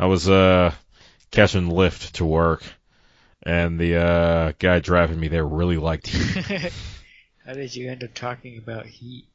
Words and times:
I 0.00 0.06
was 0.06 0.30
uh 0.30 0.72
catching 1.30 1.68
Lyft 1.68 2.12
to 2.12 2.24
work, 2.24 2.64
and 3.42 3.78
the 3.78 3.96
uh 3.96 4.52
guy 4.58 4.80
driving 4.80 5.20
me 5.20 5.28
there 5.28 5.46
really 5.46 5.76
liked 5.76 6.06
Heat. 6.06 6.72
How 7.46 7.52
did 7.52 7.76
you 7.76 7.90
end 7.90 8.02
up 8.02 8.14
talking 8.14 8.56
about 8.56 8.86
heat? 8.86 9.26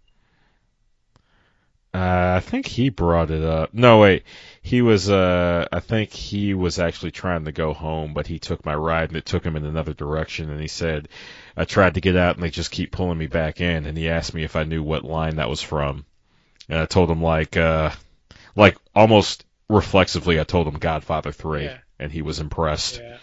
Uh, 1.94 2.36
I 2.38 2.40
think 2.40 2.66
he 2.66 2.90
brought 2.90 3.30
it 3.30 3.44
up. 3.44 3.74
No, 3.74 4.00
wait. 4.00 4.24
He 4.62 4.82
was, 4.82 5.10
uh, 5.10 5.68
I 5.72 5.80
think 5.80 6.12
he 6.12 6.54
was 6.54 6.78
actually 6.80 7.12
trying 7.12 7.46
to 7.46 7.52
go 7.52 7.74
home, 7.74 8.14
but 8.14 8.28
he 8.28 8.38
took 8.40 8.66
my 8.66 8.76
ride 8.76 9.10
and 9.10 9.18
it 9.18 9.26
took 9.26 9.46
him 9.46 9.56
in 9.56 9.66
another 9.66 9.94
direction. 9.94 10.50
And 10.50 10.60
he 10.60 10.68
said, 10.68 11.08
I 11.56 11.66
tried 11.66 11.94
to 11.94 12.02
get 12.02 12.16
out 12.16 12.36
and 12.36 12.44
they 12.44 12.50
just 12.50 12.72
keep 12.72 12.92
pulling 12.92 13.18
me 13.18 13.28
back 13.28 13.62
in. 13.62 13.86
And 13.86 13.98
he 13.98 14.10
asked 14.10 14.34
me 14.34 14.44
if 14.44 14.56
I 14.56 14.64
knew 14.64 14.84
what 14.84 15.06
line 15.06 15.38
that 15.38 15.50
was 15.50 15.62
from. 15.62 16.06
And 16.70 16.80
I 16.80 16.86
told 16.86 17.10
him 17.10 17.22
like, 17.22 17.56
uh, 17.58 17.92
like 18.56 18.78
almost 18.94 19.46
reflexively, 19.70 20.40
I 20.40 20.44
told 20.44 20.68
him 20.68 20.76
Godfather 20.76 21.32
3. 21.32 21.66
Yeah. 21.66 21.78
And 22.00 22.12
he 22.12 22.22
was 22.22 22.40
impressed. 22.40 23.02
Yeah. 23.02 23.18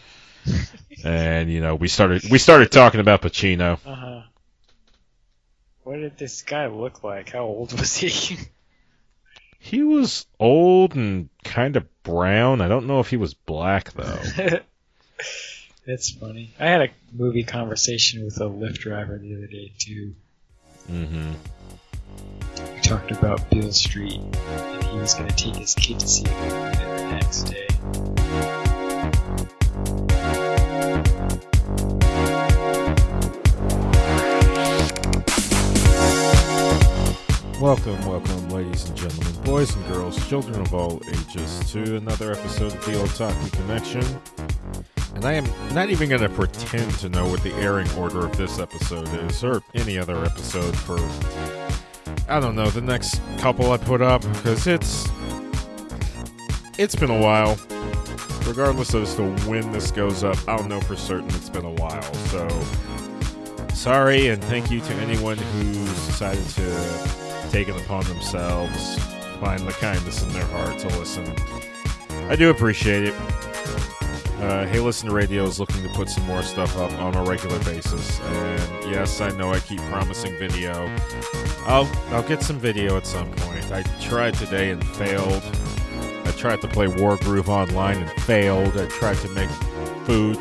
And, 1.04 1.50
you 1.50 1.60
know, 1.60 1.74
we 1.74 1.88
started, 1.88 2.22
we 2.30 2.38
started 2.38 2.70
talking 2.70 3.00
about 3.00 3.22
Pacino. 3.22 3.78
Uh 3.84 3.94
huh. 3.94 4.22
What 5.82 5.96
did 5.96 6.16
this 6.16 6.42
guy 6.42 6.68
look 6.68 7.02
like? 7.02 7.30
How 7.30 7.44
old 7.44 7.72
was 7.78 7.96
he? 7.96 8.38
He 9.64 9.84
was 9.84 10.26
old 10.40 10.96
and 10.96 11.28
kind 11.44 11.76
of 11.76 11.86
brown. 12.02 12.60
I 12.60 12.66
don't 12.66 12.88
know 12.88 12.98
if 12.98 13.10
he 13.10 13.16
was 13.16 13.32
black 13.32 13.92
though. 13.92 14.18
That's 15.86 16.10
funny. 16.10 16.52
I 16.58 16.66
had 16.66 16.80
a 16.80 16.88
movie 17.12 17.44
conversation 17.44 18.24
with 18.24 18.40
a 18.40 18.44
Lyft 18.44 18.78
driver 18.78 19.18
the 19.18 19.36
other 19.36 19.46
day 19.46 19.72
too. 19.78 20.14
hmm 20.88 21.32
We 22.56 22.71
talked 22.92 23.10
about 23.10 23.48
Beale 23.48 23.72
Street, 23.72 24.20
and 24.20 24.84
he 24.84 24.98
was 24.98 25.14
going 25.14 25.26
to 25.26 25.34
take 25.34 25.56
his 25.56 25.74
kid 25.74 25.98
to 25.98 26.06
see 26.06 26.26
a 26.26 26.30
movie 26.30 26.76
the 26.76 27.08
next 27.10 27.42
day. 27.44 27.66
Welcome, 37.58 38.04
welcome, 38.04 38.50
ladies 38.50 38.86
and 38.86 38.94
gentlemen, 38.98 39.42
boys 39.42 39.74
and 39.74 39.88
girls, 39.88 40.28
children 40.28 40.60
of 40.60 40.74
all 40.74 41.00
ages, 41.08 41.72
to 41.72 41.96
another 41.96 42.32
episode 42.32 42.74
of 42.74 42.84
the 42.84 42.92
Otaku 42.92 43.52
Connection. 43.52 44.04
And 45.14 45.24
I 45.24 45.32
am 45.32 45.46
not 45.74 45.88
even 45.88 46.10
going 46.10 46.20
to 46.20 46.28
pretend 46.28 46.92
to 46.98 47.08
know 47.08 47.26
what 47.26 47.42
the 47.42 47.54
airing 47.54 47.90
order 47.92 48.26
of 48.26 48.36
this 48.36 48.58
episode 48.58 49.08
is, 49.30 49.42
or 49.42 49.62
any 49.74 49.96
other 49.96 50.22
episode 50.26 50.76
for, 50.76 50.98
I 52.28 52.40
don't 52.40 52.54
know, 52.54 52.70
the 52.70 52.80
next 52.80 53.20
couple 53.38 53.72
I 53.72 53.76
put 53.76 54.00
up, 54.00 54.22
because 54.22 54.66
it's. 54.66 55.08
It's 56.78 56.94
been 56.94 57.10
a 57.10 57.20
while. 57.20 57.58
Regardless 58.46 58.94
as 58.94 59.14
to 59.16 59.22
when 59.46 59.70
this 59.72 59.90
goes 59.90 60.24
up, 60.24 60.36
I'll 60.48 60.64
know 60.64 60.80
for 60.80 60.96
certain 60.96 61.28
it's 61.30 61.50
been 61.50 61.64
a 61.64 61.70
while, 61.72 62.14
so. 62.28 62.48
Sorry, 63.74 64.28
and 64.28 64.42
thank 64.44 64.70
you 64.70 64.80
to 64.80 64.94
anyone 64.94 65.36
who's 65.36 66.06
decided 66.06 66.44
to 66.50 67.48
take 67.50 67.68
it 67.68 67.76
upon 67.82 68.04
themselves, 68.04 68.98
find 69.40 69.66
the 69.66 69.72
kindness 69.72 70.22
in 70.22 70.28
their 70.30 70.46
heart 70.46 70.78
to 70.80 70.88
listen. 70.98 71.32
I 72.28 72.36
do 72.36 72.50
appreciate 72.50 73.04
it. 73.04 73.14
Uh, 74.42 74.66
hey 74.66 74.80
Listen 74.80 75.08
Radio 75.08 75.44
is 75.44 75.60
looking 75.60 75.84
to 75.84 75.88
put 75.90 76.10
some 76.10 76.26
more 76.26 76.42
stuff 76.42 76.76
up 76.76 76.90
on 76.98 77.14
a 77.14 77.22
regular 77.22 77.60
basis, 77.60 78.18
and 78.18 78.90
yes, 78.90 79.20
I 79.20 79.30
know 79.36 79.52
I 79.52 79.60
keep 79.60 79.78
promising 79.82 80.36
video. 80.36 80.90
I'll 81.64 81.88
I'll 82.08 82.24
get 82.24 82.42
some 82.42 82.58
video 82.58 82.96
at 82.96 83.06
some 83.06 83.30
point. 83.30 83.70
I 83.70 83.84
tried 84.00 84.34
today 84.34 84.72
and 84.72 84.84
failed. 84.96 85.44
I 86.24 86.32
tried 86.32 86.60
to 86.62 86.66
play 86.66 86.88
Wargroove 86.88 87.46
online 87.46 87.98
and 87.98 88.10
failed. 88.22 88.76
I 88.76 88.86
tried 88.86 89.18
to 89.18 89.28
make 89.28 89.48
food, 90.06 90.36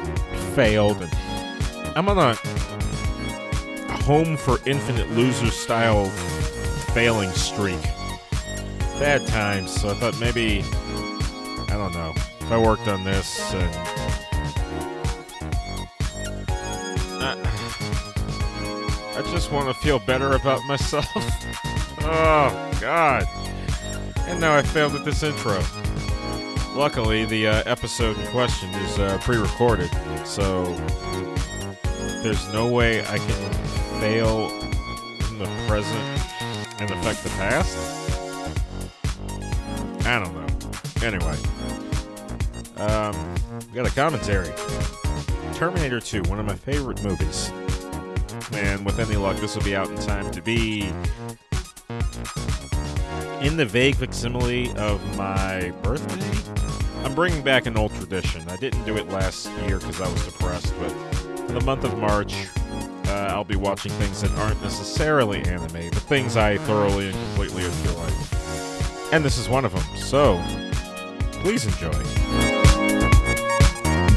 failed, 0.55 0.99
and 0.99 1.13
I'm 1.95 2.09
on 2.09 2.17
a 2.17 2.33
home 4.01 4.35
for 4.35 4.57
infinite 4.65 5.11
loser 5.11 5.51
style 5.51 6.09
failing 6.95 7.29
streak. 7.33 7.83
Bad 8.97 9.27
times, 9.27 9.71
so 9.79 9.89
I 9.89 9.93
thought 9.93 10.19
maybe 10.19 10.63
I 11.69 11.77
don't 11.77 11.93
know. 11.93 12.15
I 12.51 12.57
worked 12.57 12.87
on 12.87 13.03
this 13.03 13.53
and 13.53 13.75
I, 19.15 19.21
just 19.31 19.51
want 19.51 19.67
to 19.67 19.73
feel 19.73 19.99
better 19.99 20.33
about 20.33 20.63
myself. 20.65 21.05
oh 22.01 22.77
God. 22.81 23.25
And 24.27 24.41
now 24.41 24.55
I 24.55 24.61
failed 24.61 24.93
at 24.95 25.05
this 25.05 25.23
intro. 25.23 25.63
Luckily, 26.75 27.25
the 27.25 27.47
uh, 27.47 27.63
episode 27.65 28.17
in 28.17 28.27
question 28.27 28.69
is 28.69 28.99
uh, 28.99 29.17
pre-recorded, 29.21 29.89
so 30.25 30.65
there's 32.21 32.51
no 32.53 32.67
way 32.67 33.01
I 33.07 33.17
can 33.17 33.53
fail 34.01 34.49
in 35.29 35.37
the 35.39 35.49
present 35.67 36.21
and 36.81 36.89
affect 36.89 37.23
the 37.23 37.29
past? 37.31 37.77
I 40.05 40.19
don't 40.19 40.33
know. 40.33 40.47
Anyway, 41.05 41.37
um, 42.81 43.35
we 43.67 43.75
got 43.75 43.87
a 43.87 43.93
commentary. 43.93 44.49
Terminator 45.53 45.99
2, 45.99 46.23
one 46.23 46.39
of 46.39 46.45
my 46.45 46.55
favorite 46.55 47.03
movies. 47.03 47.51
And 48.53 48.83
with 48.85 48.99
any 48.99 49.15
luck, 49.15 49.37
this 49.37 49.55
will 49.55 49.63
be 49.63 49.75
out 49.75 49.89
in 49.89 49.97
time 49.97 50.31
to 50.31 50.41
be 50.41 50.91
in 53.41 53.57
the 53.57 53.65
vague 53.65 53.95
facsimile 53.95 54.75
of 54.77 55.17
my 55.17 55.71
birthday. 55.83 56.51
I'm 57.05 57.15
bringing 57.15 57.43
back 57.43 57.65
an 57.65 57.77
old 57.77 57.93
tradition. 57.95 58.47
I 58.49 58.55
didn't 58.57 58.83
do 58.85 58.97
it 58.97 59.09
last 59.09 59.49
year 59.67 59.77
because 59.77 60.01
I 60.01 60.11
was 60.11 60.25
depressed, 60.25 60.73
but 60.79 60.91
for 61.47 61.53
the 61.53 61.61
month 61.61 61.83
of 61.83 61.97
March, 61.97 62.35
uh, 63.07 63.27
I'll 63.29 63.43
be 63.43 63.55
watching 63.55 63.91
things 63.93 64.21
that 64.21 64.31
aren't 64.39 64.61
necessarily 64.61 65.41
anime, 65.43 65.89
but 65.89 66.01
things 66.03 66.37
I 66.37 66.57
thoroughly 66.57 67.07
and 67.09 67.15
completely 67.15 67.65
enjoy. 67.65 68.09
And 69.11 69.25
this 69.25 69.37
is 69.37 69.49
one 69.49 69.65
of 69.65 69.73
them, 69.73 69.97
so 69.97 70.41
please 71.31 71.65
enjoy. 71.65 72.60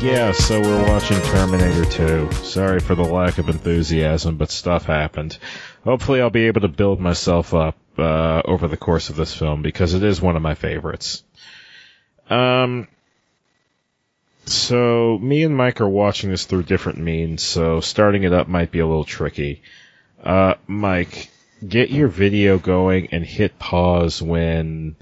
Yeah, 0.05 0.33
so 0.33 0.61
we're 0.61 0.87
watching 0.87 1.19
Terminator 1.23 1.87
2. 1.87 2.31
Sorry 2.33 2.79
for 2.79 2.95
the 2.95 3.03
lack 3.03 3.39
of 3.39 3.49
enthusiasm, 3.49 4.37
but 4.37 4.51
stuff 4.51 4.85
happened. 4.85 5.39
Hopefully, 5.83 6.21
I'll 6.21 6.29
be 6.29 6.47
able 6.47 6.61
to 6.61 6.69
build 6.69 7.01
myself 7.01 7.55
up 7.55 7.79
uh, 7.97 8.43
over 8.45 8.69
the 8.69 8.77
course 8.77 9.09
of 9.09 9.17
this 9.17 9.33
film 9.35 9.63
because 9.63 9.95
it 9.95 10.03
is 10.03 10.21
one 10.21 10.37
of 10.37 10.43
my 10.43 10.57
favorites. 10.57 11.25
Um, 12.29 12.87
so 14.45 15.19
me 15.23 15.43
and 15.43 15.57
Mike 15.57 15.81
are 15.81 15.89
watching 15.89 16.29
this 16.29 16.45
through 16.45 16.65
different 16.65 16.99
means, 16.99 17.43
so 17.43 17.81
starting 17.81 18.25
it 18.25 18.33
up 18.35 18.47
might 18.47 18.71
be 18.71 18.81
a 18.81 18.87
little 18.87 19.05
tricky. 19.05 19.63
Uh, 20.23 20.57
Mike, 20.67 21.31
get 21.67 21.89
your 21.89 22.09
video 22.09 22.59
going 22.59 23.09
and 23.11 23.25
hit 23.25 23.59
pause 23.59 24.21
when 24.21 24.97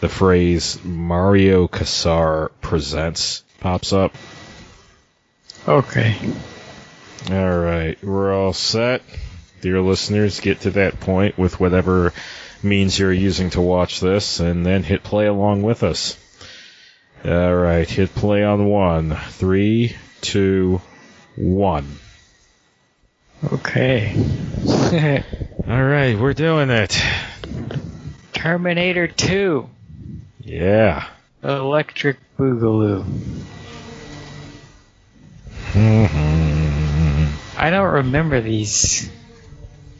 the 0.00 0.10
phrase 0.10 0.84
Mario 0.84 1.66
Kassar 1.66 2.50
presents 2.60 3.42
pops 3.64 3.94
up. 3.94 4.14
Okay. 5.66 6.16
All 7.30 7.58
right, 7.58 7.96
we're 8.04 8.34
all 8.34 8.52
set. 8.52 9.02
Dear 9.62 9.80
listeners, 9.80 10.40
get 10.40 10.60
to 10.62 10.72
that 10.72 11.00
point 11.00 11.38
with 11.38 11.58
whatever 11.58 12.12
means 12.62 12.98
you're 12.98 13.12
using 13.12 13.50
to 13.50 13.62
watch 13.62 14.00
this, 14.00 14.40
and 14.40 14.64
then 14.66 14.82
hit 14.82 15.02
play 15.02 15.26
along 15.26 15.62
with 15.62 15.82
us. 15.82 16.18
All 17.24 17.54
right, 17.54 17.88
hit 17.88 18.14
play 18.14 18.44
on 18.44 18.66
one. 18.66 19.16
Three, 19.30 19.96
two, 20.20 20.82
one. 21.36 21.98
Okay. 23.52 24.14
All 25.66 25.82
right, 25.82 26.18
we're 26.18 26.34
doing 26.34 26.68
it. 26.68 27.02
Terminator 28.32 29.08
2. 29.08 29.68
Yeah. 30.40 31.06
Electric 31.42 32.18
Boogaloo. 32.38 33.06
I 35.76 37.70
don't 37.70 37.92
remember 37.94 38.40
these 38.40 39.10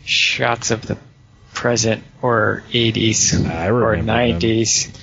shots 0.04 0.70
of 0.70 0.82
the 0.82 0.96
present 1.52 2.04
or 2.22 2.62
80s 2.70 3.48
I 3.48 3.68
or 3.68 3.74
remember 3.90 4.38
them. 4.38 4.40
90s. 4.40 4.96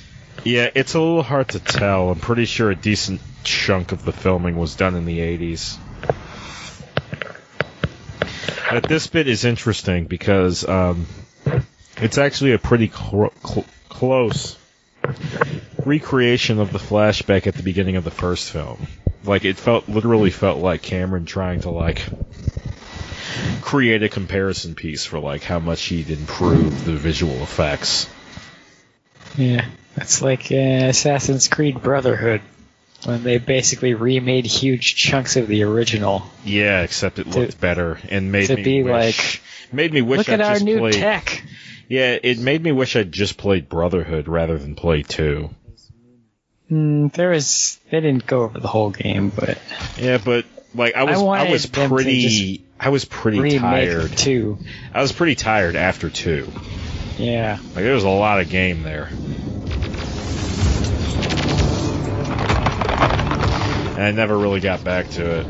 Yeah, 0.44 0.70
it's 0.74 0.94
a 0.94 1.00
little 1.00 1.24
hard 1.24 1.50
to 1.50 1.60
tell. 1.60 2.10
I'm 2.10 2.20
pretty 2.20 2.46
sure 2.46 2.72
a 2.72 2.76
decent 2.76 3.22
chunk 3.44 3.92
of 3.92 4.06
the 4.06 4.12
filming 4.12 4.58
was 4.58 4.76
done 4.76 4.96
in 4.96 5.06
the 5.06 5.20
80s. 5.20 5.78
But 8.70 8.84
this 8.84 9.08
bit 9.08 9.28
is 9.28 9.44
interesting 9.44 10.06
because 10.06 10.68
um, 10.68 11.06
it's 11.98 12.18
actually 12.18 12.54
a 12.54 12.58
pretty 12.58 12.88
cl- 12.88 13.34
cl- 13.46 13.66
close 13.90 14.58
recreation 15.86 16.60
of 16.60 16.72
the 16.72 16.80
flashback 16.80 17.48
at 17.48 17.56
the 17.56 17.64
beginning 17.64 17.98
of 17.98 18.06
the 18.06 18.12
first 18.12 18.50
film. 18.52 18.88
Like 19.24 19.46
it 19.46 19.58
felt 19.58 19.88
literally 19.88 20.32
felt 20.32 20.60
like 20.60 20.82
Cameron 20.82 21.26
trying 21.26 21.62
to 21.62 21.70
like 21.70 22.02
create 23.62 24.04
a 24.04 24.10
comparison 24.10 24.76
piece 24.76 25.06
for 25.06 25.20
like 25.20 25.44
how 25.44 25.60
much 25.60 25.84
he'd 25.84 26.10
improve 26.10 26.86
the 26.86 26.94
visual 26.94 27.42
effects. 27.44 28.10
Yeah. 29.38 29.66
It's 29.98 30.22
like 30.22 30.52
uh, 30.52 30.56
Assassin's 30.90 31.48
Creed 31.50 31.82
Brotherhood, 31.82 32.42
when 33.06 33.24
they 33.24 33.38
basically 33.38 33.94
remade 33.94 34.46
huge 34.46 34.96
chunks 34.96 35.36
of 35.36 35.48
the 35.48 35.64
original. 35.64 36.24
Yeah, 36.46 36.82
except 36.82 37.20
it 37.20 37.32
To- 37.32 37.40
looked 37.42 37.60
better 37.60 38.00
and 38.10 38.32
made 38.32 38.48
to 38.48 38.56
me 38.56 38.64
be 38.64 38.84
wish, 38.84 39.42
made 39.72 39.94
me 39.94 40.02
wish 40.02 40.20
Look 40.20 40.30
I 40.30 40.34
at 40.34 40.42
our 40.42 40.60
new 40.60 40.80
played. 40.80 40.94
tech. 40.94 41.44
Yeah, 41.90 42.18
it 42.24 42.40
made 42.40 42.64
me 42.64 42.72
wish 42.72 42.96
I'd 42.96 43.12
just 43.12 43.38
played 43.38 43.68
Brotherhood 43.68 44.28
rather 44.30 44.58
than 44.58 44.76
play 44.76 45.04
two. 45.04 45.50
Mm, 46.72 47.12
there 47.12 47.32
was 47.32 47.80
they 47.90 48.00
didn't 48.00 48.26
go 48.26 48.44
over 48.44 48.60
the 48.60 48.68
whole 48.70 48.92
game, 48.92 49.30
but 49.30 49.58
Yeah, 49.98 50.20
but 50.24 50.46
like 50.74 50.96
I 50.96 51.04
was, 51.04 51.20
I, 51.20 51.22
wanted 51.22 51.52
was 51.52 51.66
pretty, 51.66 52.64
I 52.80 52.90
was 52.90 53.04
pretty 53.04 53.60
tired. 53.60 54.18
too. 54.18 54.58
I 54.94 55.02
was 55.02 55.12
pretty 55.12 55.36
tired 55.36 55.76
after 55.76 56.10
two. 56.10 56.50
Yeah. 57.18 57.58
Like 57.62 57.84
there 57.84 57.94
was 57.94 58.06
a 58.06 58.10
lot 58.10 58.40
of 58.40 58.50
game 58.50 58.84
there. 58.84 59.10
And 63.92 64.02
I 64.02 64.12
never 64.12 64.38
really 64.38 64.62
got 64.62 64.82
back 64.84 65.10
to 65.12 65.40
it. 65.40 65.46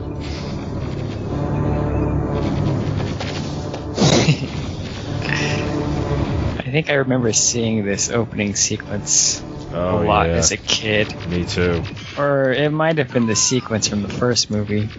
I 6.58 6.72
think 6.72 6.90
I 6.90 6.96
remember 6.96 7.32
seeing 7.32 7.86
this 7.86 8.10
opening 8.10 8.56
sequence 8.56 9.44
Oh 9.74 10.02
a 10.02 10.06
lot 10.06 10.28
yeah, 10.28 10.36
as 10.36 10.52
a 10.52 10.58
kid, 10.58 11.14
me 11.28 11.46
too. 11.46 11.84
or 12.18 12.52
it 12.52 12.70
might 12.72 12.98
have 12.98 13.12
been 13.12 13.28
the 13.28 13.36
sequence 13.36 13.88
from 13.88 14.02
the 14.02 14.10
first 14.10 14.52
movie. 14.52 14.90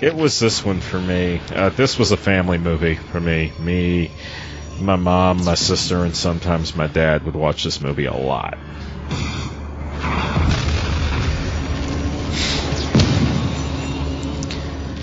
It 0.00 0.14
was 0.14 0.38
this 0.38 0.64
one 0.64 0.80
for 0.80 1.00
me. 1.00 1.40
Uh, 1.54 1.70
this 1.70 1.98
was 1.98 2.12
a 2.12 2.16
family 2.16 2.58
movie 2.58 2.96
for 2.96 3.20
me. 3.20 3.52
Me, 3.58 4.10
my 4.80 4.96
mom, 4.96 5.44
my 5.44 5.54
sister, 5.54 6.04
and 6.04 6.14
sometimes 6.14 6.74
my 6.76 6.86
dad 6.86 7.24
would 7.24 7.34
watch 7.34 7.64
this 7.64 7.80
movie 7.80 8.06
a 8.06 8.14
lot. 8.14 8.58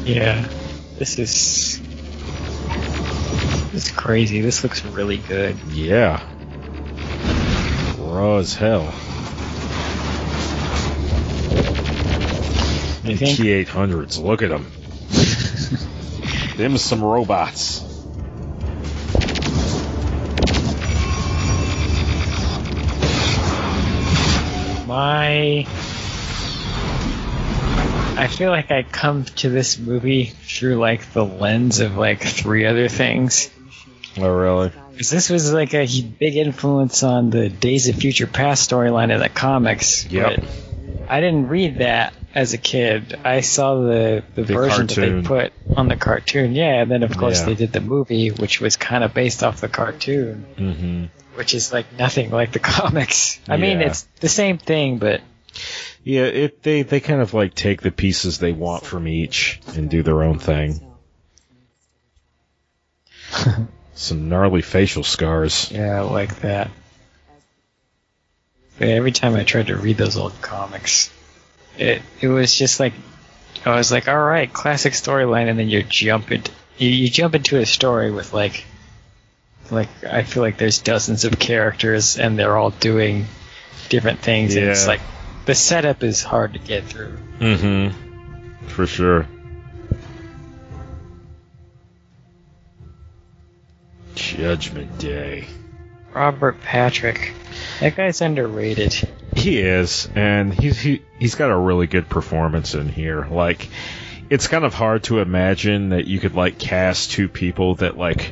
Yeah. 0.06 0.48
This 0.98 1.18
is 1.18 1.82
this 3.72 3.86
is 3.86 3.92
crazy. 3.92 4.42
This 4.42 4.64
looks 4.64 4.86
really 4.86 5.18
good. 5.18 5.58
Yeah. 5.72 6.22
Raw 7.98 8.38
as 8.38 8.54
hell. 8.54 8.94
I 13.06 13.16
think 13.16 13.38
T800s, 13.40 14.22
look 14.24 14.42
at 14.42 14.50
them. 14.50 14.66
them 16.58 16.78
some 16.78 17.04
robots. 17.04 17.82
my 24.88 25.66
I 28.16 28.28
feel 28.28 28.52
like 28.52 28.70
I 28.72 28.84
come 28.84 29.26
to 29.26 29.50
this 29.50 29.80
movie 29.80 30.26
through 30.26 30.76
like 30.76 31.12
the 31.14 31.26
lens 31.26 31.80
of 31.80 31.98
like 31.98 32.22
three 32.22 32.66
other 32.66 32.88
things. 32.88 33.50
Oh, 34.18 34.28
really? 34.30 34.72
'Cause 34.96 35.10
this 35.10 35.30
was 35.32 35.52
like 35.52 35.74
a 35.74 35.88
big 36.02 36.36
influence 36.36 37.02
on 37.02 37.32
the 37.32 37.50
Days 37.50 37.88
of 37.90 37.96
Future 37.96 38.28
Past 38.28 38.70
storyline 38.70 39.12
in 39.12 39.20
the 39.20 39.30
comics. 39.30 40.06
Yep. 40.12 40.44
I 41.10 41.20
didn't 41.22 41.48
read 41.48 41.80
that 41.80 42.14
as 42.34 42.54
a 42.54 42.58
kid. 42.58 43.20
I 43.24 43.42
saw 43.42 43.76
the, 43.82 44.24
the, 44.36 44.44
The 44.44 44.54
version 44.54 44.88
that 44.88 44.96
they 44.96 45.22
put 45.22 45.54
on 45.76 45.88
the 45.88 45.96
cartoon. 45.96 46.54
Yeah, 46.54 46.82
and 46.82 46.90
then 46.92 47.04
of 47.04 47.16
course 47.18 47.40
Yeah. 47.42 47.46
they 47.48 47.56
did 47.56 47.72
the 47.74 47.82
movie, 47.82 48.30
which 48.30 48.60
was 48.62 48.76
kind 48.78 49.04
of 49.04 49.14
based 49.14 49.44
off 49.44 49.62
the 49.62 49.70
cartoon, 49.70 50.46
Mm-hmm. 50.58 51.06
which 51.38 51.54
is 51.54 51.72
like 51.74 51.86
nothing 51.98 52.32
like 52.32 52.52
the 52.52 52.60
comics. 52.74 53.40
I 53.48 53.58
mean, 53.58 53.82
it's 53.82 54.04
the 54.20 54.30
same 54.30 54.58
thing, 54.58 54.98
but 54.98 55.22
Yeah, 56.04 56.24
it 56.24 56.64
they 56.64 56.82
they 56.84 57.00
kind 57.00 57.22
of 57.22 57.34
like 57.34 57.54
take 57.54 57.82
the 57.82 57.92
pieces 57.92 58.40
they 58.40 58.52
want 58.54 58.84
from 58.86 59.08
each 59.08 59.60
and 59.76 59.90
do 59.90 60.04
their 60.04 60.24
own 60.24 60.40
thing. 60.40 60.82
Some 63.96 64.30
gnarly 64.30 64.62
facial 64.62 65.04
scars. 65.04 65.72
Yeah, 65.72 65.98
I 65.98 66.02
like 66.02 66.40
that. 66.42 66.70
But 68.80 68.90
every 68.90 69.12
time 69.12 69.36
I 69.36 69.44
tried 69.44 69.68
to 69.68 69.76
read 69.76 69.98
those 69.98 70.18
old 70.18 70.42
comics, 70.42 71.12
it 71.78 72.02
it 72.22 72.28
was 72.28 72.54
just 72.56 72.80
like 72.80 72.94
I 73.66 73.76
was 73.76 73.92
like, 73.92 74.08
all 74.08 74.20
right, 74.22 74.52
classic 74.52 74.94
storyline, 74.94 75.50
and 75.50 75.58
then 75.58 75.70
you 75.70 75.84
jump 75.84 76.32
it, 76.32 76.52
you, 76.78 76.90
you 76.90 77.10
jump 77.10 77.36
into 77.36 77.58
a 77.58 77.66
story 77.66 78.12
with 78.12 78.34
like, 78.34 78.66
like 79.72 79.90
I 80.04 80.24
feel 80.24 80.44
like 80.44 80.58
there's 80.58 80.80
dozens 80.80 81.24
of 81.24 81.40
characters 81.40 82.18
and 82.18 82.38
they're 82.38 82.58
all 82.58 82.72
doing 82.72 83.26
different 83.90 84.20
things, 84.20 84.56
and 84.56 84.66
it's 84.66 84.88
like 84.88 85.02
the 85.46 85.56
setup 85.56 86.04
is 86.04 86.24
hard 86.24 86.54
to 86.54 86.60
get 86.60 86.84
through. 86.86 87.18
Mm-hmm. 87.40 88.68
For 88.68 88.88
sure. 88.88 89.28
Judgment 94.16 94.98
Day. 95.00 95.48
Robert 96.14 96.62
Patrick, 96.62 97.34
that 97.80 97.96
guy's 97.96 98.22
underrated. 98.22 98.94
He 99.36 99.60
is, 99.60 100.08
and 100.16 100.54
he's 100.54 100.80
he, 100.80 101.04
he's 101.20 101.36
got 101.36 101.52
a 101.52 101.58
really 101.58 101.88
good 101.88 102.10
performance 102.10 102.76
in 102.76 102.90
here. 102.90 103.26
Like, 103.26 103.70
it's 104.30 104.48
kind 104.48 104.66
of 104.66 104.74
hard 104.74 105.04
to 105.06 105.20
imagine 105.20 105.90
that 105.90 106.06
you 106.06 106.20
could 106.20 106.36
like 106.36 106.58
cast 106.58 107.12
two 107.12 107.28
people 107.30 107.76
that 107.76 107.98
like 107.98 108.32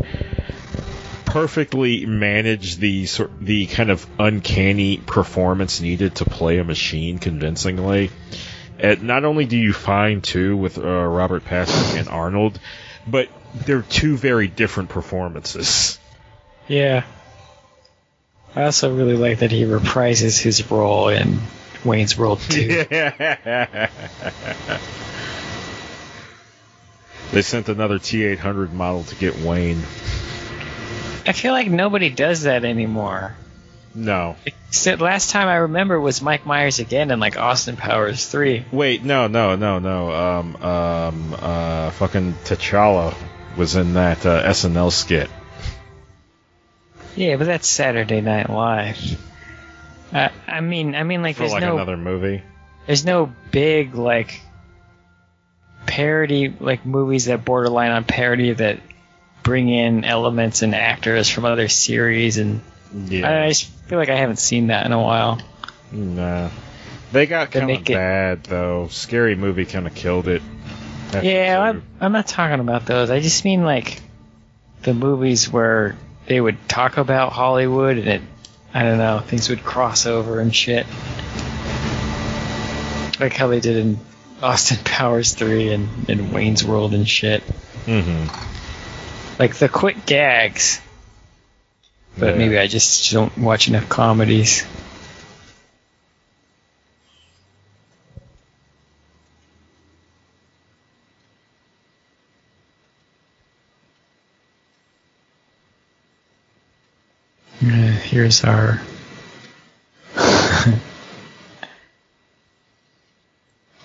perfectly 1.26 2.06
manage 2.06 2.76
the 2.76 3.06
sort 3.06 3.32
the 3.40 3.66
kind 3.68 3.90
of 3.90 4.06
uncanny 4.20 4.98
performance 4.98 5.80
needed 5.80 6.16
to 6.16 6.26
play 6.26 6.58
a 6.58 6.64
machine 6.64 7.20
convincingly. 7.20 8.12
And 8.80 9.04
not 9.04 9.26
only 9.26 9.46
do 9.46 9.58
you 9.58 9.74
find 9.74 10.24
two 10.24 10.58
with 10.58 10.78
uh, 10.78 10.82
Robert 10.82 11.46
Patrick 11.46 12.00
and 12.00 12.10
Arnold, 12.10 12.60
but 13.08 13.30
they're 13.54 13.84
two 13.84 14.18
very 14.18 14.48
different 14.48 14.90
performances. 14.90 16.00
Yeah. 16.68 17.04
I 18.56 18.64
also 18.64 18.94
really 18.94 19.16
like 19.16 19.40
that 19.40 19.52
he 19.52 19.64
reprises 19.64 20.42
his 20.42 20.70
role 20.70 21.10
in 21.10 21.40
Wayne's 21.86 22.18
World 22.18 22.40
2. 22.50 22.68
they 27.32 27.42
sent 27.42 27.70
another 27.70 27.98
T800 28.00 28.74
model 28.74 29.04
to 29.06 29.16
get 29.16 29.40
Wayne. 29.40 29.82
I 31.26 31.34
feel 31.34 31.54
like 31.54 31.70
nobody 31.70 32.10
does 32.10 32.44
that 32.44 32.66
anymore. 32.66 33.36
No. 33.94 34.36
Except 34.46 35.02
last 35.02 35.32
time 35.32 35.48
I 35.48 35.56
remember 35.58 36.00
was 36.00 36.22
Mike 36.22 36.46
Myers 36.46 36.80
again 36.80 37.12
in 37.12 37.20
like 37.20 37.38
Austin 37.38 37.78
Powers 37.78 38.26
3. 38.26 38.66
Wait, 38.72 39.04
no, 39.04 39.28
no, 39.28 39.56
no, 39.56 39.80
no. 39.80 40.12
Um, 40.12 40.56
um, 40.58 41.36
uh, 41.40 41.92
fucking 41.92 42.34
T'Challa 42.46 43.14
was 43.58 43.76
in 43.76 43.94
that 43.94 44.26
uh, 44.26 44.44
SNL 44.44 44.92
skit. 44.92 45.30
Yeah, 47.16 47.36
but 47.38 47.46
that's 47.46 47.68
Saturday 47.68 48.22
Night 48.22 48.50
Live. 48.50 49.20
Uh, 50.14 50.30
I 50.48 50.62
mean, 50.62 50.96
I 50.96 51.04
mean, 51.04 51.22
like 51.22 51.36
For 51.36 51.42
there's 51.42 51.52
like 51.54 51.62
no, 51.62 51.76
another 51.76 51.98
movie. 51.98 52.42
there's 52.86 53.06
no 53.06 53.32
big 53.52 53.96
like 53.96 54.42
parody 55.86 56.54
like 56.60 56.86
movies 56.86 57.26
that 57.26 57.44
borderline 57.44 57.92
on 57.92 58.04
parody 58.04 58.54
that 58.54 58.80
bring 59.44 59.70
in 59.70 60.06
elements 60.06 60.62
and 60.62 60.76
actors 60.76 61.30
from 61.30 61.46
other 61.46 61.68
series, 61.68 62.38
and 62.38 62.62
Yeah. 62.94 63.44
I 63.44 63.48
just 63.50 63.66
feel 63.88 63.98
like 63.98 64.10
I 64.10 64.16
haven't 64.18 64.38
seen 64.40 64.68
that 64.68 64.86
in 64.86 64.92
a 64.92 65.02
while. 65.02 65.40
nah. 65.92 66.50
They 67.12 67.26
got 67.26 67.52
kind 67.52 67.64
of 67.64 67.68
make 67.68 67.90
it- 67.90 67.94
bad 67.94 68.44
though. 68.46 68.88
Scary 68.90 69.36
movie 69.36 69.66
kind 69.66 69.86
of 69.86 69.94
killed 69.94 70.28
it. 70.30 70.42
Yeah. 71.22 71.60
I'm, 71.62 71.84
I'm 72.00 72.14
not 72.14 72.28
talking 72.28 72.62
about 72.62 72.86
those. 72.86 73.10
I 73.10 73.20
just 73.20 73.44
mean 73.44 73.64
like 73.66 74.02
the 74.84 74.94
movies 74.94 75.50
where 75.52 75.98
they 76.32 76.40
would 76.40 76.70
talk 76.70 76.96
about 76.96 77.34
Hollywood 77.34 77.98
and 77.98 78.08
it, 78.08 78.22
I 78.74 78.84
don't 78.84 79.00
know, 79.00 79.20
things 79.20 79.50
would 79.50 79.66
cross 79.66 80.06
over 80.06 80.40
and 80.40 80.56
shit. 80.56 80.86
Like 83.20 83.34
how 83.34 83.48
they 83.48 83.60
did 83.60 83.76
in 83.76 84.00
Austin 84.42 84.78
Powers 84.86 85.34
3 85.34 85.74
and 85.74 86.10
in 86.10 86.32
Wayne's 86.32 86.64
World 86.64 86.94
and 86.94 87.06
shit. 87.06 87.44
Mhm. 87.86 88.30
Like 89.40 89.56
the 89.56 89.68
quick 89.68 90.06
gags. 90.06 90.80
But 92.18 92.28
Yeah. 92.30 92.38
maybe 92.38 92.58
I 92.58 92.68
just 92.68 93.12
don't 93.12 93.38
watch 93.38 93.68
enough 93.68 93.90
comedies. 93.90 94.66
Here's 107.70 108.44
our. 108.44 108.82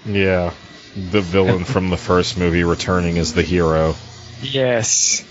Yeah. 0.04 0.52
The 0.94 1.20
villain 1.20 1.64
from 1.64 1.90
the 1.90 1.96
first 1.96 2.38
movie 2.38 2.64
returning 2.64 3.18
as 3.18 3.34
the 3.34 3.42
hero. 3.42 3.94
yes. 4.40 5.24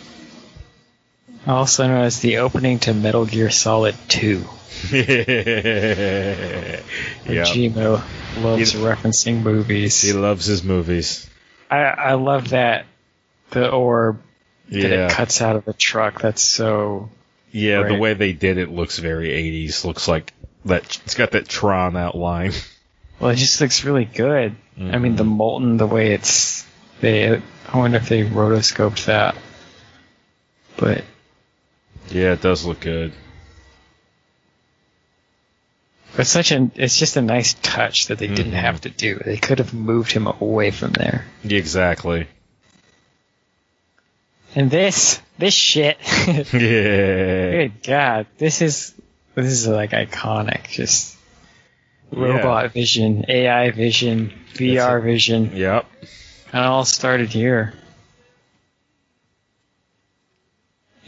Also 1.48 1.88
known 1.88 2.04
as 2.04 2.20
the 2.20 2.38
opening 2.40 2.80
to 2.80 2.94
Metal 2.94 3.26
Gear 3.26 3.50
Solid 3.52 3.96
2. 4.10 4.44
yeah. 4.92 6.82
Kojima 7.26 8.04
loves 8.44 8.72
He- 8.74 8.80
referencing 8.80 9.42
movies. 9.44 10.02
He 10.02 10.14
loves 10.14 10.46
his 10.46 10.64
movies. 10.64 11.30
I, 11.70 11.78
I 11.84 12.14
love 12.14 12.50
that 12.50 12.86
the 13.52 13.70
orb 13.72 14.22
that 14.70 14.92
it 14.92 15.12
cuts 15.12 15.42
out 15.42 15.56
of 15.56 15.66
the 15.66 15.74
truck. 15.74 16.22
That's 16.22 16.42
so. 16.44 17.10
Yeah, 17.56 17.84
the 17.84 17.96
way 17.96 18.14
they 18.16 18.34
did 18.34 18.58
it 18.58 18.70
looks 18.70 19.00
very 19.00 19.30
80s. 19.30 19.86
Looks 19.86 20.08
like 20.10 20.34
that 20.66 20.84
it's 21.06 21.16
got 21.16 21.32
that 21.32 21.48
Tron 21.48 21.96
outline. 21.96 22.52
Well, 23.18 23.32
it 23.32 23.38
just 23.38 23.62
looks 23.62 23.86
really 23.86 24.04
good. 24.04 24.58
I 24.78 24.98
mean, 24.98 25.16
the 25.16 25.24
Mhm. 25.24 25.38
molten, 25.38 25.78
the 25.78 25.88
way 25.88 26.12
it's. 26.12 26.66
They. 27.00 27.34
I 27.34 27.78
wonder 27.78 27.96
if 27.96 28.10
they 28.10 28.24
rotoscoped 28.26 29.06
that. 29.06 29.38
But 30.76 31.06
Yeah, 32.10 32.34
it 32.34 32.42
does 32.42 32.66
look 32.66 32.82
good. 32.82 33.14
it's 36.18 36.30
such 36.30 36.52
an. 36.52 36.72
It's 36.76 36.98
just 37.00 37.16
a 37.16 37.22
nice 37.22 37.54
touch 37.62 38.08
that 38.08 38.18
they 38.18 38.28
didn't 38.28 38.52
Mhm. 38.52 38.62
have 38.62 38.82
to 38.82 38.90
do. 38.90 39.22
They 39.24 39.38
could 39.38 39.60
have 39.60 39.74
moved 39.74 40.12
him 40.12 40.28
away 40.28 40.72
from 40.72 40.92
there. 40.92 41.26
Exactly. 41.46 42.28
And 44.56 44.72
this, 44.72 45.22
this 45.38 45.54
shit. 45.54 45.98
Yeah. 46.54 47.52
Good 47.52 47.84
God, 47.84 48.28
this 48.38 48.62
is 48.62 48.94
this 49.36 49.46
is 49.48 49.68
like 49.68 49.92
iconic. 49.92 50.68
Just 50.70 51.16
robot 52.12 52.72
vision, 52.72 53.26
AI 53.28 53.72
vision, 53.72 54.32
VR 54.54 55.04
vision, 55.04 55.52
Yep. 55.56 55.86
and 56.54 56.62
it 56.62 56.66
all 56.66 56.86
started 56.86 57.30
here. 57.30 57.74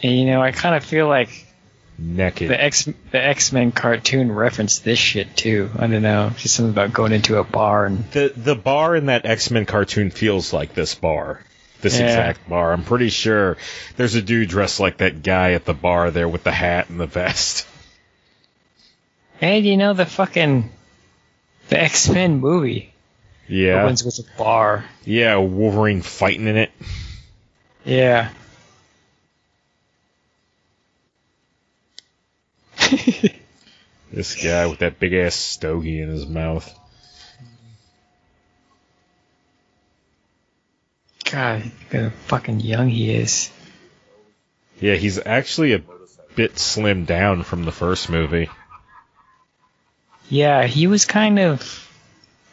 And 0.04 0.12
you 0.20 0.25
know, 0.25 0.42
I 0.42 0.51
kind 0.51 0.75
of 0.75 0.84
feel 0.84 1.08
like 1.08 1.46
Naked. 1.98 2.50
the 2.50 2.62
X 2.62 2.86
the 3.12 3.24
X 3.24 3.51
Men 3.51 3.72
cartoon 3.72 4.32
referenced 4.32 4.84
this 4.84 5.00
shit 5.00 5.36
too. 5.36 5.70
I 5.77 5.88
don't 5.88 6.01
know, 6.04 6.32
just 6.38 6.56
something 6.56 6.72
about 6.72 6.94
going 6.94 7.12
into 7.13 7.38
a 7.38 7.44
bar 7.44 7.86
and 7.86 8.04
The 8.12 8.32
the 8.36 8.56
bar 8.56 8.96
in 8.96 9.08
that 9.08 9.25
X 9.25 9.50
Men 9.50 9.66
cartoon 9.66 10.12
feels 10.12 10.54
like 10.54 10.74
this 10.75 10.94
bar. 10.96 11.42
This 11.82 12.00
Yeah. 12.00 12.06
exact 12.06 12.50
bar. 12.50 12.74
I'm 12.74 12.84
pretty 12.84 13.10
sure 13.10 13.58
there's 13.98 14.16
a 14.16 14.22
dude 14.22 14.50
dressed 14.50 14.80
like 14.80 14.98
that 14.98 15.22
guy 15.24 15.54
at 15.54 15.66
the 15.66 15.74
bar 15.74 16.10
there 16.12 16.28
with 16.28 16.44
the 16.44 16.52
hat 16.52 16.90
and 16.90 17.00
the 17.00 17.06
vest. 17.08 17.68
and 19.42 19.66
you 19.66 19.78
know 19.78 19.94
the 19.94 20.06
fucking 20.06 20.72
the 21.70 21.80
X 21.80 22.10
Men 22.10 22.40
movie 22.40 22.94
Yeah. 23.48 23.84
opens 23.84 24.04
with 24.04 24.20
a 24.20 24.38
bar. 24.38 24.86
Yeah, 25.06 25.38
Wolverine 25.38 26.02
fighting 26.02 26.48
in 26.48 26.58
it. 26.58 26.72
Yeah. 27.86 28.30
This 34.10 34.42
guy 34.42 34.66
with 34.68 34.80
that 34.80 35.00
big 35.00 35.14
ass 35.14 35.36
stogie 35.36 36.00
in 36.02 36.08
his 36.08 36.26
mouth. 36.26 36.74
God, 41.32 41.64
look 41.64 42.02
how 42.04 42.10
fucking 42.28 42.60
young 42.62 42.90
he 42.90 43.14
is. 43.14 43.52
Yeah, 44.80 44.96
he's 44.96 45.20
actually 45.24 45.74
a 45.74 45.82
bit 46.36 46.56
slimmed 46.56 47.08
down 47.08 47.44
from 47.44 47.64
the 47.64 47.72
first 47.72 48.10
movie. 48.10 48.50
Yeah, 50.30 50.66
he 50.66 50.88
was 50.88 51.06
kind 51.06 51.40
of 51.40 51.90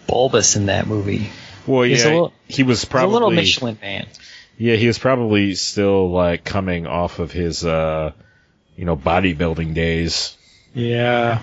bulbous 0.06 0.56
in 0.56 0.66
that 0.66 0.86
movie. 0.86 1.30
Well, 1.66 1.86
yeah, 1.86 1.96
a 1.96 2.08
little- 2.08 2.32
he 2.48 2.62
was 2.62 2.84
probably 2.84 3.10
a 3.10 3.12
little 3.12 3.30
Michelin 3.30 3.78
man. 3.80 4.06
Yeah, 4.58 4.76
he 4.76 4.86
was 4.86 4.98
probably 4.98 5.54
still 5.54 6.10
like 6.10 6.44
coming 6.44 6.86
off 6.86 7.18
of 7.18 7.32
his 7.32 7.64
uh 7.64 8.12
you 8.76 8.84
know, 8.84 8.96
bodybuilding 8.96 9.74
days. 9.74 10.36
Yeah. 10.74 11.40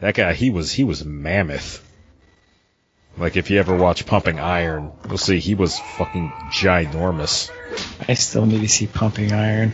That 0.00 0.14
guy, 0.14 0.32
he 0.34 0.50
was 0.50 0.72
he 0.72 0.84
was 0.84 1.04
mammoth. 1.04 1.84
Like 3.18 3.36
if 3.36 3.50
you 3.50 3.58
ever 3.58 3.74
watch 3.76 4.06
Pumping 4.06 4.38
Iron, 4.38 4.92
you'll 5.08 5.18
see 5.18 5.38
he 5.40 5.54
was 5.54 5.78
fucking 5.78 6.30
ginormous. 6.50 7.50
I 8.08 8.14
still 8.14 8.46
need 8.46 8.60
to 8.60 8.68
see 8.68 8.86
Pumping 8.86 9.32
Iron. 9.32 9.72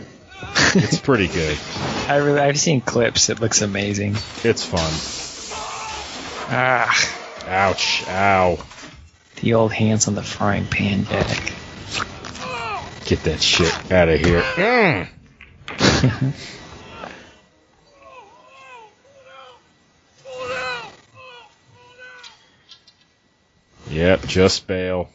It's 0.75 0.99
pretty 0.99 1.27
good. 1.27 1.57
I 2.07 2.17
really, 2.17 2.39
I've 2.39 2.59
seen 2.59 2.81
clips. 2.81 3.29
It 3.29 3.39
looks 3.39 3.61
amazing. 3.61 4.15
It's 4.43 4.65
fun. 4.65 4.91
Ah, 6.47 6.91
Ouch. 7.47 8.03
Ow. 8.07 8.59
the 9.41 9.53
old 9.53 9.71
hands 9.71 10.07
on 10.07 10.15
the 10.15 10.23
frying 10.23 10.65
pan 10.65 11.03
deck. 11.03 11.53
Get 13.05 13.23
that 13.23 13.41
shit 13.41 13.91
out 13.91 14.09
of 14.09 14.19
here. 14.19 14.41
Mm. 14.41 15.07
Yep, 23.89 24.25
just 24.27 24.67
bail. 24.67 25.09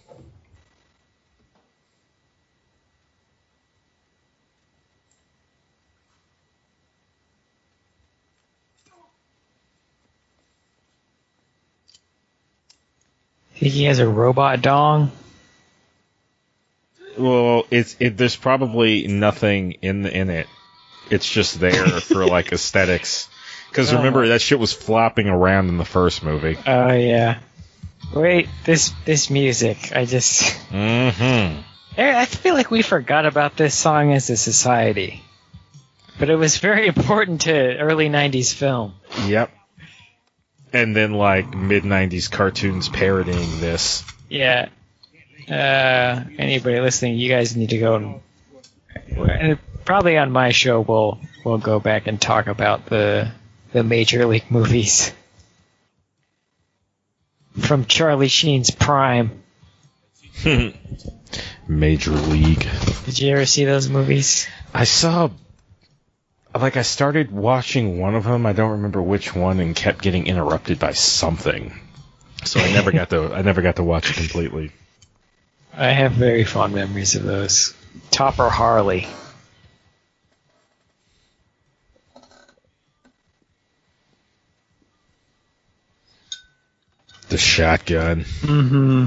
Think 13.57 13.73
he 13.73 13.85
has 13.85 13.99
a 13.99 14.09
robot 14.09 14.62
dong? 14.62 15.12
Well, 17.19 17.67
it's 17.71 17.97
it. 18.00 18.17
There's 18.17 18.37
probably 18.37 19.07
nothing 19.07 19.73
in 19.83 20.03
the, 20.03 20.17
in 20.17 20.31
it. 20.31 20.47
It's 21.11 21.31
just 21.31 21.61
there 21.61 21.87
for 22.00 22.25
like 22.27 22.53
aesthetics. 22.53 23.29
Because 23.69 23.93
Oh. 23.93 23.99
remember 23.99 24.29
that 24.29 24.41
shit 24.41 24.59
was 24.59 24.73
flopping 24.73 25.29
around 25.29 25.69
in 25.69 25.77
the 25.77 25.85
first 25.85 26.23
movie. 26.23 26.57
Oh 26.67 26.93
yeah. 26.93 27.39
Wait, 28.14 28.49
this 28.64 28.93
this 29.05 29.31
music. 29.31 29.93
I 29.95 30.05
just 30.05 30.43
Mm-hmm. 30.71 31.61
I 31.99 32.21
I 32.21 32.25
feel 32.25 32.55
like 32.55 32.71
we 32.71 32.83
forgot 32.83 33.26
about 33.26 33.57
this 33.57 33.75
song 33.75 34.12
as 34.12 34.31
a 34.31 34.37
society. 34.37 35.23
But 36.19 36.31
it 36.31 36.37
was 36.37 36.59
very 36.59 36.87
important 36.95 37.43
to 37.43 37.79
early 37.79 38.09
90s 38.09 38.52
film. 38.52 38.95
Yep. 39.26 39.50
And 40.73 40.95
then 40.95 41.12
like 41.14 41.55
mid 41.55 41.83
'90s 41.83 42.31
cartoons 42.31 42.88
parodying 42.88 43.61
this. 43.61 44.05
Yeah. 44.29 44.69
Uh, 45.49 46.25
anybody 46.38 46.79
listening, 46.79 47.17
you 47.17 47.29
guys 47.29 47.57
need 47.57 47.71
to 47.71 47.79
go 47.79 47.97
and, 47.97 48.21
and 49.19 49.59
probably 49.85 50.17
on 50.17 50.31
my 50.31 50.50
show 50.50 50.81
we'll 50.81 51.19
we'll 51.45 51.59
go 51.59 51.81
back 51.81 52.07
and 52.07 52.21
talk 52.21 52.47
about 52.47 52.87
the 52.87 53.29
the 53.73 53.83
major 53.83 54.26
league 54.26 54.49
movies 54.50 55.12
from 57.61 57.85
Charlie 57.87 58.29
Sheen's 58.29 58.71
prime. 58.71 59.43
Major 61.69 62.11
League. 62.11 62.67
Did 63.05 63.19
you 63.19 63.33
ever 63.33 63.47
see 63.47 63.64
those 63.64 63.88
movies? 63.88 64.49
I 64.75 64.85
saw, 64.85 65.31
like, 66.55 66.76
I 66.76 66.83
started 66.83 67.31
watching 67.31 67.99
one 68.00 68.14
of 68.14 68.25
them. 68.25 68.47
I 68.47 68.52
don't 68.52 68.73
remember 68.73 69.00
which 69.00 69.35
one, 69.35 69.61
and 69.61 69.76
kept 69.76 70.02
getting 70.02 70.26
interrupted 70.26 70.79
by 70.79 70.93
something. 70.93 71.79
So 72.45 72.61
I 72.61 72.73
never 72.73 72.90
got 72.90 73.11
to. 73.11 73.33
I 73.35 73.43
never 73.43 73.62
got 73.62 73.76
to 73.76 73.85
watch 73.85 74.11
it 74.11 74.17
completely. 74.17 74.73
I 75.73 75.90
have 75.90 76.12
very 76.12 76.45
fond 76.45 76.75
memories 76.75 77.14
of 77.14 77.23
those. 77.23 77.75
Topper 78.11 78.49
Harley. 78.49 79.07
The 87.30 87.38
shotgun. 87.38 88.25
Mm-hmm. 88.25 89.06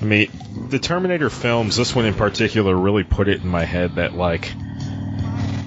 I 0.00 0.04
mean, 0.04 0.30
the 0.70 0.78
Terminator 0.78 1.30
films. 1.30 1.76
This 1.76 1.94
one 1.94 2.06
in 2.06 2.14
particular 2.14 2.74
really 2.74 3.04
put 3.04 3.28
it 3.28 3.40
in 3.40 3.48
my 3.48 3.64
head 3.64 3.96
that 3.96 4.14
like, 4.14 4.50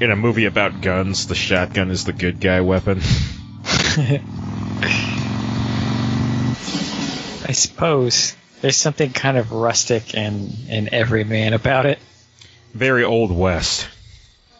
in 0.01 0.11
a 0.11 0.15
movie 0.15 0.45
about 0.45 0.81
guns, 0.81 1.27
the 1.27 1.35
shotgun 1.35 1.91
is 1.91 2.03
the 2.03 2.13
good 2.13 2.39
guy 2.39 2.61
weapon. 2.61 2.99
I 7.47 7.51
suppose 7.51 8.35
there's 8.61 8.77
something 8.77 9.11
kind 9.11 9.37
of 9.37 9.51
rustic 9.51 10.15
and 10.15 10.53
and 10.69 10.89
everyman 10.89 11.53
about 11.53 11.85
it. 11.85 11.99
Very 12.73 13.03
old 13.03 13.31
west. 13.31 13.87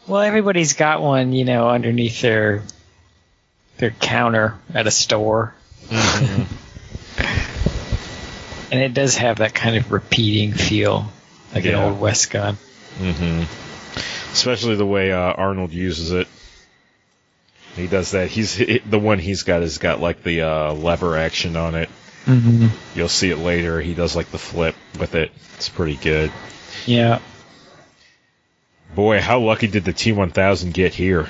Well, 0.08 0.22
everybody's 0.22 0.74
got 0.74 1.02
one, 1.02 1.34
you 1.34 1.46
know, 1.46 1.68
underneath 1.70 2.22
their 2.22 2.64
their 3.78 3.90
counter 3.90 4.60
at 4.74 4.88
a 4.88 4.92
store, 4.92 5.54
and 8.76 8.84
it 8.84 8.94
does 8.94 9.16
have 9.18 9.38
that 9.38 9.54
kind 9.54 9.78
of 9.78 9.92
repeating 9.92 10.54
feel, 10.54 11.10
like 11.54 11.64
Yeah. 11.64 11.72
an 11.72 11.92
old 11.92 12.00
west 12.00 12.30
gun. 12.30 12.58
hmm 12.98 13.44
Especially 14.34 14.76
the 14.76 14.86
way 14.86 15.14
uh, 15.14 15.18
Arnold 15.32 15.72
uses 15.72 16.12
it. 16.12 16.28
He 17.78 17.88
does 17.88 18.12
that. 18.12 18.28
He's 18.30 18.58
the 18.58 19.00
one 19.00 19.20
he's 19.20 19.44
got 19.44 19.62
has 19.62 19.78
got 19.78 20.02
like 20.02 20.24
the 20.24 20.42
uh, 20.42 20.74
lever 20.74 21.18
action 21.18 21.56
on 21.56 21.76
it. 21.76 21.90
Mm-hmm. 22.26 22.68
You'll 22.98 23.08
see 23.08 23.30
it 23.30 23.38
later. 23.38 23.80
He 23.80 23.94
does 23.94 24.16
like 24.16 24.30
the 24.32 24.38
flip 24.38 24.76
with 25.00 25.16
it. 25.16 25.32
It's 25.56 25.70
pretty 25.70 25.96
good. 25.96 26.32
Yeah. 26.86 27.20
Boy, 28.94 29.22
how 29.22 29.40
lucky 29.40 29.68
did 29.68 29.86
the 29.86 29.94
T1000 29.94 30.74
get 30.74 30.94
here? 30.94 31.28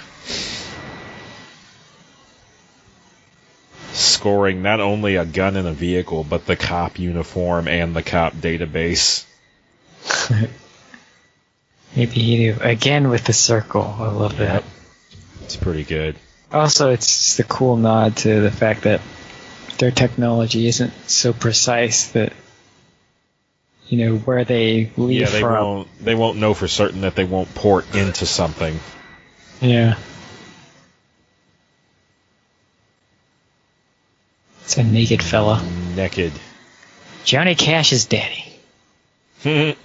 Scoring 4.25 4.63
not 4.63 4.79
only 4.79 5.17
a 5.17 5.23
gun 5.25 5.55
and 5.55 5.67
a 5.67 5.71
vehicle, 5.71 6.23
but 6.23 6.47
the 6.47 6.55
cop 6.55 6.97
uniform 6.97 7.67
and 7.67 7.95
the 7.95 8.01
cop 8.01 8.33
database. 8.33 9.23
Maybe 11.95 12.11
he 12.11 12.37
knew. 12.39 12.57
Again 12.59 13.09
with 13.11 13.23
the 13.25 13.33
circle. 13.33 13.83
I 13.83 14.07
love 14.07 14.37
that. 14.39 14.63
It's 15.43 15.55
pretty 15.55 15.83
good. 15.83 16.15
Also, 16.51 16.89
it's 16.89 17.05
just 17.05 17.39
a 17.39 17.43
cool 17.43 17.75
nod 17.77 18.17
to 18.17 18.41
the 18.41 18.49
fact 18.49 18.81
that 18.85 18.99
their 19.77 19.91
technology 19.91 20.65
isn't 20.69 20.93
so 21.07 21.31
precise 21.31 22.07
that 22.13 22.33
you 23.89 23.99
know 23.99 24.17
where 24.17 24.43
they 24.43 24.89
leave 24.97 25.21
Yeah, 25.21 25.29
they 25.29 25.41
from. 25.41 25.53
won't. 25.53 26.03
They 26.03 26.15
won't 26.15 26.39
know 26.39 26.55
for 26.55 26.67
certain 26.67 27.01
that 27.01 27.13
they 27.13 27.25
won't 27.25 27.53
port 27.53 27.93
into 27.93 28.25
something. 28.25 28.79
Yeah. 29.61 29.97
It's 34.65 34.77
a 34.77 34.83
naked 34.83 35.21
fella. 35.21 35.63
Naked. 35.95 36.33
Johnny 37.23 37.53
Cash's 37.53 38.05
daddy. 38.05 38.43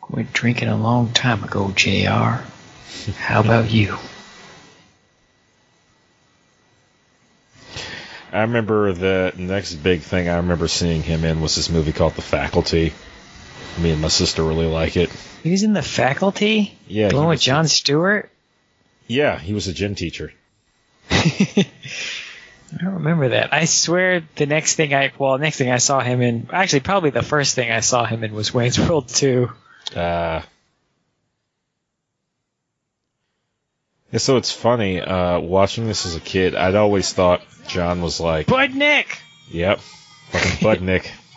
Quit 0.00 0.32
drinking 0.32 0.68
a 0.68 0.76
long 0.76 1.12
time 1.12 1.42
ago, 1.42 1.72
JR. 1.74 2.44
How 3.18 3.40
about 3.40 3.68
you? 3.68 3.98
I 8.32 8.42
remember 8.42 8.92
the 8.92 9.32
next 9.36 9.74
big 9.74 10.02
thing 10.02 10.28
I 10.28 10.36
remember 10.36 10.68
seeing 10.68 11.02
him 11.02 11.24
in 11.24 11.40
was 11.40 11.56
this 11.56 11.68
movie 11.68 11.92
called 11.92 12.14
The 12.14 12.22
Faculty. 12.22 12.92
Me 13.80 13.90
and 13.92 14.02
my 14.02 14.08
sister 14.08 14.42
really 14.42 14.66
like 14.66 14.96
it. 14.96 15.10
He 15.42 15.52
was 15.52 15.62
in 15.62 15.72
the 15.72 15.82
faculty? 15.82 16.76
Yeah, 16.88 17.08
The 17.08 17.16
one 17.16 17.28
with 17.28 17.40
Jon 17.40 17.68
Stewart? 17.68 18.30
Yeah, 19.06 19.38
he 19.38 19.54
was 19.54 19.68
a 19.68 19.72
gym 19.72 19.94
teacher. 19.94 20.32
I 21.10 21.64
don't 22.82 22.94
remember 22.94 23.30
that. 23.30 23.54
I 23.54 23.64
swear 23.64 24.22
the 24.36 24.46
next 24.46 24.74
thing 24.74 24.92
I 24.94 25.12
well, 25.16 25.38
next 25.38 25.56
thing 25.56 25.70
I 25.70 25.78
saw 25.78 26.00
him 26.00 26.20
in 26.20 26.48
actually 26.52 26.80
probably 26.80 27.10
the 27.10 27.22
first 27.22 27.54
thing 27.54 27.70
I 27.70 27.80
saw 27.80 28.04
him 28.04 28.24
in 28.24 28.34
was 28.34 28.52
Wayne's 28.52 28.78
World 28.88 29.08
2. 29.08 29.50
Uh, 29.96 30.42
yeah, 34.10 34.18
so 34.18 34.36
it's 34.36 34.52
funny, 34.52 35.00
uh, 35.00 35.38
watching 35.38 35.86
this 35.86 36.04
as 36.04 36.16
a 36.16 36.20
kid, 36.20 36.54
I'd 36.54 36.74
always 36.74 37.12
thought 37.12 37.42
John 37.68 38.02
was 38.02 38.20
like, 38.20 38.46
Budnick! 38.48 39.06
yep, 39.50 39.80
fucking 40.30 40.50
Budnick. 40.66 41.10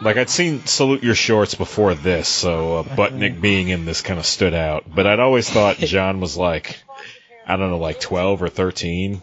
like, 0.00 0.16
I'd 0.16 0.30
seen 0.30 0.64
Salute 0.66 1.02
Your 1.02 1.14
Shorts 1.14 1.54
before 1.54 1.94
this, 1.94 2.28
so 2.28 2.78
uh, 2.78 2.82
Budnick 2.82 3.40
being 3.40 3.68
in 3.68 3.84
this 3.84 4.02
kind 4.02 4.18
of 4.18 4.26
stood 4.26 4.54
out. 4.54 4.84
But 4.92 5.06
I'd 5.06 5.20
always 5.20 5.48
thought 5.48 5.76
John 5.78 6.20
was 6.20 6.36
like, 6.36 6.78
I 7.46 7.56
don't 7.56 7.70
know, 7.70 7.78
like 7.78 8.00
12 8.00 8.42
or 8.42 8.48
13. 8.48 9.22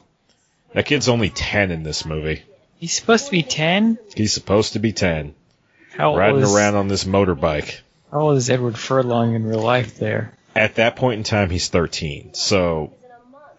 That 0.74 0.86
kid's 0.86 1.10
only 1.10 1.30
10 1.30 1.72
in 1.72 1.84
this 1.84 2.06
movie. 2.06 2.44
He's 2.77 2.94
supposed 2.94 3.25
to 3.25 3.32
be 3.32 3.44
10? 3.44 3.98
He's 4.15 4.34
supposed 4.34 4.74
to 4.74 4.80
be 4.80 4.92
10, 4.92 5.36
How 5.92 6.10
old 6.10 6.18
riding 6.20 6.42
is, 6.42 6.53
around 6.53 6.75
on 6.75 6.88
this 6.88 7.03
motorbike. 7.06 7.80
How 8.12 8.22
old 8.22 8.38
is 8.38 8.50
Edward 8.50 8.77
Furlong 8.77 9.36
in 9.36 9.46
real 9.46 9.62
life 9.62 9.98
there? 9.98 10.34
at 10.56 10.75
that 10.75 10.96
point 10.96 11.18
in 11.18 11.24
time 11.24 11.50
he's 11.50 11.70
13 11.70 12.36
so 12.36 12.94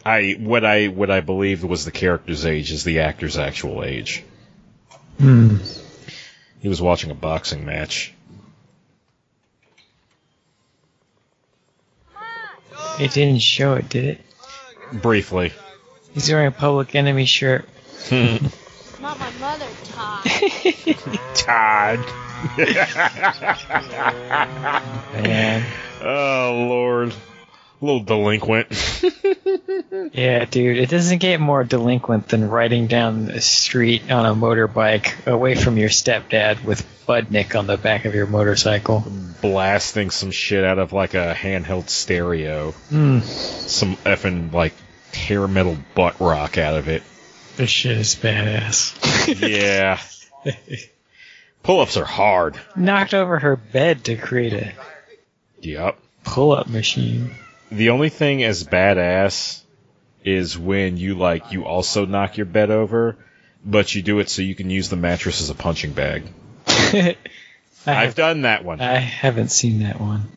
i 0.06 0.36
what 0.38 0.64
i 0.64 0.86
what 0.86 1.10
i 1.10 1.18
believed 1.18 1.64
was 1.64 1.84
the 1.84 1.90
character's 1.90 2.46
age 2.46 2.70
is 2.70 2.84
the 2.84 3.00
actor's 3.00 3.36
actual 3.36 3.82
age 3.82 4.22
Hmm. 5.18 5.56
He 6.64 6.68
was 6.70 6.80
watching 6.80 7.10
a 7.10 7.14
boxing 7.14 7.66
match 7.66 8.14
It 12.98 13.12
didn't 13.12 13.42
show 13.42 13.74
it, 13.74 13.90
did 13.90 14.04
it? 14.06 14.20
briefly 15.02 15.52
He's 16.14 16.30
wearing 16.30 16.46
a 16.46 16.52
Public 16.52 16.94
Enemy 16.94 17.26
shirt. 17.26 17.68
Hmm. 18.08 18.36
Not 19.02 19.18
my 19.18 19.30
mother, 19.40 19.66
Todd. 19.84 20.24
todd 21.34 21.98
Man. 25.12 25.66
oh 26.02 26.66
lord 26.68 27.14
little 27.84 28.00
delinquent 28.02 28.66
Yeah, 30.12 30.44
dude, 30.44 30.78
it 30.78 30.88
doesn't 30.90 31.18
get 31.18 31.40
more 31.40 31.64
delinquent 31.64 32.28
than 32.28 32.48
riding 32.48 32.86
down 32.86 33.26
the 33.26 33.40
street 33.40 34.10
on 34.10 34.26
a 34.26 34.34
motorbike 34.34 35.26
away 35.26 35.54
from 35.54 35.76
your 35.76 35.88
stepdad 35.88 36.64
with 36.64 36.84
Budnick 37.06 37.58
on 37.58 37.66
the 37.66 37.76
back 37.76 38.04
of 38.06 38.14
your 38.14 38.26
motorcycle. 38.26 39.04
blasting 39.42 40.10
some 40.10 40.30
shit 40.30 40.64
out 40.64 40.78
of 40.78 40.92
like 40.92 41.14
a 41.14 41.34
handheld 41.34 41.88
stereo 41.88 42.70
Hmm. 42.72 43.20
some 43.20 43.96
effing 43.98 44.52
like 44.52 44.72
hair 45.12 45.46
metal 45.46 45.76
butt 45.94 46.18
rock 46.20 46.58
out 46.58 46.74
of 46.76 46.88
it 46.88 47.02
This 47.56 47.70
shit 47.70 47.98
is 47.98 48.14
badass. 48.16 48.94
yeah 49.48 50.00
pull-ups 51.62 51.96
are 51.96 52.04
hard 52.04 52.58
Knocked 52.76 53.14
over 53.14 53.38
her 53.38 53.56
bed 53.56 54.04
to 54.04 54.16
create 54.16 54.52
a 54.54 54.72
yep 55.60 55.98
pull-up 56.24 56.66
machine. 56.68 57.34
The 57.74 57.90
only 57.90 58.08
thing 58.08 58.44
as 58.44 58.62
badass 58.62 59.60
is 60.22 60.56
when 60.56 60.96
you 60.96 61.16
like 61.16 61.50
you 61.50 61.64
also 61.64 62.06
knock 62.06 62.36
your 62.36 62.46
bed 62.46 62.70
over, 62.70 63.16
but 63.64 63.92
you 63.92 64.00
do 64.00 64.20
it 64.20 64.28
so 64.28 64.42
you 64.42 64.54
can 64.54 64.70
use 64.70 64.88
the 64.88 64.96
mattress 64.96 65.40
as 65.40 65.50
a 65.50 65.56
punching 65.56 65.92
bag. 65.92 66.22
I, 66.68 67.16
I've 67.84 67.96
have, 67.96 68.14
done 68.14 68.42
that 68.42 68.64
one. 68.64 68.80
I 68.80 68.94
haven't 68.94 69.48
seen 69.48 69.80
that 69.80 70.00
one. 70.00 70.28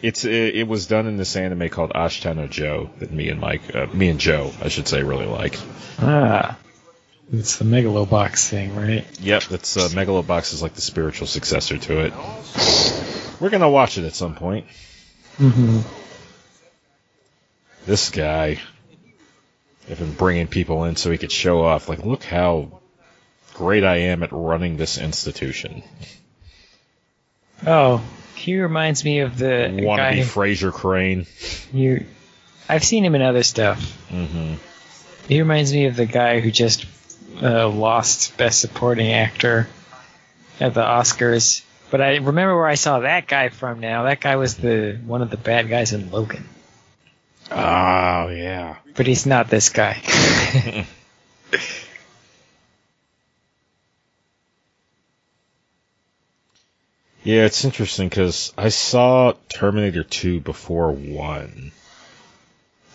It's 0.00 0.24
it, 0.24 0.54
it 0.54 0.68
was 0.68 0.86
done 0.86 1.08
in 1.08 1.16
this 1.16 1.34
anime 1.34 1.68
called 1.70 1.90
Ashita 1.90 2.36
no 2.36 2.46
Joe 2.46 2.88
that 3.00 3.10
me 3.10 3.30
and 3.30 3.40
Mike, 3.40 3.74
uh, 3.74 3.86
me 3.86 4.08
and 4.08 4.20
Joe, 4.20 4.52
I 4.62 4.68
should 4.68 4.86
say, 4.86 5.02
really 5.02 5.26
like. 5.26 5.58
Ah, 5.98 6.56
it's 7.32 7.56
the 7.56 7.64
Megalobox 7.64 8.48
thing, 8.48 8.76
right? 8.76 9.04
Yep, 9.20 9.42
that's 9.44 9.76
uh, 9.76 9.88
Megalobox 9.88 10.54
is 10.54 10.62
like 10.62 10.74
the 10.74 10.82
spiritual 10.82 11.26
successor 11.26 11.78
to 11.78 12.04
it. 12.04 12.12
We're 13.40 13.50
gonna 13.50 13.68
watch 13.68 13.98
it 13.98 14.04
at 14.04 14.14
some 14.14 14.36
point. 14.36 14.66
Mm-hmm. 15.38 15.80
This 17.86 18.10
guy, 18.10 18.58
have 19.88 19.98
been 19.98 20.12
bringing 20.14 20.48
people 20.48 20.84
in 20.84 20.96
so 20.96 21.10
he 21.10 21.18
could 21.18 21.30
show 21.32 21.62
off. 21.62 21.88
Like, 21.88 22.04
look 22.04 22.24
how 22.24 22.80
great 23.54 23.84
I 23.84 23.96
am 23.98 24.22
at 24.22 24.30
running 24.32 24.76
this 24.76 24.98
institution. 24.98 25.82
Oh, 27.66 28.02
he 28.34 28.60
reminds 28.60 29.04
me 29.04 29.20
of 29.20 29.38
the 29.38 29.70
Want 29.82 29.98
to 29.98 30.02
guy 30.02 30.14
be 30.16 30.20
Frasier 30.22 30.72
Crane? 30.72 31.26
you. 31.72 32.04
I've 32.68 32.84
seen 32.84 33.04
him 33.04 33.14
in 33.14 33.22
other 33.22 33.44
stuff. 33.44 33.80
hmm 34.08 34.54
He 35.28 35.40
reminds 35.40 35.72
me 35.72 35.86
of 35.86 35.96
the 35.96 36.06
guy 36.06 36.40
who 36.40 36.50
just 36.50 36.84
uh, 37.40 37.68
lost 37.68 38.36
Best 38.36 38.60
Supporting 38.60 39.12
Actor 39.12 39.68
at 40.60 40.74
the 40.74 40.82
Oscars. 40.82 41.62
But 41.90 42.00
I 42.00 42.16
remember 42.16 42.56
where 42.56 42.66
I 42.66 42.74
saw 42.74 43.00
that 43.00 43.28
guy 43.28 43.48
from 43.48 43.78
now. 43.78 44.02
That 44.02 44.20
guy 44.20 44.36
was 44.36 44.56
the 44.56 44.98
one 45.06 45.22
of 45.22 45.30
the 45.30 45.36
bad 45.36 45.68
guys 45.68 45.92
in 45.92 46.10
Logan. 46.10 46.48
Oh 47.50 48.28
yeah. 48.28 48.76
But 48.94 49.06
he's 49.06 49.26
not 49.26 49.48
this 49.48 49.68
guy. 49.68 50.02
Yeah, 57.26 57.44
it's 57.44 57.64
interesting 57.64 58.08
because 58.08 58.52
I 58.56 58.68
saw 58.68 59.32
Terminator 59.48 60.04
2 60.04 60.38
before 60.38 60.92
1. 60.92 61.72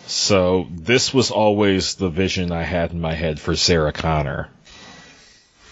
So 0.06 0.68
this 0.70 1.12
was 1.12 1.30
always 1.30 1.96
the 1.96 2.08
vision 2.08 2.50
I 2.50 2.62
had 2.62 2.92
in 2.92 3.00
my 3.02 3.12
head 3.12 3.38
for 3.38 3.54
Sarah 3.54 3.92
Connor. 3.92 4.48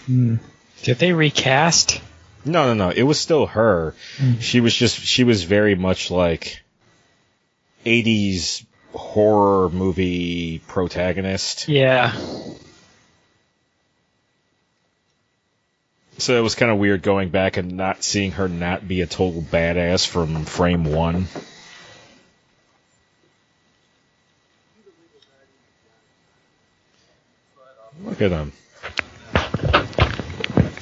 Hmm. 0.05 0.35
Did 0.83 0.99
they 0.99 1.11
recast? 1.11 1.99
No, 2.45 2.67
no, 2.67 2.73
no. 2.75 2.89
It 2.91 3.01
was 3.01 3.19
still 3.19 3.47
her. 3.47 3.95
Mm. 4.17 4.39
She 4.41 4.61
was 4.61 4.75
just, 4.75 4.99
she 4.99 5.23
was 5.23 5.43
very 5.43 5.73
much 5.73 6.11
like 6.11 6.61
80s 7.83 8.63
horror 8.93 9.69
movie 9.69 10.59
protagonist. 10.67 11.67
Yeah. 11.67 12.13
So 16.17 16.37
it 16.37 16.41
was 16.41 16.53
kind 16.53 16.71
of 16.71 16.77
weird 16.77 17.01
going 17.01 17.29
back 17.29 17.57
and 17.57 17.77
not 17.77 18.03
seeing 18.03 18.33
her 18.33 18.47
not 18.47 18.87
be 18.87 19.01
a 19.01 19.07
total 19.07 19.41
badass 19.41 20.05
from 20.07 20.45
frame 20.45 20.83
one. 20.83 21.27
Look 28.03 28.21
at 28.21 28.31
him. 28.31 28.51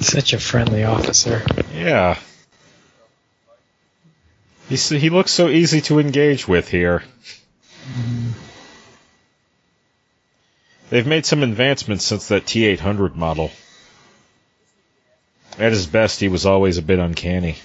Such 0.00 0.32
a 0.32 0.38
friendly 0.38 0.84
officer. 0.84 1.42
Yeah. 1.74 2.18
He's, 4.68 4.88
he 4.88 5.10
looks 5.10 5.32
so 5.32 5.48
easy 5.48 5.80
to 5.82 5.98
engage 5.98 6.46
with 6.46 6.68
here. 6.68 7.02
Mm-hmm. 7.88 8.30
They've 10.90 11.06
made 11.06 11.24
some 11.24 11.42
advancements 11.42 12.04
since 12.04 12.28
that 12.28 12.44
T800 12.44 13.14
model. 13.14 13.50
At 15.58 15.72
his 15.72 15.86
best, 15.86 16.20
he 16.20 16.28
was 16.28 16.46
always 16.46 16.78
a 16.78 16.82
bit 16.82 16.98
uncanny. 16.98 17.56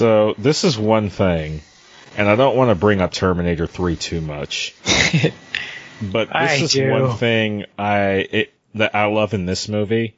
So 0.00 0.34
this 0.38 0.64
is 0.64 0.78
one 0.78 1.10
thing, 1.10 1.60
and 2.16 2.26
I 2.26 2.34
don't 2.34 2.56
want 2.56 2.70
to 2.70 2.74
bring 2.74 3.02
up 3.02 3.12
Terminator 3.12 3.66
3 3.66 3.96
too 3.96 4.22
much, 4.22 4.74
but 6.00 6.28
this 6.28 6.34
I 6.34 6.54
is 6.54 6.72
do. 6.72 6.90
one 6.90 7.18
thing 7.18 7.66
I 7.78 8.26
it, 8.30 8.54
that 8.76 8.94
I 8.94 9.04
love 9.08 9.34
in 9.34 9.44
this 9.44 9.68
movie 9.68 10.16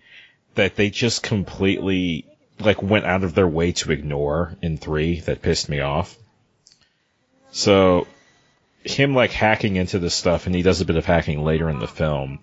that 0.55 0.77
they 0.77 0.89
just 0.89 1.25
completely 1.25 2.27
like 2.61 2.81
went 2.81 3.07
out 3.07 3.25
of 3.25 3.35
their 3.35 3.49
way 3.49 3.73
to 3.73 3.91
ignore 3.91 4.57
in 4.63 4.79
3 4.79 5.19
that 5.23 5.43
pissed 5.43 5.69
me 5.69 5.81
off. 5.81 6.17
So 7.51 8.07
him 8.85 9.17
like 9.17 9.33
hacking 9.33 9.75
into 9.75 9.99
this 9.99 10.15
stuff 10.15 10.47
and 10.47 10.55
he 10.55 10.63
does 10.63 10.81
a 10.81 10.85
bit 10.85 10.95
of 10.95 11.07
hacking 11.07 11.43
later 11.43 11.69
in 11.69 11.81
the 11.81 11.89
film 11.89 12.39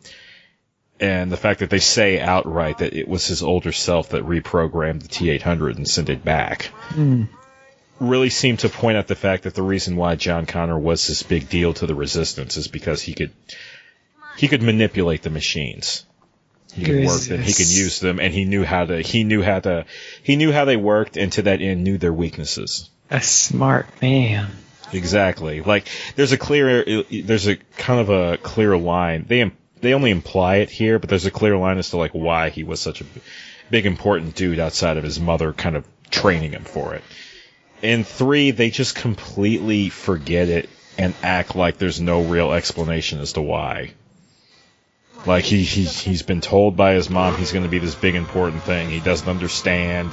and 0.99 1.31
the 1.31 1.37
fact 1.37 1.59
that 1.61 1.69
they 1.69 1.79
say 1.79 2.19
outright 2.19 2.79
that 2.79 2.93
it 2.93 3.07
was 3.07 3.27
his 3.27 3.41
older 3.43 3.71
self 3.71 4.09
that 4.09 4.23
reprogrammed 4.25 5.01
the 5.01 5.07
T800 5.07 5.75
and 5.77 5.87
sent 5.87 6.09
it 6.09 6.23
back 6.25 6.71
Hmm. 6.89 7.23
really 7.99 8.29
seemed 8.29 8.59
to 8.59 8.69
point 8.69 8.97
out 8.97 9.07
the 9.07 9.15
fact 9.15 9.43
that 9.43 9.55
the 9.55 9.61
reason 9.63 9.95
why 9.95 10.15
John 10.15 10.45
Connor 10.45 10.77
was 10.79 11.07
this 11.07 11.23
big 11.23 11.49
deal 11.49 11.73
to 11.75 11.85
the 11.87 11.95
resistance 11.95 12.57
is 12.57 12.67
because 12.67 13.01
he 13.01 13.13
could 13.13 13.31
he 14.37 14.47
could 14.47 14.61
manipulate 14.61 15.21
the 15.21 15.29
machines. 15.29 16.05
He 16.73 16.85
could 16.85 17.05
work 17.05 17.21
them, 17.21 17.41
he 17.41 17.51
could 17.51 17.67
use 17.69 17.99
them, 17.99 18.19
and 18.19 18.31
he 18.33 18.45
knew 18.45 18.63
how 18.63 18.85
to 18.85 19.01
he 19.01 19.23
knew 19.23 19.41
how 19.41 19.59
to 19.59 19.85
he 20.23 20.35
knew 20.35 20.51
how 20.51 20.65
they 20.65 20.77
worked 20.77 21.17
and 21.17 21.31
to 21.33 21.41
that 21.43 21.61
end 21.61 21.83
knew 21.83 21.97
their 21.97 22.13
weaknesses. 22.13 22.89
A 23.09 23.21
smart 23.21 23.87
man. 24.01 24.51
Exactly. 24.93 25.61
Like 25.61 25.87
there's 26.15 26.31
a 26.31 26.37
clear 26.37 27.03
there's 27.11 27.47
a 27.47 27.55
kind 27.77 27.99
of 27.99 28.09
a 28.09 28.37
clear 28.37 28.77
line. 28.77 29.25
They 29.27 29.51
they 29.81 29.93
only 29.93 30.11
imply 30.11 30.57
it 30.57 30.69
here, 30.69 30.99
but 30.99 31.09
there's 31.09 31.25
a 31.25 31.31
clear 31.31 31.57
line 31.57 31.77
as 31.77 31.91
to 31.91 31.97
like 31.97 32.11
why 32.11 32.49
he 32.49 32.63
was 32.63 32.79
such 32.79 33.01
a 33.01 33.05
big 33.69 33.85
important 33.85 34.35
dude 34.35 34.59
outside 34.59 34.97
of 34.97 35.03
his 35.03 35.19
mother 35.19 35.53
kind 35.53 35.75
of 35.75 35.85
training 36.09 36.51
him 36.51 36.63
for 36.63 36.95
it. 36.95 37.03
In 37.81 38.03
3 38.03 38.51
they 38.51 38.69
just 38.69 38.95
completely 38.95 39.89
forget 39.89 40.49
it 40.49 40.69
and 40.97 41.13
act 41.23 41.55
like 41.55 41.77
there's 41.77 42.01
no 42.01 42.23
real 42.23 42.51
explanation 42.51 43.19
as 43.19 43.33
to 43.33 43.41
why. 43.41 43.91
Like 45.25 45.45
he, 45.45 45.63
he 45.63 45.83
he's 45.83 46.23
been 46.23 46.41
told 46.41 46.75
by 46.75 46.93
his 46.93 47.09
mom 47.09 47.35
he's 47.35 47.51
going 47.51 47.63
to 47.63 47.69
be 47.69 47.79
this 47.79 47.95
big 47.95 48.15
important 48.15 48.63
thing. 48.63 48.89
He 48.89 48.99
doesn't 48.99 49.27
understand. 49.27 50.11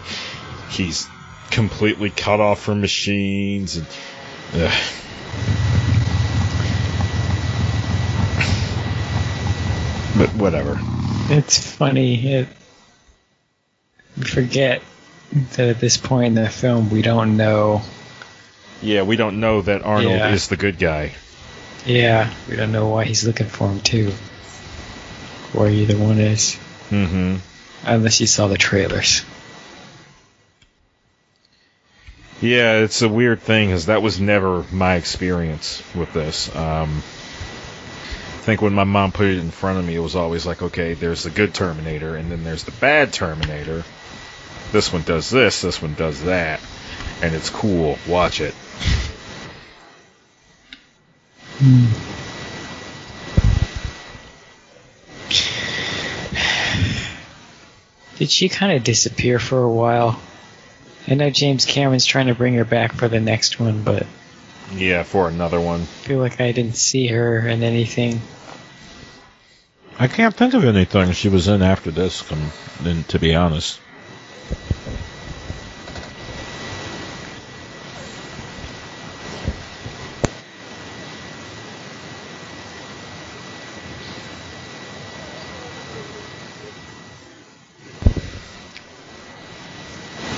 He's 0.71 1.09
completely 1.51 2.11
cut 2.11 2.41
off 2.41 2.61
from 2.61 2.81
machines 2.81 3.77
and 3.77 3.87
Ugh. 4.55 4.73
But 10.17 10.31
whatever. 10.35 10.79
It's 11.29 11.59
funny. 11.59 12.27
It, 12.33 12.49
we 14.17 14.25
forget 14.25 14.83
that 15.33 15.69
at 15.69 15.81
this 15.81 15.97
point 15.97 16.27
in 16.39 16.43
the 16.43 16.49
film, 16.49 16.89
we 16.91 17.03
don't 17.03 17.37
know. 17.37 17.83
Yeah, 18.81 19.03
we 19.03 19.17
don't 19.17 19.41
know 19.41 19.63
that 19.63 19.83
Arnold 19.83 20.13
Yeah. 20.15 20.33
is 20.33 20.49
the 20.49 20.57
good 20.57 20.79
guy. 20.79 21.13
Yeah, 21.85 22.33
we 22.49 22.57
don't 22.57 22.73
know 22.73 22.89
why 22.89 23.05
he's 23.05 23.25
looking 23.27 23.47
for 23.47 23.69
him 23.69 23.81
too. 23.81 24.13
Or 25.55 25.69
either 25.69 25.97
one 25.97 26.19
is, 26.19 26.57
Mm-hmm. 26.91 27.37
unless 27.85 28.21
you 28.21 28.27
saw 28.27 28.47
the 28.49 28.57
trailers. 28.59 29.25
Yeah, 32.41 32.75
it's 32.81 33.01
a 33.03 33.09
weird 33.09 33.41
thing 33.41 33.69
because 33.69 33.87
that 33.87 34.03
was 34.03 34.21
never 34.21 34.65
my 34.71 34.97
experience 34.97 35.83
with 35.95 36.13
this. 36.13 36.55
Um, 36.55 37.03
think 38.47 38.63
when 38.63 38.75
my 38.75 38.85
mom 38.85 39.11
put 39.11 39.27
it 39.27 39.39
in 39.39 39.51
front 39.51 39.81
of 39.81 39.85
me, 39.85 39.97
it 39.97 39.99
was 39.99 40.15
always 40.15 40.47
like, 40.47 40.63
okay, 40.63 40.95
there's 40.95 41.25
the 41.25 41.31
good 41.31 41.53
Terminator, 41.53 42.15
and 42.15 42.31
then 42.31 42.45
there's 42.45 42.63
the 42.63 42.71
bad 42.71 43.13
Terminator. 43.13 43.83
This 44.71 44.93
one 44.93 45.03
does 45.03 45.29
this, 45.31 45.63
this 45.63 45.83
one 45.83 45.95
does 45.95 46.23
that, 46.23 46.61
and 47.23 47.35
it's 47.35 47.51
cool. 47.51 47.99
Watch 48.07 48.41
it. 48.41 48.55
Did 58.19 58.31
she 58.31 58.49
kind 58.49 58.77
of 58.77 58.85
disappear 58.85 59.41
for 59.41 59.61
a 59.61 59.69
while? 59.69 60.21
I 61.09 61.15
know 61.15 61.31
James 61.31 61.65
Cameron's 61.65 62.07
trying 62.07 62.29
to 62.29 62.35
bring 62.37 62.55
her 62.55 62.65
back 62.65 62.93
for 62.93 63.09
the 63.09 63.19
next 63.19 63.59
one, 63.59 63.83
but 63.83 64.07
Yeah, 64.73 65.03
for 65.03 65.29
another 65.29 65.61
one. 65.61 65.81
I 65.81 65.85
feel 65.85 66.21
like 66.21 66.41
I 66.41 66.53
didn't 66.53 66.77
see 66.77 67.09
her 67.09 67.49
in 67.49 67.65
anything. 67.65 68.21
I 69.99 70.09
can't 70.09 70.35
think 70.35 70.53
of 70.53 70.65
anything 70.65 71.13
she 71.13 71.31
was 71.31 71.49
in 71.49 71.63
after 71.63 71.91
this, 71.91 72.21
come, 72.21 72.53
then, 72.81 73.05
to 73.05 73.19
be 73.19 73.35
honest. 73.35 73.81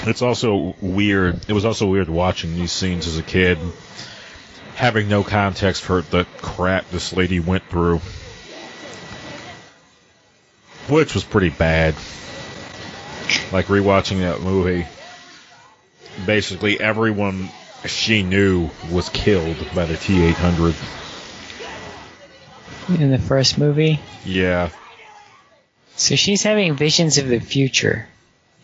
It's 0.07 0.23
also 0.23 0.75
weird. 0.81 1.41
It 1.49 1.53
was 1.53 1.65
also 1.65 1.87
weird 1.89 2.09
watching 2.09 2.55
these 2.55 2.73
scenes 2.73 3.09
as 3.09 3.19
a 3.19 3.23
kid, 3.25 3.59
having 4.77 5.09
no 5.09 5.25
context 5.25 5.83
for 5.83 6.01
the 6.01 6.27
crap 6.41 6.89
this 6.91 7.13
lady 7.13 7.41
went 7.41 7.65
through 7.65 8.01
which 10.89 11.15
was 11.15 11.25
pretty 11.25 11.51
bad. 11.51 11.95
Like 13.53 13.67
rewatching 13.67 14.21
that 14.21 14.41
movie, 14.41 14.87
basically 16.27 16.81
everyone 16.81 17.51
she 17.87 18.23
knew 18.23 18.71
was 18.91 19.09
killed 19.11 19.57
by 19.75 19.85
the 19.87 19.95
T800. 19.95 20.75
In 23.01 23.11
the 23.11 23.19
first 23.19 23.59
movie? 23.59 24.01
Yeah, 24.25 24.71
So 25.97 26.17
she's 26.17 26.43
having 26.43 26.75
visions 26.75 27.19
of 27.19 27.29
the 27.29 27.39
future, 27.39 28.09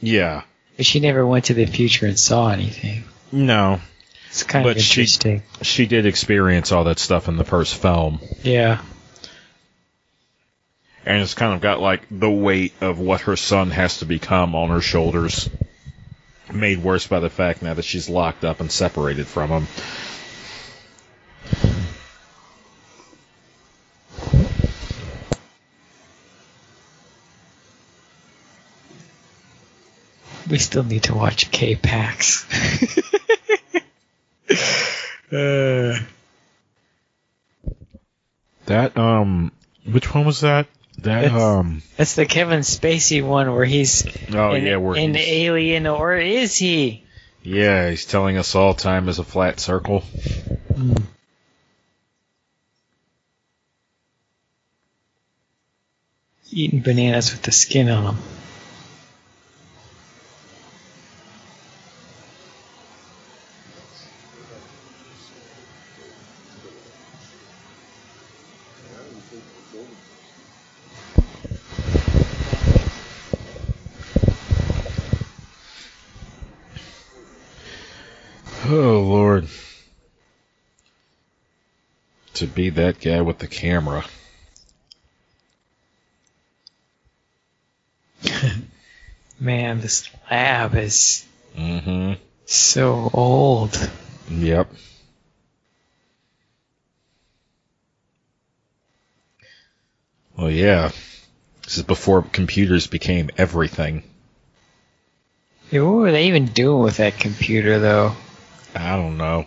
yeah, 0.01 0.43
but 0.79 0.87
she 0.87 1.01
never 1.01 1.27
went 1.27 1.47
to 1.47 1.55
the 1.55 1.67
future 1.67 2.07
and 2.07 2.19
saw 2.19 2.49
anything. 2.51 3.05
no, 3.33 3.81
It's 4.29 4.43
kind 4.43 4.65
But 4.65 4.77
of 4.79 4.83
she- 4.83 5.03
interesting. 5.03 5.43
she 5.63 5.87
did 5.87 6.07
experience 6.07 6.73
all 6.73 6.85
that 6.85 6.99
stuff 6.99 7.29
in 7.29 7.37
the 7.37 7.45
first 7.45 7.75
film, 7.77 8.19
Yeah. 8.43 8.81
And 11.07 11.23
it's 11.23 11.35
kind 11.35 11.55
of 11.55 11.61
got 11.61 11.81
like 11.81 12.03
the 12.11 12.31
weight 12.31 12.73
of 12.81 12.99
what 12.99 13.23
her 13.23 13.37
son 13.37 13.71
has 13.71 13.99
to 13.99 14.07
become 14.07 14.55
on 14.55 14.71
her 14.71 14.81
shoulders. 14.81 15.49
Made 16.53 16.83
worse 16.83 17.07
by 17.07 17.21
the 17.21 17.31
fact 17.31 17.63
now 17.63 17.75
that 17.75 17.85
she's 17.85 18.09
locked 18.09 18.45
up 18.45 18.61
and 18.61 18.71
separated 18.71 19.27
from 19.27 19.51
him. 19.51 19.67
We 30.49 30.59
still 30.59 30.85
need 30.85 31.05
to 31.05 31.15
watch 31.15 31.51
K-Pax. 31.51 32.47
uh, 35.33 35.99
That 38.67 38.97
um, 38.97 39.53
which 39.91 40.15
one 40.15 40.25
was 40.25 40.41
that? 40.41 40.67
That 41.05 41.25
It's- 41.25 41.41
um, 41.41 41.83
that's 41.97 42.15
the 42.15 42.25
Kevin 42.27 42.61
Spacey 42.61 43.23
one 43.23 43.53
where 43.55 43.65
he's 43.67 44.07
oh 44.33 44.53
an, 44.53 44.65
yeah, 44.65 44.77
where 44.77 44.97
an 44.97 45.15
he's- 45.15 45.29
alien, 45.29 45.87
or 45.87 46.17
is 46.17 46.57
he? 46.57 47.05
Yeah, 47.43 47.91
he's 47.91 48.07
telling 48.07 48.39
us 48.39 48.55
all 48.55 48.73
time 48.75 49.09
is 49.11 49.19
a 49.19 49.25
flat 49.25 49.61
circle. 49.61 50.03
Eating 56.51 56.81
bananas 56.81 57.33
with 57.33 57.43
the 57.43 57.53
skin 57.53 57.89
on 57.89 58.05
them. 58.05 58.19
That 82.75 83.01
guy 83.01 83.21
with 83.21 83.39
the 83.39 83.47
camera. 83.49 84.05
Man, 89.41 89.81
this 89.81 90.09
lab 90.31 90.75
is 90.75 91.25
Mm-hmm. 91.57 92.15
so 92.47 93.09
old. 93.13 93.91
Yep. 94.29 94.69
Well, 100.37 100.51
yeah. 100.51 100.91
This 101.63 101.77
is 101.79 101.85
before 101.85 102.23
computers 102.23 102.87
became 102.89 103.31
everything. 103.39 104.03
Yeah, 105.71 105.83
what 105.83 105.93
were 105.93 106.13
they 106.13 106.27
even 106.27 106.47
doing 106.47 106.83
with 106.83 106.97
that 106.97 107.19
computer, 107.19 107.79
though? 107.79 108.15
I 108.75 108.97
don't 108.97 109.17
know. 109.17 109.47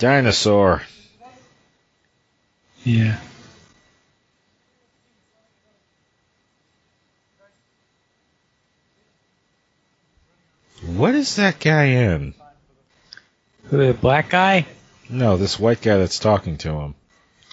Dinosaur. 0.00 0.82
Yeah. 2.84 3.18
What 10.86 11.14
is 11.14 11.36
that 11.36 11.60
guy 11.60 11.84
in? 11.84 12.32
Who, 13.64 13.76
the 13.76 13.92
black 13.92 14.30
guy? 14.30 14.66
No, 15.10 15.36
this 15.36 15.58
white 15.58 15.82
guy 15.82 15.98
that's 15.98 16.18
talking 16.18 16.56
to 16.58 16.70
him 16.72 16.94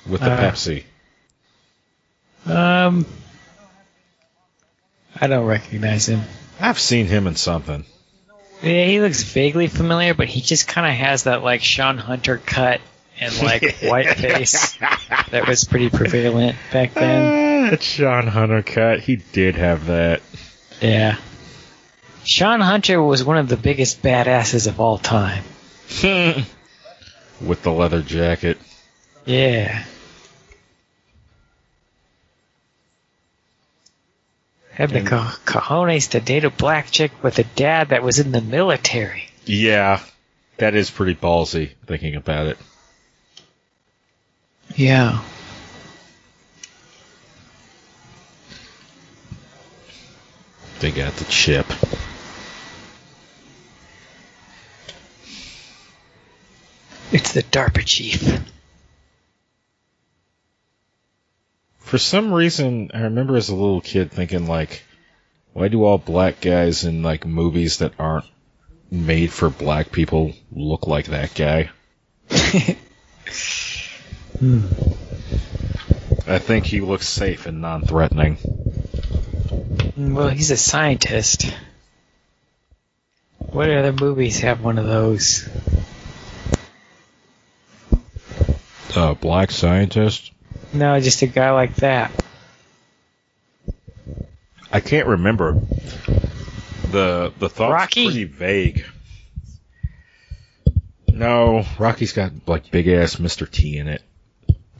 with 0.08 0.22
the 0.22 0.32
Uh, 0.32 0.40
Pepsi. 0.40 0.86
Um, 2.46 3.06
I 5.20 5.28
don't 5.28 5.46
recognize 5.46 6.08
him. 6.08 6.22
I've 6.62 6.80
seen 6.80 7.08
him 7.08 7.28
in 7.28 7.36
something. 7.36 7.84
Yeah, 8.62 8.86
he 8.86 9.00
looks 9.02 9.24
vaguely 9.24 9.67
familiar, 9.67 10.13
but 10.13 10.28
he 10.28 10.41
just 10.41 10.67
kind 10.67 10.88
of 10.88 10.93
has 10.93 11.24
that 11.24 11.43
like 11.43 11.62
Shawn 11.62 11.98
Hunter 11.98 12.38
cut 12.38 12.82
and 13.20 13.38
like 13.41 13.78
white 13.84 14.17
face 14.17 14.78
that 15.32 15.48
was 15.48 15.63
pretty 15.63 15.89
prevalent 15.89 16.56
back 16.72 16.93
then. 16.93 17.67
Ah, 17.67 17.70
That 17.72 17.84
Shawn 17.84 18.28
Hunter 18.28 18.62
cut. 18.63 19.00
He 19.02 19.17
did 19.17 19.56
have 19.56 19.88
that. 19.88 20.22
Yeah. 20.82 21.17
Shawn 22.26 22.60
Hunter 22.62 23.02
was 23.02 23.24
one 23.24 23.38
of 23.38 23.48
the 23.48 23.58
biggest 23.58 24.02
badasses 24.02 24.67
of 24.67 24.80
all 24.80 24.98
time. 24.98 25.43
with 26.04 27.62
the 27.63 27.72
leather 27.72 28.02
jacket. 28.02 28.58
Yeah. 29.26 29.84
Had 34.78 34.92
the 34.92 35.00
And- 35.00 35.08
co- 35.08 35.32
cojones 35.46 36.12
to 36.12 36.20
date 36.20 36.44
a 36.46 36.52
black 36.52 36.92
chick 36.92 37.12
with 37.24 37.40
a 37.40 37.44
dad 37.44 37.90
that 37.90 38.04
was 38.04 38.20
in 38.20 38.32
the 38.32 38.42
military. 38.42 39.28
Yeah, 39.44 40.02
that 40.58 40.76
is 40.76 40.92
pretty 40.92 41.16
ballsy, 41.16 41.72
thinking 41.88 42.13
about 42.16 42.46
it. 42.46 42.60
Yeah. 44.76 45.22
They 50.80 50.92
got 50.92 51.16
the 51.16 51.26
chip. 51.26 51.66
It's 57.12 57.34
the 57.34 57.42
DARPA 57.42 57.84
chief. 57.84 58.40
For 61.88 61.97
some 61.97 62.34
reason, 62.34 62.91
I 62.93 63.04
remember 63.04 63.38
as 63.38 63.47
a 63.47 63.56
little 63.56 63.80
kid 63.80 64.12
thinking, 64.12 64.45
like, 64.45 64.84
why 65.54 65.69
do 65.69 65.86
all 65.86 65.97
black 65.97 66.41
guys 66.41 66.84
in, 66.84 67.02
like, 67.02 67.26
movies 67.26 67.78
that 67.78 67.93
aren't 67.97 68.26
made 68.91 69.32
for 69.32 69.50
black 69.50 69.93
people 69.93 70.34
look 70.52 70.86
like 70.86 71.06
that 71.08 71.34
guy? 71.34 71.69
Hmm. 74.39 74.67
I 76.28 76.38
think 76.39 76.65
he 76.65 76.82
looks 76.82 77.08
safe 77.08 77.45
and 77.45 77.62
non 77.62 77.84
threatening. 77.84 78.38
Well, 79.95 80.30
he's 80.30 80.52
a 80.52 80.58
scientist. 80.58 81.52
What 83.39 83.71
other 83.71 83.93
movies 83.93 84.41
have 84.41 84.62
one 84.62 84.78
of 84.78 84.86
those? 84.86 85.50
A 88.95 89.15
black 89.15 89.52
scientist? 89.52 90.34
No, 90.73 90.99
just 90.99 91.21
a 91.21 91.27
guy 91.27 91.51
like 91.51 91.75
that. 91.77 92.12
I 94.71 94.80
can't 94.80 95.08
remember. 95.08 95.53
The 96.91 97.34
the 97.39 97.49
thought's 97.49 97.73
Rocky? 97.73 98.06
pretty 98.06 98.23
vague. 98.25 98.86
No, 101.08 101.65
Rocky's 101.80 102.13
got 102.13 102.32
like 102.47 102.69
big 102.69 102.88
ass 102.88 103.15
Mr. 103.15 103.49
T 103.49 103.77
in 103.77 103.88
it. 103.88 104.01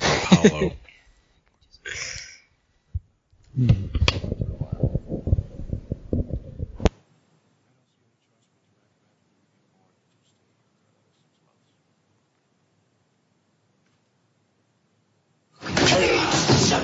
Hollow. 0.02 0.74
Hmm. 3.56 3.86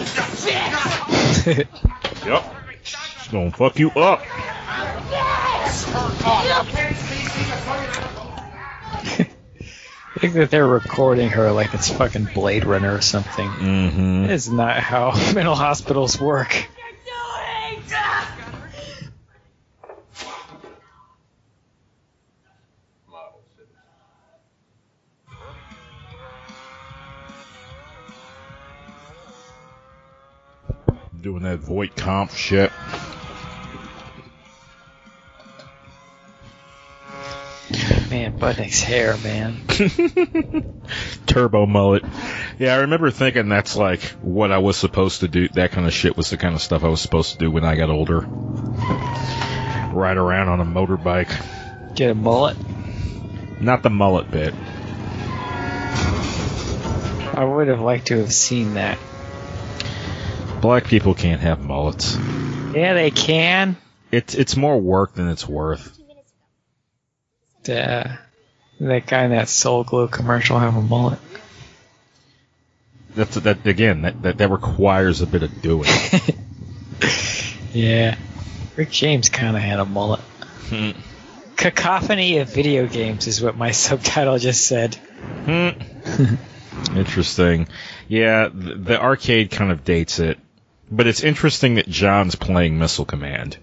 yep. 2.26 2.56
It's 2.82 3.28
gonna 3.30 3.52
fuck 3.52 3.80
you 3.80 3.90
up. 3.92 4.22
I 10.16 10.16
think 10.20 10.34
that 10.36 10.52
they're 10.52 10.68
recording 10.68 11.30
her 11.30 11.52
like 11.52 11.74
it's 11.74 11.90
fucking 11.90 12.30
Blade 12.34 12.66
Runner 12.66 12.96
or 12.96 13.02
something. 13.02 13.50
Mm-hmm. 13.50 14.22
That 14.24 14.32
is 14.32 14.50
not 14.50 14.78
how 14.78 15.12
mental 15.34 15.56
hospitals 15.56 16.20
work. 16.20 16.68
Doing 31.24 31.44
that 31.44 31.60
Voight-Kampff 31.60 32.36
shit. 32.36 32.70
Man, 38.10 38.38
Budnick's 38.38 38.84
hair, 38.84 39.16
man. 39.24 39.62
Turbo 41.26 41.66
mullet. 41.66 42.04
Yeah, 42.60 42.76
I 42.76 42.80
remember 42.80 43.10
thinking 43.10 43.48
that's 43.48 43.78
like 43.78 44.02
what 44.22 44.52
I 44.52 44.58
was 44.58 44.76
supposed 44.76 45.22
to 45.22 45.30
do. 45.30 45.48
That 45.48 45.72
kind 45.72 45.88
of 45.88 45.94
shit 45.94 46.18
was 46.18 46.30
the 46.30 46.36
kind 46.36 46.56
of 46.56 46.62
stuff 46.62 46.84
I 46.84 46.90
was 46.90 47.00
supposed 47.00 47.32
to 47.32 47.38
do 47.38 47.50
when 47.50 47.64
I 47.64 47.78
got 47.78 47.90
older. 47.90 48.20
Ride 49.94 50.18
around 50.18 50.50
on 50.50 50.60
a 50.60 50.66
motorbike. 50.66 51.96
Get 51.96 52.12
a 52.12 52.16
mullet. 52.16 52.58
Not 53.62 53.82
the 53.82 53.90
mullet 53.90 54.30
bit. 54.30 54.54
I 57.34 57.46
would 57.46 57.70
have 57.70 57.80
liked 57.80 58.08
to 58.08 58.18
have 58.18 58.34
seen 58.34 58.74
that. 58.74 59.00
Black 60.64 60.88
people 60.88 61.14
can't 61.14 61.42
have 61.42 61.60
mullets. 61.60 62.16
Yeah, 62.74 62.94
they 62.94 63.12
can. 63.12 63.76
It's 64.14 64.34
it's 64.34 64.56
more 64.56 64.80
work 64.80 65.14
than 65.14 65.28
it's 65.28 65.46
worth. 65.46 66.00
Yeah. 67.66 68.16
that 68.80 69.06
guy 69.06 69.26
in 69.26 69.32
that 69.32 69.50
Soul 69.50 69.84
Glo 69.84 70.08
commercial 70.08 70.58
have 70.58 70.78
a 70.78 70.82
mullet. 70.82 71.20
That's 73.14 73.36
that 73.36 73.68
again. 73.68 74.04
That 74.04 74.22
that, 74.22 74.38
that 74.38 74.52
requires 74.52 75.20
a 75.20 75.28
bit 75.28 75.44
of 75.44 75.62
doing. 75.62 75.90
Yeah. 77.74 78.16
Rick 78.76 78.92
James 78.92 79.30
kind 79.30 79.58
of 79.58 79.62
had 79.64 79.80
a 79.80 79.86
mullet. 79.86 80.22
Cacophony 81.56 82.38
of 82.38 82.54
video 82.54 82.86
games 82.88 83.26
is 83.26 83.42
what 83.42 83.58
my 83.58 83.72
subtitle 83.86 84.38
just 84.38 84.66
said. 84.66 84.96
Hmm. 84.96 85.70
interesting. 86.96 87.68
Yeah, 88.08 88.48
the, 88.54 88.76
the 88.76 89.02
arcade 89.02 89.50
kind 89.50 89.72
of 89.72 89.84
dates 89.84 90.20
it, 90.20 90.38
but 90.96 91.08
it's 91.08 91.24
interesting 91.24 91.76
that 91.76 91.88
John's 91.90 92.36
playing 92.36 92.78
Missile 92.78 93.06
Command. 93.06 93.58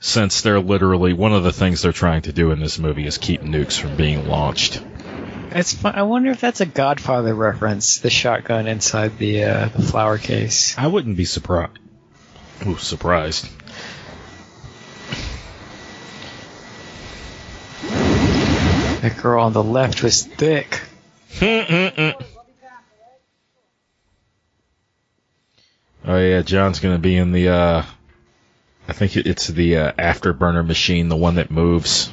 Since 0.00 0.42
they're 0.42 0.60
literally 0.60 1.12
one 1.12 1.32
of 1.32 1.44
the 1.44 1.52
things 1.52 1.82
they're 1.82 1.92
trying 1.92 2.22
to 2.22 2.32
do 2.32 2.50
in 2.50 2.60
this 2.60 2.78
movie 2.78 3.06
is 3.06 3.18
keep 3.18 3.40
nukes 3.42 3.78
from 3.78 3.96
being 3.96 4.28
launched. 4.28 4.82
It's 5.50 5.72
fun. 5.72 5.94
I 5.94 6.02
wonder 6.02 6.30
if 6.30 6.40
that's 6.40 6.60
a 6.60 6.66
Godfather 6.66 7.34
reference. 7.34 8.00
The 8.00 8.10
shotgun 8.10 8.66
inside 8.66 9.16
the 9.18 9.44
uh, 9.44 9.68
the 9.68 9.82
flower 9.82 10.18
case. 10.18 10.76
I 10.76 10.86
wouldn't 10.86 11.16
be 11.16 11.24
surprised. 11.24 11.78
Ooh, 12.66 12.76
surprised. 12.76 13.48
That 19.00 19.16
girl 19.22 19.44
on 19.44 19.52
the 19.52 19.62
left 19.62 20.02
was 20.02 20.24
thick. 20.24 20.82
Oh 26.08 26.16
yeah, 26.16 26.40
John's 26.40 26.80
gonna 26.80 26.98
be 26.98 27.16
in 27.16 27.32
the. 27.32 27.50
uh 27.50 27.82
I 28.88 28.94
think 28.94 29.14
it's 29.16 29.46
the 29.46 29.76
uh, 29.76 29.92
After 29.98 30.32
Burner 30.32 30.62
machine, 30.62 31.10
the 31.10 31.16
one 31.16 31.34
that 31.34 31.50
moves. 31.50 32.10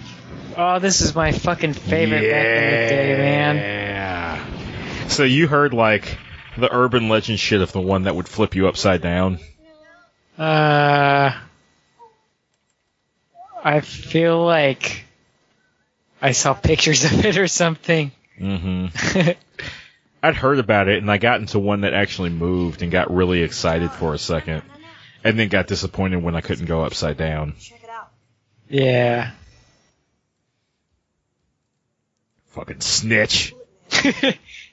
Oh, 0.57 0.79
this 0.79 0.99
is 0.99 1.15
my 1.15 1.31
fucking 1.31 1.71
favorite 1.71 2.29
back 2.29 2.45
in 2.45 2.71
the 2.71 2.87
day, 2.89 3.17
man. 3.17 3.55
Yeah. 3.55 5.07
So 5.07 5.23
you 5.23 5.47
heard 5.47 5.73
like 5.73 6.17
the 6.57 6.67
urban 6.69 7.07
legend 7.07 7.39
shit 7.39 7.61
of 7.61 7.71
the 7.71 7.79
one 7.79 8.03
that 8.03 8.15
would 8.15 8.27
flip 8.27 8.55
you 8.55 8.67
upside 8.67 9.01
down? 9.01 9.39
Uh, 10.37 11.31
I 13.63 13.79
feel 13.79 14.45
like 14.45 15.05
I 16.21 16.33
saw 16.33 16.53
pictures 16.53 17.05
of 17.05 17.23
it 17.23 17.37
or 17.37 17.47
something. 17.47 18.11
Mm-hmm. 18.37 19.29
I'd 20.25 20.35
heard 20.35 20.57
about 20.59 20.87
it 20.87 20.97
and 20.97 21.11
I 21.11 21.17
got 21.17 21.39
into 21.39 21.59
one 21.59 21.81
that 21.81 21.93
actually 21.93 22.29
moved 22.29 22.81
and 22.81 22.91
got 22.91 23.13
really 23.13 23.43
excited 23.43 23.91
for 23.91 24.13
a 24.13 24.17
second. 24.17 24.63
And 25.23 25.39
then 25.39 25.49
got 25.49 25.67
disappointed 25.67 26.21
when 26.21 26.35
I 26.35 26.41
couldn't 26.41 26.65
go 26.65 26.83
upside 26.83 27.17
down. 27.17 27.55
Check 27.59 27.83
it 27.83 27.89
out. 27.89 28.11
yeah. 28.69 29.31
Fucking 32.49 32.81
snitch. 32.81 33.53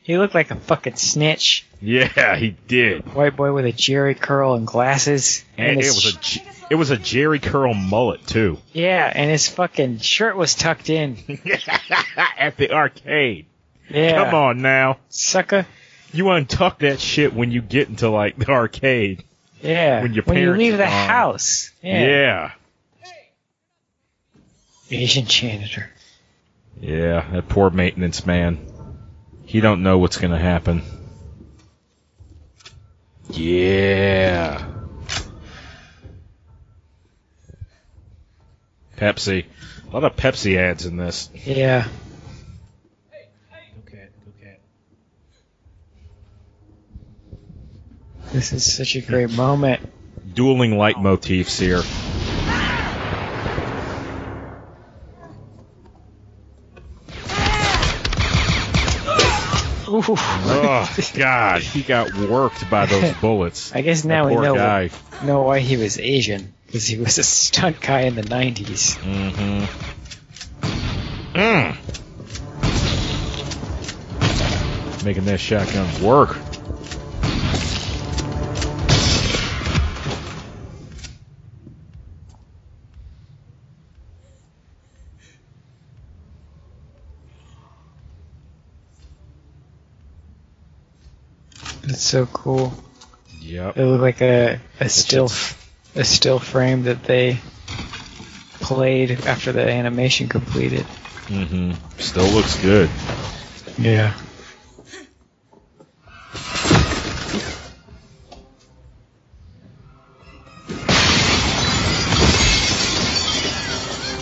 he 0.02 0.16
looked 0.18 0.34
like 0.34 0.50
a 0.50 0.56
fucking 0.56 0.96
snitch. 0.96 1.66
Yeah, 1.80 2.36
he 2.36 2.56
did. 2.68 3.12
White 3.14 3.36
boy 3.36 3.52
with 3.52 3.64
a 3.66 3.72
Jerry 3.72 4.14
curl 4.14 4.54
and 4.54 4.66
glasses. 4.66 5.44
And 5.58 5.78
it 5.78 5.84
his 5.84 5.94
was 5.94 6.14
a 6.14 6.18
J- 6.20 6.42
it 6.70 6.74
was 6.76 6.90
a 6.90 6.96
Jerry 6.96 7.38
curl 7.38 7.74
mullet 7.74 8.26
too. 8.26 8.58
Yeah, 8.72 9.10
and 9.12 9.30
his 9.30 9.48
fucking 9.48 9.98
shirt 9.98 10.36
was 10.36 10.54
tucked 10.54 10.88
in. 10.90 11.18
At 12.38 12.56
the 12.56 12.72
arcade. 12.72 13.46
Yeah. 13.92 14.24
Come 14.24 14.34
on 14.34 14.62
now. 14.62 14.98
Sucker. 15.08 15.66
You 16.12 16.24
untuck 16.24 16.78
that 16.78 17.00
shit 17.00 17.32
when 17.34 17.50
you 17.50 17.62
get 17.62 17.88
into 17.88 18.10
like 18.10 18.36
the 18.36 18.50
arcade. 18.50 19.24
Yeah. 19.60 20.02
When 20.02 20.12
your 20.12 20.24
you 20.26 20.32
parents 20.32 20.58
leave 20.58 20.72
the 20.72 20.84
gone. 20.84 21.08
house. 21.08 21.70
Yeah. 21.82 22.00
yeah. 22.04 22.50
Asian 24.90 25.24
janitor. 25.24 25.88
Yeah, 26.80 27.24
that 27.32 27.48
poor 27.48 27.70
maintenance 27.70 28.26
man. 28.26 28.58
He 29.46 29.60
don't 29.60 29.82
know 29.82 29.98
what's 29.98 30.18
gonna 30.18 30.38
happen. 30.38 30.82
Yeah. 33.30 34.66
Pepsi. 38.96 39.44
A 39.88 39.94
lot 39.94 40.04
of 40.04 40.16
Pepsi 40.16 40.56
ads 40.56 40.86
in 40.86 40.96
this. 40.96 41.30
Yeah. 41.34 41.88
Okay, 43.86 44.08
okay. 44.38 44.58
This 48.32 48.52
is 48.52 48.74
such 48.76 48.96
a 48.96 49.00
great 49.02 49.30
moment. 49.32 49.80
Dueling 50.34 50.72
leitmotifs 50.72 51.58
here. 51.60 51.82
Oh 59.94 60.88
God, 61.14 61.60
he 61.62 61.82
got 61.82 62.14
worked 62.14 62.70
by 62.70 62.86
those 62.86 63.12
bullets. 63.20 63.74
I 63.74 63.82
guess 63.82 64.02
That 64.02 64.08
now 64.08 64.28
we 64.28 64.34
know 64.36 64.54
guy. 64.54 64.90
know 65.24 65.42
why 65.42 65.58
he 65.58 65.76
was 65.76 65.98
Asian 65.98 66.54
because 66.66 66.86
he 66.86 66.96
was 66.96 67.18
a 67.18 67.22
stunt 67.22 67.80
guy 67.80 68.02
in 68.02 68.14
the 68.14 68.22
'90s. 68.22 68.96
Mm-hmm. 68.98 69.64
Mm. 71.38 71.76
Making 75.04 75.24
that 75.26 75.40
shotgun 75.40 76.02
work. 76.02 76.38
It's 91.92 92.02
so 92.02 92.24
cool. 92.24 92.72
Yep. 93.40 93.76
It 93.76 93.84
looked 93.84 94.00
like 94.00 94.22
a 94.22 94.58
a 94.80 94.88
still 94.88 95.30
a 95.94 96.04
still 96.04 96.38
frame 96.38 96.84
that 96.84 97.04
they 97.04 97.38
played 98.60 99.10
after 99.26 99.52
the 99.52 99.68
animation 99.68 100.28
completed. 100.28 100.86
Mm-hmm. 101.26 101.72
Still 101.98 102.28
looks 102.28 102.58
good. 102.62 102.88
Yeah. 103.76 104.14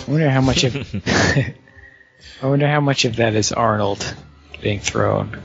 I 0.09 0.11
wonder 0.11 0.29
how 0.29 0.41
much 0.41 0.65
of 0.65 0.75
I 2.43 2.47
wonder 2.47 2.67
how 2.67 2.81
much 2.81 3.05
of 3.05 3.15
that 3.17 3.37
is 3.37 3.53
Arnold 3.53 4.13
being 4.61 4.81
thrown. 4.81 5.41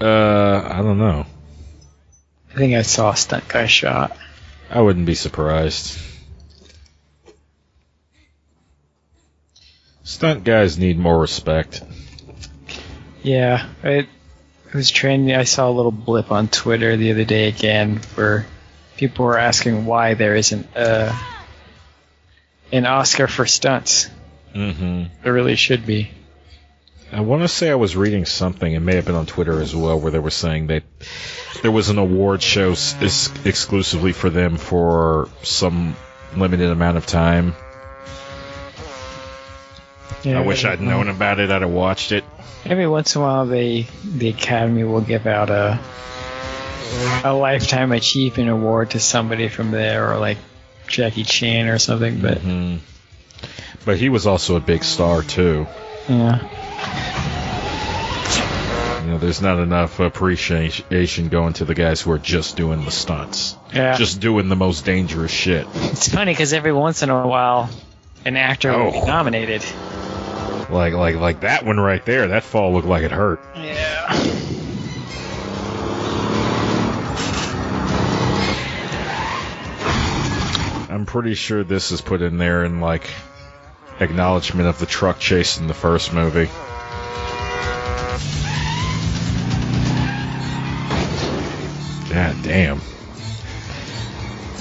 Uh, 0.00 0.62
I 0.64 0.82
don't 0.82 0.98
know. 0.98 1.26
I 2.52 2.56
think 2.56 2.74
I 2.74 2.82
saw 2.82 3.10
a 3.10 3.16
stunt 3.16 3.48
guy 3.48 3.66
shot. 3.66 4.16
I 4.70 4.80
wouldn't 4.80 5.06
be 5.06 5.14
surprised. 5.14 5.98
Stunt 10.02 10.44
guys 10.44 10.78
need 10.78 10.98
more 10.98 11.18
respect. 11.18 11.82
Yeah, 13.22 13.68
it, 13.82 14.08
it 14.68 14.74
was 14.74 14.90
trending. 14.90 15.36
I 15.36 15.44
saw 15.44 15.68
a 15.68 15.70
little 15.70 15.92
blip 15.92 16.32
on 16.32 16.48
Twitter 16.48 16.96
the 16.96 17.12
other 17.12 17.24
day 17.24 17.48
again 17.48 18.00
where 18.14 18.46
people 18.96 19.26
were 19.26 19.38
asking 19.38 19.86
why 19.86 20.14
there 20.14 20.34
isn't 20.34 20.66
a, 20.74 21.14
an 22.72 22.86
Oscar 22.86 23.28
for 23.28 23.46
stunts. 23.46 24.08
Mm-hmm. 24.54 25.04
There 25.22 25.32
really 25.32 25.56
should 25.56 25.86
be. 25.86 26.10
I 27.12 27.20
want 27.22 27.42
to 27.42 27.48
say 27.48 27.70
I 27.70 27.74
was 27.74 27.96
reading 27.96 28.24
something, 28.24 28.72
it 28.72 28.80
may 28.80 28.94
have 28.94 29.04
been 29.04 29.16
on 29.16 29.26
Twitter 29.26 29.60
as 29.60 29.74
well, 29.74 29.98
where 29.98 30.12
they 30.12 30.18
were 30.20 30.30
saying 30.30 30.68
that 30.68 30.84
there 31.62 31.72
was 31.72 31.88
an 31.88 31.98
award 31.98 32.40
show 32.40 32.72
s- 32.72 33.30
exclusively 33.44 34.12
for 34.12 34.30
them 34.30 34.56
for 34.56 35.28
some 35.42 35.96
limited 36.36 36.70
amount 36.70 36.96
of 36.98 37.06
time. 37.06 37.54
Yeah, 40.22 40.38
I 40.38 40.46
wish 40.46 40.64
I'd 40.64 40.80
known 40.80 41.08
about 41.08 41.40
it. 41.40 41.50
I'd 41.50 41.62
have 41.62 41.70
watched 41.70 42.12
it. 42.12 42.24
Every 42.64 42.86
once 42.86 43.16
in 43.16 43.22
a 43.22 43.24
while, 43.24 43.46
they 43.46 43.86
the 44.04 44.28
Academy 44.28 44.84
will 44.84 45.00
give 45.00 45.26
out 45.26 45.50
a 45.50 45.80
a 47.24 47.32
lifetime 47.32 47.90
achievement 47.92 48.50
award 48.50 48.90
to 48.90 49.00
somebody 49.00 49.48
from 49.48 49.70
there, 49.70 50.12
or 50.12 50.18
like 50.18 50.36
Jackie 50.86 51.24
Chan 51.24 51.68
or 51.68 51.78
something. 51.78 52.20
But 52.20 52.38
hmm 52.38 52.76
But 53.84 53.96
he 53.96 54.10
was 54.10 54.26
also 54.26 54.56
a 54.56 54.60
big 54.60 54.84
star 54.84 55.22
too. 55.22 55.66
yeah, 56.06 56.46
know, 59.10 59.18
there's 59.18 59.40
not 59.42 59.58
enough 59.58 60.00
appreciation 60.00 61.28
going 61.28 61.52
to 61.54 61.64
the 61.64 61.74
guys 61.74 62.00
who 62.00 62.10
are 62.12 62.18
just 62.18 62.56
doing 62.56 62.84
the 62.84 62.90
stunts, 62.90 63.56
yeah. 63.74 63.96
just 63.96 64.20
doing 64.20 64.48
the 64.48 64.56
most 64.56 64.84
dangerous 64.84 65.30
shit. 65.30 65.66
it's 65.74 66.08
funny 66.08 66.32
because 66.32 66.52
every 66.52 66.72
once 66.72 67.02
in 67.02 67.10
a 67.10 67.26
while, 67.26 67.68
an 68.24 68.36
actor 68.36 68.72
will 68.76 68.90
be 68.92 68.98
Oh. 68.98 69.06
nominated. 69.06 69.62
Like, 70.70 70.92
like, 70.94 71.16
like 71.16 71.40
that 71.40 71.64
one 71.64 71.80
right 71.80 72.04
there. 72.04 72.28
That 72.28 72.44
fall 72.44 72.72
looked 72.72 72.86
like 72.86 73.02
it 73.02 73.10
hurt. 73.10 73.40
Yeah. 73.56 74.16
I'm 80.88 81.06
pretty 81.06 81.34
sure 81.34 81.62
this 81.62 81.92
is 81.92 82.00
put 82.00 82.20
in 82.20 82.36
there 82.36 82.64
in 82.64 82.80
like 82.80 83.08
acknowledgement 84.00 84.68
of 84.68 84.78
the 84.78 84.86
truck 84.86 85.18
chase 85.20 85.58
in 85.58 85.66
the 85.68 85.74
first 85.74 86.12
movie. 86.12 86.50
God 92.10 92.36
damn. 92.42 92.80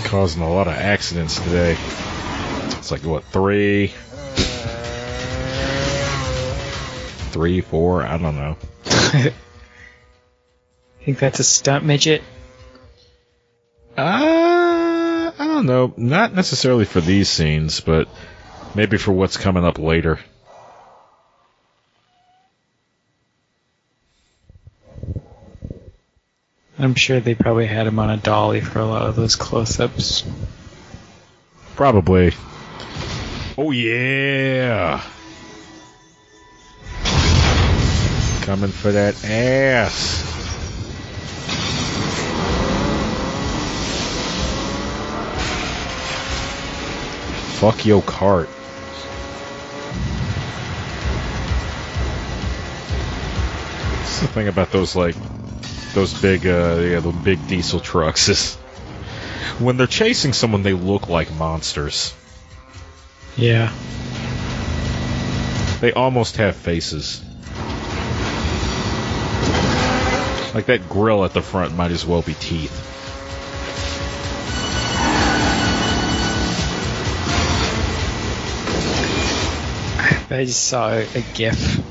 Causing 0.05 0.41
a 0.41 0.49
lot 0.49 0.67
of 0.67 0.73
accidents 0.73 1.39
today. 1.39 1.77
It's 2.77 2.91
like 2.91 3.03
what, 3.03 3.25
three? 3.25 3.87
Three, 7.31 7.61
four, 7.61 8.03
I 8.03 8.17
don't 8.17 8.35
know. 8.35 8.57
think 11.09 11.19
that's 11.19 11.39
a 11.39 11.43
stunt 11.43 11.83
midget. 11.83 12.21
Uh, 13.97 15.31
I 15.31 15.33
don't 15.39 15.65
know. 15.65 15.91
Not 15.97 16.35
necessarily 16.35 16.85
for 16.85 17.01
these 17.01 17.27
scenes, 17.27 17.79
but 17.81 18.07
maybe 18.75 18.97
for 18.97 19.11
what's 19.11 19.35
coming 19.35 19.65
up 19.65 19.79
later. 19.79 20.19
I'm 26.81 26.95
sure 26.95 27.19
they 27.19 27.35
probably 27.35 27.67
had 27.67 27.87
him 27.87 27.99
on 27.99 28.09
a 28.09 28.15
dolly 28.15 28.61
for 28.61 28.79
a 28.79 28.85
lot 28.85 29.01
of 29.01 29.17
those 29.17 29.35
close 29.35 29.81
ups. 29.81 30.23
Probably. 31.75 32.31
Oh, 33.57 33.71
yeah! 33.71 35.03
Coming 38.43 38.71
for 38.71 38.93
that 38.93 39.21
ass! 39.25 40.25
Fuck 47.59 47.85
your 47.85 48.01
cart. 48.03 48.47
It's 54.01 54.21
the 54.21 54.27
thing 54.27 54.47
about 54.47 54.71
those, 54.71 54.95
like, 54.95 55.17
those 55.93 56.19
big 56.21 56.45
uh 56.45 56.79
yeah, 56.81 56.99
the 56.99 57.11
big 57.11 57.47
diesel 57.47 57.79
trucks 57.79 58.29
is 58.29 58.55
when 59.59 59.77
they're 59.77 59.87
chasing 59.87 60.33
someone 60.33 60.63
they 60.63 60.73
look 60.73 61.09
like 61.09 61.33
monsters. 61.33 62.13
Yeah. 63.35 63.73
They 65.81 65.93
almost 65.93 66.37
have 66.37 66.55
faces. 66.55 67.23
Like 70.53 70.65
that 70.65 70.89
grill 70.89 71.23
at 71.25 71.33
the 71.33 71.41
front 71.41 71.75
might 71.75 71.91
as 71.91 72.05
well 72.05 72.21
be 72.21 72.33
teeth. 72.33 72.87
I 80.31 80.45
just 80.45 80.67
saw 80.67 80.91
a, 80.91 81.23
GIF 81.33 81.81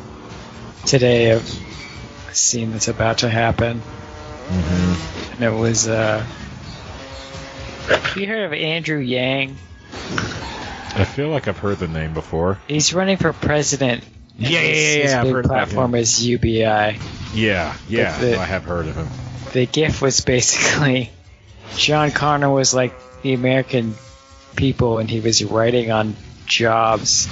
today 0.87 1.33
of 1.33 1.43
scene 2.35 2.73
that's 2.73 2.89
about 2.89 3.19
to 3.19 3.29
happen, 3.29 3.81
Mm-hmm. 4.49 5.33
and 5.43 5.55
it 5.55 5.59
was. 5.59 5.87
uh 5.89 6.25
Have 7.89 8.17
you 8.17 8.27
heard 8.27 8.45
of 8.47 8.53
Andrew 8.53 8.99
Yang? 8.99 9.57
I 9.93 11.05
feel 11.05 11.29
like 11.29 11.49
I've 11.49 11.59
heard 11.59 11.79
the 11.79 11.89
name 11.89 12.15
before. 12.15 12.59
He's 12.67 12.93
running 12.95 13.19
for 13.19 13.33
president. 13.33 14.05
and 14.39 14.49
Yeah, 14.49 14.61
yeah, 14.61 14.61
his- 14.61 14.77
yeah, 14.97 15.03
His 15.03 15.11
yeah, 15.13 15.19
I've 15.19 15.25
big 15.25 15.33
heard 15.35 15.45
about 15.45 15.55
platform 15.69 15.95
is 15.95 16.27
UBI. 16.27 16.99
Yeah, 17.35 17.77
yeah, 17.89 18.19
the- 18.19 18.39
I 18.39 18.45
have 18.45 18.65
heard 18.65 18.87
of 18.87 18.97
him. 18.97 19.09
The 19.53 19.67
GIF 19.67 20.01
was 20.03 20.21
basically 20.21 21.11
John 21.77 22.11
Connor 22.11 22.51
was 22.51 22.73
like 22.75 22.95
the 23.23 23.35
American 23.35 23.95
people, 24.57 24.99
and 24.99 25.11
he 25.11 25.21
was 25.21 25.45
writing 25.45 25.91
on 25.91 26.17
jobs, 26.47 27.29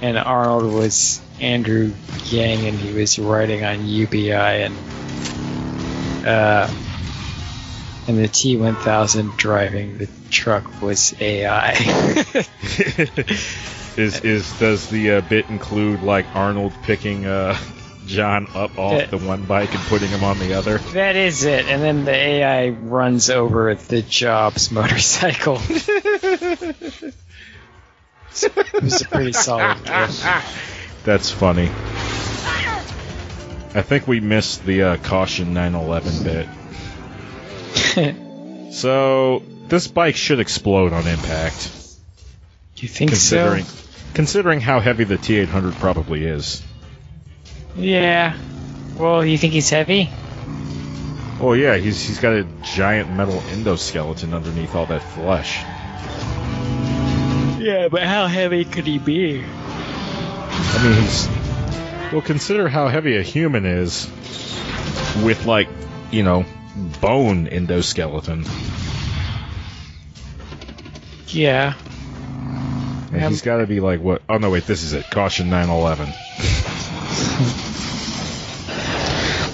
and 0.00 0.16
Arnold 0.16 0.72
was 0.72 1.20
Andrew 1.42 1.92
Yang, 2.26 2.66
and 2.66 2.78
he 2.78 2.92
was 2.92 3.18
writing 3.18 3.64
on 3.64 3.86
UBI, 3.86 4.30
and 4.32 4.74
uh, 6.26 6.70
and 8.08 8.18
the 8.18 8.28
T1000 8.28 9.36
driving 9.36 9.98
the 9.98 10.08
truck 10.30 10.80
was 10.80 11.14
AI. 11.20 11.72
is 13.96 14.20
is 14.24 14.58
does 14.58 14.88
the 14.88 15.14
uh, 15.14 15.20
bit 15.22 15.48
include 15.50 16.02
like 16.02 16.24
Arnold 16.34 16.72
picking 16.84 17.26
uh, 17.26 17.56
John 18.06 18.46
up 18.54 18.78
off 18.78 18.92
Yeah. 18.92 19.06
the 19.06 19.18
one 19.18 19.44
bike 19.44 19.74
and 19.74 19.82
putting 19.84 20.08
him 20.08 20.24
on 20.24 20.38
the 20.38 20.54
other? 20.54 20.78
that 20.78 21.16
is 21.16 21.44
it, 21.44 21.66
and 21.66 21.82
then 21.82 22.04
the 22.04 22.14
AI 22.14 22.68
runs 22.70 23.30
over 23.30 23.74
the 23.74 24.02
Jobs 24.02 24.70
motorcycle. 24.70 25.60
it 25.68 27.14
was 28.80 29.02
a 29.02 29.08
pretty 29.08 29.32
solid. 29.32 29.76
That's 31.04 31.30
funny. 31.30 31.68
I 33.74 33.82
think 33.82 34.06
we 34.06 34.20
missed 34.20 34.64
the 34.64 34.82
uh, 34.82 34.96
caution 34.98 35.54
911 35.54 36.24
bit. 36.24 36.48
So 38.72 39.42
this 39.68 39.86
bike 39.86 40.16
should 40.16 40.40
explode 40.40 40.94
on 40.94 41.06
impact, 41.06 41.70
you 42.76 42.88
think 42.88 43.10
considering 43.10 43.64
so? 43.64 43.88
considering 44.14 44.60
how 44.60 44.80
heavy 44.80 45.04
the 45.04 45.18
T800 45.18 45.74
probably 45.74 46.24
is. 46.24 46.62
Yeah. 47.76 48.34
Well, 48.96 49.24
you 49.24 49.36
think 49.36 49.52
he's 49.52 49.68
heavy? 49.68 50.08
Oh 51.38 51.52
yeah, 51.52 51.76
he's 51.76 52.02
he's 52.02 52.18
got 52.18 52.32
a 52.32 52.44
giant 52.62 53.12
metal 53.12 53.40
endoskeleton 53.40 54.32
underneath 54.32 54.74
all 54.74 54.86
that 54.86 55.02
flesh. 55.02 55.58
Yeah, 57.62 57.88
but 57.90 58.02
how 58.02 58.26
heavy 58.26 58.64
could 58.64 58.86
he 58.86 58.98
be? 58.98 59.44
I 60.54 60.84
mean, 60.84 61.02
he's 61.02 61.28
well. 62.12 62.22
Consider 62.22 62.68
how 62.68 62.88
heavy 62.88 63.16
a 63.16 63.22
human 63.22 63.64
is 63.64 64.06
with 65.22 65.46
like 65.46 65.68
you 66.10 66.22
know 66.22 66.44
bone 67.00 67.46
endoskeleton. 67.46 68.46
Yeah. 71.28 71.74
And 73.12 73.24
he's 73.24 73.42
got 73.42 73.58
to 73.58 73.66
be 73.66 73.80
like 73.80 74.00
what? 74.00 74.22
Oh 74.28 74.38
no, 74.38 74.50
wait, 74.50 74.66
this 74.66 74.82
is 74.82 74.92
it. 74.92 75.10
Caution 75.10 75.50
911. 75.50 76.08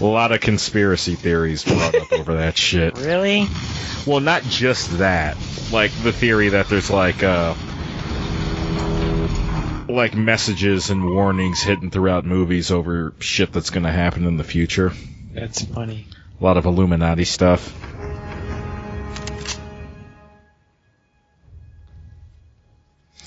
A 0.01 0.05
lot 0.05 0.31
of 0.31 0.41
conspiracy 0.41 1.17
theories 1.17 1.65
brought 1.65 1.95
up 1.95 2.13
over 2.13 2.37
that 2.37 2.57
shit. 2.57 2.97
Really? 2.99 3.47
Well, 4.07 4.21
not 4.21 4.43
just 4.45 4.99
that. 4.99 5.37
Like 5.73 5.91
the 6.03 6.13
theory 6.13 6.51
that 6.51 6.69
there's 6.69 6.89
like 6.91 7.23
uh 7.23 7.55
like 9.89 10.15
messages 10.15 10.91
and 10.91 11.15
warnings 11.15 11.63
hidden 11.63 11.91
throughout 11.91 12.25
movies 12.25 12.71
over 12.71 13.15
shit 13.21 13.53
that's 13.53 13.71
going 13.71 13.85
to 13.85 13.93
happen 13.93 14.27
in 14.27 14.37
the 14.37 14.45
future. 14.45 14.93
That's 15.33 15.65
funny. 15.65 16.07
A 16.41 16.45
lot 16.45 16.57
of 16.57 16.67
Illuminati 16.67 17.25
stuff. 17.25 17.75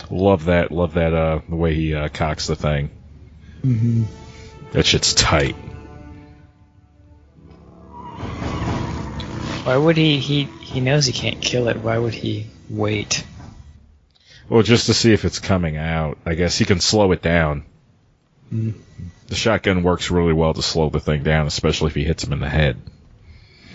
Love 0.09 0.45
that. 0.45 0.71
Love 0.71 0.93
that. 0.95 1.13
Uh, 1.13 1.39
the 1.47 1.55
way 1.55 1.73
he 1.73 1.95
uh, 1.95 2.09
cocks 2.09 2.47
the 2.47 2.55
thing. 2.55 2.89
Mm-hmm. 3.63 4.03
That 4.71 4.85
shit's 4.85 5.13
tight. 5.13 5.55
Why 9.63 9.77
would 9.77 9.95
he? 9.95 10.19
He 10.19 10.43
he 10.43 10.79
knows 10.81 11.05
he 11.05 11.13
can't 11.13 11.41
kill 11.41 11.67
it. 11.69 11.77
Why 11.77 11.97
would 11.97 12.13
he 12.13 12.47
wait? 12.69 13.23
Well, 14.51 14.63
just 14.63 14.87
to 14.87 14.93
see 14.93 15.13
if 15.13 15.23
it's 15.23 15.39
coming 15.39 15.77
out. 15.77 16.17
I 16.25 16.33
guess 16.33 16.57
he 16.57 16.65
can 16.65 16.81
slow 16.81 17.13
it 17.13 17.21
down. 17.21 17.63
Mm. 18.53 18.73
The 19.27 19.35
shotgun 19.35 19.81
works 19.81 20.11
really 20.11 20.33
well 20.33 20.53
to 20.53 20.61
slow 20.61 20.89
the 20.89 20.99
thing 20.99 21.23
down, 21.23 21.47
especially 21.47 21.87
if 21.87 21.95
he 21.95 22.03
hits 22.03 22.25
him 22.25 22.33
in 22.33 22.41
the 22.41 22.49
head. 22.49 22.75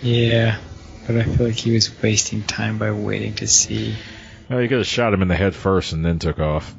Yeah, 0.03 0.59
but 1.07 1.15
I 1.17 1.23
feel 1.23 1.47
like 1.47 1.55
he 1.55 1.71
was 1.71 1.89
wasting 2.03 2.43
time 2.43 2.77
by 2.77 2.91
waiting 2.91 3.33
to 3.37 3.47
see. 3.47 3.95
Well, 4.49 4.61
you 4.61 4.67
could 4.69 4.77
have 4.77 4.85
shot 4.85 5.15
him 5.15 5.23
in 5.23 5.29
the 5.29 5.35
head 5.35 5.55
first 5.55 5.93
and 5.93 6.05
then 6.05 6.19
took 6.19 6.37
off. 6.37 6.71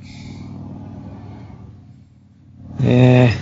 Yeah. 2.78 3.36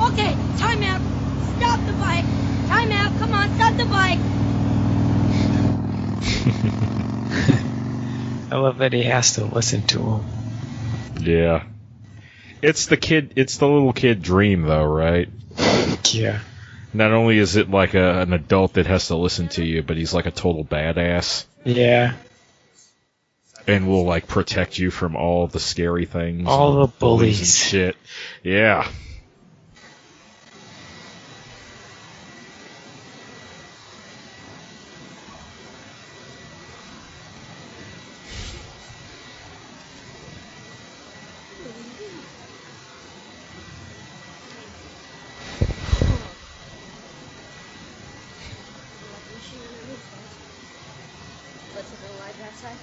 Okay, 0.00 0.36
time 0.58 0.82
out. 0.82 1.00
Stop 1.58 1.86
the 1.86 1.92
bike. 1.92 2.24
Time 2.66 2.90
out. 2.90 3.16
Come 3.20 3.34
on, 3.34 3.54
stop 3.54 3.76
the 3.76 3.84
bike. 7.54 7.60
I 8.50 8.56
love 8.56 8.78
that 8.78 8.92
he 8.92 9.02
has 9.04 9.34
to 9.34 9.44
listen 9.44 9.86
to 9.88 9.98
him. 10.00 10.24
Yeah. 11.20 11.64
It's 12.62 12.86
the 12.86 12.96
kid. 12.96 13.34
It's 13.36 13.58
the 13.58 13.68
little 13.68 13.92
kid 13.92 14.22
dream, 14.22 14.62
though, 14.62 14.84
right? 14.84 15.28
Yeah. 16.10 16.40
Not 16.92 17.12
only 17.12 17.38
is 17.38 17.56
it 17.56 17.70
like 17.70 17.94
a, 17.94 18.20
an 18.22 18.32
adult 18.32 18.74
that 18.74 18.86
has 18.86 19.06
to 19.08 19.16
listen 19.16 19.48
to 19.50 19.64
you, 19.64 19.82
but 19.82 19.96
he's 19.96 20.12
like 20.12 20.26
a 20.26 20.32
total 20.32 20.64
badass 20.64 21.44
Yeah. 21.64 22.14
and 23.68 23.86
will 23.86 24.04
like 24.04 24.26
protect 24.26 24.76
you 24.78 24.90
from 24.90 25.14
all 25.14 25.46
the 25.46 25.60
scary 25.60 26.06
things, 26.06 26.48
All 26.48 26.80
the 26.80 26.86
bullies. 26.88 27.38
and 27.38 27.46
shit. 27.48 27.96
Yeah. 28.42 28.88
What's 51.72 51.92
it 51.92 51.98
like 52.18 52.38
outside? 52.46 52.76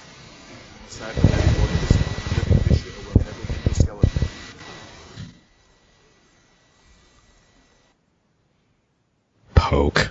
Inside 0.84 1.16
of 1.16 1.22
that 1.22 1.56
body 1.58 1.74
is 1.74 1.90
a 1.92 2.50
living 2.50 2.62
tissue 2.68 2.88
or 2.88 3.02
whatever 3.12 3.38
with 3.38 3.64
the 3.64 3.74
skeleton. 3.74 4.28
Poke. 9.54 10.10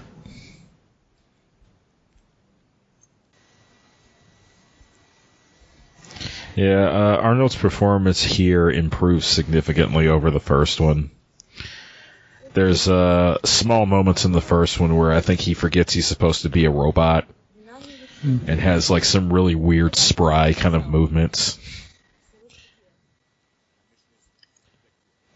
Yeah, 6.67 6.83
uh, 6.83 7.17
Arnold's 7.21 7.55
performance 7.55 8.21
here 8.21 8.69
improves 8.69 9.25
significantly 9.25 10.09
over 10.09 10.31
the 10.31 10.41
first 10.41 10.81
one. 10.81 11.11
There's 12.53 12.89
uh, 12.89 13.37
small 13.45 13.85
moments 13.85 14.25
in 14.25 14.33
the 14.33 14.41
first 14.41 14.77
one 14.77 14.93
where 14.97 15.13
I 15.13 15.21
think 15.21 15.39
he 15.39 15.53
forgets 15.53 15.93
he's 15.93 16.07
supposed 16.07 16.41
to 16.41 16.49
be 16.49 16.65
a 16.65 16.69
robot 16.69 17.25
and 18.21 18.59
has 18.59 18.89
like 18.89 19.05
some 19.05 19.31
really 19.31 19.55
weird 19.55 19.95
spry 19.95 20.51
kind 20.51 20.75
of 20.75 20.87
movements. 20.87 21.57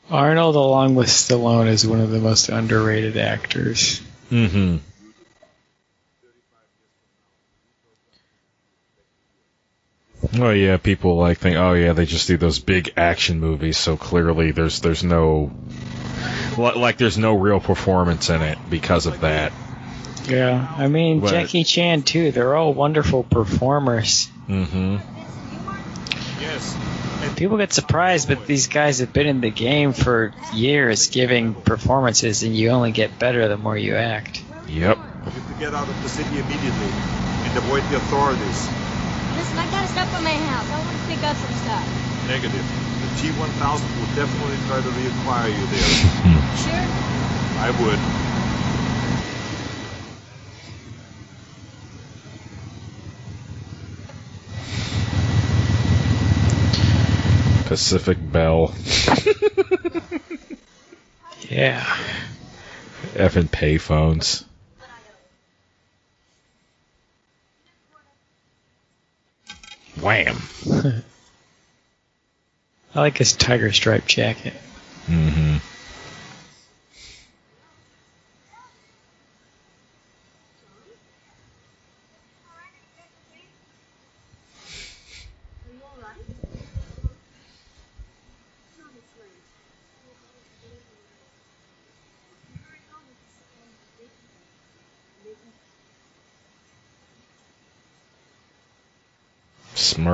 Arnold, 0.09 0.57
along 0.57 0.95
with 0.95 1.07
Stallone, 1.07 1.67
is 1.67 1.87
one 1.87 2.01
of 2.01 2.09
the 2.09 2.19
most 2.19 2.49
underrated 2.49 3.15
actors. 3.15 4.01
Mm-hmm. 4.29 4.77
Oh 10.39 10.51
yeah, 10.51 10.77
people 10.77 11.17
like 11.17 11.39
think, 11.39 11.57
oh 11.57 11.73
yeah, 11.73 11.93
they 11.93 12.05
just 12.05 12.27
do 12.27 12.37
those 12.37 12.59
big 12.59 12.93
action 12.95 13.39
movies. 13.39 13.77
So 13.77 13.97
clearly, 13.97 14.51
there's 14.51 14.79
there's 14.79 15.03
no 15.03 15.51
Like 16.57 16.97
there's 16.97 17.17
no 17.17 17.35
real 17.35 17.59
performance 17.59 18.29
in 18.29 18.41
it 18.41 18.57
because 18.69 19.05
of 19.07 19.21
that. 19.21 19.51
Yeah, 20.25 20.73
I 20.77 20.87
mean 20.87 21.19
But- 21.21 21.31
Jackie 21.31 21.63
Chan 21.63 22.03
too. 22.03 22.31
They're 22.31 22.55
all 22.55 22.73
wonderful 22.73 23.23
performers. 23.23 24.29
Mm-hmm. 24.47 24.97
Yes. 26.41 26.77
People 27.37 27.57
get 27.57 27.73
surprised, 27.73 28.27
but 28.27 28.45
these 28.45 28.67
guys 28.67 28.99
have 28.99 29.13
been 29.13 29.27
in 29.27 29.41
the 29.41 29.49
game 29.49 29.93
for 29.93 30.33
years, 30.53 31.09
giving 31.09 31.53
performances, 31.53 32.43
and 32.43 32.55
you 32.55 32.69
only 32.69 32.91
get 32.91 33.17
better 33.19 33.47
the 33.47 33.57
more 33.57 33.77
you 33.77 33.95
act. 33.95 34.43
Yep. 34.67 34.97
You 34.97 35.31
have 35.31 35.53
to 35.53 35.59
get 35.59 35.73
out 35.73 35.87
of 35.87 36.03
the 36.03 36.09
city 36.09 36.39
immediately 36.39 36.91
and 37.45 37.57
avoid 37.57 37.83
the 37.89 37.97
authorities. 37.97 38.69
Listen, 39.41 39.57
I 39.57 39.65
got 39.71 39.89
stuff 39.89 40.13
at 40.13 40.21
my 40.21 40.35
house. 40.35 40.69
I 40.69 40.83
want 40.83 40.95
to 40.95 41.03
pick 41.07 41.23
up 41.23 41.35
some 41.35 41.51
stuff. 41.53 42.27
Negative. 42.27 42.63
The 43.01 43.07
T-1000 43.17 43.99
will 43.99 44.05
definitely 44.13 44.57
try 44.67 44.79
to 44.81 44.89
reacquire 44.91 45.49
you 45.51 45.65
there. 45.65 45.81
Sure? 46.61 46.75
I 47.57 47.71
would. 47.71 47.97
Pacific 57.65 58.17
Bell. 58.31 58.71
Yeah. 61.49 61.83
Effing 63.15 63.49
payphones. 63.49 64.45
Wham. 70.01 70.41
I 72.93 72.99
like 72.99 73.17
his 73.17 73.33
tiger 73.33 73.71
stripe 73.71 74.05
jacket. 74.07 74.53
Mm-hmm. 75.07 75.57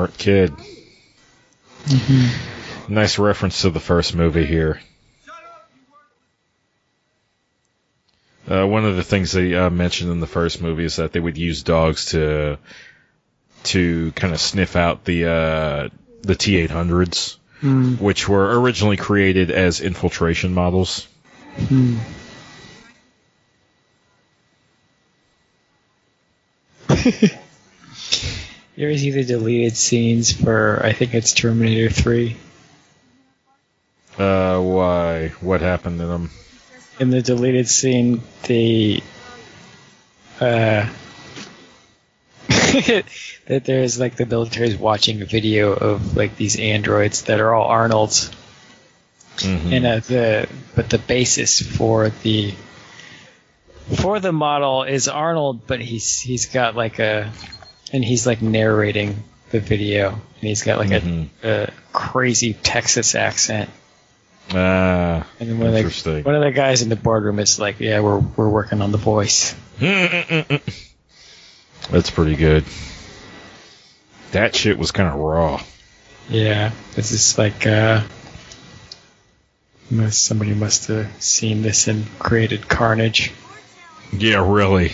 Smart 0.08 0.18
kid. 0.18 0.53
Nice 2.88 3.20
reference 3.20 3.62
to 3.64 3.70
the 3.70 3.80
first 3.80 4.16
movie 4.16 4.45
here. 4.45 4.80
Uh, 8.49 8.66
one 8.66 8.86
of 8.86 8.95
the 8.95 9.03
things 9.03 9.34
they 9.34 9.53
uh, 9.53 9.70
mentioned 9.70 10.10
in 10.10 10.22
the 10.22 10.28
first 10.28 10.62
movie 10.62 10.86
is 10.86 10.95
that 10.95 11.12
they 11.12 11.20
would 11.20 11.38
use 11.38 11.64
dogs 11.64 12.05
to 12.12 12.58
to 13.64 14.14
kind 14.14 14.34
of 14.34 14.39
sniff 14.39 14.78
out 14.78 15.03
the 15.03 15.26
uh, 15.26 15.89
the 16.22 16.36
T 16.36 16.55
eight 16.58 16.72
hundreds, 16.72 17.38
Mm. 17.62 17.99
which 17.99 18.30
were 18.30 18.62
originally 18.62 18.97
created 18.97 19.49
as 19.49 19.82
infiltration 19.82 20.53
models. 20.53 21.08
Hmm. 21.68 21.97
you 28.78 28.88
ever 28.88 28.97
see 28.97 29.11
deleted 29.23 29.75
scenes 29.75 30.32
for 30.32 30.80
I 30.84 30.93
think 30.93 31.13
it's 31.13 31.34
Terminator 31.34 31.89
3? 31.89 32.38
Uh, 34.17 34.59
why? 34.61 35.30
What 35.41 35.61
happened 35.61 35.99
to 35.99 36.05
them? 36.05 36.30
In 36.99 37.09
the 37.09 37.21
deleted 37.21 37.67
scene, 37.67 38.21
the 38.43 39.03
uh, 40.39 40.88
that 42.47 43.61
there's 43.65 43.99
like 43.99 44.15
the 44.15 44.25
military's 44.25 44.78
watching 44.78 45.21
a 45.21 45.25
video 45.25 45.73
of 45.73 46.15
like 46.15 46.36
these 46.38 46.59
androids 46.59 47.23
that 47.23 47.39
are 47.39 47.53
all 47.53 47.67
Arnold's, 47.67 48.32
Mhm. 49.38 49.71
and 49.71 49.86
uh, 49.86 49.99
the 49.99 50.49
but 50.75 50.89
the 50.89 50.97
basis 50.97 51.61
for 51.61 52.09
the 52.09 52.53
for 53.97 54.19
the 54.19 54.32
model 54.32 54.84
is 54.84 55.07
Arnold, 55.07 55.67
but 55.67 55.80
he's 55.80 56.19
he's 56.19 56.47
got 56.47 56.75
like 56.75 56.97
a 56.97 57.32
and 57.93 58.03
he's 58.03 58.25
like 58.27 58.41
narrating 58.41 59.23
the 59.51 59.59
video, 59.59 60.09
and 60.09 60.19
he's 60.41 60.63
got 60.63 60.77
like 60.79 60.89
Mhm. 60.89 61.29
a, 61.43 61.63
a 61.63 61.71
crazy 61.93 62.53
Texas 62.53 63.15
accent. 63.15 63.69
Ah, 64.53 65.27
And 65.41 65.57
one 65.59 65.67
of, 65.67 65.73
the, 65.73 65.79
Interesting. 65.79 66.23
one 66.23 66.35
of 66.35 66.41
the 66.41 66.51
guys 66.51 66.81
in 66.81 66.89
the 66.89 66.95
boardroom 66.95 67.39
is 67.39 67.59
like, 67.59 67.79
"Yeah, 67.79 67.99
we're 67.99 68.19
we're 68.19 68.49
working 68.49 68.81
on 68.81 68.91
the 68.91 68.97
voice." 68.97 69.55
That's 69.79 70.61
pretty 72.11 72.35
good. 72.35 72.63
That 74.31 74.55
shit 74.55 74.77
was 74.77 74.91
kind 74.91 75.09
of 75.09 75.15
raw. 75.15 75.61
Yeah, 76.29 76.71
it's 76.97 77.11
just 77.11 77.38
like 77.38 77.65
uh, 77.65 78.01
somebody 80.09 80.53
must 80.53 80.88
have 80.88 81.09
seen 81.23 81.61
this 81.61 81.88
and 81.88 82.05
created 82.19 82.67
Carnage. 82.67 83.31
Yeah, 84.11 84.45
really. 84.49 84.91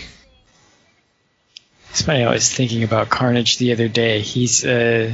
It's 1.93 2.01
funny. 2.01 2.23
I 2.23 2.31
was 2.31 2.51
thinking 2.51 2.83
about 2.83 3.09
Carnage 3.09 3.59
the 3.59 3.71
other 3.71 3.87
day. 3.87 4.21
He's 4.21 4.65
uh, 4.65 5.13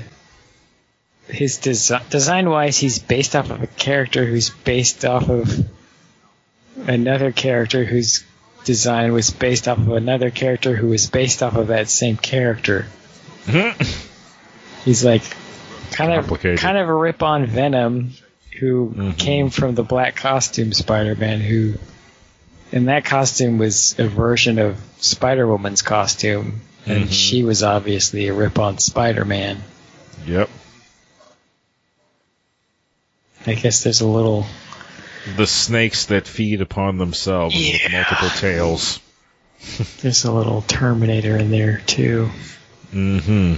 his 1.27 1.57
desi- 1.59 2.09
design 2.09 2.49
wise, 2.49 2.77
he's 2.77 2.99
based 2.99 3.35
off 3.35 3.49
of 3.49 3.61
a 3.61 3.67
character 3.67 4.25
who's 4.25 4.49
based 4.49 5.03
off 5.03 5.29
of 5.29 5.69
another 6.87 7.33
character 7.33 7.83
whose 7.83 8.23
design 8.63 9.11
was 9.11 9.29
based 9.29 9.67
off 9.67 9.77
of 9.77 9.89
another 9.91 10.31
character 10.31 10.73
who 10.75 10.87
was 10.87 11.09
based 11.09 11.43
off 11.43 11.55
of 11.55 11.67
that 11.67 11.89
same 11.89 12.15
character. 12.17 12.87
He's 14.85 15.03
like 15.03 15.23
kind 15.91 16.13
of 16.13 16.29
kind 16.57 16.77
of 16.77 16.87
a 16.87 16.93
rip 16.93 17.21
on 17.21 17.45
Venom, 17.45 18.11
who 18.57 18.93
Mhm. 18.95 19.17
came 19.17 19.49
from 19.49 19.75
the 19.75 19.83
black 19.83 20.15
costume 20.15 20.71
Spider-Man, 20.71 21.41
who 21.41 21.73
and 22.71 22.87
that 22.87 23.03
costume 23.03 23.57
was 23.57 23.95
a 23.99 24.07
version 24.07 24.59
of 24.59 24.77
Spider-Woman's 24.99 25.81
costume, 25.81 26.61
and 26.89 27.05
Mhm. 27.05 27.11
she 27.11 27.43
was 27.43 27.63
obviously 27.63 28.27
a 28.27 28.33
rip 28.33 28.57
on 28.59 28.77
Spider-Man. 28.79 29.63
yep. 30.25 30.49
I 33.47 33.53
guess 33.53 33.83
there's 33.83 34.01
a 34.01 34.07
little 34.07 34.45
The 35.37 35.47
snakes 35.47 36.05
that 36.07 36.27
feed 36.27 36.61
upon 36.61 36.97
themselves 36.97 37.55
with 37.55 37.91
multiple 37.91 38.29
tails. 38.29 38.99
there's 40.01 40.23
a 40.25 40.31
little 40.31 40.61
Terminator 40.63 41.37
in 41.37 41.51
there 41.51 41.81
too. 41.85 42.29
Mm-hmm. 42.93 43.55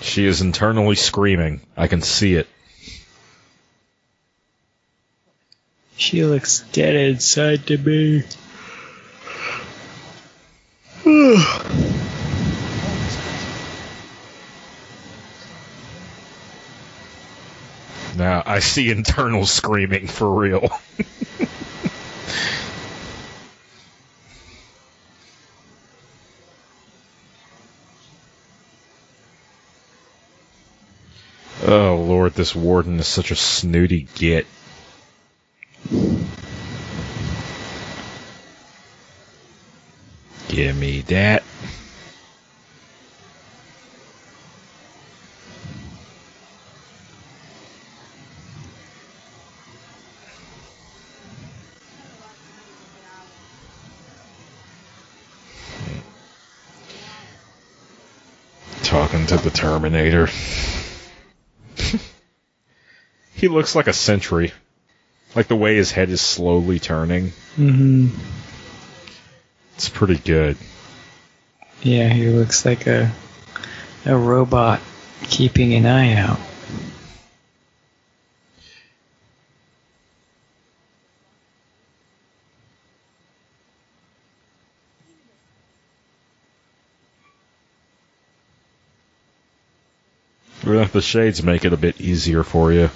She 0.00 0.26
is 0.26 0.40
internally 0.40 0.96
screaming. 0.96 1.60
I 1.76 1.86
can 1.86 2.02
see 2.02 2.34
it. 2.34 2.48
She 5.96 6.24
looks 6.24 6.60
dead 6.72 6.94
inside 6.96 7.66
to 7.68 7.78
me. 7.78 8.24
Now 18.16 18.44
I 18.46 18.60
see 18.60 18.88
internal 18.88 19.44
screaming 19.44 20.06
for 20.06 20.30
real. 20.30 20.60
oh 31.66 31.96
lord, 31.96 32.34
this 32.34 32.54
warden 32.54 33.00
is 33.00 33.08
such 33.08 33.32
a 33.32 33.36
snooty 33.36 34.06
git. 34.14 34.46
Give 40.52 40.76
me 40.76 41.00
that. 41.00 41.42
Talking 58.82 59.26
to 59.28 59.38
the 59.38 59.48
Terminator. 59.48 60.26
he 63.32 63.48
looks 63.48 63.74
like 63.74 63.86
a 63.86 63.94
sentry. 63.94 64.52
Like 65.34 65.48
the 65.48 65.56
way 65.56 65.76
his 65.76 65.90
head 65.90 66.10
is 66.10 66.20
slowly 66.20 66.78
turning. 66.78 67.32
Mm-hmm. 67.56 68.08
It's 69.82 69.88
pretty 69.88 70.18
good. 70.18 70.56
Yeah, 71.82 72.08
he 72.08 72.28
looks 72.28 72.64
like 72.64 72.86
a 72.86 73.10
a 74.06 74.16
robot 74.16 74.80
keeping 75.24 75.74
an 75.74 75.86
eye 75.86 76.14
out. 76.14 76.38
The 90.92 91.00
shades 91.00 91.42
make 91.42 91.64
it 91.64 91.72
a 91.72 91.76
bit 91.76 92.00
easier 92.00 92.44
for 92.44 92.72
you. 92.72 92.88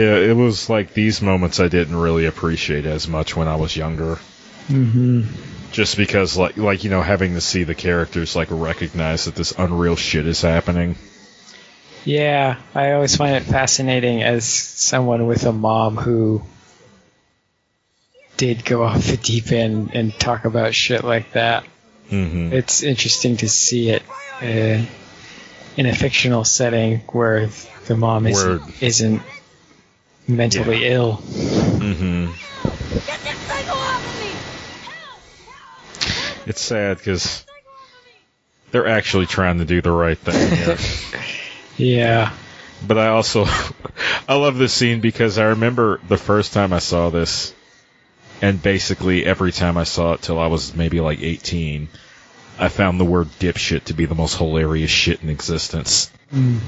Yeah, 0.00 0.16
it 0.16 0.34
was 0.34 0.70
like 0.70 0.94
these 0.94 1.20
moments 1.20 1.60
I 1.60 1.68
didn't 1.68 1.96
really 1.96 2.24
appreciate 2.24 2.86
as 2.86 3.06
much 3.06 3.36
when 3.36 3.48
I 3.48 3.56
was 3.56 3.76
younger. 3.76 4.18
Mm-hmm. 4.68 5.24
Just 5.72 5.98
because, 5.98 6.38
like, 6.38 6.56
like 6.56 6.84
you 6.84 6.90
know, 6.90 7.02
having 7.02 7.34
to 7.34 7.40
see 7.42 7.64
the 7.64 7.74
characters 7.74 8.34
like 8.34 8.48
recognize 8.50 9.26
that 9.26 9.34
this 9.34 9.52
unreal 9.52 9.96
shit 9.96 10.26
is 10.26 10.40
happening. 10.40 10.96
Yeah, 12.06 12.56
I 12.74 12.92
always 12.92 13.14
find 13.14 13.36
it 13.36 13.42
fascinating 13.42 14.22
as 14.22 14.46
someone 14.46 15.26
with 15.26 15.44
a 15.44 15.52
mom 15.52 15.98
who 15.98 16.40
did 18.38 18.64
go 18.64 18.82
off 18.84 19.04
the 19.04 19.18
deep 19.18 19.52
end 19.52 19.90
and 19.92 20.18
talk 20.18 20.46
about 20.46 20.74
shit 20.74 21.04
like 21.04 21.32
that. 21.32 21.64
Mm-hmm. 22.08 22.54
It's 22.54 22.82
interesting 22.82 23.36
to 23.36 23.50
see 23.50 23.90
it 23.90 24.02
uh, 24.40 24.82
in 25.76 25.86
a 25.86 25.94
fictional 25.94 26.44
setting 26.44 27.00
where 27.12 27.50
the 27.86 27.98
mom 27.98 28.26
isn't, 28.26 28.60
Where- 28.60 28.74
isn't 28.80 29.22
mentally 30.30 30.86
ill. 30.86 31.16
Mm-hmm. 31.16 32.26
Get 33.06 33.20
that 33.20 33.36
psycho 33.46 33.72
off 33.72 34.06
of 34.06 34.20
me! 34.20 34.30
Help! 34.90 35.18
Help! 36.36 36.48
It's 36.48 36.60
sad 36.60 36.98
because 36.98 37.22
Psycho 37.22 37.52
off 37.52 37.98
of 37.98 38.06
me! 38.06 38.12
they're 38.70 38.88
actually 38.88 39.26
trying 39.26 39.58
to 39.58 39.64
do 39.64 39.80
the 39.82 39.92
right 39.92 40.18
thing. 40.18 40.56
Here. 40.56 40.76
Yeah. 41.76 42.32
But 42.86 42.98
I 42.98 43.08
also 43.08 43.46
I 44.28 44.34
love 44.34 44.58
this 44.58 44.72
scene 44.72 45.00
because 45.00 45.38
I 45.38 45.44
remember 45.44 46.00
the 46.08 46.18
first 46.18 46.52
time 46.52 46.72
I 46.72 46.78
saw 46.78 47.10
this 47.10 47.54
and 48.42 48.62
basically 48.62 49.24
every 49.24 49.52
time 49.52 49.76
I 49.76 49.84
saw 49.84 50.12
it 50.12 50.22
till 50.22 50.38
I 50.38 50.48
was 50.48 50.74
maybe 50.74 51.00
like 51.00 51.20
18 51.20 51.88
I 52.58 52.68
found 52.68 53.00
the 53.00 53.04
word 53.04 53.28
dipshit 53.38 53.84
to 53.84 53.94
be 53.94 54.04
the 54.04 54.14
most 54.14 54.36
hilarious 54.36 54.90
shit 54.90 55.22
in 55.22 55.30
existence. 55.30 56.10
Mm. 56.32 56.58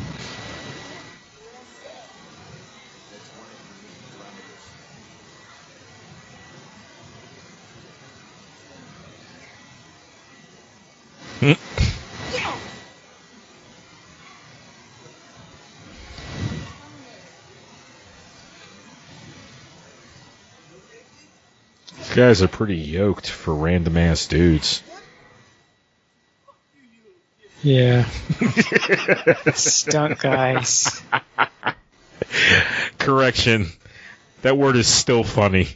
These 11.42 11.56
guys 22.14 22.42
are 22.42 22.48
pretty 22.48 22.76
yoked 22.76 23.28
for 23.28 23.52
random 23.54 23.96
ass 23.96 24.26
dudes. 24.26 24.84
Yeah. 27.64 28.04
Stunt 29.54 30.20
guys. 30.20 31.02
Correction. 32.98 33.66
That 34.42 34.56
word 34.56 34.76
is 34.76 34.86
still 34.86 35.24
funny. 35.24 35.68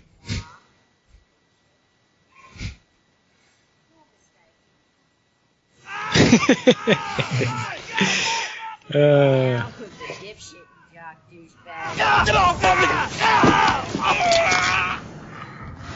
Uh, 8.94 8.98
I'll 8.98 9.72
cook 9.72 9.90
the 9.98 10.14
dipshit, 10.24 10.64
jock 10.94 11.16
douchebag. 11.30 11.98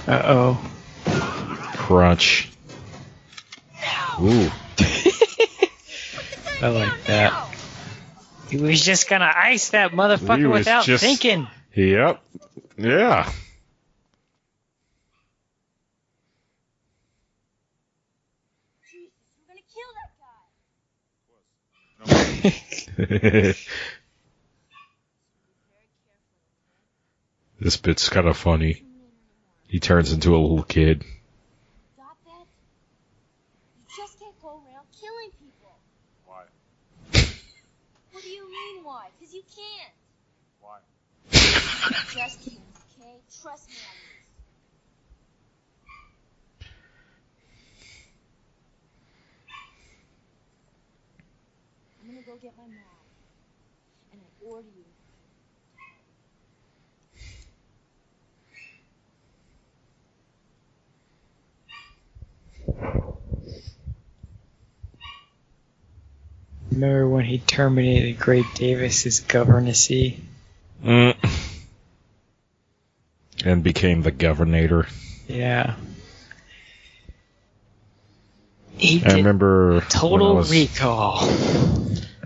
uh 0.09 0.23
oh. 0.27 0.71
Crunch. 1.77 2.51
Ooh. 4.21 4.51
I 6.63 6.69
like 6.69 7.05
that. 7.05 7.49
He 8.51 8.57
was 8.57 8.85
just 8.85 9.09
gonna 9.09 9.33
ice 9.35 9.71
that 9.71 9.93
motherfucker 9.93 10.51
without 10.53 10.85
just- 10.85 11.03
thinking. 11.05 11.47
Yep. 11.75 12.21
Yeah. 12.77 13.31
Jesus, 18.91 19.13
we're 19.39 19.55
gonna 19.55 19.61
kill 19.73 19.91
that 19.95 20.11
guy! 22.25 22.27
this 27.61 27.77
bit's 27.77 28.09
kind 28.09 28.29
of 28.29 28.37
funny. 28.37 28.83
He 29.69 29.81
turns 29.81 30.13
into 30.13 30.35
a 30.35 30.39
little 30.39 30.63
kid. 30.63 31.05
Got 31.97 32.17
that? 32.25 32.47
You 33.77 33.85
just 33.97 34.19
can't 34.19 34.41
go 34.43 34.49
around 34.49 34.87
killing 35.01 35.31
people. 35.39 35.79
Why? 36.27 36.45
What 38.13 38.25
do 38.25 38.31
you 38.31 38.51
mean, 38.51 38.83
why? 38.83 39.07
Because 39.19 39.33
you 39.33 39.43
can't. 39.55 39.93
Why? 40.61 40.79
You 41.33 41.39
just 42.21 42.45
can't, 42.45 42.59
okay? 42.99 43.21
Trust 43.41 43.69
me 43.69 43.75
I'm 52.11 52.17
gonna 52.17 52.27
go 52.27 52.37
get 52.43 52.57
my 52.57 52.65
mom. 52.65 52.75
And 54.11 54.21
I 54.21 54.45
order 54.45 54.67
you. 54.67 54.85
Remember 66.73 67.09
when 67.09 67.25
he 67.25 67.39
terminated 67.39 68.19
Gray 68.19 68.45
Davis's 68.55 69.21
governacy? 69.21 70.21
Mm. 70.85 71.17
And 73.45 73.63
became 73.63 74.03
the 74.03 74.11
governor. 74.11 74.89
Yeah. 75.29 75.77
He 78.79 79.05
I 79.05 79.15
remember 79.15 79.83
total 79.89 80.35
was- 80.37 80.51
recall. 80.51 81.21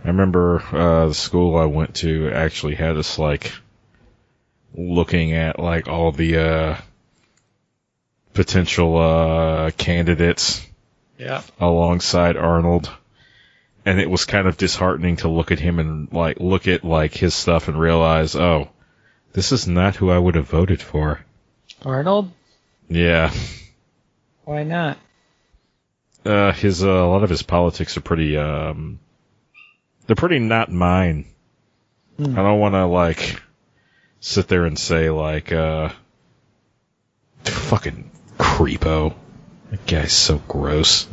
I 0.04 0.08
remember 0.08 0.60
uh, 0.60 1.08
the 1.08 1.14
school 1.14 1.56
I 1.56 1.64
went 1.64 1.94
to 1.96 2.30
actually 2.30 2.74
had 2.74 2.96
us 2.96 3.18
like 3.18 3.52
looking 4.74 5.32
at 5.32 5.58
like 5.58 5.88
all 5.88 6.12
the 6.12 6.36
uh, 6.38 6.76
potential 8.34 8.98
uh, 8.98 9.70
candidates 9.72 10.66
Yeah. 11.18 11.42
alongside 11.58 12.36
Arnold, 12.36 12.90
and 13.86 13.98
it 14.00 14.10
was 14.10 14.24
kind 14.26 14.46
of 14.46 14.56
disheartening 14.58 15.16
to 15.18 15.28
look 15.28 15.52
at 15.52 15.60
him 15.60 15.78
and 15.78 16.12
like 16.12 16.38
look 16.40 16.68
at 16.68 16.84
like 16.84 17.14
his 17.14 17.34
stuff 17.34 17.68
and 17.68 17.78
realize, 17.80 18.36
oh, 18.36 18.68
this 19.32 19.52
is 19.52 19.66
not 19.66 19.96
who 19.96 20.10
I 20.10 20.18
would 20.18 20.34
have 20.34 20.48
voted 20.48 20.82
for. 20.82 21.20
Arnold? 21.82 22.30
Yeah, 22.88 23.32
Why 24.44 24.64
not? 24.64 24.98
uh, 26.26 26.52
his 26.52 26.84
uh, 26.84 26.88
a 26.88 27.08
lot 27.08 27.22
of 27.24 27.30
his 27.30 27.42
politics 27.42 27.96
are 27.96 28.00
pretty 28.02 28.36
um, 28.36 28.98
they're 30.06 30.16
pretty 30.16 30.38
not 30.38 30.70
mine. 30.70 31.26
Hmm. 32.16 32.38
I 32.38 32.42
don't 32.42 32.60
want 32.60 32.74
to 32.74 32.86
like 32.86 33.42
sit 34.20 34.48
there 34.48 34.64
and 34.64 34.78
say 34.78 35.10
like 35.10 35.52
uh 35.52 35.90
fucking 37.44 38.10
creepo. 38.38 39.14
That 39.70 39.86
guy's 39.86 40.12
so 40.12 40.38
gross. 40.38 41.06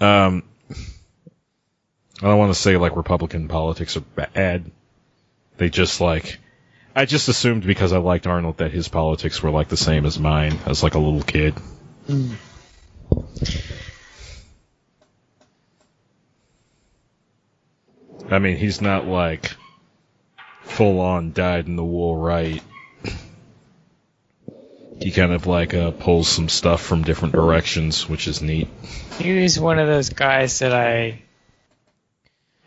Um 0.00 0.42
I 2.22 2.28
don't 2.28 2.38
want 2.38 2.54
to 2.54 2.58
say 2.58 2.76
like 2.76 2.96
Republican 2.96 3.48
politics 3.48 3.96
are 3.96 4.00
bad. 4.00 4.70
They 5.56 5.68
just 5.68 6.00
like 6.00 6.38
I 6.96 7.06
just 7.06 7.28
assumed 7.28 7.66
because 7.66 7.92
I 7.92 7.98
liked 7.98 8.26
Arnold 8.26 8.58
that 8.58 8.70
his 8.70 8.88
politics 8.88 9.42
were 9.42 9.50
like 9.50 9.68
the 9.68 9.76
same 9.76 10.06
as 10.06 10.18
mine 10.18 10.58
as 10.64 10.82
like 10.82 10.94
a 10.94 10.98
little 10.98 11.22
kid. 11.22 11.54
Hmm. 12.06 12.34
I 18.30 18.38
mean, 18.38 18.56
he's 18.56 18.80
not 18.80 19.06
like 19.06 19.52
full 20.62 21.00
on 21.00 21.32
dyed 21.32 21.66
in 21.66 21.76
the 21.76 21.84
wool 21.84 22.16
right. 22.16 22.62
He 25.00 25.10
kind 25.10 25.32
of 25.32 25.46
like 25.46 25.74
uh, 25.74 25.90
pulls 25.90 26.28
some 26.28 26.48
stuff 26.48 26.80
from 26.80 27.02
different 27.02 27.34
directions, 27.34 28.08
which 28.08 28.26
is 28.28 28.40
neat. 28.40 28.68
He 29.18 29.40
was 29.42 29.58
one 29.60 29.78
of 29.78 29.86
those 29.86 30.08
guys 30.10 30.60
that 30.60 30.72
I 30.72 31.20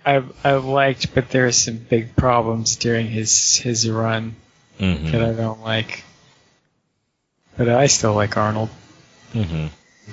I 0.05 0.23
I 0.43 0.51
liked, 0.53 1.15
but 1.15 1.29
there 1.29 1.47
are 1.47 1.51
some 1.51 1.77
big 1.77 2.15
problems 2.15 2.75
during 2.75 3.07
his 3.07 3.57
his 3.57 3.89
run 3.89 4.35
Mm-hmm. 4.79 5.11
that 5.11 5.23
I 5.23 5.33
don't 5.33 5.63
like. 5.63 6.03
But 7.57 7.67
I 7.67 7.87
still 7.87 8.13
like 8.13 8.37
Arnold. 8.37 8.69
Mm-hmm. 9.33 9.67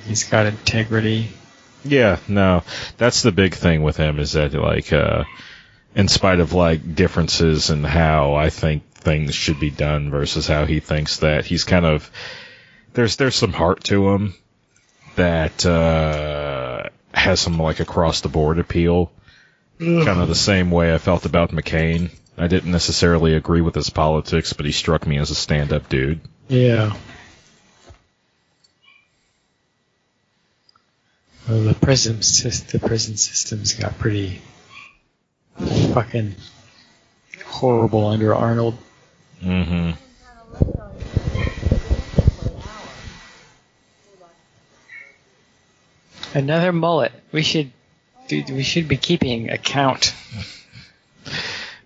He's 0.07 0.25
got 0.25 0.47
integrity. 0.47 1.29
Yeah, 1.85 2.19
no, 2.29 2.63
that's 2.97 3.23
the 3.23 3.33
big 3.33 3.55
thing 3.55 3.83
with 3.83 3.97
him 3.97 4.19
is 4.19 4.33
that 4.33 4.55
like, 4.55 4.93
uh, 4.93 5.25
in 5.95 6.09
spite 6.09 6.41
of 6.41 6.53
like 6.53 6.95
differences 6.95 7.71
in 7.71 7.85
how 7.85 8.35
I 8.35 8.51
think 8.51 8.85
things 8.95 9.35
should 9.35 9.61
be 9.61 9.71
done 9.71 10.11
versus 10.11 10.47
how 10.47 10.65
he 10.65 10.81
thinks 10.81 11.19
that, 11.19 11.45
he's 11.45 11.65
kind 11.65 11.85
of 11.85 12.11
there's 12.95 13.17
there's 13.17 13.37
some 13.37 13.53
heart 13.53 13.85
to 13.85 14.11
him 14.11 14.35
that 15.17 15.65
uh, 15.67 16.89
has 17.13 17.41
some 17.41 17.59
like 17.59 17.81
across 17.81 18.23
the 18.23 18.29
board 18.29 18.59
appeal. 18.59 19.13
Kind 19.79 20.21
of 20.21 20.29
the 20.29 20.35
same 20.35 20.71
way 20.71 20.95
I 20.95 20.99
felt 20.99 21.27
about 21.27 21.51
McCain. 21.51 22.11
I 22.39 22.47
didn't 22.47 22.71
necessarily 22.71 23.35
agree 23.35 23.61
with 23.61 23.75
his 23.75 23.91
politics, 23.91 24.53
but 24.53 24.67
he 24.67 24.73
struck 24.73 25.07
me 25.07 25.19
as 25.19 25.31
a 25.31 25.35
stand-up 25.35 25.89
dude. 25.89 26.21
Yeah. 26.49 26.97
Well, 31.49 31.61
the 31.61 31.75
prison 31.75 32.17
sys- 32.17 32.67
the 32.69 32.79
prison 32.79 33.17
systems 33.17 33.75
got 33.75 33.99
pretty 33.99 34.41
fucking 35.93 36.35
horrible 37.45 38.07
under 38.07 38.35
Arnold. 38.35 38.79
Mm-hmm. 39.43 39.93
Another 46.35 46.73
mullet. 46.73 47.13
We 47.31 47.43
should, 47.43 47.71
dude. 48.27 48.51
We 48.51 48.63
should 48.63 48.89
be 48.89 48.97
keeping 48.97 49.51
account. 49.51 50.15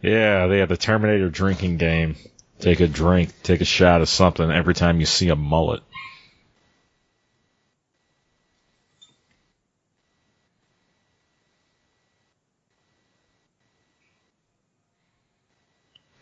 Yeah, 0.00 0.46
they 0.46 0.60
have 0.60 0.68
the 0.68 0.76
Terminator 0.76 1.28
drinking 1.28 1.76
game. 1.76 2.16
Take 2.60 2.80
a 2.80 2.88
drink, 2.88 3.30
take 3.42 3.60
a 3.60 3.64
shot 3.64 4.00
of 4.00 4.08
something 4.08 4.50
every 4.50 4.74
time 4.74 5.00
you 5.00 5.06
see 5.06 5.28
a 5.28 5.36
mullet. 5.36 5.82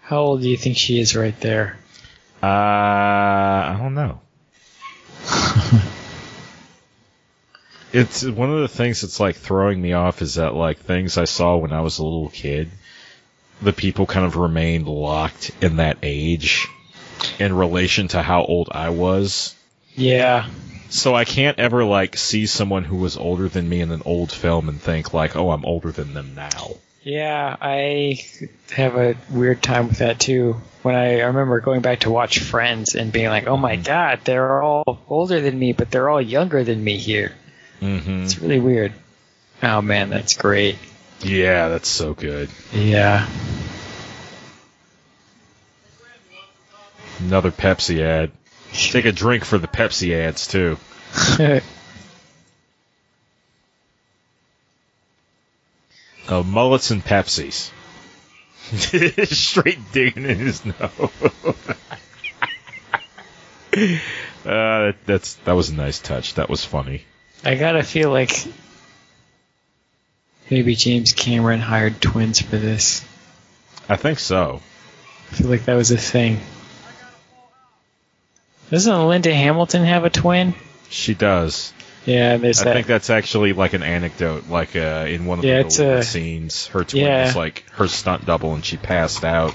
How 0.06 0.18
old 0.20 0.40
do 0.40 0.48
you 0.48 0.56
think 0.56 0.76
she 0.76 1.00
is 1.00 1.16
right 1.16 1.34
there? 1.40 1.76
Uh, 2.40 2.46
I 2.46 3.76
don't 3.80 3.96
know. 3.96 4.20
it's 7.92 8.24
one 8.24 8.52
of 8.52 8.60
the 8.60 8.68
things 8.68 9.00
that's 9.00 9.18
like 9.18 9.34
throwing 9.34 9.82
me 9.82 9.94
off 9.94 10.22
is 10.22 10.36
that 10.36 10.54
like 10.54 10.78
things 10.78 11.18
I 11.18 11.24
saw 11.24 11.56
when 11.56 11.72
I 11.72 11.80
was 11.80 11.98
a 11.98 12.04
little 12.04 12.28
kid, 12.28 12.70
the 13.60 13.72
people 13.72 14.06
kind 14.06 14.24
of 14.24 14.36
remained 14.36 14.86
locked 14.86 15.50
in 15.60 15.78
that 15.78 15.98
age 16.04 16.68
in 17.40 17.52
relation 17.52 18.06
to 18.06 18.22
how 18.22 18.44
old 18.44 18.68
I 18.70 18.90
was. 18.90 19.56
Yeah. 19.96 20.48
So 20.88 21.16
I 21.16 21.24
can't 21.24 21.58
ever 21.58 21.84
like 21.84 22.16
see 22.16 22.46
someone 22.46 22.84
who 22.84 22.98
was 22.98 23.16
older 23.16 23.48
than 23.48 23.68
me 23.68 23.80
in 23.80 23.90
an 23.90 24.02
old 24.04 24.30
film 24.30 24.68
and 24.68 24.80
think 24.80 25.12
like, 25.12 25.34
oh, 25.34 25.50
I'm 25.50 25.64
older 25.64 25.90
than 25.90 26.14
them 26.14 26.36
now. 26.36 26.76
Yeah, 27.06 27.56
I 27.60 28.20
have 28.74 28.96
a 28.96 29.14
weird 29.30 29.62
time 29.62 29.86
with 29.86 29.98
that 29.98 30.18
too. 30.18 30.60
When 30.82 30.96
I, 30.96 31.20
I 31.20 31.26
remember 31.26 31.60
going 31.60 31.80
back 31.80 32.00
to 32.00 32.10
watch 32.10 32.40
Friends 32.40 32.96
and 32.96 33.12
being 33.12 33.28
like, 33.28 33.46
"Oh 33.46 33.56
my 33.56 33.76
god, 33.76 34.22
they're 34.24 34.60
all 34.60 34.98
older 35.08 35.40
than 35.40 35.56
me, 35.56 35.72
but 35.72 35.92
they're 35.92 36.08
all 36.08 36.20
younger 36.20 36.64
than 36.64 36.82
me 36.82 36.96
here." 36.96 37.32
Mm-hmm. 37.80 38.24
It's 38.24 38.40
really 38.40 38.58
weird. 38.58 38.92
Oh 39.62 39.82
man, 39.82 40.10
that's 40.10 40.34
great. 40.34 40.78
Yeah, 41.20 41.68
that's 41.68 41.88
so 41.88 42.12
good. 42.12 42.50
Yeah. 42.72 43.28
Another 47.20 47.52
Pepsi 47.52 48.00
ad. 48.00 48.32
Take 48.72 49.04
a 49.04 49.12
drink 49.12 49.44
for 49.44 49.58
the 49.58 49.68
Pepsi 49.68 50.12
ads 50.12 50.48
too. 50.48 50.76
Oh, 56.28 56.42
mullets 56.42 56.90
and 56.90 57.04
Pepsis. 57.04 57.70
Straight 59.32 59.92
digging 59.92 60.24
in 60.24 60.38
his 60.38 60.64
nose. 60.64 60.80
uh, 64.44 64.92
that's 65.04 65.34
that 65.44 65.52
was 65.52 65.68
a 65.70 65.74
nice 65.74 66.00
touch. 66.00 66.34
That 66.34 66.48
was 66.48 66.64
funny. 66.64 67.04
I 67.44 67.54
gotta 67.54 67.84
feel 67.84 68.10
like 68.10 68.32
maybe 70.50 70.74
James 70.74 71.12
Cameron 71.12 71.60
hired 71.60 72.00
twins 72.00 72.40
for 72.40 72.56
this. 72.56 73.04
I 73.88 73.94
think 73.94 74.18
so. 74.18 74.60
I 75.30 75.34
feel 75.34 75.48
like 75.48 75.66
that 75.66 75.74
was 75.74 75.92
a 75.92 75.98
thing. 75.98 76.40
Doesn't 78.70 79.06
Linda 79.06 79.32
Hamilton 79.32 79.84
have 79.84 80.04
a 80.04 80.10
twin? 80.10 80.54
She 80.88 81.14
does. 81.14 81.72
Yeah, 82.06 82.36
there's 82.36 82.60
I 82.60 82.64
that. 82.64 82.74
think 82.74 82.86
that's 82.86 83.10
actually 83.10 83.52
like 83.52 83.72
an 83.74 83.82
anecdote, 83.82 84.48
like 84.48 84.74
uh, 84.76 85.06
in 85.08 85.26
one 85.26 85.40
of 85.40 85.44
Yeah, 85.44 85.62
the 85.64 85.68
deleted 85.68 85.98
a- 85.98 86.02
scenes. 86.04 86.66
Her 86.68 86.84
twin 86.84 87.04
Yeah. 87.04 87.24
was 87.26 87.36
like 87.36 87.64
her 87.72 87.88
stunt 87.88 88.24
double, 88.24 88.54
and 88.54 88.64
she 88.64 88.76
passed 88.76 89.24
out 89.24 89.54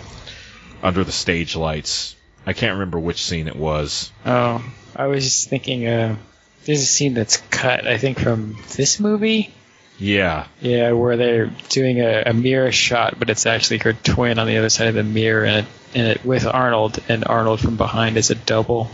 under 0.83 1.03
the 1.03 1.11
stage 1.13 1.55
lights. 1.55 2.15
I 2.45 2.53
can't 2.53 2.73
remember 2.73 2.99
which 2.99 3.23
scene 3.23 3.47
it 3.47 3.55
was. 3.55 4.11
Oh, 4.25 4.63
I 4.95 5.07
was 5.07 5.23
just 5.23 5.49
thinking. 5.49 5.87
Uh, 5.87 6.17
there's 6.65 6.81
a 6.81 6.85
scene 6.85 7.13
that's 7.15 7.37
cut, 7.49 7.87
I 7.87 7.97
think, 7.97 8.19
from 8.19 8.57
this 8.75 8.99
movie. 8.99 9.51
Yeah, 9.97 10.47
Yeah, 10.59 10.91
where 10.93 11.15
they're 11.15 11.51
doing 11.69 12.01
a, 12.01 12.23
a 12.25 12.33
mirror 12.33 12.71
shot, 12.71 13.19
but 13.19 13.29
it's 13.29 13.45
actually 13.45 13.77
her 13.79 13.93
twin 13.93 14.39
on 14.39 14.47
the 14.47 14.57
other 14.57 14.69
side 14.69 14.87
of 14.87 14.95
the 14.95 15.03
mirror, 15.03 15.45
and 15.45 15.57
it, 15.59 15.65
and 15.93 16.07
it 16.07 16.25
with 16.25 16.45
Arnold, 16.47 16.99
and 17.07 17.23
Arnold 17.25 17.59
from 17.59 17.77
behind 17.77 18.17
is 18.17 18.31
a 18.31 18.35
double. 18.35 18.89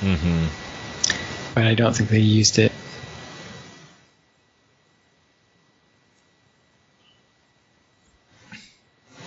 Mm-hmm. 0.00 0.44
But 1.54 1.64
I 1.64 1.74
don't 1.74 1.94
think 1.96 2.10
they 2.10 2.18
used 2.20 2.58
it. 2.58 2.72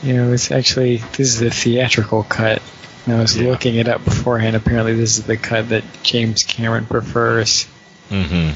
You 0.04 0.14
know, 0.14 0.34
it's 0.34 0.52
actually 0.52 0.98
this 0.98 1.20
is 1.20 1.40
the 1.40 1.52
theatrical 1.52 2.24
cut. 2.24 2.62
And 3.06 3.16
I 3.16 3.22
was 3.22 3.38
Yeah. 3.38 3.50
looking 3.50 3.76
it 3.76 3.88
up 3.88 4.04
beforehand. 4.04 4.56
Apparently, 4.56 4.96
this 4.96 5.18
is 5.18 5.26
the 5.26 5.38
cut 5.38 5.70
that 5.70 5.84
James 6.04 6.44
Cameron 6.44 6.86
prefers. 6.88 7.68
hmm 8.10 8.52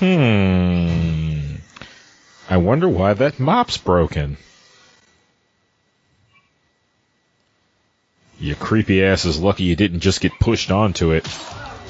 Hmm. 0.00 1.56
I 2.48 2.56
wonder 2.56 2.88
why 2.88 3.14
that 3.14 3.38
mop's 3.38 3.76
broken. 3.76 4.36
You 8.40 8.54
creepy 8.56 9.04
ass 9.04 9.24
is 9.26 9.38
lucky 9.38 9.64
you 9.64 9.76
didn't 9.76 10.00
just 10.00 10.20
get 10.20 10.38
pushed 10.38 10.70
onto 10.70 11.12
it. 11.12 11.24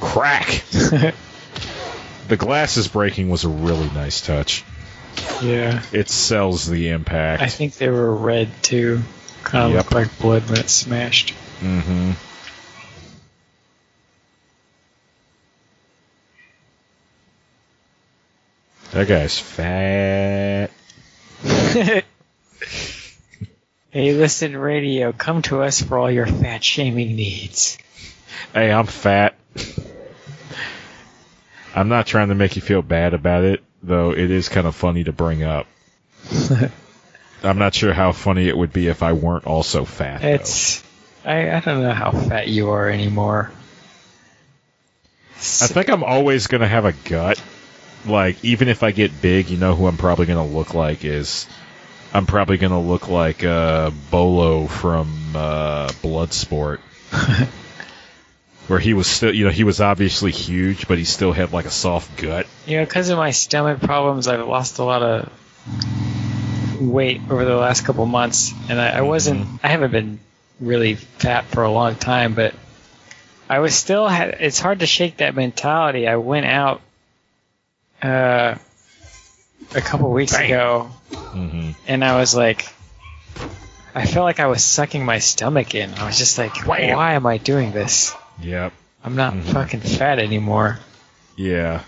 Crack! 0.00 0.62
The 2.28 2.36
glasses 2.36 2.86
breaking 2.86 3.28
was 3.28 3.42
a 3.42 3.48
really 3.48 3.90
nice 3.90 4.20
touch. 4.24 4.62
yeah, 5.42 5.82
It 5.90 6.08
sells 6.08 6.64
the 6.64 6.90
impact. 6.90 7.42
I 7.42 7.48
think 7.48 7.74
they 7.74 7.88
were 7.88 8.14
red 8.14 8.48
too. 8.62 9.00
Kind 9.42 9.64
of 9.64 9.72
Yep. 9.72 9.78
looked 9.78 9.92
like 9.94 10.18
blood 10.20 10.48
when 10.48 10.60
it 10.60 10.70
smashed. 10.70 11.34
mm-hmm. 11.60 12.12
That 18.92 19.08
guy's 19.08 19.38
fat. 19.40 20.70
hey, 23.90 24.12
listen, 24.12 24.56
radio, 24.56 25.12
come 25.12 25.42
to 25.42 25.62
us 25.62 25.80
for 25.82 25.98
all 25.98 26.10
your 26.10 26.26
fat 26.26 26.62
shaming 26.62 27.16
needs. 27.16 27.78
Hey, 28.52 28.72
I'm 28.72 28.86
fat. 28.86 29.34
I'm 31.74 31.88
not 31.88 32.06
trying 32.06 32.28
to 32.28 32.34
make 32.34 32.56
you 32.56 32.62
feel 32.62 32.82
bad 32.82 33.14
about 33.14 33.44
it, 33.44 33.62
though 33.82 34.12
it 34.12 34.30
is 34.30 34.48
kind 34.48 34.66
of 34.66 34.74
funny 34.74 35.04
to 35.04 35.12
bring 35.12 35.42
up. 35.42 35.66
I'm 37.42 37.58
not 37.58 37.74
sure 37.74 37.92
how 37.92 38.12
funny 38.12 38.48
it 38.48 38.56
would 38.56 38.72
be 38.72 38.88
if 38.88 39.02
I 39.02 39.12
weren't 39.12 39.46
also 39.46 39.84
fat. 39.84 40.22
It's 40.22 40.84
I, 41.24 41.50
I 41.50 41.60
don't 41.60 41.82
know 41.82 41.92
how 41.92 42.10
fat 42.10 42.48
you 42.48 42.70
are 42.70 42.88
anymore. 42.88 43.50
I 45.36 45.66
think 45.66 45.88
I'm 45.88 46.04
always 46.04 46.48
gonna 46.48 46.68
have 46.68 46.84
a 46.84 46.92
gut. 46.92 47.42
Like, 48.06 48.42
even 48.44 48.68
if 48.68 48.82
I 48.82 48.92
get 48.92 49.22
big, 49.22 49.50
you 49.50 49.58
know 49.58 49.74
who 49.74 49.86
I'm 49.86 49.96
probably 49.96 50.26
gonna 50.26 50.46
look 50.46 50.74
like 50.74 51.04
is 51.04 51.46
I'm 52.12 52.26
probably 52.26 52.56
gonna 52.56 52.80
look 52.80 53.08
like 53.08 53.44
uh, 53.44 53.90
Bolo 54.10 54.66
from 54.66 55.36
uh, 55.36 55.88
Bloodsport, 56.02 56.78
where 58.66 58.78
he 58.80 58.94
was 58.94 59.06
still, 59.06 59.34
you 59.34 59.44
know, 59.44 59.50
he 59.50 59.64
was 59.64 59.80
obviously 59.80 60.32
huge, 60.32 60.88
but 60.88 60.98
he 60.98 61.04
still 61.04 61.32
had 61.32 61.52
like 61.52 61.66
a 61.66 61.70
soft 61.70 62.20
gut. 62.20 62.46
You 62.66 62.78
know, 62.78 62.84
because 62.84 63.10
of 63.10 63.18
my 63.18 63.30
stomach 63.30 63.80
problems, 63.80 64.26
I've 64.26 64.46
lost 64.46 64.78
a 64.78 64.84
lot 64.84 65.02
of 65.02 66.80
weight 66.80 67.20
over 67.30 67.44
the 67.44 67.56
last 67.56 67.84
couple 67.84 68.06
months, 68.06 68.52
and 68.68 68.80
I, 68.80 68.98
I 68.98 69.00
wasn't. 69.02 69.46
I 69.62 69.68
haven't 69.68 69.92
been 69.92 70.18
really 70.58 70.96
fat 70.96 71.44
for 71.44 71.62
a 71.62 71.70
long 71.70 71.94
time, 71.94 72.34
but 72.34 72.54
I 73.48 73.60
was 73.60 73.74
still. 73.74 74.08
Had, 74.08 74.38
it's 74.40 74.58
hard 74.58 74.80
to 74.80 74.86
shake 74.86 75.18
that 75.18 75.36
mentality. 75.36 76.08
I 76.08 76.16
went 76.16 76.46
out 76.46 76.80
uh, 78.02 78.56
a 79.74 79.80
couple 79.80 80.10
weeks 80.10 80.34
ago, 80.36 80.90
hmm 81.12 81.70
and 81.86 82.04
I 82.04 82.18
was 82.18 82.34
like, 82.34 82.66
I 83.94 84.06
felt 84.06 84.24
like 84.24 84.40
I 84.40 84.46
was 84.46 84.64
sucking 84.64 85.04
my 85.04 85.18
stomach 85.18 85.74
in. 85.74 85.92
I 85.94 86.06
was 86.06 86.18
just 86.18 86.38
like, 86.38 86.66
Wham. 86.66 86.96
why 86.96 87.14
am 87.14 87.26
I 87.26 87.38
doing 87.38 87.72
this? 87.72 88.14
Yep. 88.40 88.72
I'm 89.04 89.16
not 89.16 89.34
Mhm. 89.34 89.52
fucking 89.52 89.80
fat 89.80 90.18
anymore. 90.18 90.78
Yeah. 91.36 91.82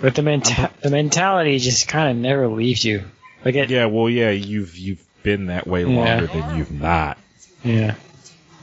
But 0.00 0.14
the 0.14 0.22
menta- 0.22 0.70
the 0.80 0.90
mentality 0.90 1.58
just 1.58 1.86
kind 1.88 2.10
of 2.10 2.16
never 2.16 2.48
leaves 2.48 2.84
you. 2.84 3.04
Like 3.44 3.54
it, 3.54 3.70
Yeah, 3.70 3.86
well, 3.86 4.08
yeah, 4.08 4.30
you've 4.30 4.76
you've 4.76 5.02
been 5.22 5.46
that 5.46 5.66
way 5.66 5.84
Yeah. 5.84 5.96
longer 5.96 6.26
than 6.26 6.56
you've 6.56 6.72
not. 6.72 7.18
Yeah. 7.62 7.94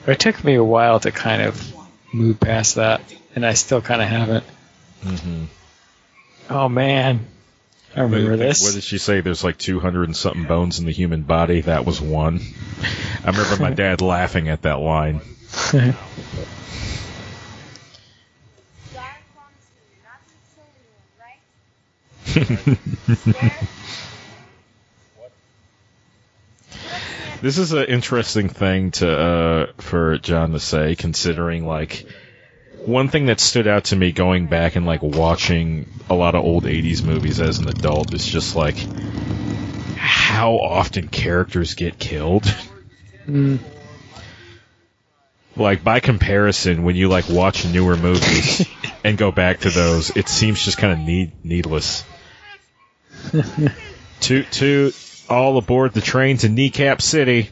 But 0.05 0.13
it 0.13 0.19
took 0.19 0.43
me 0.43 0.55
a 0.55 0.63
while 0.63 0.99
to 1.01 1.11
kind 1.11 1.41
of 1.41 1.73
move 2.13 2.39
past 2.39 2.75
that, 2.75 3.01
and 3.35 3.45
I 3.45 3.53
still 3.53 3.81
kind 3.81 4.01
of 4.01 4.07
haven't. 4.07 4.43
Mm-hmm. 5.05 5.43
Oh 6.49 6.69
man, 6.69 7.25
I 7.97 8.01
remember 8.01 8.31
What 8.31 8.39
this. 8.39 8.73
did 8.75 8.83
she 8.83 8.99
say? 8.99 9.21
There's 9.21 9.43
like 9.43 9.57
200 9.57 10.03
and 10.09 10.15
something 10.15 10.43
bones 10.45 10.77
in 10.79 10.85
the 10.85 10.91
human 10.91 11.23
body. 11.23 11.61
That 11.61 11.83
was 11.83 11.99
one. 11.99 12.39
I 13.25 13.31
remember 13.31 13.57
my 13.57 13.71
dad 13.75 14.01
laughing 14.01 14.49
at 14.49 14.61
that 14.61 14.79
line. 14.79 15.19
God 15.71 15.73
promised 15.73 15.95
me 19.73 19.97
not 20.03 20.21
to 20.27 20.35
kill 20.53 20.65
anyone, 20.77 21.09
right? 21.19 21.41
This 27.41 27.57
is 27.59 27.71
an 27.71 27.85
interesting 27.85 28.49
thing 28.49 28.91
to 28.91 29.09
uh, 29.19 29.65
for 29.77 30.17
John 30.17 30.51
to 30.53 30.59
say, 30.59 30.95
considering 30.95 31.65
like 31.67 32.05
one 32.85 33.09
thing 33.09 33.27
that 33.27 33.39
stood 33.39 33.67
out 33.67 33.85
to 33.85 33.95
me 33.95 34.11
going 34.11 34.47
back 34.47 34.75
and 34.75 34.85
like 34.85 35.01
watching 35.01 35.87
a 36.09 36.15
lot 36.15 36.35
of 36.35 36.43
old 36.43 36.63
'80s 36.63 37.03
movies 37.03 37.39
as 37.39 37.59
an 37.59 37.67
adult 37.67 38.13
is 38.13 38.25
just 38.25 38.55
like 38.55 38.77
how 39.97 40.57
often 40.57 41.07
characters 41.07 41.75
get 41.75 41.99
killed. 41.99 42.43
Mm, 43.27 43.59
like 45.57 45.83
by 45.83 45.99
comparison, 45.99 46.83
when 46.83 46.95
you 46.95 47.09
like 47.09 47.29
watch 47.29 47.65
newer 47.65 47.97
movies 47.97 48.67
and 49.03 49.17
go 49.17 49.31
back 49.31 49.61
to 49.61 49.69
those, 49.69 50.15
it 50.15 50.29
seems 50.29 50.63
just 50.63 50.77
kind 50.77 50.93
of 50.93 50.99
need 50.99 51.31
needless. 51.43 52.03
toot 54.19 54.51
toot! 54.51 54.95
All 55.29 55.57
aboard 55.57 55.93
the 55.93 56.01
train 56.01 56.37
to 56.37 56.49
Kneecap 56.49 57.01
City. 57.01 57.49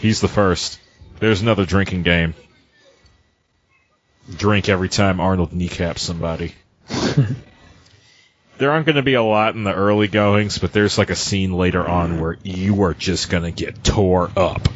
He's 0.00 0.20
the 0.20 0.28
first. 0.28 0.80
There's 1.20 1.42
another 1.42 1.64
drinking 1.64 2.02
game. 2.02 2.34
Drink 4.36 4.68
every 4.68 4.88
time 4.88 5.20
Arnold 5.20 5.52
kneecaps 5.52 6.02
somebody. 6.02 6.54
there 8.58 8.70
aren't 8.70 8.86
going 8.86 8.96
to 8.96 9.02
be 9.02 9.14
a 9.14 9.22
lot 9.22 9.54
in 9.54 9.64
the 9.64 9.74
early 9.74 10.08
goings, 10.08 10.58
but 10.58 10.72
there's 10.72 10.98
like 10.98 11.10
a 11.10 11.16
scene 11.16 11.52
later 11.52 11.86
on 11.86 12.20
where 12.20 12.38
you 12.42 12.82
are 12.82 12.94
just 12.94 13.30
going 13.30 13.44
to 13.44 13.50
get 13.50 13.82
tore 13.84 14.30
up. 14.36 14.68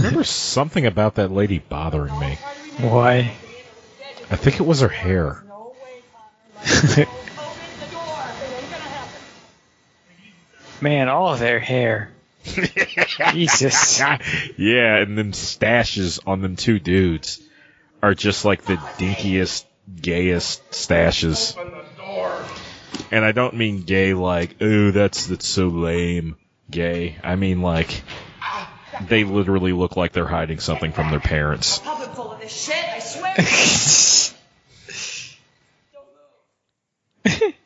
remember 0.00 0.24
something 0.24 0.86
about 0.86 1.16
that 1.16 1.30
lady 1.30 1.58
bothering 1.58 2.18
me. 2.18 2.36
why? 2.78 3.32
I 4.30 4.36
think 4.36 4.60
it 4.60 4.62
was 4.64 4.80
her 4.80 4.88
hair. 4.88 5.42
Man, 10.80 11.08
all 11.08 11.32
of 11.32 11.38
their 11.38 11.58
hair. 11.58 12.10
Jesus. 12.44 14.00
yeah, 14.56 14.96
and 14.96 15.18
them 15.18 15.32
stashes 15.32 16.20
on 16.26 16.40
them 16.40 16.56
two 16.56 16.78
dudes 16.78 17.40
are 18.02 18.14
just 18.14 18.44
like 18.44 18.62
the 18.62 18.76
dinkiest, 18.76 19.64
gayest 20.00 20.70
stashes. 20.70 21.56
And 23.12 23.24
I 23.24 23.32
don't 23.32 23.56
mean 23.56 23.82
gay 23.82 24.14
like, 24.14 24.60
ooh, 24.62 24.92
that's 24.92 25.26
that's 25.26 25.46
so 25.46 25.68
lame, 25.68 26.36
gay. 26.70 27.16
I 27.22 27.36
mean 27.36 27.60
like 27.60 28.02
they 29.00 29.24
literally 29.24 29.72
look 29.72 29.96
like 29.96 30.12
they're 30.12 30.26
hiding 30.26 30.60
something 30.60 30.92
from 30.92 31.10
their 31.10 31.20
parents. 31.20 31.78
Puppet 31.78 32.14
full 32.14 32.32
of 32.32 32.40
this 32.40 32.52
shit, 32.52 32.84
I 32.84 32.98
swear. 33.00 33.34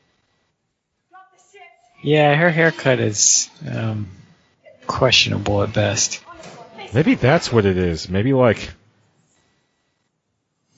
Drop 2.05 2.07
the 2.07 2.11
shit. 2.11 2.13
yeah, 2.13 2.35
her 2.35 2.51
haircut 2.51 3.01
is 3.01 3.51
um, 3.69 4.09
questionable 4.87 5.63
at 5.63 5.73
best. 5.73 6.23
Maybe 6.93 7.15
that's 7.17 7.53
what 7.53 7.65
it 7.67 7.77
is. 7.77 8.09
Maybe 8.09 8.33
like 8.33 8.71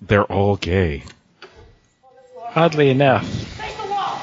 they're 0.02 0.24
all 0.24 0.56
gay. 0.56 1.02
Oddly 2.54 2.88
enough, 2.90 3.26
Face 3.28 3.76
the 3.76 3.90
wall. 3.90 4.20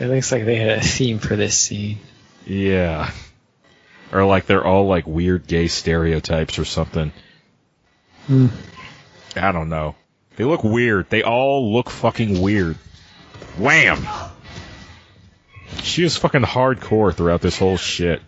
it 0.00 0.06
looks 0.14 0.30
like 0.32 0.44
they 0.44 0.56
had 0.56 0.78
a 0.78 0.82
theme 0.82 1.18
for 1.18 1.34
this 1.36 1.56
scene. 1.58 1.98
Yeah. 2.46 3.10
Or 4.12 4.24
like 4.26 4.44
they're 4.46 4.64
all 4.64 4.86
like 4.86 5.06
weird 5.06 5.46
gay 5.46 5.68
stereotypes 5.68 6.58
or 6.58 6.64
something. 6.66 7.10
Hmm. 8.26 8.48
I 9.34 9.50
don't 9.52 9.70
know. 9.70 9.94
They 10.36 10.44
look 10.44 10.62
weird. 10.62 11.08
They 11.08 11.22
all 11.22 11.72
look 11.72 11.88
fucking 11.90 12.40
weird. 12.42 12.76
Wham! 13.58 14.06
She 15.82 16.02
was 16.02 16.16
fucking 16.16 16.42
hardcore 16.42 17.14
throughout 17.14 17.40
this 17.40 17.58
whole 17.58 17.76
shit. 17.76 18.20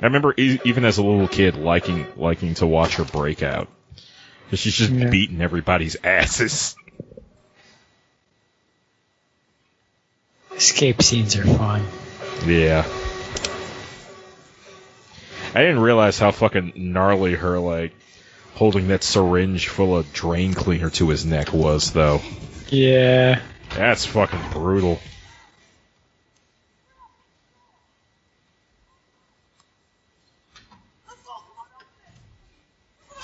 I 0.00 0.06
remember 0.06 0.34
e- 0.36 0.58
even 0.64 0.84
as 0.84 0.98
a 0.98 1.02
little 1.04 1.28
kid 1.28 1.56
liking 1.56 2.06
liking 2.16 2.54
to 2.54 2.66
watch 2.66 2.96
her 2.96 3.04
break 3.04 3.42
out. 3.42 3.68
'Cause 4.50 4.58
she's 4.58 4.76
just 4.76 4.90
Yeah. 4.92 5.08
beating 5.08 5.40
everybody's 5.40 5.96
asses. 6.04 6.76
Escape 10.54 11.02
scenes 11.02 11.36
are 11.36 11.44
fun. 11.44 11.84
Yeah. 12.46 12.84
I 15.54 15.60
didn't 15.60 15.80
realize 15.80 16.18
how 16.18 16.30
fucking 16.32 16.72
gnarly 16.76 17.34
her 17.34 17.58
like 17.58 17.92
holding 18.54 18.88
that 18.88 19.02
syringe 19.02 19.68
full 19.68 19.96
of 19.96 20.12
drain 20.12 20.54
cleaner 20.54 20.90
to 20.90 21.08
his 21.08 21.24
neck 21.24 21.52
was 21.52 21.92
though. 21.92 22.20
Yeah. 22.68 23.40
That's 23.70 24.04
fucking 24.06 24.40
brutal. 24.52 25.00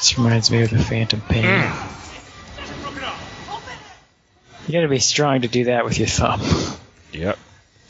This 0.01 0.17
reminds 0.17 0.51
me 0.51 0.63
of 0.63 0.71
the 0.71 0.79
Phantom 0.79 1.21
Pain. 1.21 1.45
Hmm. 1.45 2.01
You 4.67 4.73
gotta 4.73 4.89
be 4.89 4.99
strong 4.99 5.43
to 5.43 5.49
do 5.49 5.65
that 5.65 5.85
with 5.85 5.99
your 5.99 6.09
thumb. 6.09 6.41
Yep. 7.13 7.39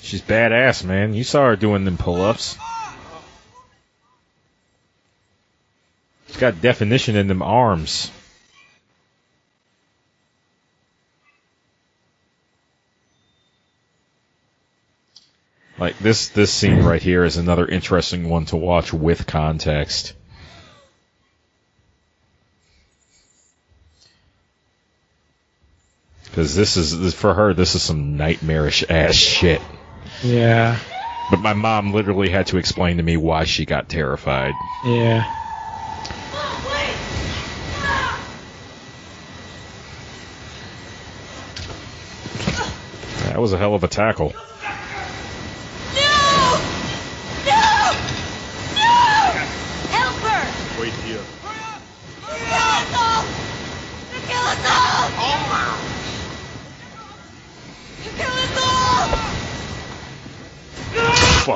She's 0.03 0.21
badass, 0.21 0.83
man. 0.83 1.15
You 1.15 1.23
saw 1.23 1.47
her 1.47 1.55
doing 1.55 1.85
them 1.85 1.97
pull-ups. 1.97 2.59
She's 6.27 6.37
got 6.39 6.61
definition 6.61 7.15
in 7.15 7.29
them 7.29 7.43
arms. 7.43 8.11
Like 15.79 15.97
this 16.01 16.31
this 16.31 16.53
scene 16.53 16.83
right 16.83 17.01
here 17.01 17.23
is 17.23 17.37
another 17.37 17.67
interesting 17.67 18.29
one 18.29 18.47
to 18.47 18.57
watch 18.57 18.93
with 18.93 19.29
context. 19.29 20.15
Because 26.31 26.55
this 26.55 26.77
is 26.77 26.99
this, 26.99 27.13
for 27.13 27.35
her, 27.35 27.55
this 27.55 27.75
is 27.75 27.83
some 27.83 28.17
nightmarish 28.17 28.85
ass 28.89 29.15
shit. 29.15 29.63
Yeah. 30.23 30.79
But 31.29 31.41
my 31.41 31.55
mom 31.55 31.93
literally 31.93 32.29
had 32.29 32.47
to 32.49 32.57
explain 32.57 32.99
to 32.99 33.03
me 33.03 33.17
why 33.17 33.45
she 33.45 33.65
got 33.65 33.89
terrified. 33.89 34.57
Yeah. 34.83 35.29
That 43.25 43.41
was 43.41 43.53
a 43.53 43.59
hell 43.59 43.75
of 43.75 43.85
a 43.85 43.89
tackle. 43.89 44.33
Help 49.89 50.15
her! 50.17 50.81
Wait 50.81 50.93
here. 50.93 51.21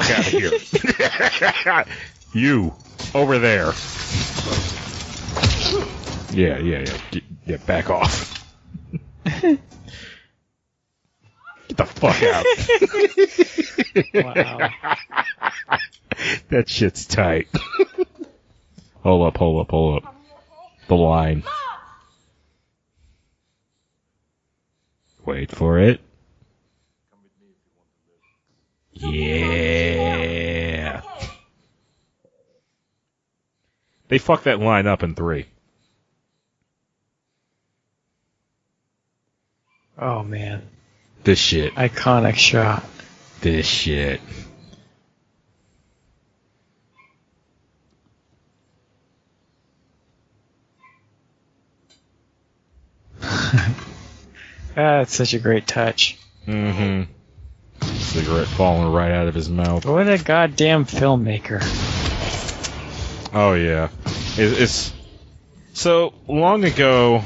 Fuck 0.01 0.11
out 0.11 0.26
of 0.26 0.26
here. 0.26 0.51
you 2.32 2.74
over 3.14 3.38
there. 3.38 3.72
Yeah, 6.32 6.59
yeah, 6.59 6.80
yeah. 6.80 6.99
Get, 7.12 7.22
yeah, 7.47 7.57
back 7.59 7.90
off. 7.90 8.45
Get 9.24 9.61
the 11.68 11.84
fuck 11.84 12.22
out. 12.22 12.45
Wow. 14.14 14.70
that 16.49 16.68
shit's 16.68 17.07
tight. 17.07 17.49
hold 19.03 19.28
up, 19.28 19.36
hold 19.36 19.61
up, 19.61 19.70
hold 19.70 20.03
up. 20.03 20.16
The 20.88 20.97
line. 20.97 21.45
Wait 25.24 25.51
for 25.51 25.78
it. 25.78 26.01
Yeah. 28.95 30.22
They 34.09 34.18
fucked 34.18 34.45
that 34.45 34.61
line 34.61 34.86
up 34.86 35.03
in 35.03 35.14
three. 35.14 35.47
Oh 39.99 40.22
man, 40.22 40.62
This 41.22 41.38
shit. 41.38 41.74
iconic 41.74 42.34
shot. 42.36 42.84
This 43.40 43.66
shit. 43.66 44.20
That's 54.74 55.14
such 55.14 55.34
a 55.34 55.38
great 55.38 55.66
touch. 55.66 56.18
Mm-hmm. 56.47 57.11
Cigarette 58.15 58.47
falling 58.47 58.93
right 58.93 59.11
out 59.11 59.27
of 59.27 59.35
his 59.35 59.51
mouth. 59.51 59.85
What 59.85 60.09
a 60.09 60.19
goddamn 60.19 60.85
filmmaker. 60.85 61.61
Oh 63.35 63.55
yeah, 63.55 63.89
it, 64.39 64.62
it's 64.62 64.95
so 65.73 66.15
long 66.29 66.62
ago 66.62 67.25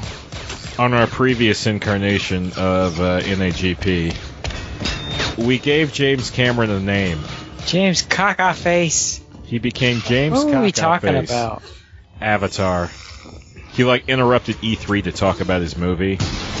on 0.79 0.95
our 0.95 1.05
previous 1.05 1.67
incarnation 1.67 2.53
of 2.57 2.99
uh, 2.99 3.19
NAGP. 3.21 4.15
We 5.37 5.59
gave 5.59 5.93
James 5.93 6.31
Cameron 6.31 6.71
a 6.71 6.79
name. 6.79 7.19
James 7.67 8.01
Cockaface. 8.01 9.21
He 9.43 9.59
became 9.59 9.99
James. 9.99 10.43
What 10.43 10.55
are 10.55 10.63
we 10.63 10.71
talking 10.71 11.15
about? 11.15 11.61
Avatar. 12.19 12.89
He 13.71 13.83
like 13.83 14.09
interrupted 14.09 14.55
E3 14.57 15.03
to 15.05 15.11
talk 15.11 15.41
about 15.41 15.61
his 15.61 15.77
movie. 15.77 16.17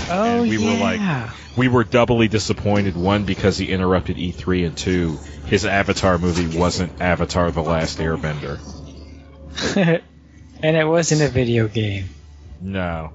Oh 0.09 0.41
we 0.43 0.57
were 0.57 0.73
like- 0.79 1.29
We 1.57 1.67
were 1.67 1.83
doubly 1.83 2.27
disappointed. 2.27 2.95
One 2.95 3.25
because 3.25 3.57
he 3.57 3.69
interrupted 3.69 4.15
E3, 4.17 4.65
and 4.67 4.77
two, 4.77 5.19
his 5.45 5.65
Avatar 5.65 6.17
movie 6.17 6.57
wasn't 6.57 7.01
Avatar: 7.01 7.51
The 7.51 7.61
Last 7.61 7.97
Airbender. 7.99 8.59
and 10.63 10.77
it 10.77 10.85
wasn't 10.87 11.21
a 11.21 11.27
video 11.27 11.67
game. 11.67 12.05
No, 12.61 13.11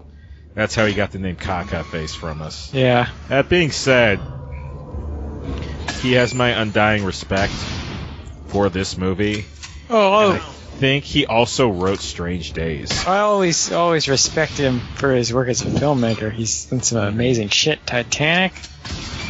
that's 0.54 0.74
how 0.74 0.84
he 0.84 0.92
got 0.94 1.12
the 1.12 1.18
name 1.18 1.36
Caca 1.36 1.84
Face 1.84 2.14
from 2.14 2.42
us. 2.42 2.72
Yeah. 2.74 3.08
That 3.28 3.48
being 3.48 3.70
said, 3.70 4.20
he 6.02 6.12
has 6.12 6.34
my 6.34 6.50
undying 6.50 7.04
respect 7.04 7.52
for 8.48 8.68
this 8.68 8.98
movie. 8.98 9.46
Oh, 9.88 9.96
oh. 10.14 10.30
And 10.32 10.40
I 10.42 10.44
think 10.78 11.04
he 11.04 11.26
also 11.26 11.68
wrote 11.70 12.00
Strange 12.00 12.52
Days. 12.52 13.06
I 13.06 13.20
always 13.20 13.72
always 13.72 14.08
respect 14.08 14.52
him 14.52 14.80
for 14.96 15.12
his 15.14 15.32
work 15.32 15.48
as 15.48 15.62
a 15.62 15.66
filmmaker. 15.66 16.30
He's 16.32 16.66
done 16.66 16.82
some 16.82 16.98
amazing 16.98 17.48
shit. 17.48 17.86
Titanic. 17.86 18.52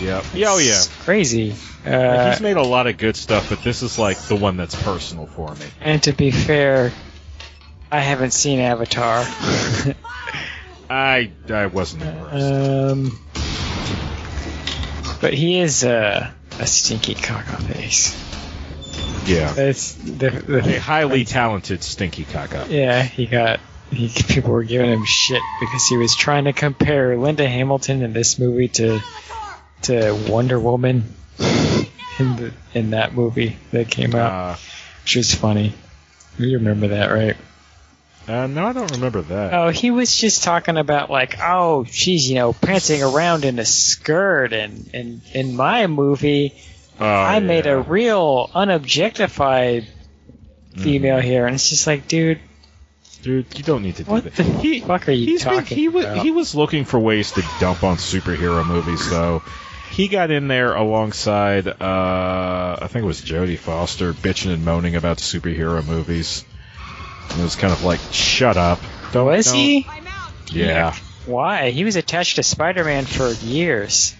Yep. 0.00 0.24
Yeah, 0.34 0.46
oh 0.50 0.58
yeah. 0.58 0.80
Crazy. 1.04 1.54
Uh, 1.86 2.30
he's 2.30 2.40
made 2.40 2.56
a 2.56 2.62
lot 2.62 2.86
of 2.86 2.96
good 2.96 3.14
stuff, 3.14 3.50
but 3.50 3.62
this 3.62 3.82
is 3.82 3.98
like 3.98 4.18
the 4.22 4.36
one 4.36 4.56
that's 4.56 4.74
personal 4.82 5.26
for 5.26 5.54
me. 5.54 5.66
and 5.80 6.02
to 6.04 6.12
be 6.12 6.30
fair, 6.30 6.92
I 7.90 8.00
haven't 8.00 8.32
seen 8.32 8.58
Avatar. 8.60 9.24
I 10.90 11.30
I 11.48 11.66
wasn't 11.66 12.02
impressed. 12.04 12.52
um, 12.52 13.18
but 15.20 15.34
he 15.34 15.60
is 15.60 15.84
uh, 15.84 16.30
a 16.58 16.66
stinky 16.66 17.14
face. 17.14 18.14
Yeah. 19.26 19.52
That's 19.52 19.94
the, 19.94 20.58
A 20.76 20.78
highly 20.80 21.24
talented 21.24 21.82
stinky 21.82 22.24
caca. 22.24 22.68
yeah. 22.70 23.02
He 23.02 23.26
got 23.26 23.60
he 23.90 24.08
people 24.08 24.50
were 24.52 24.64
giving 24.64 24.90
him 24.90 25.04
shit 25.04 25.42
because 25.60 25.86
he 25.86 25.96
was 25.96 26.14
trying 26.16 26.44
to 26.44 26.52
compare 26.52 27.16
Linda 27.16 27.48
Hamilton 27.48 28.02
in 28.02 28.12
this 28.12 28.38
movie 28.38 28.68
to 28.68 29.00
to 29.82 30.12
Wonder 30.28 30.58
Woman 30.58 31.12
in 32.18 32.36
the 32.36 32.52
in 32.74 32.90
that 32.90 33.14
movie 33.14 33.56
that 33.72 33.90
came 33.90 34.14
out, 34.14 34.32
Uh, 34.32 34.56
which 35.02 35.16
was 35.16 35.34
funny. 35.34 35.74
You 36.38 36.58
remember 36.58 36.88
that, 36.88 37.10
right? 37.12 37.36
uh, 38.26 38.46
no, 38.46 38.66
I 38.66 38.72
don't 38.72 38.90
remember 38.92 39.20
that. 39.20 39.52
Oh, 39.52 39.68
he 39.68 39.90
was 39.90 40.16
just 40.16 40.42
talking 40.42 40.78
about 40.78 41.10
like, 41.10 41.36
oh, 41.42 41.84
she's 41.84 42.28
you 42.28 42.36
know 42.36 42.52
prancing 42.54 43.02
around 43.02 43.44
in 43.44 43.58
a 43.58 43.64
skirt, 43.64 44.52
and 44.54 44.88
and 44.94 45.20
in 45.34 45.54
my 45.54 45.86
movie, 45.86 46.54
Oh, 47.00 47.04
I 47.04 47.40
made 47.40 47.66
a 47.66 47.78
real 47.80 48.48
unobjectified 48.54 49.86
female 50.76 51.20
here, 51.20 51.46
and 51.46 51.54
it's 51.54 51.68
just 51.70 51.86
like, 51.86 52.06
dude, 52.08 52.40
dude. 53.22 53.46
You 53.56 53.64
don't 53.64 53.82
need 53.82 53.96
to 53.96 54.04
do 54.04 54.10
what 54.10 54.24
that. 54.24 54.34
the 54.34 54.42
He- 54.44 54.80
fuck 54.80 55.08
are 55.08 55.12
you 55.12 55.26
He's 55.26 55.44
been, 55.44 55.54
talking 55.54 55.76
he 55.76 55.88
was 55.88 56.04
about? 56.04 56.18
he 56.24 56.30
was 56.30 56.54
looking 56.54 56.84
for 56.84 56.98
ways 56.98 57.32
to 57.32 57.42
dump 57.60 57.82
on 57.82 57.96
superhero 57.96 58.64
movies, 58.66 59.08
though. 59.10 59.42
He 59.90 60.08
got 60.08 60.30
in 60.32 60.48
there 60.48 60.74
alongside, 60.74 61.68
uh, 61.68 61.74
I 62.82 62.86
think 62.88 63.04
it 63.04 63.06
was 63.06 63.20
Jodie 63.22 63.58
Foster, 63.58 64.12
bitching 64.12 64.52
and 64.52 64.64
moaning 64.64 64.96
about 64.96 65.18
superhero 65.18 65.86
movies. 65.86 66.44
And 67.30 67.40
it 67.40 67.44
was 67.44 67.54
kind 67.56 67.72
of 67.72 67.84
like, 67.84 68.00
shut 68.10 68.56
up. 68.56 68.80
Don't, 69.12 69.26
was 69.26 69.46
don't- 69.46 69.56
he? 69.56 69.86
Yeah. 70.50 70.94
Why? 71.26 71.70
He 71.70 71.84
was 71.84 71.94
attached 71.96 72.36
to 72.36 72.42
Spider-Man 72.42 73.04
for 73.04 73.30
years. 73.30 74.14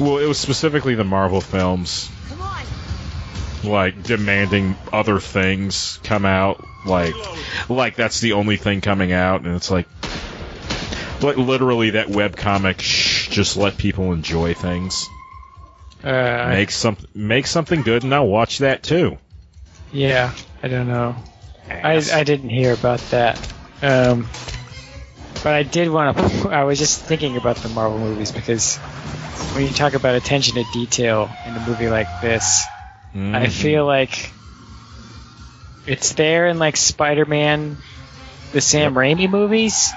Well, 0.00 0.18
it 0.18 0.26
was 0.26 0.38
specifically 0.38 0.94
the 0.94 1.04
Marvel 1.04 1.40
films, 1.40 2.08
like 3.64 4.02
demanding 4.02 4.76
other 4.92 5.18
things 5.18 5.98
come 6.04 6.24
out, 6.24 6.64
like, 6.86 7.14
like 7.68 7.96
that's 7.96 8.20
the 8.20 8.32
only 8.34 8.56
thing 8.56 8.80
coming 8.80 9.12
out, 9.12 9.42
and 9.42 9.56
it's 9.56 9.70
like, 9.70 9.88
like 11.20 11.36
literally 11.36 11.90
that 11.90 12.08
web 12.08 12.36
comic. 12.36 12.80
Shh, 12.80 13.28
just 13.28 13.56
let 13.56 13.76
people 13.76 14.12
enjoy 14.12 14.54
things. 14.54 15.08
Uh, 16.02 16.46
make 16.50 16.70
some 16.70 16.96
make 17.12 17.46
something 17.46 17.82
good 17.82 18.04
and 18.04 18.14
I'll 18.14 18.28
watch 18.28 18.58
that 18.58 18.84
too. 18.84 19.18
yeah, 19.92 20.32
I 20.62 20.68
don't 20.68 20.86
know. 20.86 21.16
I, 21.68 22.00
I 22.12 22.24
didn't 22.24 22.50
hear 22.50 22.72
about 22.72 23.00
that. 23.10 23.52
Um, 23.82 24.28
but 25.42 25.54
I 25.54 25.62
did 25.62 25.90
want 25.90 26.16
to. 26.16 26.48
I 26.50 26.64
was 26.64 26.78
just 26.78 27.00
thinking 27.00 27.36
about 27.36 27.56
the 27.56 27.68
Marvel 27.70 27.98
movies 27.98 28.32
because 28.32 28.76
when 29.54 29.64
you 29.66 29.72
talk 29.72 29.94
about 29.94 30.14
attention 30.14 30.54
to 30.54 30.64
detail 30.72 31.30
in 31.46 31.56
a 31.56 31.60
movie 31.60 31.88
like 31.88 32.08
this, 32.20 32.66
Mm-hmm. 33.14 33.34
I 33.34 33.48
feel 33.48 33.86
like 33.86 34.30
it's 35.86 36.12
there 36.12 36.46
in 36.48 36.58
like 36.58 36.76
Spider-Man, 36.76 37.78
the 38.52 38.60
Sam 38.60 38.92
Raimi 38.94 39.30
movies, 39.30 39.94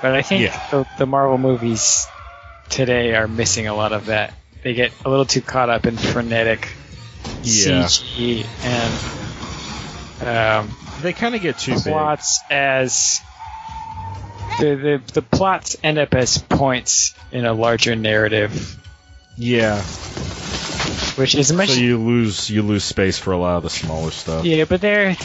but 0.00 0.14
I 0.14 0.22
think 0.22 0.42
Yeah. 0.42 0.60
the, 0.70 0.86
the 0.98 1.06
Marvel 1.06 1.38
movies 1.38 2.06
today 2.68 3.16
are 3.16 3.26
missing 3.26 3.66
a 3.66 3.74
lot 3.74 3.92
of 3.92 4.06
that. 4.06 4.32
They 4.62 4.74
get 4.74 4.92
a 5.04 5.10
little 5.10 5.24
too 5.24 5.40
caught 5.40 5.70
up 5.70 5.86
in 5.86 5.96
frenetic 5.96 6.68
Yeah. 7.42 7.82
CG 7.82 8.46
and 10.22 10.68
um, 10.68 10.70
they 11.02 11.12
kind 11.12 11.34
of 11.34 11.40
get 11.42 11.58
too 11.58 11.74
big. 11.82 11.92
as 12.48 13.20
the, 14.58 15.00
the 15.06 15.12
the 15.14 15.22
plots 15.22 15.76
end 15.82 15.98
up 15.98 16.14
as 16.14 16.38
points 16.38 17.14
in 17.30 17.44
a 17.44 17.52
larger 17.52 17.96
narrative, 17.96 18.78
Yeah. 19.36 19.80
which 21.16 21.34
is 21.34 21.52
much 21.52 21.70
So 21.70 21.80
you 21.80 21.98
lose 21.98 22.48
you 22.50 22.62
lose 22.62 22.84
space 22.84 23.18
for 23.18 23.32
a 23.32 23.36
lot 23.38 23.56
of 23.56 23.62
the 23.64 23.70
smaller 23.70 24.10
stuff. 24.10 24.44
yeah, 24.44 24.64
but 24.64 24.80
they're 24.80 25.16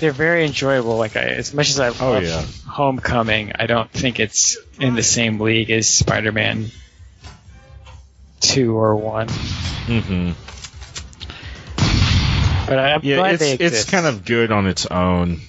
they're 0.00 0.12
very 0.12 0.44
enjoyable. 0.44 0.96
Like 0.96 1.16
I, 1.16 1.22
as 1.22 1.52
much 1.52 1.70
as 1.70 1.80
I 1.80 1.88
love 1.88 2.00
Oh, 2.02 2.18
yeah. 2.18 2.44
Homecoming, 2.66 3.52
I 3.58 3.66
don't 3.66 3.90
think 3.90 4.20
it's 4.20 4.56
in 4.78 4.94
the 4.94 5.02
same 5.02 5.40
league 5.40 5.70
as 5.70 5.88
Spider-Man 5.92 6.66
two 8.40 8.76
or 8.76 8.94
one. 8.94 9.26
Mm-hmm. 9.28 10.30
But 12.68 12.78
I'm 12.78 13.00
Yeah, 13.02 13.16
glad 13.16 13.34
it's 13.34 13.42
they 13.42 13.52
it's 13.54 13.84
kind 13.86 14.06
of 14.06 14.24
good 14.24 14.52
on 14.52 14.66
its 14.66 14.86
own. 14.86 15.40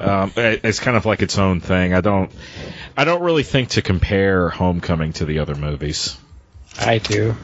Um, 0.00 0.32
it- 0.36 0.60
it's 0.64 0.80
kind 0.80 0.96
of 0.96 1.06
like 1.06 1.22
its 1.22 1.38
own 1.38 1.60
thing. 1.60 1.94
I 1.94 2.00
don't 2.00 2.30
I 2.96 3.04
don't 3.04 3.22
really 3.22 3.42
think 3.44 3.70
to 3.70 3.82
compare 3.82 4.48
Homecoming 4.48 5.12
to 5.14 5.24
the 5.24 5.38
other 5.40 5.54
movies. 5.54 6.16
I 6.78 6.98
do. 6.98 7.36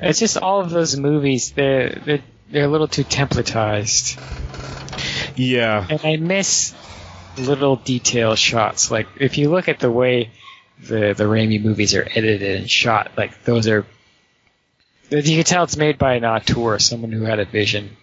It's 0.00 0.18
just 0.18 0.36
all 0.36 0.60
of 0.60 0.70
those 0.70 0.96
movies. 0.96 1.52
They're 1.52 1.90
they're, 2.04 2.22
they're 2.50 2.64
a 2.64 2.68
little 2.68 2.88
too 2.88 3.04
templatized. 3.04 4.18
Yeah. 5.36 5.86
And 5.88 6.00
I 6.04 6.16
miss 6.16 6.74
little 7.38 7.76
detail 7.76 8.34
shots. 8.34 8.90
Like 8.90 9.06
if 9.20 9.38
you 9.38 9.50
look 9.50 9.68
at 9.68 9.78
the 9.78 9.90
way 9.90 10.30
the 10.80 11.14
the 11.16 11.24
Raimi 11.24 11.62
movies 11.62 11.94
are 11.94 12.02
edited 12.02 12.60
and 12.60 12.70
shot, 12.70 13.12
like 13.16 13.44
those 13.44 13.68
are 13.68 13.86
you 15.10 15.22
can 15.22 15.44
tell 15.44 15.64
it's 15.64 15.76
made 15.76 15.98
by 15.98 16.14
an 16.14 16.24
auteur, 16.24 16.78
someone 16.78 17.12
who 17.12 17.24
had 17.24 17.38
a 17.38 17.44
vision. 17.44 17.96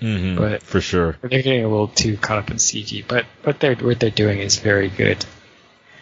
Hmm 0.00 0.36
But- 0.36 0.62
for 0.62 0.80
sure. 0.80 1.16
They're 1.20 1.42
getting 1.42 1.64
a 1.64 1.68
little 1.68 1.88
too 1.88 2.16
caught 2.16 2.38
up 2.38 2.50
in 2.50 2.56
CG. 2.58 3.04
But 3.06 3.26
what 3.42 3.60
they're 3.60 3.74
what 3.76 4.00
they're 4.00 4.10
doing 4.10 4.38
is 4.38 4.58
very 4.58 4.88
good. 4.88 5.24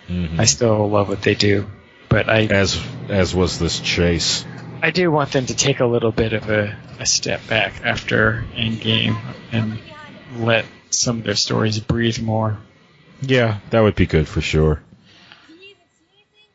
hmm 0.06 0.38
I 0.40 0.44
still 0.44 0.88
love 0.88 1.08
what 1.08 1.22
they 1.22 1.34
do. 1.34 1.66
But 2.08 2.28
I 2.28 2.44
As 2.46 2.80
as 3.08 3.34
was 3.34 3.58
this 3.58 3.80
chase. 3.80 4.44
I 4.82 4.90
do 4.90 5.10
want 5.10 5.32
them 5.32 5.46
to 5.46 5.56
take 5.56 5.80
a 5.80 5.86
little 5.86 6.12
bit 6.12 6.32
of 6.34 6.48
a, 6.50 6.76
a 7.00 7.06
step 7.06 7.46
back 7.48 7.80
after 7.84 8.44
Endgame 8.54 9.16
and 9.50 9.78
let 10.36 10.66
some 10.90 11.18
of 11.18 11.24
their 11.24 11.34
stories 11.34 11.80
breathe 11.80 12.20
more. 12.20 12.58
Yeah, 13.22 13.58
that 13.70 13.80
would 13.80 13.94
be 13.96 14.06
good 14.06 14.28
for 14.28 14.40
sure. 14.42 14.76
Can 15.46 15.56
you 15.56 15.70
even 15.70 15.82
see 15.98 16.04
anything? 16.14 16.50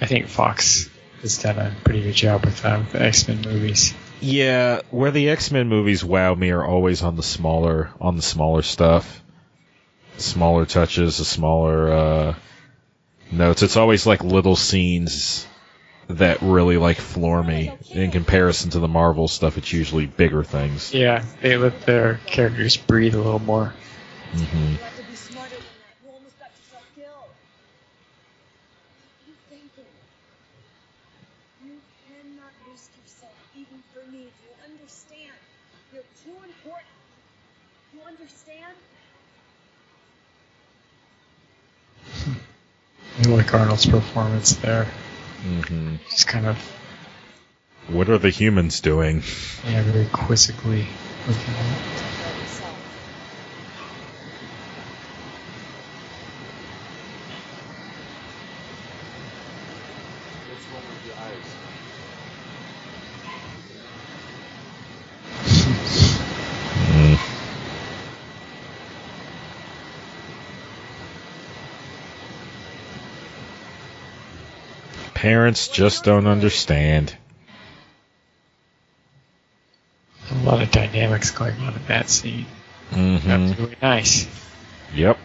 I 0.00 0.06
think 0.06 0.28
Fox 0.28 0.88
has 1.22 1.38
done 1.38 1.58
a 1.58 1.74
pretty 1.84 2.02
good 2.02 2.14
job 2.14 2.44
with, 2.44 2.62
with 2.62 2.92
the 2.92 3.02
X 3.02 3.26
Men 3.28 3.42
movies. 3.42 3.92
Yeah, 4.20 4.82
where 4.90 5.10
the 5.10 5.30
X 5.30 5.50
Men 5.50 5.68
movies 5.68 6.04
wow 6.04 6.34
me 6.34 6.50
are 6.50 6.64
always 6.64 7.02
on 7.02 7.16
the 7.16 7.22
smaller 7.22 7.90
on 8.00 8.16
the 8.16 8.22
smaller 8.22 8.62
stuff, 8.62 9.22
smaller 10.16 10.66
touches, 10.66 11.18
the 11.18 11.24
smaller 11.24 11.92
uh, 11.92 12.34
notes. 13.30 13.62
It's 13.62 13.76
always 13.76 14.06
like 14.06 14.24
little 14.24 14.56
scenes 14.56 15.46
that 16.08 16.40
really 16.42 16.78
like 16.78 16.96
floor 16.96 17.42
me 17.42 17.70
in 17.90 18.10
comparison 18.10 18.70
to 18.70 18.78
the 18.80 18.88
Marvel 18.88 19.28
stuff. 19.28 19.58
It's 19.58 19.72
usually 19.72 20.06
bigger 20.06 20.42
things. 20.42 20.92
Yeah, 20.94 21.24
they 21.42 21.56
let 21.56 21.82
their 21.82 22.18
characters 22.26 22.76
breathe 22.76 23.14
a 23.14 23.18
little 23.18 23.38
more. 23.40 23.74
hmm 24.32 24.40
You 24.40 24.76
have 24.78 24.96
to 24.96 25.02
be 25.04 25.14
smarter 25.16 25.50
than 25.54 25.60
that. 25.60 25.94
You 26.02 26.10
almost 26.10 26.38
got 26.38 26.50
yourself 26.56 26.84
killed. 26.96 27.12
What 27.12 27.34
are 29.04 29.28
you 29.28 29.34
thinking? 29.50 29.84
You 31.62 31.76
cannot 32.08 32.52
risk 32.70 32.90
yourself, 33.04 33.34
even 33.54 33.82
for 33.92 34.10
me. 34.10 34.32
Do 34.32 34.48
you 34.48 34.72
understand? 34.72 35.36
You're 35.92 36.08
too 36.24 36.36
important. 36.40 36.96
You 37.92 38.00
understand? 38.08 38.76
I 43.18 43.22
like 43.28 43.52
Arnold's 43.52 43.86
performance 43.86 44.52
there. 44.56 44.84
hmm 45.42 45.96
Just 46.10 46.26
kind 46.28 46.46
of 46.46 46.56
What 47.88 48.08
are 48.08 48.18
the 48.18 48.30
humans 48.30 48.80
doing? 48.80 49.22
yeah, 49.66 49.82
very 49.82 50.06
quizzically 50.06 50.86
looking 51.26 51.54
at 51.54 51.66
it. 51.66 51.78
By 52.22 52.40
yourself. 52.40 52.78
What's 60.48 60.66
wrong 60.72 60.82
with 60.88 61.06
your 61.06 61.16
eyes? 61.16 61.56
Mm. 66.90 67.18
Parents 75.28 75.68
just 75.68 76.04
don't 76.04 76.26
understand. 76.26 77.14
A 80.30 80.34
lot 80.36 80.62
of 80.62 80.70
dynamics 80.70 81.32
going 81.32 81.54
on 81.60 81.74
in 81.74 81.82
that 81.88 82.08
scene. 82.08 82.46
hmm 82.88 83.18
That's 83.26 83.58
really 83.58 83.76
nice. 83.82 84.26
Yep. 84.94 85.18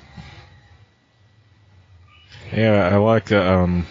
Yeah, 2.51 2.89
I 2.91 2.97
like 2.97 3.27
the 3.27 3.49
um, 3.49 3.87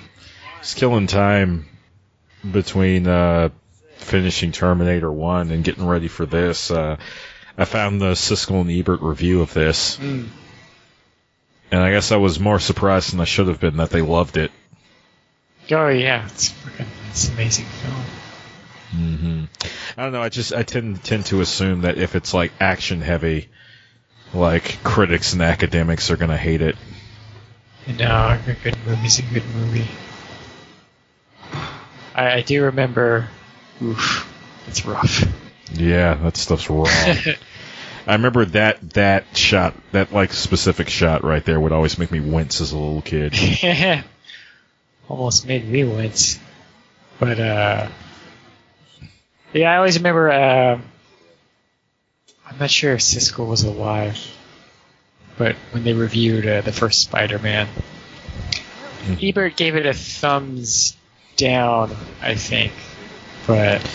killing 0.75 1.07
time 1.07 1.67
between 2.51 3.07
uh, 3.07 3.49
finishing 3.97 4.53
Terminator 4.53 5.11
One 5.11 5.51
and 5.51 5.65
getting 5.65 5.87
ready 5.87 6.09
for 6.09 6.27
this. 6.27 6.71
Uh, 6.71 6.99
I 7.57 7.65
found 7.65 8.03
the 8.03 8.13
Siskel 8.13 8.61
and 8.61 8.71
Ebert 8.71 9.01
review 9.01 9.41
of 9.41 9.55
this, 9.55 9.97
Mm. 9.97 10.29
and 11.71 11.81
I 11.81 11.91
guess 11.91 12.13
I 12.13 12.17
was 12.17 12.39
more 12.39 12.61
surprised 12.61 13.15
than 13.15 13.21
I 13.21 13.25
should 13.25 13.49
have 13.49 13.61
been 13.61 13.79
that 13.79 13.89
they 13.89 14.03
loved 14.03 14.37
it. 14.37 14.53
Oh 15.71 15.89
yeah, 15.89 16.27
it's 16.27 16.49
fucking 16.49 16.87
it's 17.11 17.29
an 17.29 17.35
amazing 17.35 17.65
film. 17.67 17.95
hmm 18.91 19.45
I 19.97 20.03
don't 20.03 20.13
know. 20.13 20.23
I 20.23 20.29
just 20.29 20.53
I 20.53 20.63
tend 20.63 21.03
tend 21.05 21.27
to 21.27 21.41
assume 21.41 21.83
that 21.83 21.99
if 21.99 22.15
it's 22.17 22.35
like 22.35 22.53
action 22.61 23.01
heavy, 23.01 23.49
like 24.35 24.83
critics 24.83 25.33
and 25.35 25.43
academics 25.43 26.11
are 26.11 26.17
gonna 26.17 26.37
hate 26.37 26.63
it. 26.63 26.77
And 27.87 28.01
uh, 28.03 28.39
a 28.47 28.53
good 28.55 28.77
movie's 28.87 29.19
a 29.19 29.23
good 29.23 29.45
movie. 29.55 29.87
I, 32.15 32.33
I 32.35 32.41
do 32.43 32.65
remember. 32.65 33.29
Oof, 33.83 34.29
it's 34.69 34.85
rough. 34.85 35.25
Yeah, 35.73 36.15
that 36.15 36.37
stuff's 36.37 36.69
wrong. 36.69 36.87
I 38.07 38.15
remember 38.15 38.45
that 38.47 38.91
that 38.95 39.37
shot, 39.37 39.75
that 39.93 40.13
like 40.13 40.33
specific 40.33 40.89
shot 40.89 41.25
right 41.25 41.45
there, 41.45 41.59
would 41.61 41.73
always 41.73 41.99
make 41.99 42.11
me 42.11 42.21
wince 42.21 42.61
as 42.61 42.73
a 42.73 42.79
little 42.79 43.03
kid. 43.03 43.35
Almost 45.13 45.47
made 45.47 45.69
me 45.69 45.85
wince. 45.85 46.39
But 47.21 47.39
uh, 47.39 47.89
yeah, 49.53 49.71
I 49.71 49.77
always 49.77 49.99
remember. 49.99 50.31
Uh, 50.33 50.81
I'm 52.49 52.59
not 52.59 52.71
sure 52.71 52.95
if 52.95 53.01
Siskel 53.01 53.47
was 53.47 53.63
alive, 53.63 54.19
but 55.37 55.55
when 55.73 55.85
they 55.85 55.93
reviewed 55.93 56.47
uh, 56.47 56.63
the 56.63 56.73
first 56.73 57.03
Spider-Man, 57.03 57.69
Ebert 59.21 59.55
gave 59.57 59.77
it 59.77 59.85
a 59.85 59.93
thumbs 59.93 60.97
down, 61.37 61.95
I 62.23 62.35
think, 62.35 62.73
but 63.47 63.87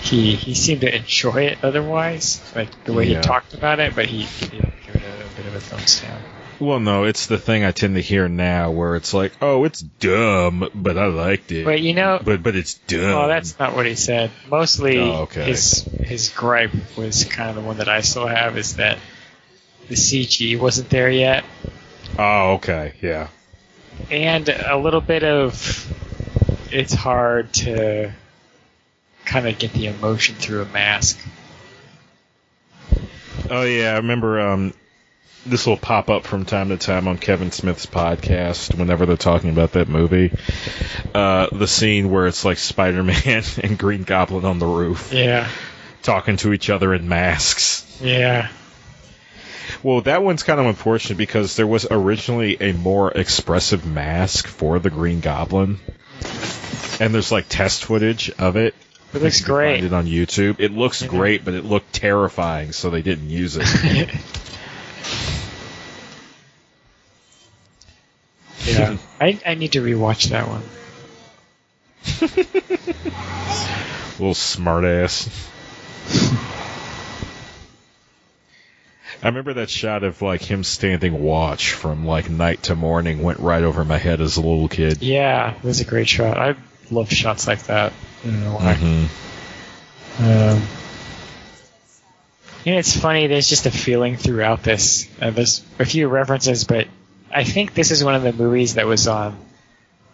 he 0.00 0.34
he 0.34 0.54
seemed 0.54 0.80
to 0.80 0.92
enjoy 0.92 1.46
it 1.46 1.58
otherwise, 1.62 2.42
like 2.56 2.82
the 2.82 2.92
way 2.92 3.04
Yeah. 3.06 3.18
he 3.18 3.22
talked 3.22 3.54
about 3.54 3.78
it. 3.78 3.94
But 3.94 4.06
he, 4.06 4.22
he 4.22 4.46
did 4.48 4.72
give 4.86 4.96
it 4.96 5.02
a, 5.04 5.36
bit 5.36 5.46
of 5.46 5.54
a 5.54 5.60
thumbs 5.60 6.00
down. 6.00 6.20
Well, 6.60 6.80
no, 6.80 7.04
it's 7.04 7.26
the 7.26 7.38
thing 7.38 7.64
I 7.64 7.70
tend 7.70 7.94
to 7.94 8.00
hear 8.02 8.28
now, 8.28 8.72
where 8.72 8.96
it's 8.96 9.14
like, 9.14 9.32
oh, 9.40 9.62
it's 9.64 9.80
dumb, 9.80 10.68
but 10.74 10.98
I 10.98 11.06
liked 11.06 11.52
it. 11.52 11.64
But 11.64 11.80
you 11.80 11.94
know, 11.94 12.20
but 12.24 12.42
but 12.42 12.56
it's 12.56 12.74
dumb. 12.74 13.00
Oh, 13.14 13.28
that's 13.28 13.58
not 13.60 13.76
what 13.76 13.86
he 13.86 13.94
said. 13.94 14.32
Mostly, 14.50 14.98
Oh, 14.98 15.22
okay. 15.22 15.44
his 15.44 15.82
his 16.02 16.30
gripe 16.30 16.72
was 16.96 17.24
kind 17.26 17.50
of 17.50 17.54
the 17.56 17.60
one 17.62 17.76
that 17.78 17.88
I 17.88 18.00
still 18.00 18.26
have 18.26 18.58
is 18.58 18.76
that 18.76 18.98
the 19.88 19.94
CG 19.94 20.58
wasn't 20.58 20.90
there 20.90 21.10
yet, 21.10 21.44
Oh, 22.18 22.54
okay, 22.54 22.94
yeah. 23.00 23.28
and 24.10 24.48
a 24.48 24.76
little 24.76 25.00
bit 25.00 25.22
of 25.22 25.94
it's 26.72 26.92
hard 26.92 27.52
to 27.52 28.12
kind 29.24 29.46
of 29.46 29.58
get 29.60 29.72
the 29.74 29.86
emotion 29.86 30.34
through 30.34 30.62
a 30.62 30.66
mask. 30.66 31.18
Oh 33.48 33.62
yeah, 33.62 33.92
I 33.92 33.96
remember 33.98 34.40
um 34.40 34.74
this 35.48 35.66
will 35.66 35.76
pop 35.76 36.10
up 36.10 36.24
from 36.24 36.44
time 36.44 36.68
to 36.68 36.76
time 36.76 37.08
on 37.08 37.18
Kevin 37.18 37.50
Smith's 37.50 37.86
podcast 37.86 38.74
whenever 38.78 39.06
they're 39.06 39.16
talking 39.16 39.50
about 39.50 39.72
that 39.72 39.88
movie. 39.88 40.32
Uh 41.14 41.48
the 41.52 41.66
scene 41.66 42.10
where 42.10 42.26
it's 42.26 42.44
like 42.44 42.58
Spider-Man 42.58 43.42
and 43.62 43.78
Green 43.78 44.02
Goblin 44.04 44.44
on 44.44 44.58
the 44.58 44.66
roof 44.66 45.12
Yeah, 45.12 45.48
talking 46.02 46.36
to 46.38 46.52
each 46.52 46.70
other 46.70 46.92
in 46.94 47.08
masks. 47.08 48.00
yeah, 48.02 48.48
Well, 49.82 50.00
that 50.02 50.22
one's 50.22 50.42
kind 50.42 50.60
of 50.60 50.66
unfortunate 50.66 51.16
because 51.18 51.56
there 51.56 51.66
was 51.66 51.86
originally 51.90 52.56
a 52.60 52.72
more 52.72 53.10
expressive 53.12 53.84
mask 53.86 54.46
for 54.46 54.78
the 54.78 54.90
Green 54.90 55.20
Goblin. 55.20 55.78
And 57.00 57.14
there's 57.14 57.30
like 57.30 57.46
test 57.48 57.84
footage 57.84 58.30
of 58.38 58.56
it. 58.56 58.74
it 59.14 59.22
looks 59.22 59.38
can 59.40 59.46
Find 59.46 59.56
great. 59.56 59.84
it 59.84 59.92
on 59.92 60.06
YouTube. 60.06 60.56
It 60.58 60.72
looks 60.72 61.00
Yeah. 61.02 61.08
great, 61.08 61.44
but 61.44 61.54
it 61.54 61.64
looked 61.64 61.92
terrifying, 61.92 62.72
so 62.72 62.90
they 62.90 63.02
didn't 63.02 63.30
use 63.30 63.56
it. 63.56 63.66
yeah, 68.64 68.96
I 69.20 69.38
I 69.46 69.54
need 69.54 69.72
to 69.72 69.82
rewatch 69.82 70.30
that 70.30 70.48
one. 70.48 70.62
Little 74.18 74.34
smartass. 74.34 75.28
I 79.22 79.26
remember 79.26 79.54
that 79.54 79.68
shot 79.68 80.04
of 80.04 80.22
like 80.22 80.42
him 80.42 80.62
standing 80.62 81.22
watch 81.22 81.72
from 81.72 82.06
like 82.06 82.30
night 82.30 82.62
to 82.64 82.76
morning 82.76 83.22
went 83.22 83.40
right 83.40 83.62
over 83.62 83.84
my 83.84 83.98
head 83.98 84.20
as 84.20 84.36
a 84.36 84.40
little 84.40 84.68
kid. 84.68 85.02
Yeah, 85.02 85.54
it 85.56 85.64
was 85.64 85.80
a 85.80 85.84
great 85.84 86.08
shot. 86.08 86.38
I 86.38 86.54
love 86.90 87.10
shots 87.10 87.46
like 87.48 87.64
that. 87.64 87.92
I 88.24 88.26
don't 88.26 88.44
know 88.44 88.54
why. 88.54 88.74
hmm 88.74 90.22
Um, 90.22 90.62
and 92.66 92.74
it's 92.76 92.96
funny. 92.96 93.26
There's 93.26 93.48
just 93.48 93.66
a 93.66 93.70
feeling 93.72 94.16
throughout 94.16 94.62
this. 94.62 95.08
Uh, 95.20 95.30
there's 95.30 95.62
a 95.78 95.84
few 95.84 96.08
references, 96.08 96.64
but 96.64 96.86
I 97.32 97.44
think 97.44 97.74
this 97.74 97.90
is 97.90 98.02
one 98.02 98.14
of 98.14 98.22
the 98.22 98.32
movies 98.32 98.74
that 98.74 98.86
was 98.86 99.06
on. 99.08 99.36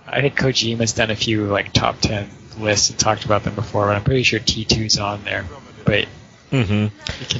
I 0.06 0.20
think 0.20 0.36
Kojima's 0.38 0.92
done 0.92 1.10
a 1.10 1.16
few 1.16 1.46
like 1.46 1.72
top 1.72 2.00
ten 2.00 2.28
lists 2.58 2.90
and 2.90 2.98
talked 2.98 3.24
about 3.24 3.44
them 3.44 3.54
before, 3.54 3.86
but 3.86 3.96
I'm 3.96 4.04
pretty 4.04 4.22
sure 4.22 4.38
T2's 4.40 4.98
on 4.98 5.24
there. 5.24 5.46
But 5.84 6.06
hmm 6.50 6.86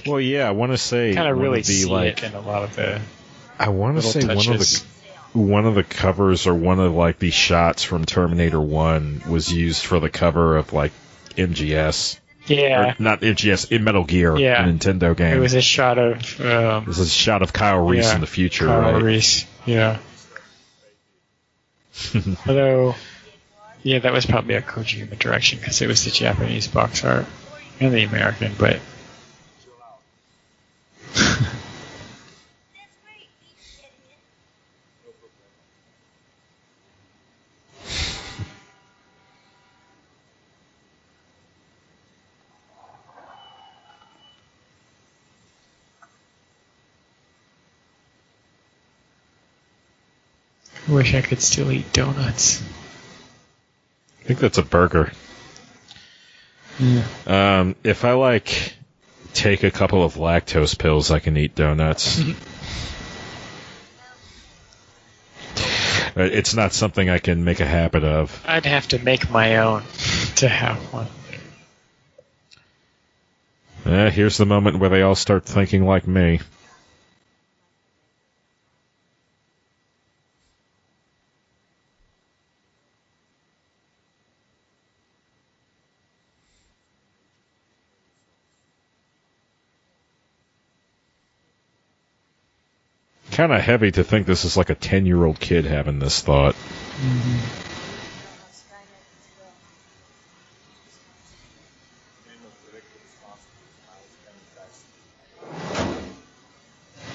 Well, 0.07 0.21
yeah, 0.21 0.49
I 0.49 0.53
want 0.53 0.73
to 0.73 0.79
say 0.79 1.15
kind 1.15 1.29
of 1.29 1.39
really 1.39 1.61
of 1.61 1.67
see 1.67 1.85
like 1.85 2.23
it 2.23 2.25
in 2.25 2.35
a 2.35 2.41
lot 2.41 2.63
of 2.65 2.75
the 2.77 3.01
I 3.59 3.69
want 3.69 4.01
to 4.01 4.07
little 4.07 4.13
say 4.23 4.35
one 4.35 4.55
of 4.55 4.61
the 4.61 4.85
one 5.39 5.67
of 5.67 5.75
the 5.75 5.83
covers 5.85 6.47
or 6.47 6.55
one 6.55 6.81
of 6.81 6.95
like 6.95 7.19
the 7.19 7.31
shots 7.31 7.83
from 7.83 8.05
Terminator 8.05 8.61
One 8.61 9.23
was 9.29 9.53
used 9.53 9.85
for 9.85 10.01
the 10.01 10.11
cover 10.11 10.57
of 10.57 10.73
like 10.73 10.93
MGS. 11.37 12.19
Yeah, 12.47 12.91
Or 12.93 12.97
not 12.99 13.23
MGS, 13.23 13.73
in 13.73 13.85
Metal 13.85 14.05
Gear, 14.05 14.37
Yeah. 14.37 14.63
a 14.63 14.71
Nintendo 14.71 15.17
game. 15.17 15.37
it 15.37 15.41
was 15.41 15.55
a 15.55 15.63
shot 15.63 15.99
of 15.99 16.41
um, 16.41 16.85
This 16.85 16.99
is 16.99 17.07
a 17.09 17.11
shot 17.11 17.41
of 17.43 17.53
Kyle 17.55 17.79
Reese 17.87 18.05
Yeah, 18.05 18.15
in 18.17 18.21
the 18.21 18.27
future, 18.27 18.67
Kyle 18.67 18.81
right? 18.93 19.03
Reese. 19.03 19.47
Yeah. 19.66 19.99
Although, 22.47 22.95
yeah, 23.82 23.99
that 24.01 24.12
was 24.12 24.27
probably 24.27 24.55
a 24.55 24.62
Kojima 24.62 25.19
direction 25.19 25.59
because 25.59 25.81
it 25.81 25.86
was 25.86 26.05
the 26.05 26.11
Japanese 26.11 26.69
box 26.69 27.05
art 27.05 27.27
and 27.81 27.93
the 27.93 28.05
American, 28.05 28.53
but 28.59 28.81
wish 50.95 51.15
I 51.15 51.21
could 51.21 51.43
still 51.43 51.71
eat 51.73 51.93
donuts. 51.93 52.62
I 54.21 54.27
think 54.27 54.39
that's 54.39 54.59
a 54.59 54.62
burger. 54.62 55.12
Yeah. 56.79 57.05
Um, 57.27 57.77
if 57.85 58.05
I 58.05 58.12
like 58.12 58.75
take 59.35 59.65
a 59.65 59.71
couple 59.71 60.05
of 60.05 60.15
lactose 60.15 60.79
pills, 60.79 61.11
I 61.11 61.19
can 61.19 61.37
eat 61.37 61.55
donuts. 61.55 62.23
Uh, 66.16 66.23
it's 66.23 66.55
not 66.55 66.73
something 66.73 67.11
I 67.11 67.19
can 67.19 67.43
make 67.43 67.59
a 67.59 67.66
habit 67.66 68.05
of. 68.05 68.41
I'd 68.47 68.66
have 68.66 68.87
to 68.89 69.01
make 69.01 69.29
my 69.31 69.57
own 69.57 69.83
to 70.37 70.49
have 70.49 70.77
one. 70.93 71.09
Eh, 73.85 74.11
here's 74.11 74.37
the 74.37 74.47
moment 74.47 74.79
where 74.79 74.91
they 74.91 75.03
all 75.03 75.16
start 75.16 75.45
thinking 75.45 75.85
like 75.85 76.07
me. 76.07 76.39
Kind 93.35 93.52
of 93.52 93.61
heavy 93.61 93.90
to 93.90 94.05
think 94.05 94.28
this 94.28 94.44
is 94.44 94.56
like 94.56 94.70
a 94.70 94.77
10 94.77 95.06
year 95.06 95.24
old 95.24 95.40
kid 95.40 95.65
having 95.65 95.98
this 95.98 96.23
thought. 96.23 96.55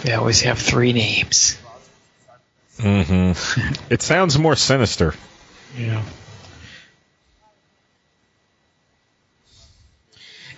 They 0.04 0.12
always 0.12 0.42
have 0.42 0.60
three 0.60 0.92
names. 0.92 1.58
Mm-hmm. 2.80 3.84
it 3.90 4.02
sounds 4.02 4.38
more 4.38 4.58
sinister. 4.58 5.14
Yeah. 5.78 6.04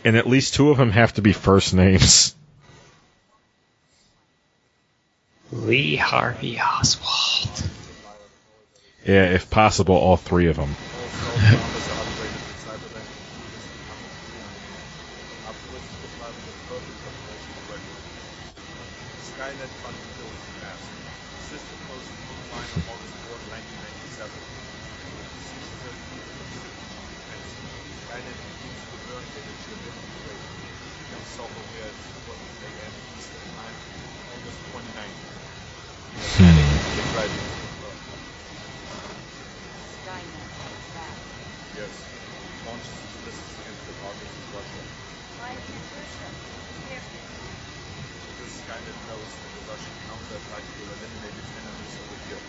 And 0.03 0.17
at 0.17 0.25
least 0.25 0.55
two 0.55 0.71
of 0.71 0.77
them 0.77 0.89
have 0.89 1.13
to 1.13 1.21
be 1.21 1.33
first 1.33 1.75
names. 1.75 2.35
Lee 5.51 5.97
Harvey 5.97 6.59
Oswald. 6.59 7.69
Yeah, 9.05 9.35
if 9.35 9.49
possible, 9.49 9.95
all 9.95 10.15
three 10.15 10.47
of 10.47 10.55
them. 10.55 10.69
Skynet 19.41 19.71
vulnerability 19.83 20.53
mask. 20.63 20.87
System 21.51 21.77
closed 21.83 22.07
online 22.31 22.71
on 22.71 22.83
August 22.95 23.15
4, 23.27 23.35
1997. 23.51 24.31
Skynet 28.07 28.39
used 28.63 28.87
the 28.87 28.99
burn 29.03 29.25
data 29.35 29.51
to 29.51 29.71
manipulate 29.83 30.45
become 31.11 31.25
self-aware 31.35 31.91
at 31.91 31.97
4 32.23 32.39
a.m. 32.39 32.93
Eastern 33.19 33.47
Time, 33.51 33.77
August 34.31 34.59
29th. 34.71 35.31
Get 36.11 37.07
ready. 37.17 37.39
Skynet 40.01 40.47
is 40.71 40.87
back. 40.95 41.17
Yes. 41.75 41.93
Launches 42.67 42.95
statistics 43.11 43.53
against 43.59 43.83
the 43.87 43.95
targets 43.99 44.35
in 44.37 44.45
Russia. 44.53 44.81
Why 45.39 45.55
can't 45.55 45.87
Russia? 45.97 46.29
Here. 46.87 47.03
Because 48.31 48.51
Skynet 48.63 48.97
knows 49.07 49.31
that 49.31 49.51
the 49.55 49.63
Russian 49.71 49.95
counterattack 50.07 50.63
will 50.77 50.91
eliminate 50.93 51.35
its 51.35 51.51
enemies 51.57 51.95
over 52.01 52.17
here. 52.27 52.43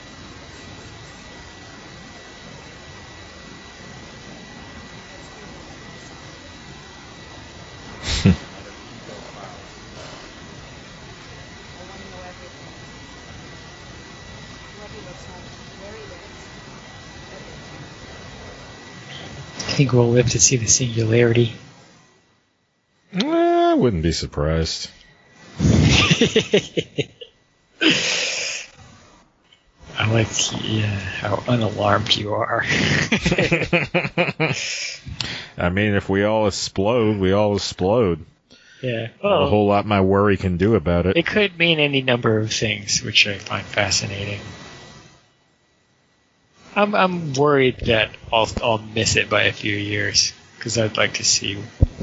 I 8.23 8.29
have 8.29 8.79
email 8.79 9.21
files. 9.35 9.73
I 11.73 11.83
want 11.89 12.01
to 12.01 12.09
know 12.11 12.23
everything. 12.23 12.71
What 14.79 14.91
he 14.91 15.01
looks 15.03 15.27
like, 15.31 15.47
where 15.83 15.95
he 15.95 16.05
lives, 16.11 16.43
everything. 17.33 17.83
I 19.63 19.75
think 19.93 20.01
we'll 20.01 20.13
live 20.13 20.31
to 20.31 20.41
see 20.41 20.57
the 20.57 20.67
singularity. 20.67 21.53
I 23.15 23.75
wouldn't 23.75 24.03
be 24.03 24.13
surprised. 24.13 24.91
I 29.99 30.11
like 30.11 30.29
yeah, 30.65 30.87
how 30.87 31.43
unalarmed 31.47 32.17
you 32.17 32.33
are. 32.33 32.65
I 35.59 35.69
mean, 35.69 35.95
if 35.95 36.09
we 36.09 36.25
all 36.25 36.47
explode, 36.47 37.19
we 37.19 37.33
all 37.33 37.55
explode. 37.57 38.25
yeah. 38.83 39.09
Not 39.23 39.43
a 39.43 39.47
whole 39.47 39.67
lot 39.67 39.85
my 39.85 40.01
worry 40.01 40.39
can 40.39 40.57
do 40.57 40.75
about 40.75 41.05
it. 41.07 41.19
It 41.19 41.27
could 41.27 41.59
mean 41.59 41.79
any 41.79 42.01
number 42.01 42.39
of 42.39 42.51
things, 42.51 43.03
which 43.03 43.27
I 43.27 43.37
find 43.37 43.67
fascinating. 43.67 44.41
I'm 46.75 46.95
I'm 46.95 47.33
worried 47.35 47.79
that 47.87 48.11
I'll 48.33 48.49
I'll 48.63 48.79
miss 48.79 49.17
it 49.17 49.29
by 49.29 49.45
a 49.45 49.53
few 49.53 49.77
years 49.77 50.33
because 50.57 50.79
I'd 50.79 50.97
like 50.97 51.15
to 51.15 51.25
see 51.25 51.57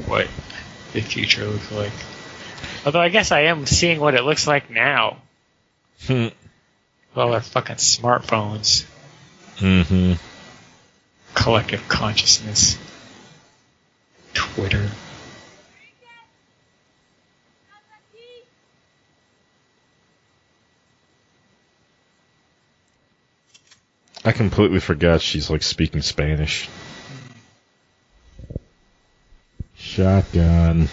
what 0.06 0.28
the 0.92 1.00
future 1.00 1.44
looks 1.44 1.72
like. 1.72 1.92
Although 2.84 3.00
I 3.00 3.08
guess 3.08 3.32
I 3.32 3.42
am 3.42 3.66
seeing 3.66 4.00
what 4.00 4.14
it 4.14 4.22
looks 4.22 4.46
like 4.46 4.70
now. 4.70 5.18
Hmm. 6.06 6.24
with 6.24 6.34
all 7.16 7.34
our 7.34 7.42
fucking 7.42 7.76
smartphones, 7.76 8.86
mm-hmm. 9.58 10.14
collective 11.34 11.86
consciousness, 11.88 12.78
Twitter. 14.32 14.88
I 24.22 24.32
completely 24.32 24.80
forgot 24.80 25.22
she's 25.22 25.48
like 25.48 25.62
speaking 25.62 26.02
Spanish. 26.02 26.68
Shotgun. 29.76 30.88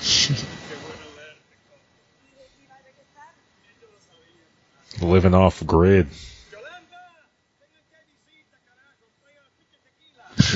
Living 5.02 5.34
off 5.34 5.66
grid. 5.66 6.06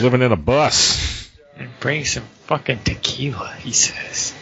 Living 0.01 0.23
in 0.23 0.33
a 0.33 0.37
bus. 0.37 1.31
And 1.57 1.69
bring 1.81 2.05
some 2.05 2.25
fucking 2.47 2.81
tequila, 2.85 3.53
he 3.61 3.73
says. 3.73 4.33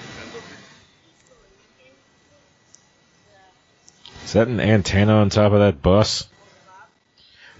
Is 4.24 4.32
that 4.32 4.48
an 4.48 4.60
antenna 4.60 5.14
on 5.14 5.30
top 5.30 5.52
of 5.52 5.60
that 5.60 5.80
bus? 5.80 6.28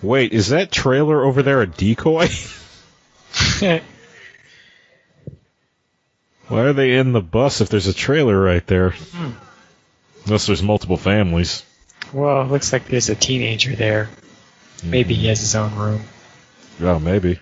Wait, 0.03 0.33
is 0.33 0.49
that 0.49 0.71
trailer 0.73 1.25
over 1.25 1.43
there 1.43 1.63
a 1.63 1.67
decoy? 1.67 2.29
Why 6.49 6.61
are 6.63 6.73
they 6.73 6.97
in 6.97 7.13
the 7.13 7.21
bus 7.21 7.61
if 7.61 7.69
there's 7.69 7.87
a 7.87 7.95
trailer 7.95 8.41
right 8.41 8.67
there? 8.67 8.91
Hmm. 8.91 9.31
Unless 10.27 10.47
there's 10.47 10.63
multiple 10.63 10.97
families. 10.97 11.65
well, 12.13 12.43
it 12.43 12.51
looks 12.51 12.73
like 12.73 12.87
there's 12.87 13.09
a 13.09 13.15
teenager 13.15 13.75
there. 13.75 14.11
Maybe 14.85 15.15
he 15.15 15.29
has 15.29 15.41
his 15.41 15.55
own 15.55 15.75
room. 15.77 16.03
Oh, 16.81 16.99
maybe. 16.99 17.39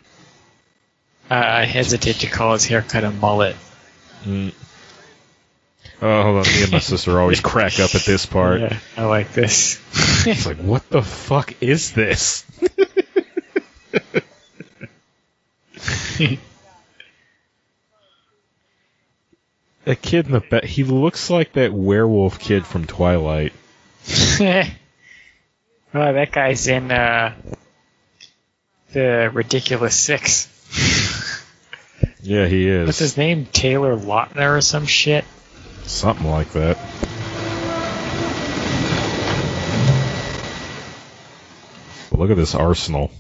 I, 1.31 1.63
I 1.63 1.65
hesitate 1.65 2.17
to 2.17 2.27
call 2.27 2.53
his 2.53 2.65
haircut 2.65 3.05
a 3.05 3.11
mullet. 3.11 3.57
Mm. 4.25 4.53
Oh, 6.03 6.23
hold 6.23 6.37
on. 6.39 6.43
Me 6.53 6.63
and 6.63 6.73
my 6.73 6.79
sister 6.81 7.19
always 7.19 7.41
crack 7.41 7.81
up 7.81 7.95
at 7.95 8.03
this 8.03 8.27
part. 8.27 8.61
Yeah, 8.61 8.79
I 8.97 9.05
like 9.05 9.33
this. 9.33 9.81
It's 10.27 10.47
like, 10.47 10.57
what 10.57 10.89
the 10.89 11.03
fuck 11.03 11.63
is 11.63 11.93
this? 11.93 12.45
that 19.85 20.01
kid 20.01 20.25
in 20.25 20.33
the 20.33 20.41
back, 20.41 20.65
he 20.65 20.83
looks 20.85 21.29
like 21.29 21.53
that 21.53 21.75
werewolf 21.75 22.39
kid 22.39 22.65
from 22.67 22.87
Twilight. 22.87 23.53
oh, 24.41 24.65
that 25.93 26.33
guy's 26.33 26.69
in 26.69 26.91
uh, 26.91 27.35
the 28.93 29.31
Ridiculous 29.31 29.95
Six. 29.95 30.49
Yeah, 32.27 32.47
he 32.47 32.67
is. 32.67 32.87
What's 32.87 32.99
his 32.99 33.19
name? 33.19 33.45
Taylor 33.45 33.99
Lautner 33.99 34.57
or 34.57 34.63
some 34.63 34.87
shit? 34.87 35.27
Something 35.83 36.31
like 36.31 36.51
that. 36.53 36.79
look 42.13 42.31
at 42.31 42.37
this 42.39 42.55
arsenal. 42.55 43.11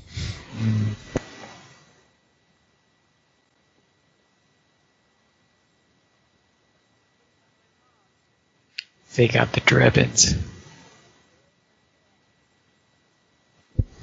They 9.16 9.28
got 9.28 9.52
the 9.52 9.60
Drebins. 9.60 10.38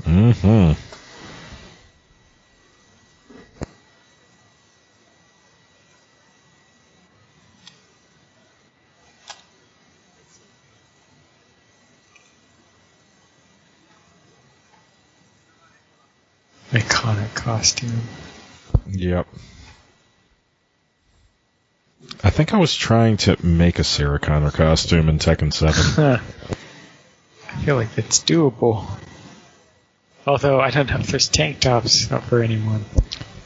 Mm-hmm. 0.03 0.73
Iconic 16.71 17.30
costume. 17.41 18.01
Yep. 18.89 19.27
I 22.23 22.29
think 22.29 22.53
I 22.53 22.57
was 22.57 22.75
trying 22.75 23.17
to 23.17 23.43
make 23.45 23.79
a 23.79 23.83
Sarah 23.83 24.19
Connor 24.19 24.51
costume 24.51 25.09
in 25.09 25.17
Tekken 25.17 25.51
7. 25.53 26.21
I 27.47 27.63
feel 27.63 27.75
like 27.75 27.97
it's 27.97 28.19
doable. 28.19 28.85
Although 30.27 30.59
I 30.61 30.69
don't 30.69 30.89
know 30.89 30.97
if 30.97 31.07
there's 31.07 31.27
tank 31.27 31.59
tops 31.59 32.05
for 32.05 32.43
anyone 32.43 32.85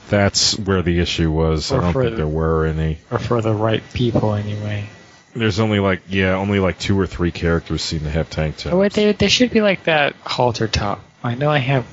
That's 0.10 0.60
where 0.60 0.82
the 0.82 1.00
issue 1.00 1.32
was. 1.32 1.72
I 1.72 1.80
don't 1.80 1.94
think 1.94 2.12
the- 2.12 2.16
there 2.18 2.28
were 2.28 2.66
any. 2.66 3.00
or 3.12 3.20
for 3.20 3.42
the 3.42 3.54
right 3.54 3.84
people 3.94 4.34
anyway. 4.34 4.90
There's 5.34 5.60
only 5.60 5.80
like, 5.80 6.02
yeah, 6.08 6.36
only 6.36 6.60
like 6.60 6.80
two 6.80 6.98
or 6.98 7.08
three 7.08 7.32
characters 7.32 7.82
seem 7.82 8.02
to 8.02 8.10
have 8.10 8.30
tank 8.30 8.58
tops. 8.58 8.74
Oh 8.74 8.78
wait, 8.78 8.94
there 8.94 9.30
should 9.30 9.52
be 9.52 9.62
like 9.62 9.84
that 9.86 10.16
halter 10.26 10.68
top. 10.68 11.02
I 11.24 11.36
know 11.36 11.50
I 11.50 11.58
have 11.58 11.86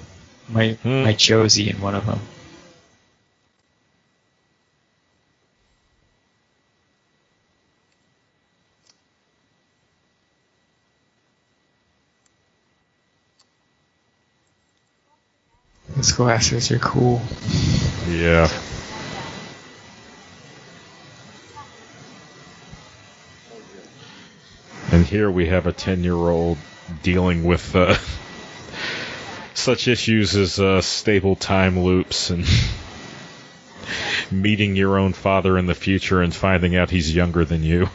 my 0.52 0.72
Hmm. 0.82 1.04
my 1.04 1.12
Josie 1.12 1.70
in 1.70 1.80
one 1.80 1.94
of 1.94 2.06
them. 2.06 2.20
Those 15.96 16.12
glasses 16.12 16.70
are 16.70 16.78
cool. 16.78 17.20
Yeah. 18.08 18.48
And 24.90 25.06
here 25.06 25.30
we 25.30 25.46
have 25.46 25.66
a 25.66 25.72
10 25.72 26.02
year 26.04 26.14
old 26.14 26.58
dealing 27.02 27.44
with 27.44 27.74
uh, 27.74 27.96
such 29.54 29.88
issues 29.88 30.36
as 30.36 30.58
uh, 30.58 30.80
stable 30.80 31.36
time 31.36 31.78
loops 31.78 32.30
and 32.30 32.46
meeting 34.30 34.76
your 34.76 34.98
own 34.98 35.12
father 35.12 35.58
in 35.58 35.66
the 35.66 35.74
future 35.74 36.22
and 36.22 36.34
finding 36.34 36.76
out 36.76 36.90
he's 36.90 37.14
younger 37.14 37.44
than 37.44 37.62
you. 37.62 37.88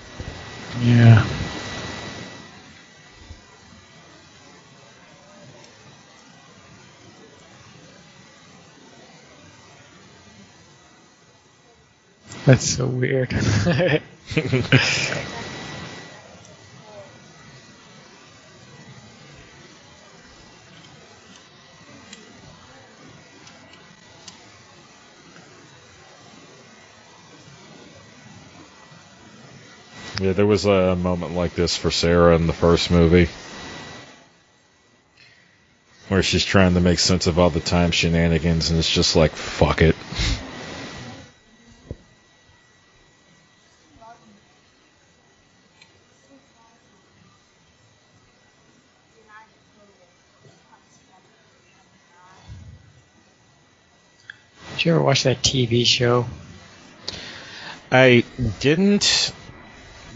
Yeah. 0.81 1.25
That's 12.45 12.69
so 12.69 12.85
weird. 12.87 13.33
Yeah, 30.27 30.33
there 30.33 30.45
was 30.45 30.65
a 30.65 30.93
moment 30.97 31.35
like 31.35 31.55
this 31.55 31.77
for 31.77 31.89
Sarah 31.89 32.35
in 32.35 32.47
the 32.47 32.53
first 32.53 32.91
movie. 32.91 33.29
Where 36.09 36.21
she's 36.21 36.43
trying 36.43 36.73
to 36.73 36.81
make 36.81 36.99
sense 36.99 37.27
of 37.27 37.39
all 37.39 37.49
the 37.49 37.61
time 37.61 37.91
shenanigans, 37.91 38.69
and 38.69 38.77
it's 38.77 38.89
just 38.89 39.15
like, 39.15 39.31
fuck 39.31 39.81
it. 39.81 39.95
Did 54.75 54.85
you 54.85 54.91
ever 54.95 55.01
watch 55.01 55.23
that 55.23 55.41
TV 55.41 55.85
show? 55.85 56.25
I 57.89 58.25
didn't 58.59 59.31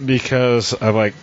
because 0.05 0.79
I 0.81 0.89
like 0.89 1.13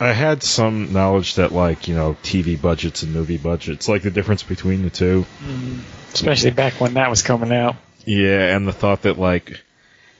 I 0.00 0.12
had 0.12 0.42
some 0.42 0.92
knowledge 0.92 1.36
that 1.36 1.52
like, 1.52 1.86
you 1.86 1.94
know, 1.94 2.16
TV 2.22 2.60
budgets 2.60 3.02
and 3.02 3.12
movie 3.12 3.36
budgets, 3.36 3.88
like 3.88 4.02
the 4.02 4.10
difference 4.10 4.42
between 4.42 4.82
the 4.82 4.90
two. 4.90 5.24
Mm-hmm. 5.44 5.80
Especially 6.12 6.50
back 6.50 6.80
when 6.80 6.94
that 6.94 7.10
was 7.10 7.22
coming 7.22 7.52
out. 7.52 7.76
Yeah, 8.04 8.54
and 8.54 8.66
the 8.66 8.72
thought 8.72 9.02
that 9.02 9.18
like 9.18 9.60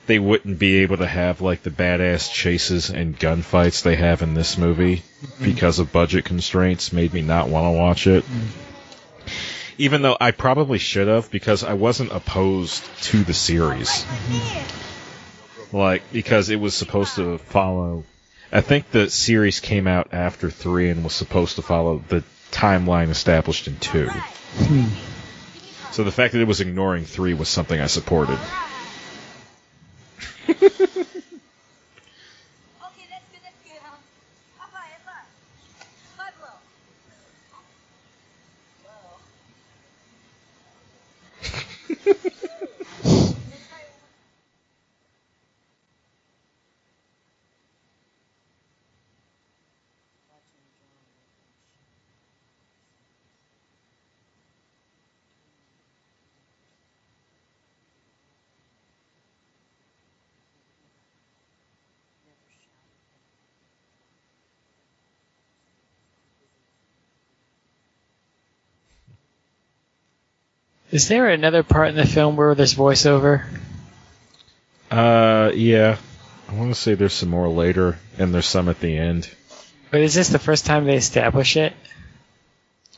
they 0.07 0.19
wouldn't 0.19 0.59
be 0.59 0.77
able 0.77 0.97
to 0.97 1.07
have 1.07 1.41
like 1.41 1.63
the 1.63 1.71
badass 1.71 2.31
chases 2.31 2.89
and 2.89 3.19
gunfights 3.19 3.83
they 3.83 3.95
have 3.95 4.21
in 4.21 4.33
this 4.33 4.57
movie 4.57 4.97
mm-hmm. 4.97 5.43
because 5.43 5.79
of 5.79 5.91
budget 5.91 6.25
constraints 6.25 6.93
made 6.93 7.13
me 7.13 7.21
not 7.21 7.49
want 7.49 7.65
to 7.65 7.77
watch 7.77 8.07
it. 8.07 8.23
Mm-hmm. 8.23 9.27
Even 9.77 10.01
though 10.03 10.15
I 10.19 10.31
probably 10.31 10.77
should 10.77 11.09
have 11.09 11.29
because 11.31 11.65
I 11.65 11.73
wasn't 11.73 12.13
opposed 12.13 12.85
to 13.03 13.23
the 13.23 13.33
series. 13.33 14.05
Like 15.71 16.11
because 16.11 16.49
it 16.49 16.59
was 16.59 16.73
supposed 16.73 17.15
to 17.15 17.37
follow 17.37 18.03
I 18.51 18.61
think 18.61 18.91
the 18.91 19.09
series 19.09 19.59
came 19.59 19.87
out 19.87 20.13
after 20.13 20.49
3 20.49 20.89
and 20.89 21.03
was 21.03 21.13
supposed 21.13 21.57
to 21.57 21.61
follow 21.61 22.01
the 22.07 22.23
timeline 22.51 23.09
established 23.09 23.67
in 23.67 23.77
2. 23.79 24.09
So 25.91 26.03
the 26.03 26.11
fact 26.11 26.33
that 26.33 26.41
it 26.41 26.47
was 26.47 26.61
ignoring 26.61 27.05
3 27.05 27.33
was 27.33 27.49
something 27.49 27.79
I 27.79 27.87
supported. 27.87 28.39
Is 70.95 71.09
there 71.09 71.27
another 71.27 71.61
part 71.61 71.89
in 71.89 71.95
the 71.95 72.05
film 72.05 72.37
where 72.37 72.55
there's 72.55 72.73
voiceover? 72.73 73.43
Uh, 74.89 75.51
yeah. 75.53 75.97
I 76.47 76.53
want 76.53 76.73
to 76.73 76.79
say 76.79 76.93
there's 76.95 77.11
some 77.11 77.27
more 77.27 77.49
later, 77.49 77.99
and 78.17 78.33
there's 78.33 78.45
some 78.45 78.69
at 78.69 78.79
the 78.79 78.97
end. 78.97 79.29
But 79.91 79.99
is 79.99 80.13
this 80.13 80.29
the 80.29 80.39
first 80.39 80.65
time 80.65 80.85
they 80.85 80.95
establish 80.95 81.57
it? 81.57 81.73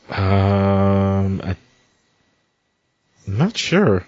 Um, 0.08 1.40
I, 1.42 1.56
I'm 3.26 3.36
not 3.36 3.56
sure. 3.56 4.06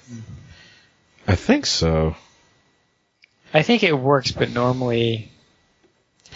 I 1.27 1.35
think 1.35 1.67
so. 1.67 2.15
I 3.53 3.63
think 3.63 3.83
it 3.83 3.99
works, 3.99 4.31
but 4.31 4.51
normally 4.51 5.33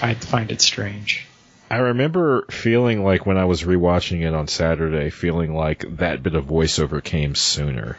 I'd 0.03 0.25
find 0.25 0.51
it 0.51 0.61
strange. 0.61 1.29
I 1.71 1.79
remember 1.79 2.43
feeling 2.51 3.03
like 3.05 3.27
when 3.27 3.39
I 3.39 3.47
was 3.47 3.63
rewatching 3.63 4.21
it 4.23 4.35
on 4.35 4.49
Saturday, 4.49 5.11
feeling 5.11 5.55
like 5.55 5.85
that 5.97 6.23
bit 6.23 6.35
of 6.35 6.45
voiceover 6.45 7.03
came 7.03 7.35
sooner. 7.35 7.97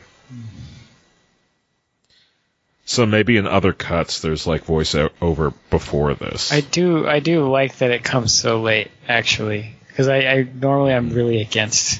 So 2.85 3.05
maybe 3.05 3.37
in 3.37 3.47
other 3.47 3.73
cuts, 3.73 4.19
there's 4.21 4.45
like 4.45 4.65
voiceover 4.65 5.53
before 5.71 6.13
this. 6.13 6.51
I 6.51 6.61
do 6.61 7.07
I 7.07 7.19
do 7.19 7.49
like 7.49 7.77
that 7.79 7.89
it 7.91 8.03
comes 8.03 8.31
so 8.31 8.61
late, 8.61 8.91
actually, 9.07 9.73
because 9.87 10.07
I, 10.07 10.19
I 10.19 10.43
normally 10.43 10.93
I'm 10.93 11.09
really 11.09 11.41
against 11.41 11.99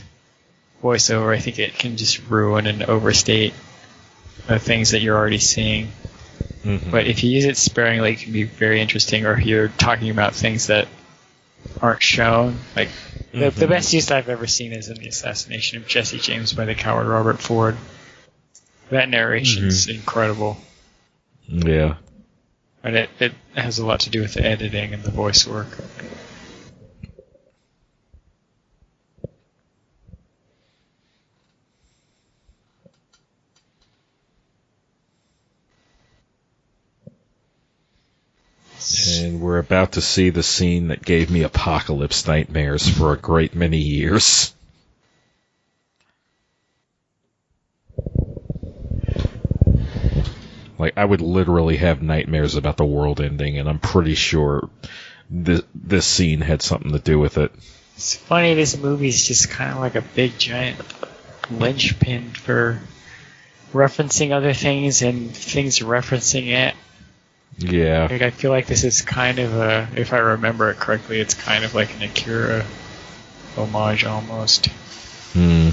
voiceover. 0.83 1.35
I 1.35 1.39
think 1.39 1.57
it 1.57 1.73
can 1.73 1.97
just 1.97 2.29
ruin 2.29 2.67
and 2.67 2.83
overstate 2.83 3.55
the 4.47 4.59
things 4.59 4.91
that 4.91 5.01
you're 5.01 5.17
already 5.17 5.39
seeing. 5.39 5.87
Mhm. 6.63 6.91
But 6.91 7.07
if 7.07 7.23
you 7.23 7.31
use 7.31 7.45
it 7.45 7.57
sparingly, 7.57 8.11
it 8.13 8.19
can 8.19 8.31
be 8.31 8.43
very 8.43 8.79
interesting. 8.79 9.25
Or 9.25 9.33
if 9.33 9.45
you're 9.45 9.69
talking 9.69 10.11
about 10.11 10.35
things 10.35 10.67
that 10.67 10.87
aren't 11.81 12.01
shown, 12.03 12.57
like 12.75 12.89
The, 13.31 13.49
the 13.49 13.65
Mhm. 13.65 13.69
best 13.69 13.91
use 13.93 14.11
I've 14.11 14.29
ever 14.29 14.47
seen 14.47 14.71
is 14.71 14.87
in 14.89 14.97
the 14.97 15.07
assassination 15.07 15.77
of 15.77 15.87
Jesse 15.87 16.19
James 16.19 16.53
by 16.53 16.63
the 16.65 16.73
coward 16.75 17.07
Robert 17.07 17.41
Ford. 17.41 17.75
That 18.91 19.09
narration's 19.09 19.87
incredible, 19.87 20.57
Yeah. 21.47 21.95
and 22.83 22.95
it, 22.95 23.09
it 23.19 23.33
has 23.55 23.79
a 23.79 23.85
lot 23.85 24.01
to 24.01 24.09
do 24.09 24.21
with 24.21 24.35
the 24.35 24.45
editing 24.45 24.93
and 24.93 25.03
the 25.03 25.11
voice 25.11 25.45
work. 25.45 25.67
And 38.93 39.41
we're 39.41 39.57
about 39.57 39.93
to 39.93 40.01
see 40.01 40.29
the 40.29 40.43
scene 40.43 40.89
that 40.89 41.03
gave 41.03 41.31
me 41.31 41.43
apocalypse 41.43 42.27
nightmares 42.27 42.87
for 42.87 43.13
a 43.13 43.17
great 43.17 43.55
many 43.55 43.79
years. 43.79 44.53
Like, 50.77 50.97
I 50.97 51.05
would 51.05 51.21
literally 51.21 51.77
have 51.77 52.01
nightmares 52.01 52.55
about 52.55 52.77
the 52.77 52.85
world 52.85 53.21
ending, 53.21 53.57
and 53.57 53.67
I'm 53.69 53.79
pretty 53.79 54.13
sure 54.13 54.69
this, 55.29 55.61
this 55.73 56.05
scene 56.05 56.41
had 56.41 56.61
something 56.61 56.91
to 56.91 56.99
do 56.99 57.17
with 57.17 57.37
it. 57.37 57.51
It's 57.95 58.15
funny, 58.15 58.53
this 58.53 58.77
movie's 58.77 59.25
just 59.25 59.49
kind 59.49 59.71
of 59.71 59.79
like 59.79 59.95
a 59.95 60.01
big 60.01 60.37
giant 60.37 60.79
linchpin 61.49 62.31
for 62.31 62.81
referencing 63.73 64.31
other 64.31 64.53
things 64.53 65.01
and 65.01 65.33
things 65.35 65.79
referencing 65.79 66.47
it. 66.47 66.75
Yeah. 67.71 68.07
Like 68.09 68.21
I 68.21 68.31
feel 68.31 68.51
like 68.51 68.67
this 68.67 68.83
is 68.83 69.01
kind 69.01 69.39
of 69.39 69.53
a, 69.53 69.87
if 69.95 70.13
I 70.13 70.17
remember 70.17 70.69
it 70.71 70.77
correctly, 70.77 71.19
it's 71.19 71.33
kind 71.33 71.63
of 71.63 71.73
like 71.73 71.93
an 71.95 72.03
Akira 72.03 72.65
homage 73.57 74.03
almost. 74.03 74.67
Hmm. 75.33 75.69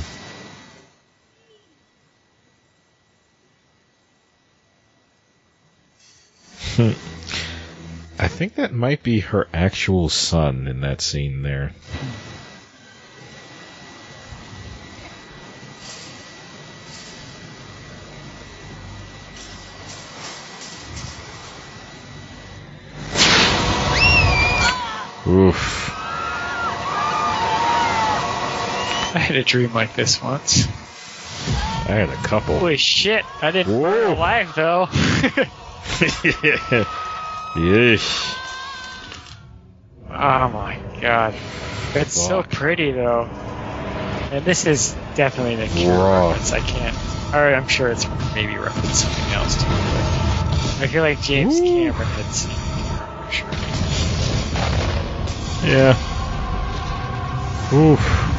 I 8.18 8.28
think 8.28 8.54
that 8.54 8.72
might 8.72 9.02
be 9.02 9.20
her 9.20 9.46
actual 9.52 10.08
son 10.08 10.66
in 10.68 10.80
that 10.80 11.00
scene 11.00 11.42
there. 11.42 11.72
Oof. 11.94 12.31
Had 29.32 29.40
a 29.40 29.44
dream 29.44 29.72
like 29.72 29.94
this 29.94 30.22
once. 30.22 30.66
I 30.66 31.92
had 31.92 32.10
a 32.10 32.16
couple. 32.16 32.58
Holy 32.58 32.76
shit! 32.76 33.24
I 33.40 33.50
didn't 33.50 33.72
Whoa. 33.72 33.82
burn 33.82 34.12
alive 34.16 34.52
though. 34.54 34.86
Yeesh. 37.54 38.38
oh 40.10 40.48
my 40.50 40.78
god, 41.00 41.34
it's 41.94 42.12
so 42.14 42.42
pretty 42.42 42.92
though. 42.92 43.24
And 44.30 44.44
this 44.44 44.66
is 44.66 44.94
definitely 45.14 45.54
Akira 45.64 45.96
Raw. 45.96 46.28
reference. 46.28 46.52
I 46.52 46.60
can't. 46.60 46.96
Or 47.34 47.54
I'm 47.54 47.68
sure 47.68 47.88
it's 47.88 48.06
maybe 48.34 48.56
reference 48.58 49.02
something 49.02 49.32
else 49.32 49.56
too. 49.56 49.68
But 49.68 50.82
I 50.82 50.86
feel 50.88 51.02
like 51.02 51.20
James 51.22 51.58
Ooh. 51.58 51.64
Cameron 51.64 52.06
had 52.06 52.34
seen 52.34 52.54
for 52.54 53.32
sure. 53.32 53.48
Yeah. 55.70 55.96
Oof. 57.72 58.31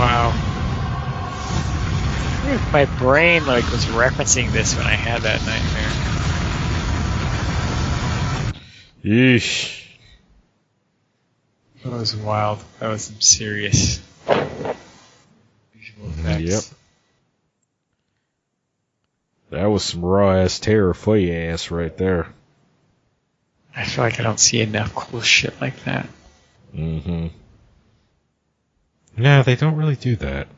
Wow. 0.00 0.32
My 2.72 2.86
brain 2.86 3.44
like 3.44 3.70
was 3.70 3.84
referencing 3.84 4.50
this 4.50 4.74
when 4.74 4.86
I 4.86 4.94
had 4.94 5.20
that 5.20 5.40
nightmare. 5.44 5.90
Yeesh. 9.04 9.84
That 11.84 11.92
was 11.92 12.16
wild. 12.16 12.64
That 12.78 12.88
was 12.88 13.02
some 13.04 13.20
serious 13.20 14.00
visual 14.26 16.08
effects. 16.08 16.40
Yep. 16.40 16.62
That 19.50 19.66
was 19.66 19.84
some 19.84 20.02
raw 20.02 20.32
ass 20.32 20.60
terror 20.60 20.94
for 20.94 21.18
your 21.18 21.52
ass 21.52 21.70
right 21.70 21.94
there. 21.98 22.26
I 23.76 23.84
feel 23.84 24.04
like 24.04 24.18
I 24.18 24.22
don't 24.22 24.40
see 24.40 24.62
enough 24.62 24.94
cool 24.94 25.20
shit 25.20 25.60
like 25.60 25.84
that. 25.84 26.08
Mm-hmm. 26.74 27.26
No, 29.16 29.42
they 29.42 29.56
don't 29.56 29.76
really 29.76 29.96
do 29.96 30.16
that. 30.16 30.48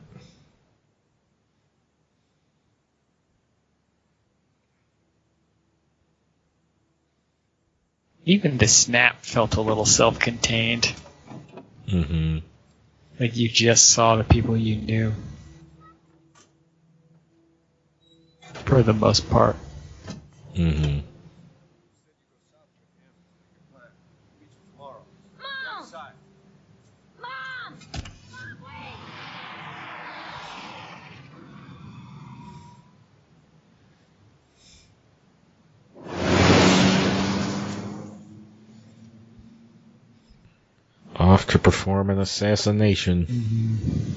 Even 8.25 8.57
the 8.57 8.67
snap 8.67 9.23
felt 9.23 9.55
a 9.55 9.61
little 9.61 9.85
self-contained. 9.85 10.93
Mm-hmm. 11.87 12.37
Like 13.19 13.35
you 13.35 13.49
just 13.49 13.89
saw 13.89 14.15
the 14.15 14.23
people 14.23 14.55
you 14.55 14.77
knew. 14.77 15.13
For 18.65 18.81
the 18.81 18.93
most 18.93 19.29
part. 19.29 19.57
Mm-hmm. 20.55 20.99
To 41.47 41.59
perform 41.59 42.09
an 42.09 42.19
assassination. 42.19 43.27
Mm-hmm. 43.27 44.13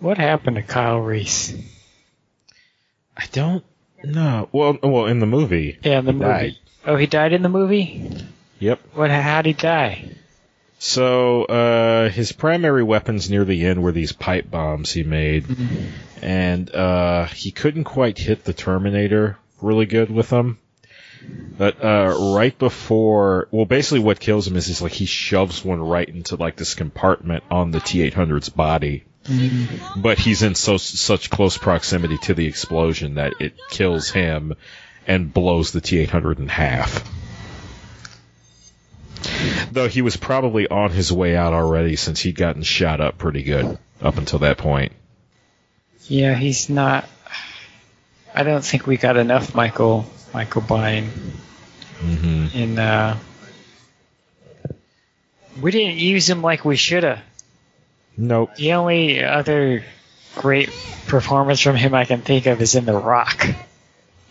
What 0.00 0.18
happened 0.18 0.56
to 0.56 0.62
Kyle 0.62 1.00
Reese? 1.00 1.54
I 3.16 3.24
don't 3.32 3.64
know. 4.04 4.48
Well, 4.52 4.78
well, 4.82 5.06
in 5.06 5.20
the 5.20 5.26
movie. 5.26 5.78
Yeah, 5.82 5.98
in 5.98 6.04
the 6.04 6.12
movie. 6.12 6.24
died. 6.24 6.56
Oh, 6.86 6.96
he 6.96 7.06
died 7.06 7.32
in 7.32 7.42
the 7.42 7.48
movie? 7.48 8.10
Yep. 8.58 8.80
What? 8.94 9.10
How'd 9.10 9.46
he 9.46 9.52
die? 9.52 10.10
So, 10.86 11.44
uh, 11.46 12.10
his 12.10 12.30
primary 12.30 12.84
weapons 12.84 13.28
near 13.28 13.44
the 13.44 13.66
end 13.66 13.82
were 13.82 13.90
these 13.90 14.12
pipe 14.12 14.48
bombs 14.48 14.92
he 14.92 15.02
made, 15.02 15.44
and 16.22 16.72
uh, 16.72 17.26
he 17.26 17.50
couldn't 17.50 17.82
quite 17.84 18.16
hit 18.18 18.44
the 18.44 18.52
Terminator 18.52 19.36
really 19.60 19.86
good 19.86 20.10
with 20.12 20.30
them. 20.30 20.58
But 21.58 21.84
uh, 21.84 22.34
right 22.36 22.56
before, 22.56 23.48
well, 23.50 23.64
basically 23.64 23.98
what 23.98 24.20
kills 24.20 24.46
him 24.46 24.54
is 24.54 24.68
he's 24.68 24.80
like 24.80 24.92
he 24.92 25.06
shoves 25.06 25.64
one 25.64 25.82
right 25.82 26.08
into 26.08 26.36
like 26.36 26.54
this 26.54 26.76
compartment 26.76 27.42
on 27.50 27.72
the 27.72 27.80
T800's 27.80 28.50
body, 28.50 29.02
but 29.96 30.20
he's 30.20 30.44
in 30.44 30.54
so 30.54 30.76
such 30.76 31.30
close 31.30 31.58
proximity 31.58 32.16
to 32.18 32.34
the 32.34 32.46
explosion 32.46 33.14
that 33.14 33.34
it 33.40 33.54
kills 33.70 34.08
him 34.08 34.54
and 35.04 35.34
blows 35.34 35.72
the 35.72 35.80
T800 35.80 36.38
in 36.38 36.48
half. 36.48 37.04
Though 39.72 39.88
he 39.88 40.02
was 40.02 40.16
probably 40.16 40.68
on 40.68 40.90
his 40.90 41.12
way 41.12 41.36
out 41.36 41.52
already 41.52 41.96
since 41.96 42.20
he'd 42.20 42.36
gotten 42.36 42.62
shot 42.62 43.00
up 43.00 43.18
pretty 43.18 43.42
good 43.42 43.78
up 44.00 44.18
until 44.18 44.40
that 44.40 44.58
point. 44.58 44.92
Yeah, 46.04 46.34
he's 46.34 46.68
not. 46.68 47.08
I 48.34 48.42
don't 48.42 48.64
think 48.64 48.86
we 48.86 48.96
got 48.96 49.16
enough 49.16 49.54
Michael 49.54 50.06
Michael 50.32 50.62
Biehn 50.62 51.08
hmm 51.98 52.46
in. 52.54 52.78
Uh, 52.78 53.16
we 55.60 55.70
didn't 55.70 55.96
use 55.96 56.28
him 56.28 56.42
like 56.42 56.64
we 56.64 56.76
should 56.76 57.02
have. 57.02 57.20
Nope. 58.16 58.56
The 58.56 58.74
only 58.74 59.24
other 59.24 59.84
great 60.36 60.70
performance 61.06 61.60
from 61.60 61.76
him 61.76 61.94
I 61.94 62.04
can 62.04 62.20
think 62.20 62.46
of 62.46 62.60
is 62.60 62.74
in 62.74 62.84
The 62.84 62.96
Rock. 62.96 63.46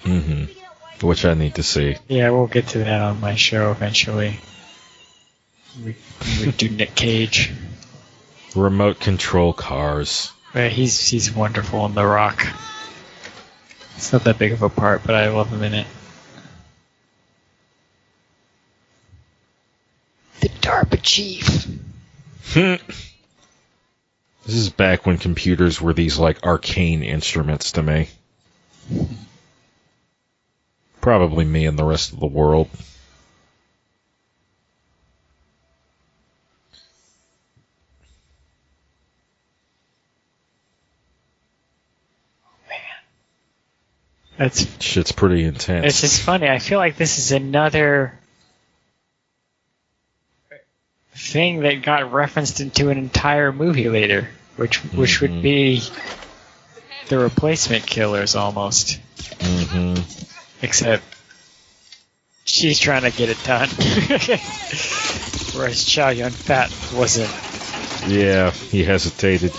Mm-hmm. 0.04 1.06
Which 1.06 1.26
I 1.26 1.34
need 1.34 1.56
to 1.56 1.64
see. 1.64 1.98
Yeah, 2.08 2.30
we'll 2.30 2.48
get 2.48 2.68
to 2.70 2.80
that 2.80 3.02
on 3.02 3.20
my 3.20 3.36
show 3.36 3.72
eventually. 3.72 4.40
We, 5.84 5.96
we 6.40 6.52
do 6.52 6.70
Nick 6.70 6.96
Cage, 6.96 7.52
Remote 8.56 9.00
control 9.00 9.52
cars. 9.52 10.32
but 10.54 10.72
he's 10.72 11.06
he's 11.08 11.34
wonderful 11.34 11.86
in 11.86 11.94
The 11.94 12.06
Rock. 12.06 12.48
It's 13.98 14.14
not 14.14 14.24
that 14.24 14.40
big 14.40 14.54
of 14.54 14.62
a 14.62 14.70
part, 14.70 15.04
but 15.06 15.16
I 15.16 15.30
love 15.30 15.50
him 15.50 15.64
in 15.64 15.74
it. 15.74 15.88
The 20.40 20.50
DARPA 20.50 21.00
chief. 21.02 21.66
Hmm. 22.54 22.76
This 24.46 24.56
is 24.56 24.70
back 24.70 25.06
when 25.06 25.18
computers 25.18 25.82
were 25.82 25.94
these 25.94 26.18
like 26.18 26.46
arcane 26.46 27.04
instruments 27.04 27.74
to 27.74 27.84
me. 27.84 28.10
Probably 31.02 31.44
me 31.44 31.66
and 31.66 31.78
the 31.78 31.84
rest 31.84 32.14
of 32.14 32.20
the 32.20 32.28
world. 32.28 32.70
That's 44.38 44.66
Shit's 44.84 45.12
pretty 45.14 45.44
intense. 45.46 45.86
it's 45.86 46.02
just 46.02 46.22
funny. 46.22 46.48
I 46.50 46.60
feel 46.60 46.78
like 46.78 46.98
this 46.98 47.18
is 47.20 47.32
another 47.32 48.14
thing 51.16 51.62
that 51.62 51.82
got 51.84 52.12
referenced 52.12 52.60
into 52.60 52.90
an 52.90 52.98
entire 52.98 53.52
movie 53.54 53.88
later, 53.90 54.30
which 54.58 54.78
which 54.94 55.20
Mhm. 55.20 55.22
would 55.22 55.42
be 55.42 55.82
the 57.08 57.18
replacement 57.18 57.86
killers 57.88 58.36
almost. 58.36 59.00
hmm 59.42 59.96
Except 60.62 61.04
she's 62.44 62.80
trying 62.80 63.04
to 63.04 63.12
get 63.12 63.30
it 63.30 63.42
done. 63.46 63.70
Whereas 65.56 65.86
Chow 65.86 66.10
Yun 66.10 66.32
Fat 66.32 66.70
wasn't. 66.94 67.32
Yeah, 68.12 68.52
he 68.52 68.84
hesitated. 68.84 69.52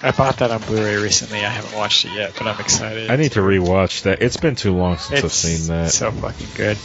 I 0.00 0.12
bought 0.12 0.36
that 0.38 0.50
on 0.52 0.60
Blu-ray 0.62 0.96
recently. 0.96 1.38
I 1.38 1.48
haven't 1.48 1.76
watched 1.76 2.04
it 2.04 2.12
yet, 2.12 2.34
but 2.38 2.46
I'm 2.46 2.60
excited. 2.60 3.10
I 3.10 3.16
need 3.16 3.32
to 3.32 3.40
rewatch 3.40 4.02
that. 4.02 4.22
It's 4.22 4.36
been 4.36 4.54
too 4.54 4.76
long 4.76 4.96
since 4.96 5.18
I've 5.18 5.24
It's 5.24 5.34
seen 5.34 5.66
that. 5.74 5.90
so 5.90 6.12
fucking 6.12 6.46
good. 6.54 6.78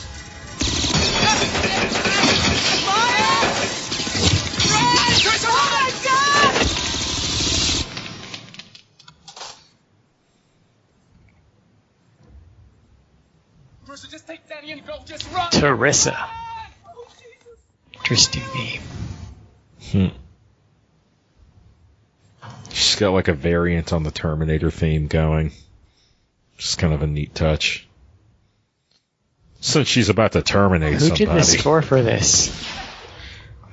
Just 14.09 14.27
take 14.27 14.47
Daddy 14.47 14.71
and 14.71 14.85
go. 14.85 14.97
Just 15.05 15.31
run. 15.31 15.49
Tarissa. 15.51 16.15
Interesting 17.95 18.43
name. 18.55 18.81
Hmm. 19.91 20.07
She's 22.93 22.99
got 22.99 23.13
like 23.13 23.27
a 23.27 23.33
variant 23.33 23.91
on 23.91 24.03
the 24.03 24.11
Terminator 24.11 24.69
theme 24.69 25.07
going. 25.07 25.51
Just 26.59 26.77
kind 26.77 26.93
of 26.93 27.01
a 27.01 27.07
neat 27.07 27.33
touch. 27.33 27.87
Since 29.61 29.87
she's 29.87 30.09
about 30.09 30.33
to 30.33 30.43
terminate 30.43 30.93
Who 30.93 30.99
somebody. 30.99 31.25
did 31.25 31.35
the 31.35 31.41
score 31.41 31.81
for 31.81 32.03
this? 32.03 32.51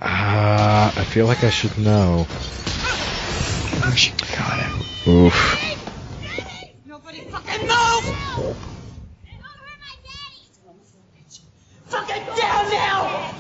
Ah, 0.01 0.87
I 0.99 1.05
feel 1.05 1.27
like 1.27 1.45
I 1.45 1.51
should 1.51 1.77
know. 1.77 2.27
Oh, 2.31 3.93
she 3.95 4.13
got 4.35 4.59
it. 4.59 5.07
Oof. 5.07 5.77
Nobody 6.87 7.21
fucking 7.21 7.61
move! 7.69 8.57
Fucking 11.89 12.25
down 12.25 12.71
now! 12.71 13.35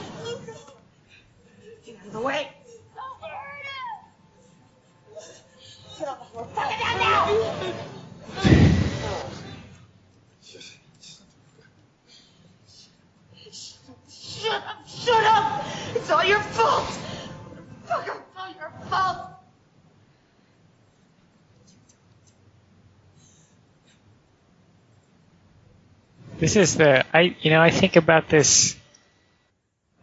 Get 1.86 1.96
out 1.98 2.06
of 2.06 2.12
the 2.12 2.20
way! 2.20 2.50
Get 5.98 6.08
on 6.08 6.18
the 6.18 6.24
floor! 6.24 6.48
Fucking 6.54 6.78
down 6.78 6.98
now! 6.98 7.26
Shut 14.08 14.54
up! 14.54 14.88
Shut 14.88 15.24
up! 15.24 15.66
It's 15.94 16.10
all 16.10 16.24
your 16.24 16.40
fault! 16.40 16.86
Fucker, 17.86 18.16
it's 18.16 18.38
all 18.38 18.48
your 18.58 18.72
fault! 18.88 19.26
This 26.50 26.70
is 26.70 26.76
the 26.78 27.04
I 27.16 27.36
you 27.42 27.50
know 27.50 27.60
I 27.62 27.70
think 27.70 27.94
about 27.94 28.28
this 28.28 28.76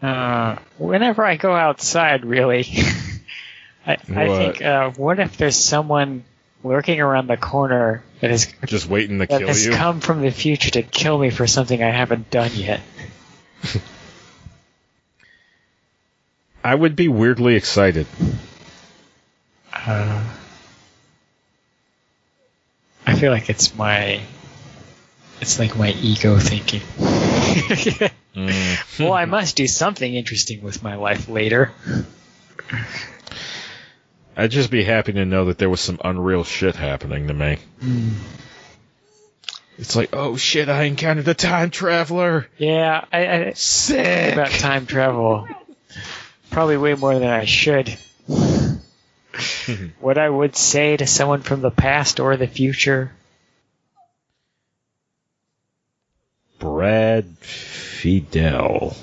uh, 0.02 0.56
whenever 0.78 1.26
I 1.26 1.36
go 1.36 1.54
outside. 1.54 2.24
Really, 2.24 2.66
I, 3.86 3.98
I 4.16 4.28
think 4.30 4.62
uh, 4.62 4.92
what 4.92 5.20
if 5.20 5.36
there's 5.36 5.58
someone 5.58 6.24
lurking 6.64 7.02
around 7.02 7.28
the 7.28 7.36
corner 7.36 8.02
that 8.22 8.32
is 8.32 8.48
Just 8.66 8.88
waiting 8.88 9.20
to 9.20 9.26
that 9.26 9.40
kill 9.40 9.48
has 9.50 9.66
you. 9.66 9.74
come 9.74 10.00
from 10.00 10.22
the 10.22 10.32
future 10.32 10.70
to 10.72 10.84
kill 10.84 11.18
me 11.18 11.32
for 11.32 11.48
something 11.48 11.84
I 11.84 11.92
haven't 11.92 12.30
done 12.30 12.52
yet. 12.54 12.80
I 16.64 16.74
would 16.74 16.96
be 16.96 17.10
weirdly 17.10 17.56
excited. 17.56 18.08
Uh, 19.74 20.24
I 23.06 23.16
feel 23.16 23.34
like 23.34 23.50
it's 23.50 23.76
my 23.76 24.22
it's 25.42 25.60
like 25.60 25.78
my 25.78 25.92
ego 25.92 26.38
thinking. 26.38 26.82
Mm. 28.38 29.00
well, 29.00 29.14
I 29.14 29.26
must 29.26 29.56
do 29.56 29.66
something 29.66 30.14
interesting 30.14 30.62
with 30.62 30.84
my 30.84 30.94
life 30.94 31.28
later. 31.28 31.72
I'd 34.36 34.52
just 34.52 34.70
be 34.70 34.84
happy 34.84 35.14
to 35.14 35.26
know 35.26 35.46
that 35.46 35.58
there 35.58 35.72
was 35.72 35.82
some 35.82 36.00
unreal 36.04 36.44
shit 36.44 36.76
happening 36.76 37.30
to 37.30 37.34
me. 37.34 37.58
It's 39.80 39.96
like, 39.96 40.10
oh 40.14 40.38
shit, 40.38 40.70
I 40.70 40.84
encountered 40.84 41.28
a 41.28 41.34
time 41.34 41.72
traveler. 41.72 42.48
Yeah, 42.60 43.06
I, 43.12 43.28
I 43.28 43.54
Sick. 43.54 44.34
about 44.34 44.52
time 44.52 44.86
travel. 44.86 45.48
Probably 46.52 46.78
way 46.78 46.94
more 46.94 47.18
than 47.18 47.30
I 47.30 47.46
should. 47.46 47.98
what 50.00 50.20
I 50.20 50.30
would 50.30 50.56
say 50.56 50.96
to 50.98 51.08
someone 51.08 51.42
from 51.42 51.62
the 51.62 51.72
past 51.72 52.20
or 52.20 52.38
the 52.38 52.48
future. 52.48 53.12
Brad 56.78 57.26
Fiedel. 57.42 58.96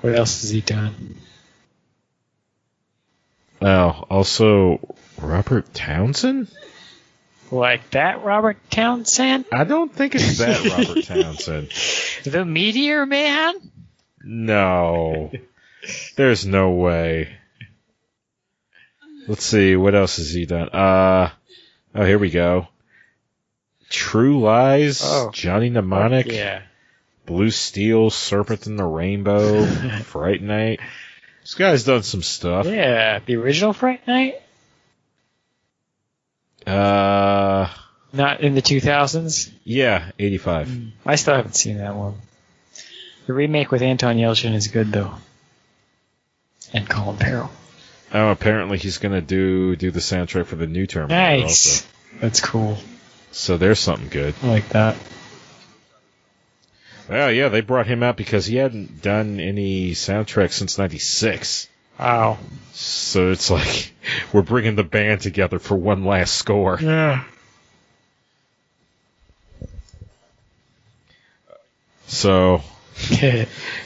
What 0.00 0.16
else 0.16 0.40
has 0.40 0.50
he 0.50 0.62
done? 0.62 1.14
Oh, 3.62 4.04
also 4.10 4.96
Robert 5.22 5.72
Townsend? 5.72 6.48
Like 7.52 7.88
that 7.90 8.24
Robert 8.24 8.56
Townsend? 8.68 9.44
I 9.52 9.62
don't 9.62 9.94
think 9.94 10.16
it's 10.16 10.38
that 10.38 10.64
Robert 10.76 11.04
Townsend. 11.04 11.70
The 12.24 12.44
Meteor 12.44 13.06
Man? 13.06 13.54
No. 14.24 15.30
There's 16.16 16.46
no 16.46 16.70
way. 16.70 17.28
Let's 19.28 19.44
see, 19.44 19.76
what 19.76 19.94
else 19.94 20.16
has 20.16 20.32
he 20.32 20.46
done? 20.46 20.70
Uh 20.70 21.30
oh 21.94 22.04
here 22.04 22.18
we 22.18 22.30
go. 22.30 22.66
True 23.90 24.40
Lies, 24.40 25.00
Oh. 25.04 25.30
Johnny 25.32 25.70
Mnemonic, 25.70 26.26
Yeah. 26.26 26.62
Blue 27.26 27.50
Steel, 27.50 28.10
Serpent 28.10 28.66
in 28.66 28.76
the 28.76 28.84
Rainbow, 28.84 29.64
Fright 30.04 30.42
Night. 30.42 30.80
This 31.42 31.54
guy's 31.54 31.84
done 31.84 32.02
some 32.02 32.22
stuff. 32.22 32.66
Yeah, 32.66 33.20
the 33.24 33.36
original 33.36 33.72
Fright 33.72 34.06
Night? 34.06 34.40
Uh 36.66 37.68
Not 38.12 38.40
in 38.40 38.54
the 38.54 38.62
2000s? 38.62 39.50
yeah, 39.64 40.10
85. 40.18 40.92
I 41.06 41.14
still 41.16 41.34
haven't 41.36 41.54
seen 41.56 41.78
that 41.78 41.94
one. 41.94 42.14
The 43.26 43.32
remake 43.32 43.70
with 43.70 43.82
Anton 43.82 44.16
Yelchin 44.16 44.54
is 44.54 44.68
good, 44.68 44.90
though. 44.92 45.14
And 46.72 46.88
Colin 46.88 47.16
Farrell. 47.16 47.50
Oh, 48.12 48.30
apparently 48.30 48.78
he's 48.78 48.98
gonna 48.98 49.20
do 49.20 49.76
do 49.76 49.90
the 49.90 50.00
soundtrack 50.00 50.46
for 50.46 50.56
the 50.56 50.66
new 50.66 50.86
Terminator 50.86 51.42
Nice. 51.42 51.82
also. 51.82 51.86
That's 52.20 52.40
cool. 52.40 52.78
So 53.32 53.56
there's 53.56 53.78
something 53.78 54.08
good. 54.08 54.34
I 54.42 54.46
like 54.46 54.68
that. 54.70 54.96
Oh 57.10 57.28
yeah, 57.28 57.48
they 57.48 57.62
brought 57.62 57.86
him 57.86 58.02
out 58.02 58.16
because 58.16 58.46
he 58.46 58.56
hadn't 58.56 59.00
done 59.00 59.40
any 59.40 59.92
soundtrack 59.92 60.52
since 60.52 60.76
'96. 60.76 61.68
Wow. 61.98 62.38
So 62.72 63.30
it's 63.30 63.50
like 63.50 63.92
we're 64.32 64.42
bringing 64.42 64.76
the 64.76 64.84
band 64.84 65.22
together 65.22 65.58
for 65.58 65.76
one 65.76 66.04
last 66.04 66.34
score. 66.34 66.78
Yeah. 66.80 67.24
So 72.06 72.62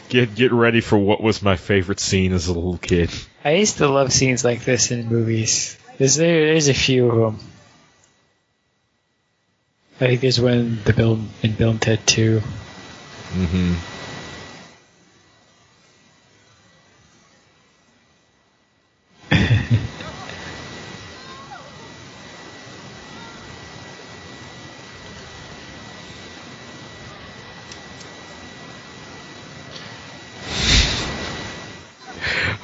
get 0.08 0.34
get 0.34 0.52
ready 0.52 0.80
for 0.80 0.98
what 0.98 1.22
was 1.22 1.42
my 1.42 1.56
favorite 1.56 2.00
scene 2.00 2.32
as 2.32 2.48
a 2.48 2.52
little 2.52 2.78
kid. 2.78 3.10
I 3.44 3.54
used 3.54 3.78
to 3.78 3.88
love 3.88 4.12
scenes 4.12 4.44
like 4.44 4.64
this 4.64 4.90
in 4.90 5.08
movies. 5.08 5.76
There's 5.98 6.16
there, 6.16 6.46
there's 6.46 6.68
a 6.68 6.74
few 6.74 7.10
of 7.10 7.38
them. 7.38 7.51
I 10.02 10.16
think 10.16 10.36
one 10.42 10.52
in 10.52 10.82
the 10.82 10.92
Bill 10.92 11.20
in 11.44 11.52
Bill 11.52 11.70
and 11.70 11.80
Ted 11.80 12.04
2. 12.08 12.40
Mm-hmm. 12.40 13.74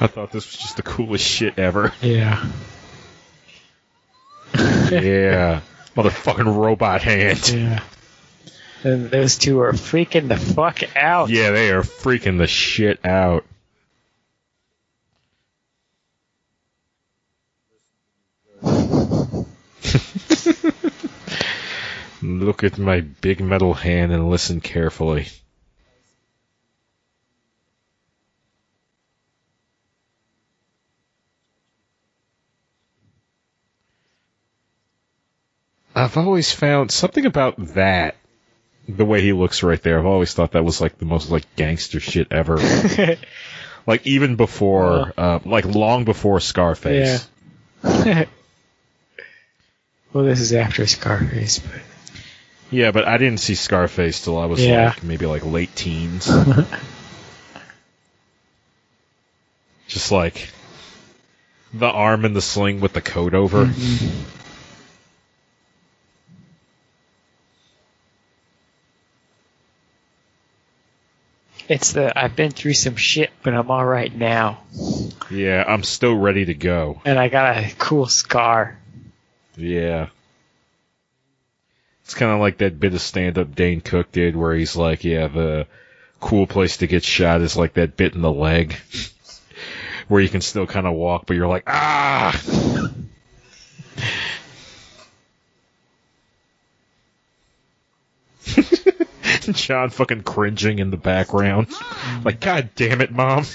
I 0.01 0.07
thought 0.07 0.33
this 0.33 0.45
was 0.45 0.57
just 0.57 0.75
the 0.75 0.81
coolest 0.83 1.25
shit 1.25 1.57
ever. 1.57 1.93
Yeah. 2.01 2.45
yeah. 4.91 5.61
Motherfucking 5.95 6.55
robot 6.55 7.01
hand. 7.01 7.49
Yeah. 7.49 7.81
And 8.83 9.11
those 9.11 9.37
two 9.37 9.59
are 9.59 9.73
freaking 9.73 10.29
the 10.29 10.37
fuck 10.37 10.95
out. 10.95 11.29
Yeah, 11.29 11.51
they 11.51 11.71
are 11.71 11.81
freaking 11.81 12.37
the 12.37 12.47
shit 12.47 13.05
out. 13.05 13.45
Look 22.21 22.63
at 22.63 22.77
my 22.77 23.01
big 23.01 23.41
metal 23.41 23.73
hand 23.73 24.11
and 24.11 24.29
listen 24.29 24.61
carefully. 24.61 25.27
I've 36.03 36.17
always 36.17 36.51
found 36.51 36.91
something 36.91 37.25
about 37.25 37.57
that, 37.75 38.15
the 38.87 39.05
way 39.05 39.21
he 39.21 39.33
looks 39.33 39.63
right 39.63 39.81
there. 39.81 39.99
I've 39.99 40.05
always 40.05 40.33
thought 40.33 40.51
that 40.53 40.63
was 40.63 40.79
like 40.79 40.97
the 40.97 41.05
most 41.05 41.29
like 41.29 41.43
gangster 41.55 41.99
shit 41.99 42.31
ever. 42.31 42.57
like 43.85 44.07
even 44.07 44.35
before, 44.35 45.13
uh, 45.17 45.39
like 45.45 45.65
long 45.65 46.05
before 46.05 46.39
Scarface. 46.39 47.27
Yeah. 47.83 48.25
well, 50.13 50.23
this 50.23 50.39
is 50.39 50.53
after 50.53 50.87
Scarface, 50.87 51.59
but 51.59 51.81
Yeah, 52.71 52.91
but 52.91 53.05
I 53.07 53.17
didn't 53.17 53.39
see 53.41 53.55
Scarface 53.55 54.23
till 54.23 54.37
I 54.37 54.45
was 54.45 54.65
Yeah. 54.65 54.89
like 54.89 55.03
maybe 55.03 55.25
like 55.25 55.45
late 55.45 55.75
teens. 55.75 56.27
Just 59.87 60.11
like 60.11 60.49
the 61.73 61.87
arm 61.87 62.23
in 62.25 62.33
the 62.33 62.41
sling 62.41 62.79
with 62.79 62.93
the 62.93 63.01
coat 63.01 63.33
over. 63.33 63.65
Mm-hmm. 63.65 64.38
It's 71.69 71.93
the 71.93 72.11
I've 72.19 72.35
been 72.35 72.51
through 72.51 72.73
some 72.73 72.95
shit, 72.97 73.29
but 73.43 73.53
I'm 73.53 73.71
all 73.71 73.85
right 73.85 74.13
now, 74.13 74.61
Yeah, 75.29 75.63
I'm 75.65 75.83
still 75.83 76.15
ready 76.15 76.45
to 76.45 76.53
go. 76.53 77.01
and 77.05 77.17
I 77.17 77.29
got 77.29 77.57
a 77.57 77.71
cool 77.77 78.07
scar. 78.07 78.77
Yeah. 79.55 80.07
It's 82.03 82.15
kind 82.15 82.31
of 82.31 82.39
like 82.39 82.57
that 82.57 82.79
bit 82.79 82.93
of 82.95 83.01
stand 83.01 83.37
up 83.37 83.53
Dane 83.55 83.81
Cook 83.81 84.11
did 84.11 84.35
where 84.35 84.55
he's 84.55 84.75
like, 84.75 85.03
yeah, 85.03 85.27
the 85.27 85.67
cool 86.19 86.47
place 86.47 86.77
to 86.77 86.87
get 86.87 87.03
shot 87.03 87.41
is 87.41 87.55
like 87.55 87.73
that 87.75 87.95
bit 87.95 88.15
in 88.15 88.21
the 88.21 88.31
leg 88.31 88.75
where 90.07 90.19
you 90.21 90.27
can 90.29 90.41
still 90.41 90.65
kind 90.65 90.87
of 90.87 90.93
walk, 90.95 91.25
but 91.27 91.35
you're 91.35 91.47
like, 91.47 91.63
ah! 91.67 92.33
John 99.53 99.89
fucking 99.89 100.23
cringing 100.23 100.79
in 100.79 100.91
the 100.91 100.97
background. 100.97 101.67
Like, 102.23 102.39
god 102.39 102.71
damn 102.75 103.01
it, 103.01 103.11
mom. 103.11 103.45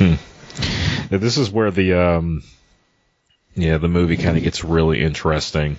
Yeah, 0.00 1.18
this 1.18 1.38
is 1.38 1.50
where 1.50 1.70
the 1.70 1.94
um 1.94 2.42
yeah, 3.54 3.78
the 3.78 3.88
movie 3.88 4.16
kind 4.16 4.36
of 4.36 4.42
gets 4.42 4.64
really 4.64 5.02
interesting. 5.02 5.78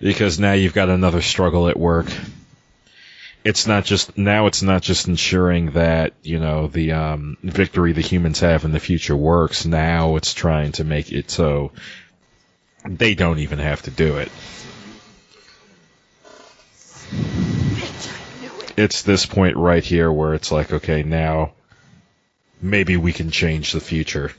Because 0.00 0.38
now 0.38 0.52
you've 0.52 0.74
got 0.74 0.88
another 0.88 1.20
struggle 1.20 1.68
at 1.68 1.78
work. 1.78 2.06
It's 3.44 3.66
not 3.66 3.84
just 3.84 4.16
now 4.16 4.46
it's 4.46 4.62
not 4.62 4.82
just 4.82 5.08
ensuring 5.08 5.72
that, 5.72 6.12
you 6.22 6.38
know, 6.38 6.68
the 6.68 6.92
um 6.92 7.36
victory 7.42 7.92
the 7.92 8.00
humans 8.00 8.40
have 8.40 8.64
in 8.64 8.72
the 8.72 8.80
future 8.80 9.16
works. 9.16 9.66
Now 9.66 10.16
it's 10.16 10.34
trying 10.34 10.72
to 10.72 10.84
make 10.84 11.12
it 11.12 11.30
so 11.30 11.72
they 12.84 13.14
don't 13.14 13.40
even 13.40 13.58
have 13.58 13.82
to 13.82 13.90
do 13.90 14.18
it. 14.18 14.30
It's 18.76 19.02
this 19.02 19.26
point 19.26 19.56
right 19.56 19.82
here 19.82 20.12
where 20.12 20.34
it's 20.34 20.52
like, 20.52 20.72
okay, 20.72 21.02
now 21.02 21.52
maybe 22.60 22.96
we 22.96 23.12
can 23.12 23.30
change 23.30 23.72
the 23.72 23.80
future. 23.80 24.32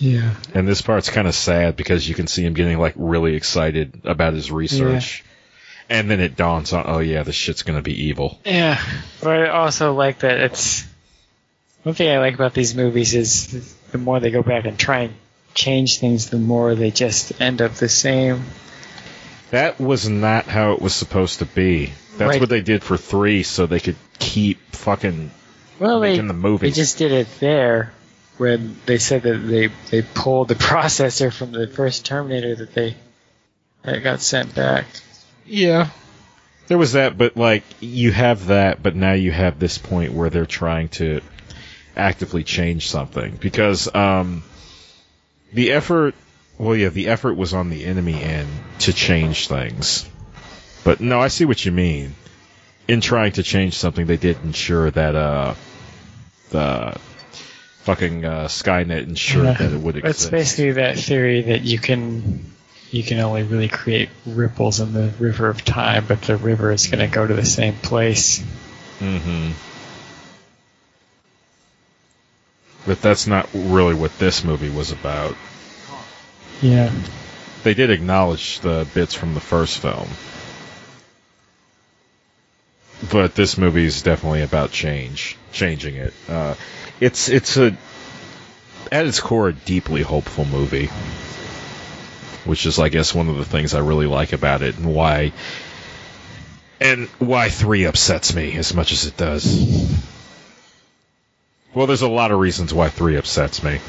Yeah. 0.00 0.34
And 0.54 0.66
this 0.66 0.80
part's 0.80 1.10
kind 1.10 1.28
of 1.28 1.34
sad 1.34 1.76
because 1.76 2.08
you 2.08 2.14
can 2.14 2.26
see 2.26 2.44
him 2.44 2.54
getting 2.54 2.78
like 2.78 2.94
really 2.96 3.34
excited 3.34 4.00
about 4.04 4.32
his 4.32 4.50
research. 4.50 5.22
And 5.90 6.10
then 6.10 6.20
it 6.20 6.36
dawns 6.36 6.72
on, 6.72 6.84
oh 6.86 7.00
yeah, 7.00 7.22
this 7.22 7.34
shit's 7.34 7.62
gonna 7.62 7.82
be 7.82 8.06
evil. 8.06 8.38
Yeah, 8.44 8.82
but 9.22 9.40
I 9.40 9.48
also 9.50 9.92
like 9.92 10.20
that 10.20 10.38
it's. 10.38 10.86
One 11.82 11.94
thing 11.94 12.10
I 12.10 12.18
like 12.18 12.34
about 12.34 12.54
these 12.54 12.74
movies 12.74 13.14
is 13.14 13.74
the 13.90 13.98
more 13.98 14.20
they 14.20 14.30
go 14.30 14.42
back 14.42 14.66
and 14.66 14.78
try 14.78 15.00
and 15.00 15.14
change 15.54 15.98
things, 15.98 16.30
the 16.30 16.38
more 16.38 16.74
they 16.74 16.90
just 16.90 17.40
end 17.40 17.60
up 17.60 17.72
the 17.72 17.88
same. 17.88 18.44
That 19.50 19.80
was 19.80 20.08
not 20.08 20.44
how 20.46 20.72
it 20.72 20.80
was 20.82 20.94
supposed 20.94 21.40
to 21.40 21.44
be. 21.46 21.92
That's 22.16 22.28
Right. 22.30 22.40
what 22.40 22.48
they 22.48 22.60
did 22.60 22.82
for 22.84 22.96
three, 22.96 23.42
so 23.42 23.66
they 23.66 23.80
could 23.80 23.96
keep 24.18 24.58
fucking 24.72 25.30
Well, 25.78 26.00
they, 26.00 26.10
making 26.10 26.28
the 26.28 26.34
movie. 26.34 26.68
they 26.68 26.72
just 26.74 26.98
did 26.98 27.12
it 27.12 27.26
there, 27.40 27.92
when 28.36 28.76
they 28.86 28.98
said 28.98 29.22
that 29.22 29.38
they 29.38 29.70
they 29.90 30.02
pulled 30.02 30.48
the 30.48 30.54
processor 30.70 31.32
from 31.32 31.52
the 31.52 31.66
first 31.66 32.04
Terminator 32.04 32.54
that 32.56 32.74
they 32.74 32.96
that 33.82 34.02
got 34.02 34.20
sent 34.20 34.54
back. 34.54 34.86
Yeah. 35.46 35.88
There 36.68 36.78
was 36.78 36.92
that, 36.92 37.18
but 37.18 37.36
like 37.36 37.64
you 37.80 38.12
have 38.12 38.46
that, 38.46 38.82
but 38.82 38.94
now 38.94 39.12
you 39.14 39.32
have 39.32 39.58
this 39.58 39.78
point 39.78 40.12
where 40.12 40.30
they're 40.30 40.46
trying 40.46 40.88
to 40.90 41.20
actively 41.96 42.44
change 42.44 42.88
something 42.88 43.36
because 43.40 43.92
um, 43.94 44.44
the 45.52 45.72
effort. 45.72 46.14
Well, 46.60 46.76
yeah, 46.76 46.90
the 46.90 47.08
effort 47.08 47.38
was 47.38 47.54
on 47.54 47.70
the 47.70 47.86
enemy 47.86 48.22
end 48.22 48.50
to 48.80 48.92
change 48.92 49.48
things, 49.48 50.06
but 50.84 51.00
no, 51.00 51.18
I 51.18 51.28
see 51.28 51.46
what 51.46 51.64
you 51.64 51.72
mean. 51.72 52.14
In 52.86 53.00
trying 53.00 53.32
to 53.32 53.42
change 53.42 53.78
something, 53.78 54.04
they 54.04 54.18
did 54.18 54.36
ensure 54.44 54.90
that 54.90 55.14
uh, 55.14 55.54
the 56.50 56.98
fucking 57.84 58.26
uh, 58.26 58.44
Skynet 58.48 59.04
ensured 59.04 59.46
Yeah. 59.46 59.52
that 59.54 59.72
it 59.72 59.80
would 59.80 59.96
exist. 59.96 60.24
It's 60.24 60.30
basically 60.30 60.72
that 60.72 60.98
theory 60.98 61.40
that 61.40 61.62
you 61.62 61.78
can 61.78 62.44
you 62.90 63.04
can 63.04 63.20
only 63.20 63.42
really 63.42 63.68
create 63.68 64.10
ripples 64.26 64.80
in 64.80 64.92
the 64.92 65.14
river 65.18 65.48
of 65.48 65.64
time, 65.64 66.04
but 66.06 66.20
the 66.20 66.36
river 66.36 66.72
is 66.72 66.88
going 66.88 67.00
to 67.00 67.06
go 67.06 67.26
to 67.26 67.32
the 67.32 67.46
same 67.46 67.76
place. 67.76 68.44
Mm-hmm. 68.98 69.52
But 72.86 73.00
that's 73.00 73.26
not 73.26 73.48
really 73.54 73.94
what 73.94 74.18
this 74.18 74.44
movie 74.44 74.68
was 74.68 74.92
about. 74.92 75.34
Yeah. 76.62 76.92
They 77.62 77.74
did 77.74 77.90
acknowledge 77.90 78.60
the 78.60 78.86
bits 78.94 79.14
from 79.14 79.34
the 79.34 79.40
first 79.40 79.78
film. 79.78 80.08
But 83.10 83.34
this 83.34 83.56
movie 83.56 83.86
is 83.86 84.02
definitely 84.02 84.42
about 84.42 84.70
change, 84.70 85.36
changing 85.52 85.96
it. 85.96 86.12
Uh, 86.28 86.54
it's 87.00 87.28
it's 87.28 87.56
a 87.56 87.76
at 88.92 89.06
its 89.06 89.20
core 89.20 89.48
a 89.48 89.52
deeply 89.52 90.02
hopeful 90.02 90.44
movie, 90.44 90.86
which 92.44 92.66
is, 92.66 92.78
I 92.78 92.88
guess, 92.88 93.14
one 93.14 93.28
of 93.28 93.38
the 93.38 93.44
things 93.44 93.74
I 93.74 93.80
really 93.80 94.06
like 94.06 94.32
about 94.32 94.62
it, 94.62 94.76
and 94.76 94.94
why 94.94 95.32
and 96.80 97.08
why 97.18 97.48
three 97.48 97.84
upsets 97.84 98.34
me 98.34 98.56
as 98.56 98.74
much 98.74 98.92
as 98.92 99.06
it 99.06 99.16
does. 99.16 99.98
Well, 101.72 101.86
there's 101.86 102.02
a 102.02 102.08
lot 102.08 102.32
of 102.32 102.38
reasons 102.38 102.74
why 102.74 102.88
three 102.88 103.16
upsets 103.16 103.62
me, 103.62 103.80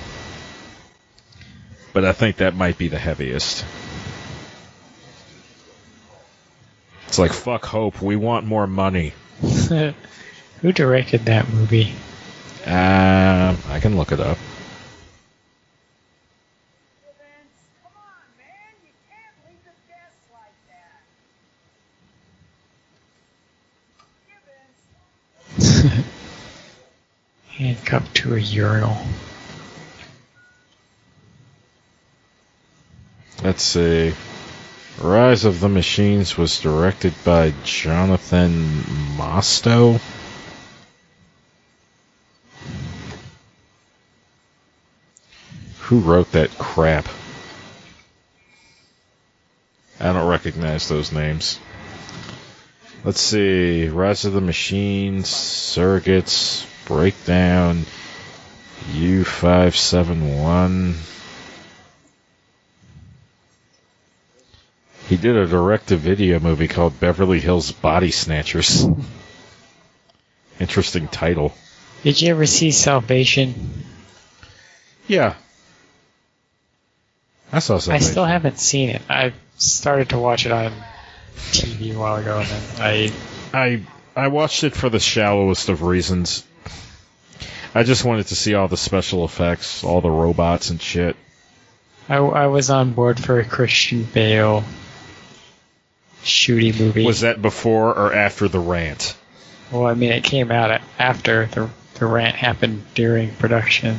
but 1.93 2.05
I 2.05 2.13
think 2.13 2.38
that 2.38 2.55
might 2.55 2.77
be 2.77 2.88
the 2.88 2.99
heaviest. 2.99 3.65
It's 7.07 7.19
like 7.19 7.34
fuck 7.34 7.65
hope. 7.65 8.01
We 8.01 8.15
want 8.15 8.45
more 8.45 8.68
money. 8.68 9.13
Who 9.41 10.72
directed 10.72 11.26
that 11.26 11.49
movie? 11.49 11.93
Um, 12.65 13.57
I 13.68 13.80
can 13.81 13.97
look 13.97 14.11
it 14.11 14.19
up. 14.19 14.38
Come 17.84 17.91
on, 17.97 18.38
man. 18.38 18.76
You 18.84 18.91
can't 19.09 19.35
leave 19.47 19.63
the 19.65 19.73
guests 19.89 20.30
like 20.31 20.53
that. 25.97 26.05
Handcuffed 27.57 28.15
to 28.18 28.35
a 28.35 28.39
urinal. 28.39 28.97
Let's 33.43 33.63
see. 33.63 34.13
Rise 34.99 35.45
of 35.45 35.59
the 35.59 35.69
Machines 35.69 36.38
was 36.38 36.59
directed 36.59 37.15
by 37.23 37.55
Jonathan 37.63 38.84
Mostow. 39.18 39.99
Who 45.80 46.01
wrote 46.01 46.31
that 46.34 46.55
crap? 46.59 47.07
I 49.99 50.13
don't 50.13 50.27
recognize 50.27 50.88
those 50.88 51.11
names. 51.11 51.57
Let's 53.03 53.22
see. 53.22 53.89
Rise 53.89 54.26
of 54.26 54.34
the 54.34 54.41
Machines, 54.41 55.27
Surrogates, 55.27 56.68
Breakdown, 56.85 57.88
U571. 58.91 61.20
He 65.11 65.17
did 65.17 65.35
a 65.35 65.45
direct-to-video 65.45 66.39
movie 66.39 66.69
called 66.69 66.97
Beverly 66.97 67.41
Hills 67.41 67.73
Body 67.73 68.11
Snatchers. 68.11 68.88
Interesting 70.57 71.09
title. 71.09 71.53
Did 72.01 72.21
you 72.21 72.29
ever 72.29 72.45
see 72.45 72.71
Salvation? 72.71 73.83
Yeah. 75.09 75.33
I 77.51 77.59
saw 77.59 77.75
I 77.91 77.99
still 77.99 78.23
haven't 78.23 78.57
seen 78.57 78.89
it. 78.89 79.01
I 79.09 79.33
started 79.57 80.11
to 80.11 80.17
watch 80.17 80.45
it 80.45 80.53
on 80.53 80.71
TV 81.35 81.93
a 81.93 81.99
while 81.99 82.15
ago, 82.15 82.39
and 82.39 82.47
then 82.47 82.63
I 82.79 83.11
I 83.53 83.83
I 84.15 84.27
watched 84.29 84.63
it 84.63 84.73
for 84.73 84.88
the 84.89 85.01
shallowest 85.01 85.67
of 85.67 85.81
reasons. 85.81 86.45
I 87.75 87.83
just 87.83 88.05
wanted 88.05 88.27
to 88.27 88.35
see 88.38 88.53
all 88.53 88.69
the 88.69 88.77
special 88.77 89.25
effects, 89.25 89.83
all 89.83 89.99
the 89.99 90.09
robots 90.09 90.69
and 90.69 90.81
shit. 90.81 91.17
I, 92.07 92.15
I 92.15 92.47
was 92.47 92.69
on 92.69 92.93
board 92.93 93.19
for 93.19 93.41
a 93.41 93.43
Christian 93.43 94.05
Bale 94.05 94.63
shooty 96.23 96.77
movie. 96.77 97.06
Was 97.06 97.22
that 97.22 97.41
before 97.41 97.93
or 97.93 98.14
after 98.14 98.48
the 98.48 98.60
rant? 98.60 99.15
Well, 99.72 99.85
I 99.85 99.93
mean, 99.93 100.11
it 100.11 100.23
came 100.23 100.52
out 100.52 100.81
after 100.99 101.45
the 101.48 101.69
the 101.95 102.06
rant 102.07 102.35
happened 102.35 102.84
during 102.95 103.31
production, 103.35 103.98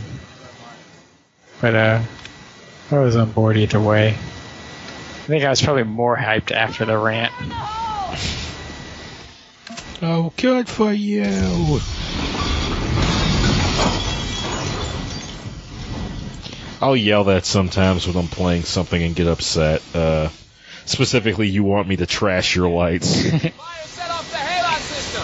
but 1.61 1.74
uh, 1.74 2.03
I 2.90 2.99
was 2.99 3.16
on 3.16 3.31
board 3.31 3.57
either 3.57 3.81
way. 3.81 4.09
I 4.09 5.24
think 5.27 5.44
I 5.44 5.51
was 5.51 5.62
probably 5.62 5.85
more 5.85 6.16
hyped 6.16 6.51
after 6.51 6.85
the 6.85 6.99
rant. 6.99 7.32
Oh, 10.05 10.32
good 10.36 10.69
for 10.69 10.93
you. 10.93 11.81
I'll 16.82 16.97
yell 16.97 17.24
that 17.24 17.44
sometimes 17.47 18.09
when 18.09 18.16
I'm 18.16 18.27
playing 18.27 18.65
something 18.65 19.01
and 19.01 19.15
get 19.15 19.28
upset. 19.28 19.81
Uh, 19.94 20.31
specifically, 20.84 21.48
you 21.48 21.64
want 21.64 21.88
me 21.88 21.96
to 21.96 22.06
trash 22.06 22.54
your 22.56 22.68
lights. 22.68 23.22
Fire 23.22 23.52
set 23.86 24.10
off 24.10 24.30
the 24.30 24.36
halon 24.36 24.80
system. 24.80 25.22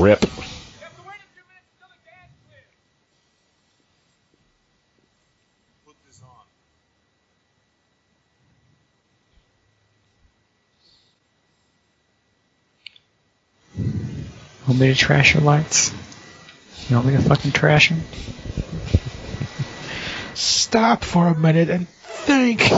Rip. 0.00 0.22
You 0.22 0.28
have 0.80 0.94
to 0.96 1.02
wait 1.02 1.16
a 1.16 1.28
few 1.34 1.44
minutes 1.48 1.68
until 1.74 1.88
the 1.88 1.98
gas 2.04 2.30
clears. 2.46 2.74
Put 5.84 5.96
this 6.06 6.20
on. 6.22 6.46
Want 14.68 14.80
me 14.80 14.86
to 14.88 14.94
trash 14.94 15.34
your 15.34 15.42
lights? 15.42 15.92
You 16.88 16.96
want 16.96 17.08
me 17.08 17.12
to 17.16 17.22
fucking 17.22 17.52
trash 17.52 17.88
them? 17.88 18.02
Stop 20.34 21.04
for 21.04 21.28
a 21.28 21.38
minute 21.38 21.70
and 21.70 21.88
think. 21.88 22.70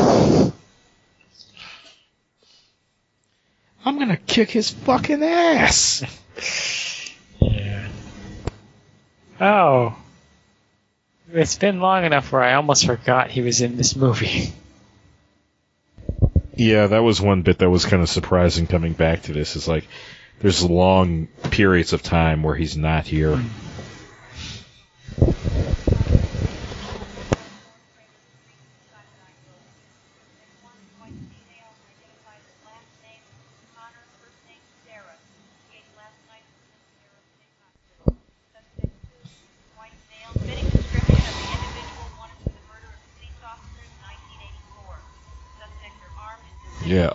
I'm 3.85 3.99
gonna 3.99 4.17
kick 4.17 4.51
his 4.51 4.71
fucking 4.71 5.23
ass. 5.23 6.05
Yeah. 7.41 7.89
Oh. 9.41 9.97
It's 11.33 11.57
been 11.57 11.81
long 11.81 12.05
enough 12.05 12.31
where 12.31 12.43
I 12.43 12.55
almost 12.55 12.87
forgot 12.87 13.31
he 13.31 13.41
was 13.41 13.61
in 13.61 13.77
this 13.77 13.97
movie. 13.97 14.53
Yeah, 16.55 16.89
that 16.89 17.03
was 17.03 17.21
one 17.21 17.43
bit 17.43 17.59
that 17.59 17.71
was 17.71 17.87
kind 17.87 18.03
of 18.03 18.09
surprising 18.09 18.67
coming 18.67 18.93
back 18.93 19.23
to 19.23 19.33
this. 19.33 19.57
Is 19.57 19.67
like, 19.67 19.89
there's 20.41 20.63
long 20.63 21.29
periods 21.51 21.93
of 21.93 22.03
time 22.03 22.43
where 22.43 22.55
he's 22.55 22.77
not 22.77 23.07
here. 23.07 23.33
Yeah, 23.33 23.43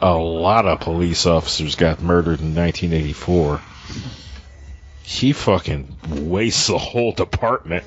a 0.01 0.17
lot 0.17 0.65
of 0.65 0.79
police 0.79 1.25
officers 1.25 1.75
got 1.75 2.01
murdered 2.01 2.41
in 2.41 2.55
1984. 2.55 3.61
He 5.03 5.33
fucking 5.33 5.95
wastes 6.09 6.67
the 6.67 6.77
whole 6.77 7.11
department. 7.11 7.85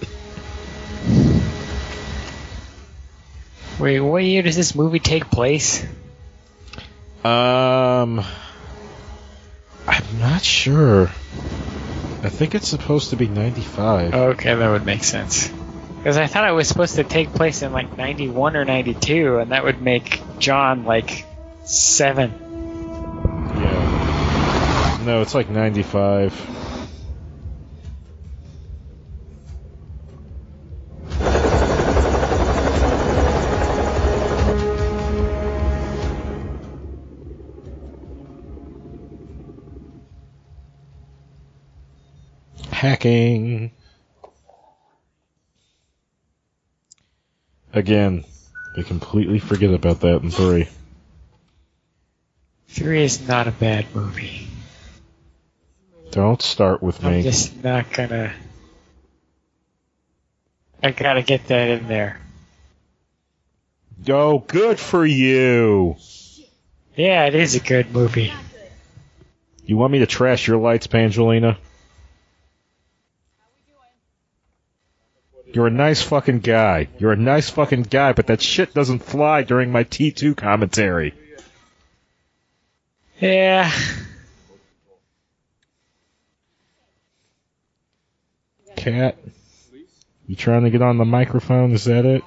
Wait, 3.79 4.01
what 4.01 4.25
year 4.25 4.43
does 4.43 4.57
this 4.57 4.75
movie 4.75 4.99
take 4.99 5.31
place? 5.31 5.85
Um, 7.25 8.25
I'm 9.87 10.19
not 10.19 10.43
sure. 10.43 11.05
I 12.23 12.29
think 12.29 12.55
it's 12.55 12.69
supposed 12.69 13.11
to 13.11 13.17
be 13.17 13.29
95. 13.29 14.15
Okay, 14.15 14.55
that 14.55 14.69
would 14.69 14.85
make 14.85 15.05
sense. 15.05 15.51
Because 15.97 16.17
I 16.17 16.27
thought 16.27 16.49
it 16.49 16.53
was 16.53 16.69
supposed 16.69 16.97
to 16.97 17.05
take 17.05 17.33
place 17.33 17.63
in 17.63 17.73
like 17.73 17.97
91 17.97 18.57
or 18.57 18.65
92, 18.65 19.39
and 19.39 19.53
that 19.53 19.65
would 19.65 19.83
make 19.83 20.23
John 20.39 20.85
like 20.85 21.27
seven. 21.65 22.33
Yeah. 23.61 25.03
No, 25.05 25.23
it's 25.23 25.35
like 25.35 25.49
95. 25.49 26.33
Hacking. 42.71 43.73
Again, 47.73 48.25
they 48.75 48.83
completely 48.83 49.39
forget 49.39 49.73
about 49.73 50.01
that 50.01 50.23
in 50.23 50.31
3. 50.31 50.69
Three 52.71 53.03
is 53.03 53.27
not 53.27 53.49
a 53.49 53.51
bad 53.51 53.95
movie. 53.95 54.47
Don't 56.13 56.41
start 56.41 56.81
with 56.83 57.03
me. 57.03 57.19
I'm 57.19 57.23
just 57.23 57.63
not 57.63 57.93
gonna. 57.93 58.33
I 60.83 60.93
gotta 60.93 61.23
get 61.23 61.49
that 61.49 61.69
in 61.69 61.89
there. 61.89 62.21
Oh, 64.09 64.39
good 64.39 64.79
for 64.79 65.05
you. 65.05 65.97
Yeah, 66.97 67.27
it 67.27 67.35
is 67.35 67.57
a 67.57 67.61
good 67.61 67.93
movie. 67.93 68.33
You 69.65 69.77
want 69.77 69.93
me 69.93 69.99
to 69.99 70.07
trash 70.07 70.47
your 70.47 70.59
lights, 70.59 70.87
Pangelina? 70.87 71.57
You're 75.53 75.67
a 75.67 75.71
nice 75.71 76.03
fucking 76.03 76.41
guy. 76.41 76.89
You're 76.99 77.13
a 77.13 77.17
nice 77.17 77.51
fucking 77.51 77.83
guy, 77.83 78.13
but 78.13 78.29
that 78.29 78.41
shit 78.41 78.73
doesn't 78.75 79.01
fly 79.01 79.43
during 79.43 79.73
my 79.73 79.83
T2 79.83 80.37
commentary. 80.37 81.15
Yeah. 83.21 83.71
Cat, 88.77 89.19
you 90.27 90.37
trying 90.37 90.65
to 90.65 90.71
get 90.71 90.81
on 90.81 90.97
the 90.97 91.05
microphone? 91.05 91.73
Is 91.73 91.85
that 91.85 92.07
it? 92.07 92.23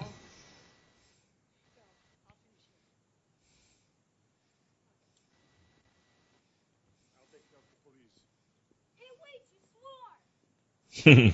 Hey, 11.06 11.06
wait, 11.06 11.16
you 11.16 11.34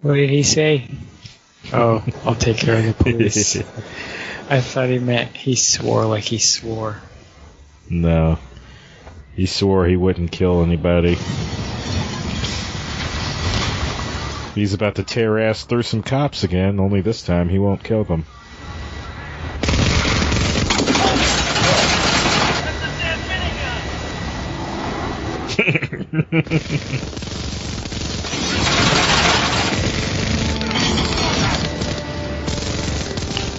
What 0.00 0.14
did 0.14 0.30
he 0.30 0.42
say? 0.42 0.88
Oh, 1.70 2.02
I'll 2.24 2.34
take 2.34 2.56
care 2.56 2.78
of 2.78 2.86
the 2.86 3.04
police. 3.04 3.62
I 4.48 4.60
thought 4.60 4.90
he 4.90 4.98
meant 4.98 5.36
he 5.36 5.56
swore 5.56 6.04
like 6.04 6.24
he 6.24 6.38
swore. 6.38 7.00
No. 7.88 8.38
He 9.34 9.46
swore 9.46 9.86
he 9.86 9.96
wouldn't 9.96 10.32
kill 10.32 10.62
anybody. 10.62 11.16
He's 14.54 14.74
about 14.74 14.96
to 14.96 15.02
tear 15.02 15.38
ass 15.38 15.64
through 15.64 15.82
some 15.82 16.02
cops 16.02 16.44
again, 16.44 16.78
only 16.78 17.00
this 17.00 17.22
time 17.22 17.48
he 17.48 17.58
won't 17.58 17.82
kill 17.82 18.04
them. 18.04 18.24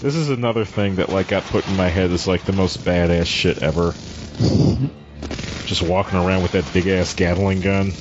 This 0.05 0.17
is 0.17 0.29
another 0.29 0.65
thing 0.65 0.97
that 0.97 1.09
like 1.09 1.29
got 1.29 1.45
put 1.45 1.67
in 1.67 1.75
my 1.75 1.89
head 1.89 2.11
as 2.11 2.27
like 2.27 2.45
the 2.45 2.53
most 2.53 2.83
badass 2.83 3.25
shit 3.25 3.63
ever. 3.63 3.91
Just 5.65 5.81
walking 5.81 6.19
around 6.19 6.43
with 6.43 6.51
that 6.51 6.71
big 6.71 6.85
ass 6.85 7.15
Gatling 7.15 7.61
gun. 7.61 7.91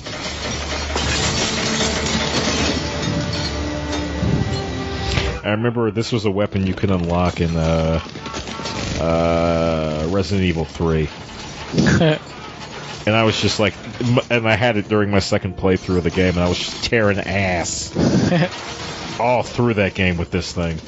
I 5.43 5.53
remember 5.53 5.91
this 5.91 6.13
was 6.13 6.27
a 6.27 6.31
weapon 6.31 6.67
you 6.67 6.75
could 6.75 6.91
unlock 6.91 7.41
in 7.41 7.57
uh, 7.57 8.01
uh, 9.01 10.07
Resident 10.11 10.47
Evil 10.47 10.67
3. 10.67 11.09
And 13.07 13.15
I 13.15 13.25
was 13.25 13.39
just 13.39 13.61
like, 13.61 13.75
and 14.31 14.49
I 14.49 14.55
had 14.55 14.79
it 14.79 14.89
during 14.89 15.11
my 15.11 15.19
second 15.19 15.59
playthrough 15.59 15.99
of 15.99 16.05
the 16.05 16.11
game, 16.11 16.31
and 16.31 16.41
I 16.41 16.49
was 16.49 16.57
just 16.57 16.85
tearing 16.85 17.19
ass 17.19 17.95
all 19.21 19.43
through 19.43 19.75
that 19.75 19.93
game 19.93 20.17
with 20.17 20.31
this 20.31 20.55
thing. 20.55 20.79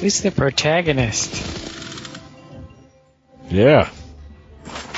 Who's 0.00 0.20
the 0.20 0.30
protagonist? 0.30 1.34
Yeah, 3.48 3.88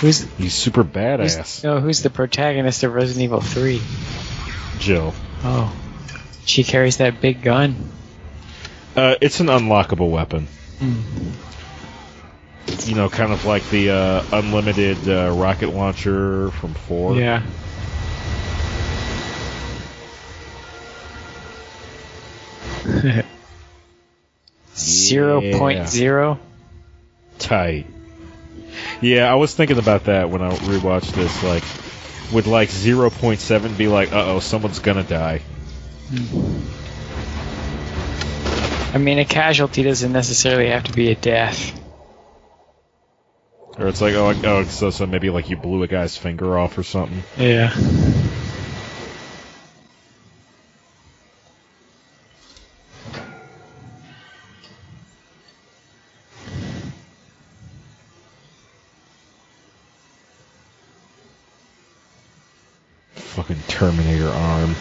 Who's 0.01 0.21
he's 0.39 0.55
super 0.55 0.83
who's, 0.83 0.93
badass. 0.93 1.65
no? 1.65 1.81
Who's 1.81 2.03
the 2.03 2.11
protagonist 2.11 2.83
of 2.85 2.95
Resident 2.95 3.25
Evil 3.25 3.41
Three? 3.41 3.83
Jill. 4.79 5.13
Oh, 5.43 5.75
she 6.45 6.65
carries 6.65 6.99
that 6.99 7.21
big 7.21 7.43
gun. 7.43 7.91
Uh, 8.97 9.17
it's 9.21 9.41
an 9.41 9.47
unlockable 9.47 10.11
weapon. 10.11 10.49
You 12.87 12.95
know, 12.95 13.09
kind 13.09 13.33
of 13.33 13.45
like 13.45 13.69
the 13.71 13.91
uh, 13.91 14.25
unlimited 14.33 15.09
uh, 15.09 15.33
rocket 15.37 15.71
launcher 15.71 16.51
from 16.53 16.75
4. 16.75 17.17
Yeah. 17.17 17.43
Zero 24.79 25.41
point 25.41 25.89
zero. 25.89 26.39
Tight. 27.39 27.87
Yeah, 29.01 29.31
I 29.31 29.35
was 29.35 29.55
thinking 29.55 29.79
about 29.79 30.05
that 30.05 30.31
when 30.31 30.43
I 30.43 30.51
rewatched 30.55 31.13
this. 31.13 31.43
Like, 31.43 31.65
would 32.33 32.47
like 32.47 32.69
0.7 32.69 33.77
be 33.77 33.89
like, 33.89 34.13
uh 34.13 34.25
oh, 34.27 34.41
someone's 34.41 34.79
gonna 34.79 35.05
die? 35.05 35.41
I 38.93 38.99
mean, 38.99 39.19
a 39.19 39.25
casualty 39.25 39.83
doesn't 39.83 40.13
necessarily 40.13 40.71
have 40.71 40.85
to 40.85 40.93
be 40.93 41.11
a 41.11 41.15
death. 41.15 41.79
Or 43.79 43.87
it's 43.87 44.01
like, 44.01 44.15
oh, 44.15 44.35
oh 44.45 44.65
so, 44.65 44.91
so 44.91 45.07
maybe 45.07 45.31
like 45.31 45.51
you 45.51 45.57
blew 45.57 45.83
a 45.83 45.87
guy's 45.87 46.17
finger 46.17 46.59
off 46.59 46.77
or 46.79 46.83
something. 46.83 47.23
Yeah. 47.37 47.73
Terminator 63.79 64.29
arm. 64.29 64.75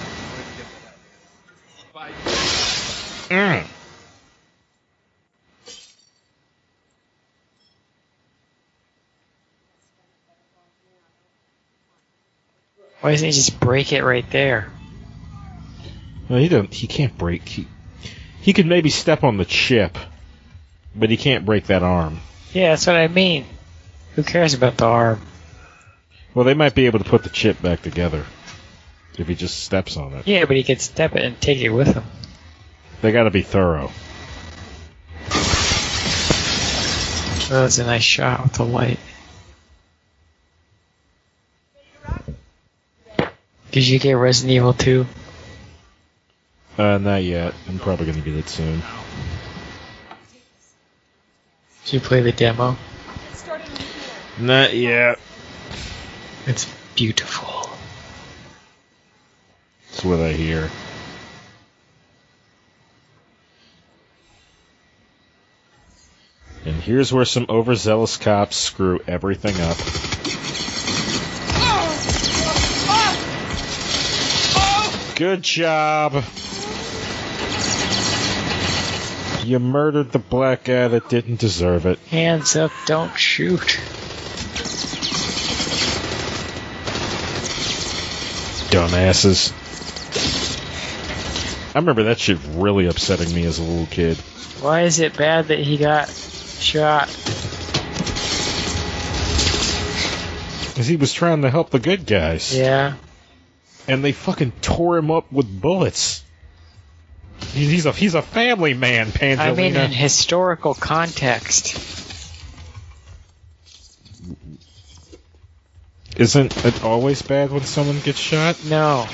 Mm. 3.30 3.64
Why 13.02 13.12
doesn't 13.12 13.24
he 13.24 13.32
just 13.32 13.60
break 13.60 13.94
it 13.94 14.04
right 14.04 14.28
there? 14.32 14.72
Well, 16.28 16.40
he 16.40 16.48
don't. 16.48 16.74
He 16.74 16.88
can't 16.88 17.16
break. 17.20 17.48
He, 17.48 17.68
he 18.42 18.52
could 18.52 18.66
maybe 18.66 18.90
step 18.90 19.24
on 19.24 19.38
the 19.38 19.46
chip, 19.46 19.96
but 20.96 21.12
he 21.12 21.18
can't 21.18 21.46
break 21.46 21.68
that 21.68 21.84
arm. 21.84 22.20
Yeah, 22.52 22.70
that's 22.70 22.88
what 22.88 22.96
I 22.96 23.10
mean. 23.10 23.46
Who 24.16 24.24
cares 24.24 24.56
about 24.56 24.78
the 24.78 24.86
arm? 24.86 25.22
Well, 26.34 26.46
they 26.46 26.56
might 26.56 26.74
be 26.74 26.88
able 26.88 26.98
to 26.98 27.06
put 27.06 27.22
the 27.22 27.30
chip 27.30 27.62
back 27.62 27.84
together 27.84 28.26
if 29.18 29.28
he 29.28 29.36
just 29.36 29.64
steps 29.64 29.98
on 29.98 30.14
it. 30.14 30.28
Yeah, 30.28 30.46
but 30.46 30.56
he 30.56 30.64
could 30.64 30.82
step 30.82 31.16
it 31.16 31.24
and 31.24 31.40
take 31.42 31.60
it 31.60 31.70
with 31.70 31.94
him. 31.94 32.04
They 33.02 33.12
got 33.12 33.24
to 33.24 33.32
be 33.32 33.42
thorough. 33.42 33.92
Oh, 37.50 37.62
that's 37.62 37.78
a 37.78 37.86
nice 37.86 38.04
shot 38.04 38.44
with 38.44 38.54
the 38.54 38.66
light. 38.66 39.00
Did 43.72 43.88
you 43.88 44.00
get 44.00 44.14
Resident 44.14 44.54
Evil 44.54 44.74
2? 44.74 45.06
Uh, 46.78 46.98
not 46.98 47.24
yet. 47.24 47.54
I'm 47.68 47.80
probably 47.80 48.06
gonna 48.06 48.22
get 48.22 48.36
it 48.36 48.50
soon. 48.50 48.82
Did 51.86 51.94
you 51.94 52.00
play 52.00 52.22
the 52.22 52.32
demo? 52.32 52.76
Not 54.40 54.76
yet. 54.76 55.20
It's 56.46 56.66
beautiful. 56.96 57.57
That's 59.98 60.06
what 60.06 60.20
I 60.20 60.32
hear. 60.32 60.70
And 66.66 66.76
here's 66.76 67.12
where 67.12 67.26
some 67.26 67.48
overzealous 67.50 68.16
cops 68.18 68.58
screw 68.58 69.00
everything 69.08 69.56
up. 69.60 69.76
Good 75.18 75.42
job. 75.42 76.24
You 79.44 79.58
murdered 79.58 80.12
the 80.12 80.20
black 80.20 80.66
guy 80.66 80.90
that 80.90 81.10
didn't 81.10 81.40
deserve 81.40 81.88
it. 81.88 81.98
Hands 82.12 82.56
up, 82.56 82.72
don't 82.86 83.18
shoot. 83.18 83.80
Dumbasses. 88.70 89.57
I 91.78 91.80
remember 91.80 92.06
that 92.06 92.20
shit 92.20 92.40
really 92.54 92.88
upsetting 92.88 93.32
me 93.36 93.46
as 93.46 93.60
a 93.60 93.62
little 93.62 93.86
kid. 93.86 94.18
Why 94.62 94.82
is 94.82 94.98
it 94.98 95.16
bad 95.16 95.50
that 95.50 95.60
he 95.60 95.78
got 95.78 96.10
shot? 96.10 97.06
Because 100.70 100.88
he 100.88 100.96
was 100.96 101.14
trying 101.14 101.44
to 101.44 101.52
help 101.52 101.70
the 101.70 101.78
good 101.78 102.08
guys. 102.08 102.58
Yeah. 102.58 102.96
And 103.88 104.04
they 104.04 104.12
fucking 104.12 104.54
tore 104.64 104.98
him 104.98 105.12
up 105.12 105.32
with 105.32 105.62
bullets. 105.62 106.24
He's 107.52 107.86
a 107.86 107.92
he's 107.92 108.16
a 108.16 108.24
family 108.24 108.74
man, 108.74 109.12
Pangelina. 109.12 109.38
I 109.38 109.54
mean, 109.54 109.76
in 109.76 109.92
historical 109.92 110.74
context. 110.74 111.78
Isn't 116.16 116.66
it 116.66 116.84
always 116.84 117.22
bad 117.22 117.52
when 117.52 117.62
someone 117.66 118.00
gets 118.00 118.18
shot? 118.18 118.66
No. 118.66 119.08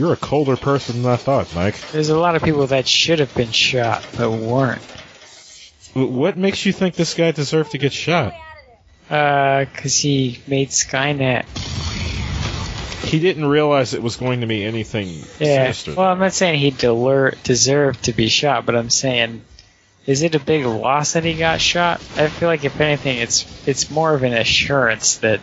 You're 0.00 0.14
a 0.14 0.16
colder 0.16 0.56
person 0.56 1.02
than 1.02 1.12
I 1.12 1.16
thought, 1.16 1.54
Mike. 1.54 1.78
There's 1.92 2.08
a 2.08 2.18
lot 2.18 2.34
of 2.34 2.42
people 2.42 2.66
that 2.68 2.88
should 2.88 3.18
have 3.18 3.34
been 3.34 3.52
shot, 3.52 4.02
but 4.16 4.30
weren't. 4.30 4.80
What 5.92 6.38
makes 6.38 6.64
you 6.64 6.72
think 6.72 6.94
this 6.94 7.12
guy 7.12 7.32
deserved 7.32 7.72
to 7.72 7.78
get 7.78 7.92
shot? 7.92 8.32
Uh, 9.10 9.66
cause 9.74 9.98
he 9.98 10.40
made 10.46 10.70
Skynet. 10.70 11.44
He 13.04 13.18
didn't 13.20 13.44
realize 13.44 13.92
it 13.92 14.02
was 14.02 14.16
going 14.16 14.40
to 14.40 14.46
be 14.46 14.64
anything 14.64 15.08
Yeah. 15.38 15.64
sinister. 15.72 15.94
Well, 15.96 16.06
I'm 16.06 16.18
not 16.18 16.32
saying 16.32 16.60
he 16.60 16.70
deler- 16.70 17.34
deserved 17.42 18.04
to 18.04 18.14
be 18.14 18.28
shot, 18.28 18.64
but 18.64 18.76
I'm 18.76 18.88
saying, 18.88 19.42
is 20.06 20.22
it 20.22 20.34
a 20.34 20.40
big 20.40 20.64
loss 20.64 21.12
that 21.12 21.24
he 21.24 21.34
got 21.34 21.60
shot? 21.60 22.00
I 22.16 22.28
feel 22.28 22.48
like 22.48 22.64
if 22.64 22.80
anything, 22.80 23.18
it's 23.18 23.44
it's 23.66 23.90
more 23.90 24.14
of 24.14 24.22
an 24.22 24.32
assurance 24.32 25.16
that 25.18 25.40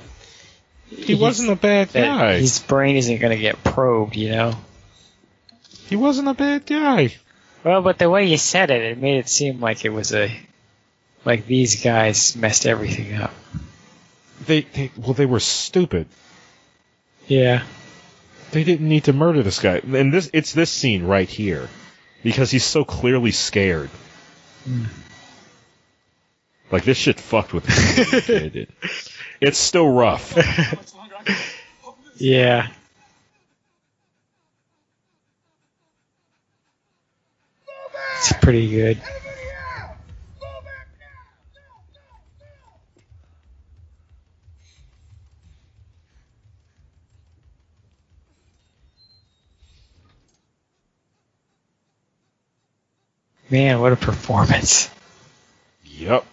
he 0.89 1.15
wasn't 1.15 1.49
a 1.49 1.55
bad 1.55 1.91
guy. 1.93 2.37
his 2.37 2.59
brain 2.59 2.95
isn't 2.95 3.19
going 3.19 3.35
to 3.35 3.41
get 3.41 3.63
probed. 3.63 4.15
You 4.15 4.31
know. 4.31 4.53
He 5.87 5.95
wasn't 5.95 6.27
a 6.27 6.33
bad 6.33 6.65
guy. 6.65 7.15
Well, 7.63 7.81
but 7.81 7.97
the 7.97 8.09
way 8.09 8.25
you 8.25 8.37
said 8.37 8.71
it, 8.71 8.81
it 8.81 8.97
made 8.97 9.19
it 9.19 9.29
seem 9.29 9.59
like 9.59 9.83
it 9.85 9.89
was 9.89 10.13
a 10.13 10.31
like 11.25 11.45
these 11.45 11.83
guys 11.83 12.35
messed 12.35 12.65
everything 12.65 13.15
up. 13.15 13.33
They, 14.45 14.61
they 14.61 14.91
well, 14.97 15.13
they 15.13 15.25
were 15.25 15.39
stupid. 15.39 16.07
Yeah. 17.27 17.63
They 18.51 18.63
didn't 18.63 18.87
need 18.87 19.05
to 19.05 19.13
murder 19.13 19.43
this 19.43 19.59
guy. 19.59 19.81
And 19.83 20.13
this 20.13 20.29
it's 20.31 20.53
this 20.53 20.71
scene 20.71 21.03
right 21.03 21.27
here. 21.27 21.67
Because 22.23 22.49
he's 22.49 22.65
so 22.65 22.85
clearly 22.85 23.31
scared. 23.31 23.89
Hmm. 24.63 24.85
Like 26.71 26.83
this 26.83 26.97
shit 26.97 27.19
fucked 27.19 27.53
with 27.53 27.67
me. 27.67 28.67
when 29.39 29.47
I 29.47 29.49
was 29.49 29.49
a 29.49 29.49
kid. 29.49 29.49
It- 29.49 29.49
it's 29.49 29.59
still 29.59 29.91
rough. 29.91 30.35
Yeah. 32.19 32.67
It's 38.17 38.33
pretty 38.41 38.69
good. 38.71 39.01
Man, 53.49 53.79
what 53.81 53.93
a 53.93 53.95
performance. 53.95 54.89
Yep. 55.85 56.25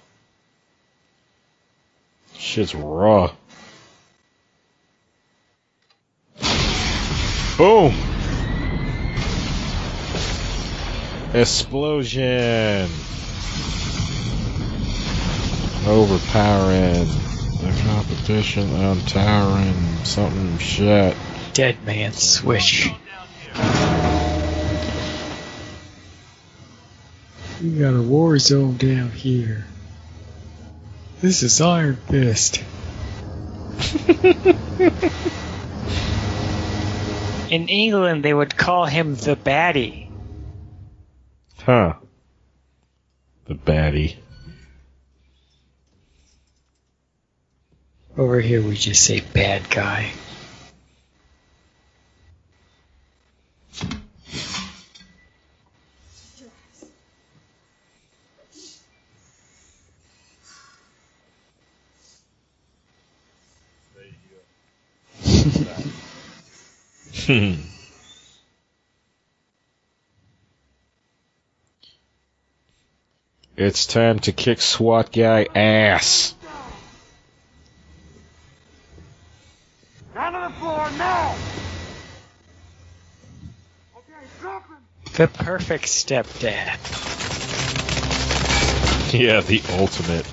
Shit's 2.44 2.74
raw. 2.74 3.32
Boom! 7.56 7.94
Explosion! 11.32 12.90
Overpowering. 15.86 17.08
The 17.62 17.82
competition 17.86 18.70
untowering. 18.74 20.04
Something 20.04 20.58
shit. 20.58 21.16
Dead 21.54 21.82
man 21.86 22.12
switch. 22.12 22.90
We 27.62 27.78
got 27.78 27.94
a 27.94 28.02
war 28.02 28.38
zone 28.38 28.76
down 28.76 29.10
here. 29.12 29.66
This 31.24 31.42
is 31.42 31.58
Iron 31.62 31.96
Fist. 31.96 32.58
In 37.50 37.68
England, 37.70 38.22
they 38.22 38.34
would 38.34 38.54
call 38.54 38.84
him 38.84 39.14
the 39.14 39.34
baddie. 39.34 40.10
Huh. 41.62 41.94
The 43.46 43.54
baddie. 43.54 44.16
Over 48.18 48.42
here, 48.42 48.60
we 48.60 48.76
just 48.76 49.02
say 49.02 49.22
bad 49.32 49.70
guy. 49.70 50.12
It's 73.56 73.86
time 73.86 74.18
to 74.20 74.32
kick 74.32 74.60
SWAT 74.60 75.12
guy 75.12 75.46
ass. 75.54 76.34
Down 80.12 80.32
to 80.32 80.48
the 80.48 80.54
floor 80.58 80.90
now! 80.98 81.36
Okay, 83.96 84.26
drop 84.40 84.66
him! 84.66 84.76
The 85.14 85.28
perfect 85.28 85.84
stepdad. 85.84 86.78
Yeah, 89.14 89.40
the 89.40 89.62
ultimate. 89.78 90.26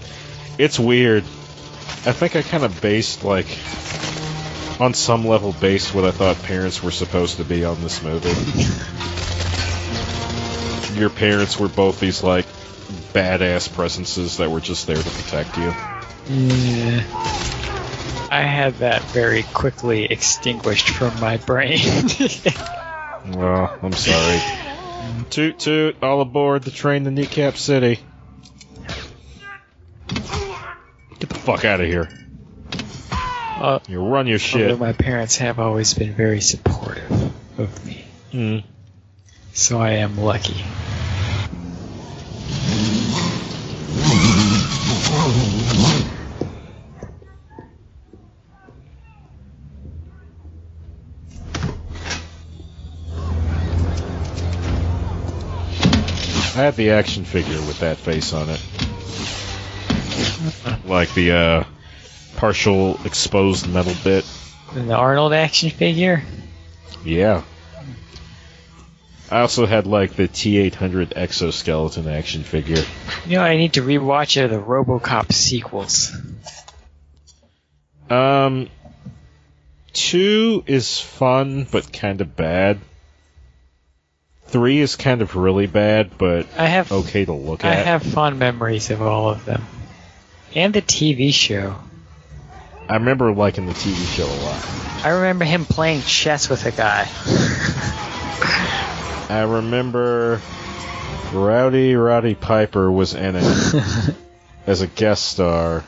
It's 0.57 0.79
weird. 0.79 1.23
I 1.23 2.13
think 2.13 2.35
I 2.35 2.41
kind 2.41 2.63
of 2.63 2.81
based, 2.81 3.23
like, 3.23 3.45
on 4.81 4.95
some 4.95 5.27
level, 5.27 5.53
based 5.53 5.93
what 5.93 6.05
I 6.05 6.11
thought 6.11 6.41
parents 6.41 6.81
were 6.81 6.89
supposed 6.89 7.37
to 7.37 7.43
be 7.43 7.63
on 7.63 7.79
this 7.81 8.01
movie. 8.01 8.29
Your 10.99 11.11
parents 11.11 11.59
were 11.59 11.67
both 11.67 11.99
these, 11.99 12.23
like, 12.23 12.47
badass 13.13 13.71
presences 13.71 14.37
that 14.37 14.49
were 14.49 14.59
just 14.59 14.87
there 14.87 14.97
to 14.97 15.09
protect 15.09 15.55
you. 15.57 15.71
Yeah. 16.35 17.03
I 18.31 18.41
had 18.41 18.73
that 18.75 19.03
very 19.03 19.43
quickly 19.43 20.05
extinguished 20.05 20.89
from 20.89 21.17
my 21.21 21.37
brain. 21.37 21.79
Well, 23.23 23.77
I'm 23.83 23.93
sorry. 23.93 24.41
toot 25.29 25.59
toot, 25.59 25.95
all 26.01 26.21
aboard 26.21 26.63
the 26.63 26.71
train 26.71 27.03
to 27.03 27.11
Kneecap 27.11 27.55
City. 27.55 27.99
Get 30.07 31.29
the 31.29 31.39
fuck 31.39 31.63
out 31.63 31.81
of 31.81 31.85
here. 31.85 32.09
Uh, 33.61 33.79
You 33.87 34.03
run 34.03 34.27
your 34.27 34.39
shit. 34.39 34.77
my 34.79 34.93
parents 34.93 35.37
have 35.37 35.59
always 35.59 35.93
been 35.93 36.13
very 36.13 36.41
supportive 36.41 37.11
of 37.57 37.85
me, 37.85 38.05
Mm. 38.33 38.63
so 39.53 39.79
I 39.79 39.91
am 39.91 40.17
lucky. 40.17 40.63
I 56.53 56.65
have 56.65 56.75
the 56.75 56.91
action 56.91 57.23
figure 57.23 57.55
with 57.61 57.79
that 57.79 57.97
face 57.97 58.33
on 58.33 58.49
it. 58.49 58.61
Like 60.85 61.13
the 61.13 61.31
uh, 61.31 61.63
partial 62.37 62.99
exposed 63.05 63.67
metal 63.67 63.93
bit. 64.03 64.25
And 64.73 64.89
the 64.89 64.95
Arnold 64.95 65.33
action 65.33 65.69
figure? 65.69 66.23
Yeah. 67.03 67.43
I 69.31 69.41
also 69.41 69.65
had 69.65 69.87
like 69.87 70.15
the 70.15 70.27
T800 70.27 71.13
exoskeleton 71.15 72.07
action 72.07 72.43
figure. 72.43 72.83
You 73.25 73.37
know, 73.37 73.43
I 73.43 73.55
need 73.55 73.73
to 73.73 73.81
rewatch 73.81 74.41
uh, 74.41 74.47
the 74.47 74.57
RoboCop 74.61 75.31
sequels. 75.31 76.11
Um, 78.09 78.67
two 79.93 80.65
is 80.67 80.99
fun 80.99 81.65
but 81.71 81.93
kind 81.93 82.19
of 82.19 82.35
bad. 82.35 82.79
Three 84.47 84.79
is 84.79 84.97
kind 84.97 85.21
of 85.21 85.37
really 85.37 85.67
bad 85.67 86.17
but 86.17 86.45
I 86.57 86.65
have 86.65 86.91
okay 86.91 87.23
to 87.23 87.31
look 87.31 87.63
I 87.63 87.69
at. 87.69 87.79
I 87.79 87.81
have 87.83 88.03
fond 88.03 88.37
memories 88.37 88.91
of 88.91 89.01
all 89.01 89.29
of 89.29 89.45
them, 89.45 89.65
and 90.53 90.73
the 90.73 90.81
TV 90.81 91.33
show. 91.33 91.77
I 92.91 92.95
remember 92.95 93.31
liking 93.31 93.67
the 93.67 93.71
TV 93.71 93.95
show 94.17 94.25
a 94.25 94.39
lot. 94.43 95.05
I 95.05 95.11
remember 95.11 95.45
him 95.45 95.63
playing 95.63 96.01
chess 96.01 96.49
with 96.49 96.65
a 96.65 96.71
guy. 96.71 97.07
I 99.29 99.45
remember 99.47 100.41
Rowdy 101.31 101.95
Roddy 101.95 102.35
Piper 102.35 102.91
was 102.91 103.13
in 103.13 103.37
it 103.37 103.43
as 104.67 104.81
a 104.81 104.87
guest 104.87 105.23
star, 105.23 105.85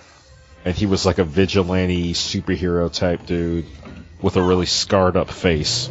and 0.63 0.77
he 0.77 0.85
was 0.85 1.05
like 1.05 1.17
a 1.17 1.25
vigilante 1.25 2.13
superhero 2.13 2.89
type 2.89 3.25
dude 3.25 3.65
with 4.21 4.37
a 4.37 4.41
really 4.41 4.65
scarred 4.65 5.17
up 5.17 5.29
face. 5.29 5.89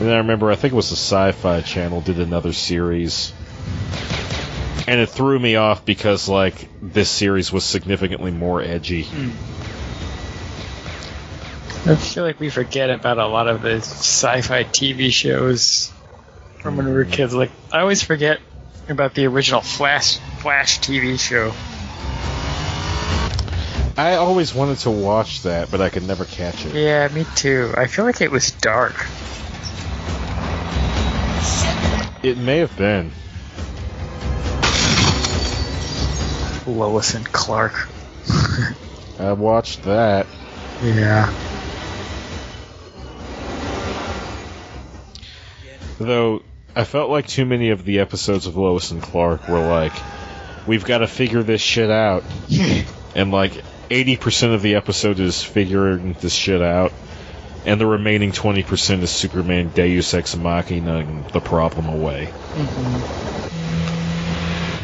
And 0.00 0.10
I 0.10 0.16
remember, 0.16 0.50
I 0.50 0.54
think 0.54 0.72
it 0.72 0.76
was 0.76 0.88
the 0.88 0.96
Sci 0.96 1.32
Fi 1.32 1.60
Channel 1.60 2.00
did 2.00 2.18
another 2.18 2.54
series. 2.54 3.34
And 4.86 5.00
it 5.00 5.08
threw 5.08 5.38
me 5.38 5.56
off 5.56 5.84
because, 5.84 6.28
like, 6.28 6.68
this 6.82 7.08
series 7.08 7.52
was 7.52 7.64
significantly 7.64 8.30
more 8.30 8.60
edgy. 8.60 9.06
I 11.84 11.96
feel 11.96 12.22
like 12.22 12.38
we 12.38 12.48
forget 12.48 12.90
about 12.90 13.18
a 13.18 13.26
lot 13.26 13.48
of 13.48 13.60
the 13.60 13.76
sci-fi 13.76 14.62
TV 14.62 15.12
shows 15.12 15.90
from 16.60 16.76
when 16.76 16.86
we 16.86 16.92
were 16.92 17.04
kids. 17.04 17.34
Like 17.34 17.50
I 17.72 17.80
always 17.80 18.02
forget 18.02 18.38
about 18.88 19.14
the 19.14 19.26
original 19.26 19.60
Flash 19.62 20.18
Flash 20.38 20.78
TV 20.78 21.18
show. 21.18 21.52
I 24.00 24.14
always 24.14 24.54
wanted 24.54 24.78
to 24.78 24.90
watch 24.90 25.42
that, 25.42 25.72
but 25.72 25.80
I 25.80 25.90
could 25.90 26.04
never 26.04 26.24
catch 26.24 26.64
it. 26.64 26.74
Yeah, 26.74 27.08
me 27.08 27.26
too. 27.34 27.74
I 27.76 27.88
feel 27.88 28.04
like 28.04 28.20
it 28.20 28.30
was 28.30 28.52
dark. 28.52 28.94
It 32.22 32.38
may 32.38 32.58
have 32.58 32.76
been. 32.76 33.10
Lois 36.72 37.14
and 37.14 37.30
Clark. 37.30 37.88
I 39.18 39.32
watched 39.32 39.82
that. 39.84 40.26
Yeah. 40.82 41.32
Though, 45.98 46.42
I 46.74 46.84
felt 46.84 47.10
like 47.10 47.26
too 47.28 47.44
many 47.44 47.70
of 47.70 47.84
the 47.84 48.00
episodes 48.00 48.46
of 48.46 48.56
Lois 48.56 48.90
and 48.90 49.02
Clark 49.02 49.48
were 49.48 49.60
like, 49.60 49.92
we've 50.66 50.84
got 50.84 50.98
to 50.98 51.06
figure 51.06 51.42
this 51.42 51.60
shit 51.60 51.90
out. 51.90 52.24
and 53.14 53.30
like, 53.30 53.52
80% 53.90 54.54
of 54.54 54.62
the 54.62 54.76
episode 54.76 55.20
is 55.20 55.42
figuring 55.42 56.16
this 56.20 56.34
shit 56.34 56.62
out. 56.62 56.92
and 57.64 57.80
the 57.80 57.86
remaining 57.86 58.32
20% 58.32 59.02
is 59.02 59.10
Superman 59.10 59.68
Deus 59.68 60.14
Ex 60.14 60.34
Machina 60.36 61.24
the 61.32 61.40
problem 61.40 61.86
away. 61.86 62.32
Mm-hmm. 62.54 63.31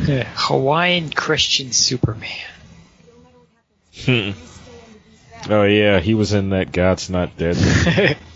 Yeah, 0.07 0.29
Hawaiian 0.35 1.11
Christian 1.11 1.73
Superman. 1.73 2.29
Hmm. 4.05 4.11
You 4.11 4.33
stay 4.33 4.81
under 4.83 4.99
these 5.05 5.29
valves. 5.29 5.51
Oh 5.51 5.65
yeah, 5.65 6.01
he 6.01 6.15
was 6.15 6.33
in 6.33 6.51
that 6.51 6.73
God's 6.73 7.11
Not 7.11 7.37
Dead. 7.37 8.17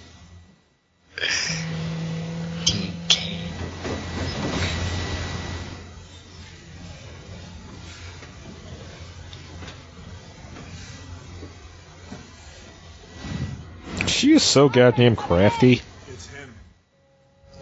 She 14.22 14.32
is 14.34 14.43
so 14.44 14.68
goddamn 14.68 15.16
crafty. 15.16 15.82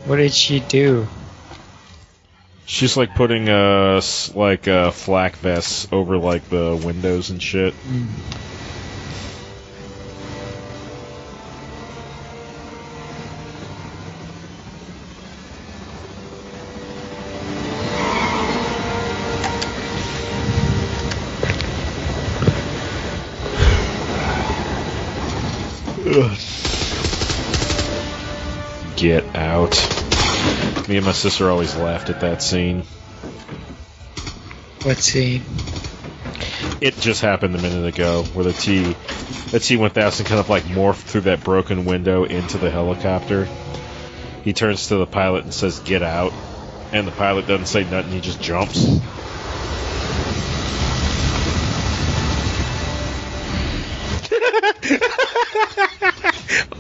What 0.05 0.17
did 0.17 0.33
she 0.33 0.61
do? 0.61 1.09
She's 2.71 2.97
like 2.97 3.17
putting 3.17 3.49
uh 3.49 3.97
s- 3.97 4.33
like 4.33 4.69
uh 4.69 4.93
flak 4.93 5.35
vests 5.35 5.89
over 5.91 6.17
like 6.17 6.49
the 6.49 6.77
windows 6.77 7.31
and 7.31 7.43
shit. 7.43 7.75
Get 28.97 29.25
out. 29.35 30.00
Me 30.91 30.97
and 30.97 31.07
my 31.07 31.13
sister 31.13 31.49
always 31.49 31.77
laughed 31.77 32.11
at 32.11 32.19
that 32.19 32.43
scene. 32.43 32.83
What 34.83 34.97
scene? 34.99 35.45
It 36.81 36.97
just 36.97 37.21
happened 37.21 37.55
a 37.55 37.63
minute 37.63 37.87
ago 37.95 38.25
where 38.35 38.43
the 38.43 38.53
T 38.53 38.97
the 39.53 39.61
T 39.61 39.77
one 39.77 39.91
thousand 39.91 40.27
kind 40.27 40.41
of 40.41 40.49
like 40.49 40.65
morphed 40.65 40.97
through 40.97 41.21
that 41.21 41.45
broken 41.45 41.85
window 41.85 42.25
into 42.25 42.59
the 42.59 42.73
helicopter. 42.73 43.47
He 44.43 44.53
turns 44.53 44.89
to 44.89 44.97
the 44.97 45.07
pilot 45.07 45.45
and 45.45 45.55
says, 45.55 45.79
Get 45.79 46.03
out 46.03 46.33
and 46.91 47.07
the 47.07 47.13
pilot 47.13 47.47
doesn't 47.47 47.67
say 47.67 47.85
nothing, 47.85 48.11
he 48.11 48.21
just 48.21 48.43
jumps. 48.43 48.85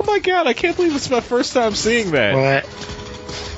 oh 0.00 0.04
my 0.04 0.18
god, 0.18 0.48
I 0.48 0.52
can't 0.52 0.74
believe 0.74 0.96
it's 0.96 1.10
my 1.10 1.20
first 1.20 1.52
time 1.52 1.76
seeing 1.76 2.10
that. 2.10 2.34
What? 2.34 2.99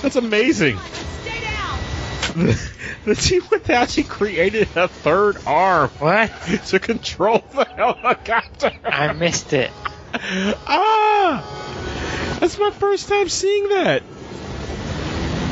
That's 0.03 0.17
amazing. 0.17 0.79
Stay 1.23 1.41
down! 1.41 2.55
The 3.05 3.17
T 3.17 3.41
one 3.41 3.59
thousand 3.61 4.05
created 4.05 4.69
a 4.77 4.87
third 4.87 5.39
arm 5.45 5.91
What? 5.99 6.31
to 6.69 6.79
control 6.79 7.43
the 7.53 7.65
helicopter. 7.65 8.71
I 8.85 9.13
missed 9.13 9.53
it. 9.53 9.73
ah! 10.15 12.37
That's 12.39 12.57
my 12.61 12.71
first 12.71 13.09
time 13.09 13.29
seeing 13.29 13.71
that. 13.71 14.05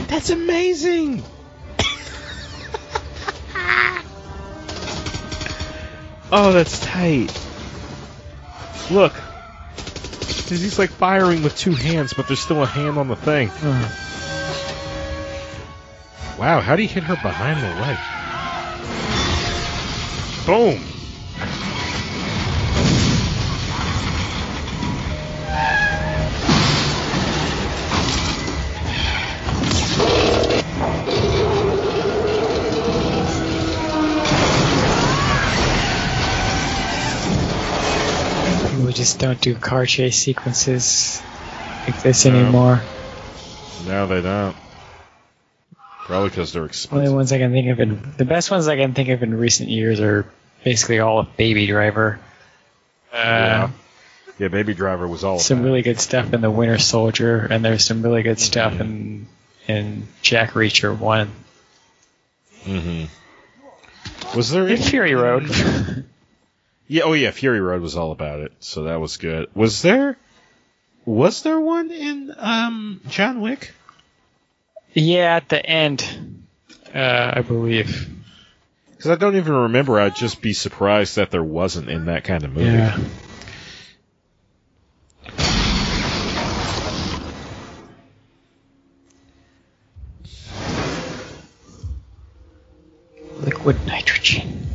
That's 0.06 0.31
amazing. 0.31 1.24
oh, 6.31 6.52
that's 6.52 6.78
tight. 6.81 7.36
Look. 8.93 9.14
He's 10.48 10.78
like 10.78 10.90
firing 10.90 11.43
with 11.43 11.56
two 11.56 11.72
hands, 11.72 12.12
but 12.12 12.28
there's 12.28 12.40
still 12.40 12.62
a 12.62 12.66
hand 12.66 12.97
on 12.98 13.09
the 13.09 13.16
thing. 13.16 13.51
Wow, 16.41 16.62
how 16.62 16.75
do 16.75 16.81
you 16.81 16.89
hit 16.89 17.03
her 17.03 17.17
behind 17.17 17.62
the 17.62 17.69
leg? 17.69 17.99
Boom! 20.47 20.81
We 38.87 38.95
just 38.95 39.19
don't 39.19 39.39
do 39.43 39.55
car 39.57 39.85
chase 39.85 40.17
sequences 40.17 41.23
like 41.87 42.01
this 42.01 42.25
No. 42.25 42.31
anymore. 42.35 42.81
No, 43.87 44.07
they 44.07 44.23
don't. 44.23 44.57
Probably 46.11 46.28
because 46.31 46.53
they're 46.53 46.69
Only 46.91 47.09
ones 47.09 47.31
I 47.31 47.39
can 47.39 47.53
think 47.53 47.69
of 47.70 47.78
in 47.78 48.15
the 48.16 48.24
best 48.24 48.51
ones 48.51 48.66
I 48.66 48.74
can 48.74 48.95
think 48.95 49.11
of 49.11 49.23
in 49.23 49.32
recent 49.32 49.69
years 49.69 50.01
are 50.01 50.27
basically 50.65 50.99
all 50.99 51.20
of 51.20 51.37
Baby 51.37 51.69
Driver. 51.69 52.19
Uh, 53.12 53.16
Yeah. 53.16 53.70
Yeah, 54.41 54.49
Baby 54.49 54.74
Driver 54.74 55.07
was 55.07 55.23
all 55.23 55.39
some 55.39 55.62
really 55.62 55.82
good 55.82 56.01
stuff 56.01 56.32
in 56.32 56.41
the 56.41 56.51
Winter 56.51 56.78
Soldier, 56.78 57.47
and 57.49 57.65
there's 57.65 57.85
some 57.85 58.03
really 58.03 58.24
good 58.24 58.41
stuff 58.41 58.81
in 58.81 59.28
in 59.69 60.09
Jack 60.20 60.55
Reacher 60.55 60.99
One. 60.99 61.31
Mm-hmm. 62.65 64.37
Was 64.37 64.51
there 64.51 64.65
In 64.66 64.73
any- 64.73 64.82
Fury 64.82 65.15
Road. 65.15 65.49
Yeah, 66.89 67.03
oh 67.05 67.12
yeah, 67.12 67.31
Fury 67.31 67.61
Road 67.61 67.82
was 67.82 67.95
all 67.97 68.11
about 68.11 68.41
it, 68.41 68.53
so 68.59 68.82
that 68.85 68.99
was 69.01 69.16
good. 69.16 69.47
Was 69.55 69.81
there 69.81 70.16
was 71.05 71.45
there 71.45 71.61
one 71.61 71.93
in 71.93 72.35
um 72.37 73.01
John 73.09 73.41
Wick? 73.41 73.70
Yeah, 74.93 75.37
at 75.37 75.49
the 75.49 75.65
end, 75.65 76.47
uh, 76.95 77.33
I 77.37 77.43
believe. 77.43 78.09
Because 78.91 79.11
I 79.12 79.15
don't 79.15 79.37
even 79.37 79.55
remember. 79.55 79.99
I'd 79.99 80.15
just 80.15 80.43
be 80.43 80.53
surprised 80.53 81.17
that 81.17 81.31
there 81.31 81.43
wasn't 81.43 81.89
in 81.89 82.07
that 82.07 82.25
kind 82.25 82.45
of 82.45 82.53
movie. 82.53 82.67
Yeah. 82.67 82.99
Liquid 93.41 93.87
nitrogen. 93.87 94.67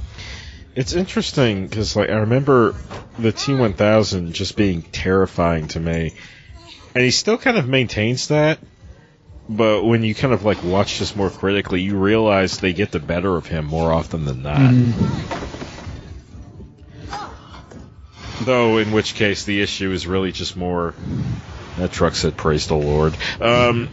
It's 0.75 0.93
interesting 0.93 1.67
because 1.67 1.95
like 1.95 2.09
I 2.09 2.15
remember 2.15 2.75
the 3.19 3.31
T1000 3.31 4.33
just 4.33 4.57
being 4.57 4.81
terrifying 4.81 5.67
to 5.69 5.79
me, 5.79 6.13
and 6.95 7.03
he 7.03 7.11
still 7.11 7.37
kind 7.37 7.57
of 7.57 7.67
maintains 7.67 8.29
that. 8.29 8.59
But 9.47 9.83
when 9.83 10.03
you 10.03 10.15
kind 10.15 10.33
of 10.33 10.43
like 10.43 10.63
watch 10.63 10.99
this 10.99 11.15
more 11.15 11.29
critically, 11.29 11.81
you 11.81 11.97
realize 11.97 12.59
they 12.59 12.73
get 12.73 12.91
the 12.91 12.99
better 12.99 13.35
of 13.35 13.45
him 13.45 13.65
more 13.65 13.91
often 13.91 14.25
than 14.25 14.41
not. 14.41 14.73
Though, 18.41 18.77
in 18.77 18.91
which 18.91 19.15
case, 19.15 19.45
the 19.45 19.61
issue 19.61 19.91
is 19.91 20.07
really 20.07 20.31
just 20.31 20.57
more. 20.57 20.93
That 21.77 21.91
truck 21.91 22.15
said, 22.15 22.35
"Praise 22.37 22.67
the 22.67 22.75
Lord." 22.75 23.15
Um, 23.39 23.89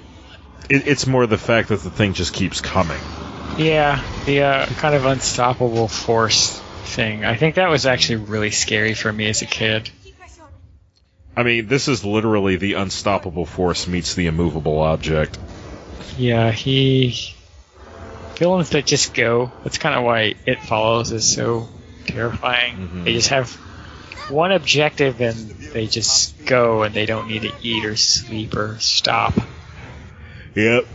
it, 0.69 0.87
it's 0.87 1.07
more 1.07 1.27
the 1.27 1.39
fact 1.39 1.69
that 1.69 1.81
the 1.81 1.91
thing 1.91 2.15
just 2.15 2.33
keeps 2.33 2.61
coming. 2.61 3.01
Yeah, 3.59 4.03
the 4.25 4.43
uh, 4.43 4.67
kind 4.67 4.95
of 4.95 5.05
unstoppable 5.05 5.89
force 5.89 6.59
thing. 6.85 7.25
I 7.25 7.37
think 7.37 7.57
that 7.57 7.69
was 7.69 7.87
actually 7.87 8.17
really 8.17 8.51
scary 8.51 8.95
for 8.95 9.13
me 9.13 9.29
as 9.29 9.43
a 9.43 9.47
kid. 9.47 9.91
Keep 10.05 10.19
pressure 10.19 10.43
on 10.43 10.49
it. 10.49 10.55
I 11.37 11.43
mean, 11.43 11.67
this 11.67 11.89
is 11.89 12.05
literally 12.05 12.57
the 12.57 12.75
unstoppable 12.75 13.47
force 13.47 13.87
meets 13.87 14.15
the 14.15 14.27
immovable 14.27 14.81
object. 14.81 15.39
Yeah, 16.17 16.51
he. 16.51 17.35
Villains 18.37 18.71
that 18.71 18.87
just 18.87 19.15
go. 19.15 19.51
That's 19.63 19.79
kind 19.79 19.95
of 19.95 20.05
why 20.05 20.35
It 20.47 20.61
Follows 20.61 21.13
is 21.13 21.25
so 21.25 21.69
terrifying. 22.07 22.77
Mhm. 22.77 23.05
They 23.05 23.15
just 23.15 23.29
have 23.29 23.51
one 24.29 24.53
objective 24.53 25.21
and 25.21 25.37
they 25.73 25.87
just 25.87 26.45
go 26.47 26.83
and 26.83 26.95
they 26.95 27.07
don't 27.07 27.29
need 27.29 27.43
to 27.43 27.53
eat 27.63 27.85
or 27.85 27.97
sleep 27.97 28.55
or 28.57 28.79
stop. 28.81 29.35
Yep. 30.55 30.87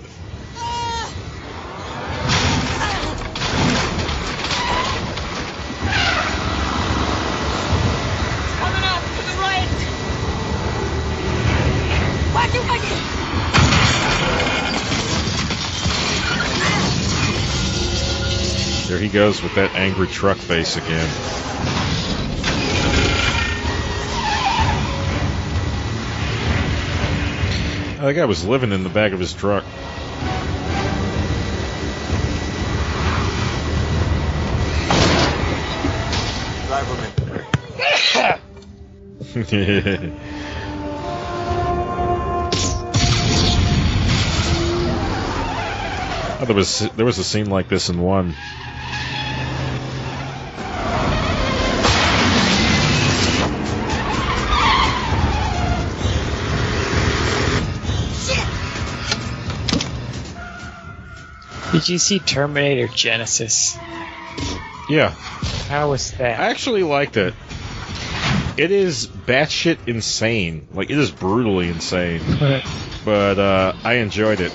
There 18.97 19.05
he 19.05 19.11
goes 19.11 19.43
with 19.43 19.53
that 19.53 19.75
angry 19.75 20.07
truck 20.07 20.37
face 20.37 20.75
again. 20.75 21.07
That 28.01 28.13
guy 28.15 28.25
was 28.25 28.43
living 28.43 28.71
in 28.71 28.81
the 28.81 28.89
back 28.89 29.11
of 29.11 29.19
his 29.19 29.35
truck. 29.35 29.63
there 46.47 46.55
was 46.55 46.79
there 46.95 47.05
was 47.05 47.19
a 47.19 47.23
scene 47.23 47.51
like 47.51 47.69
this 47.69 47.89
in 47.89 48.01
one. 48.01 48.33
Did 61.77 61.89
you 61.89 61.97
see 61.99 62.17
Terminator 62.17 62.87
Genisys? 62.87 63.77
Yeah, 64.89 65.11
How 65.69 65.91
was 65.91 66.11
that? 66.13 66.39
I 66.39 66.49
actually 66.49 66.81
liked 66.81 67.17
it. 67.17 67.35
It 68.57 68.71
is 68.71 69.05
batshit 69.05 69.87
insane. 69.87 70.67
Like 70.73 70.89
it 70.89 70.97
is 70.97 71.11
brutally 71.11 71.69
insane. 71.69 72.21
but 73.05 73.37
uh, 73.37 73.73
I 73.83 73.95
enjoyed 73.95 74.39
it. 74.39 74.51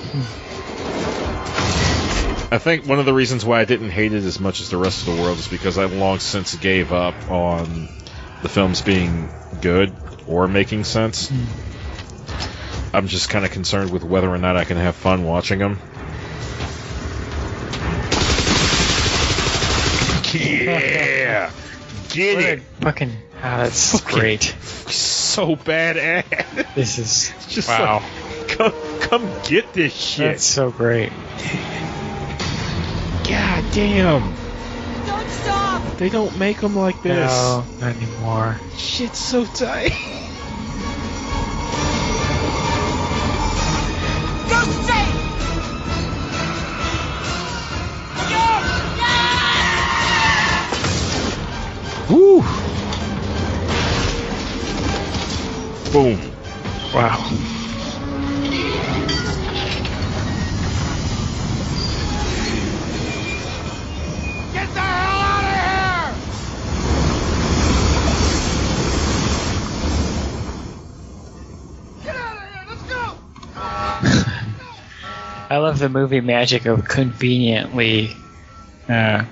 I 2.51 2.57
think 2.59 2.85
one 2.87 2.99
of 2.99 3.05
the 3.05 3.13
reasons 3.13 3.45
why 3.45 3.61
I 3.61 3.65
didn't 3.65 3.91
hate 3.91 4.11
it 4.11 4.23
as 4.25 4.41
much 4.41 4.59
as 4.59 4.69
the 4.69 4.75
rest 4.75 5.07
of 5.07 5.15
the 5.15 5.21
world 5.21 5.39
is 5.39 5.47
because 5.47 5.77
I 5.77 5.85
long 5.85 6.19
since 6.19 6.53
gave 6.55 6.91
up 6.91 7.15
on 7.31 7.87
the 8.41 8.49
films 8.49 8.81
being 8.81 9.29
good 9.61 9.93
or 10.27 10.49
making 10.49 10.83
sense. 10.83 11.31
I'm 12.93 13.07
just 13.07 13.29
kind 13.29 13.45
of 13.45 13.51
concerned 13.51 13.91
with 13.91 14.03
whether 14.03 14.29
or 14.29 14.37
not 14.37 14.57
I 14.57 14.65
can 14.65 14.75
have 14.75 14.97
fun 14.97 15.23
watching 15.23 15.59
them. 15.59 15.79
Get 22.13 22.39
it. 22.39 22.61
fucking. 22.81 23.11
Ah, 23.37 23.63
that's 23.63 23.91
Fucking- 23.99 24.19
great. 24.19 24.43
So 24.43 25.55
badass. 25.55 26.73
This 26.75 26.97
is. 26.97 27.33
It's 27.43 27.55
just 27.55 27.67
wow. 27.69 28.01
like, 28.01 28.47
come, 28.49 28.73
come 29.01 29.29
get 29.43 29.73
this 29.73 29.93
shit. 29.93 30.31
That's 30.31 30.43
so 30.45 30.71
great. 30.71 31.11
God 33.29 33.63
damn. 33.73 34.33
Don't 35.05 35.29
stop! 35.29 35.97
They 35.97 36.09
don't 36.09 36.37
make 36.37 36.61
them 36.61 36.75
like 36.75 37.01
this. 37.03 37.31
No, 37.31 37.65
not 37.79 37.95
anymore. 37.95 38.57
Shit's 38.77 39.19
so 39.19 39.45
tight. 39.45 39.91
Woo. 52.13 52.43
Boom. 55.91 56.19
Wow. 56.93 57.17
Get 64.53 64.69
the 64.75 64.79
hell 64.79 65.21
out 65.23 65.43
of 65.43 65.49
here! 65.49 66.13
Get 72.03 72.15
out 72.15 72.37
of 72.37 72.43
here! 72.43 72.65
Let's 72.69 72.83
go! 72.83 73.01
I 75.49 75.57
love 75.57 75.79
the 75.79 75.89
movie 75.89 76.21
magic 76.21 76.67
of 76.67 76.85
conveniently 76.85 78.15
uh, 78.87 79.25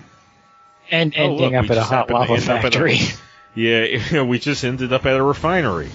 and 0.92 1.14
Oh, 1.18 1.34
look, 1.34 1.54
ending 1.54 1.56
up 1.56 1.72
at 1.72 1.78
a 1.78 1.84
hot 1.84 2.12
lava 2.12 2.34
a- 2.34 2.38
factory. 2.42 3.00
Yeah, 3.54 4.22
we 4.24 4.40
just 4.40 4.64
ended 4.64 4.94
up 4.94 5.06
at 5.06 5.18
a 5.18 5.22
refinery. 5.24 5.90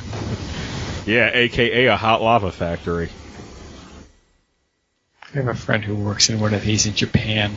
yeah, 1.07 1.31
aka 1.33 1.87
a 1.87 1.97
hot 1.97 2.21
lava 2.21 2.53
factory. 2.53 3.09
I 5.33 5.39
have 5.39 5.49
a 5.49 5.55
friend 5.55 5.83
who 5.83 5.95
works 5.95 6.29
in 6.29 6.39
one 6.39 6.53
of 6.53 6.63
these 6.63 6.85
in 6.87 6.93
Japan. 6.95 7.57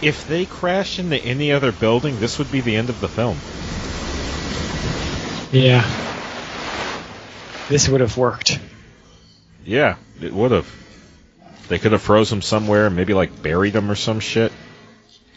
If 0.00 0.26
they 0.28 0.46
crashed 0.46 0.98
into 0.98 1.16
any 1.22 1.52
other 1.52 1.72
building, 1.72 2.18
this 2.20 2.38
would 2.38 2.50
be 2.50 2.62
the 2.62 2.76
end 2.76 2.88
of 2.88 2.98
the 3.00 3.08
film. 3.08 3.36
Yeah. 5.52 5.84
This 7.68 7.88
would 7.90 8.00
have 8.00 8.16
worked. 8.16 8.58
Yeah, 9.64 9.96
it 10.22 10.32
would 10.32 10.52
have. 10.52 10.70
They 11.68 11.78
could 11.78 11.92
have 11.92 12.02
froze 12.02 12.32
him 12.32 12.40
somewhere, 12.42 12.88
maybe 12.90 13.12
like 13.12 13.42
buried 13.42 13.74
him 13.74 13.90
or 13.90 13.94
some 13.94 14.20
shit. 14.20 14.52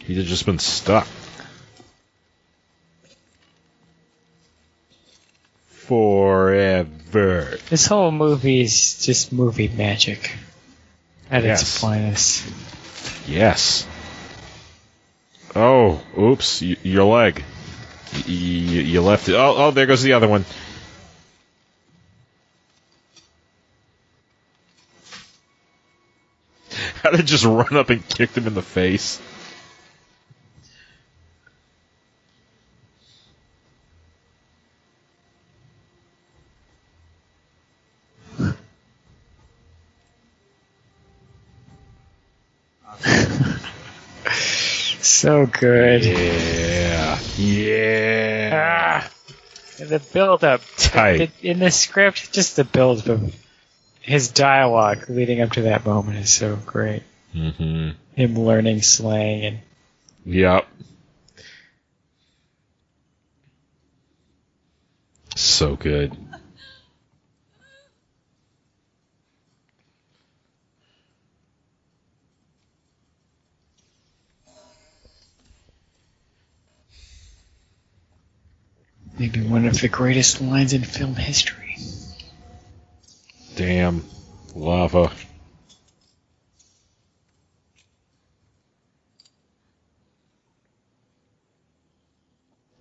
He'd 0.06 0.24
just 0.26 0.46
been 0.46 0.58
stuck. 0.58 1.06
Forever. 5.90 7.58
This 7.68 7.86
whole 7.86 8.10
movie 8.10 8.60
is 8.60 9.04
just 9.04 9.32
movie 9.32 9.68
magic 9.68 10.36
at 11.30 11.42
Yes. 11.42 11.62
its 11.62 11.78
finest. 11.78 12.44
Yes. 13.26 13.86
Oh, 15.56 16.00
oops, 16.18 16.62
y- 16.62 16.76
your 16.82 17.04
leg. 17.12 17.42
Y- 18.14 18.22
y- 18.26 18.32
you 18.92 19.00
left 19.02 19.28
it. 19.28 19.34
Oh, 19.34 19.54
oh, 19.56 19.70
there 19.72 19.86
goes 19.86 20.02
the 20.02 20.12
other 20.12 20.28
one. 20.28 20.44
I'd 27.04 27.14
have 27.16 27.24
just 27.24 27.44
run 27.44 27.76
up 27.76 27.90
and 27.90 28.06
kicked 28.08 28.36
him 28.36 28.46
in 28.46 28.54
the 28.54 28.62
face. 28.62 29.20
So 45.20 45.44
good. 45.44 46.02
Yeah. 46.02 47.18
Yeah. 47.36 49.02
Ah, 49.04 49.10
the 49.78 49.98
build 50.14 50.44
up 50.44 50.62
Tight. 50.78 51.30
in 51.42 51.58
the 51.58 51.70
script, 51.70 52.32
just 52.32 52.56
the 52.56 52.64
build 52.64 53.06
of 53.06 53.34
his 54.00 54.30
dialogue 54.30 55.10
leading 55.10 55.42
up 55.42 55.52
to 55.52 55.62
that 55.62 55.84
moment 55.84 56.16
is 56.16 56.32
so 56.32 56.56
great. 56.56 57.02
Mm-hmm. 57.34 57.90
Him 58.16 58.34
learning 58.34 58.80
slang 58.80 59.44
and 59.44 59.58
Yep. 60.24 60.66
So 65.36 65.76
good. 65.76 66.16
Maybe 79.20 79.42
one 79.42 79.66
of 79.66 79.78
the 79.78 79.88
greatest 79.88 80.40
lines 80.40 80.72
in 80.72 80.82
film 80.82 81.14
history. 81.14 81.76
Damn. 83.54 84.02
Lava. 84.54 85.12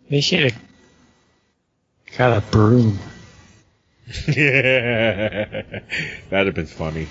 They 0.09 0.21
should 0.21 0.53
have 0.53 0.63
got 2.17 2.37
a 2.37 2.41
broom. 2.41 2.97
yeah. 4.29 5.61
That'd 6.29 6.47
have 6.47 6.55
been 6.55 6.65
funny. 6.65 7.09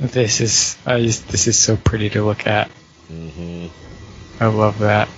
This 0.00 0.40
is 0.40 0.76
I 0.84 1.00
just, 1.00 1.28
this 1.28 1.46
is 1.46 1.56
so 1.56 1.76
pretty 1.76 2.10
to 2.10 2.24
look 2.24 2.48
at. 2.48 2.72
Mm-hmm. 3.08 3.68
I 4.42 4.46
love 4.46 4.80
that. 4.80 5.08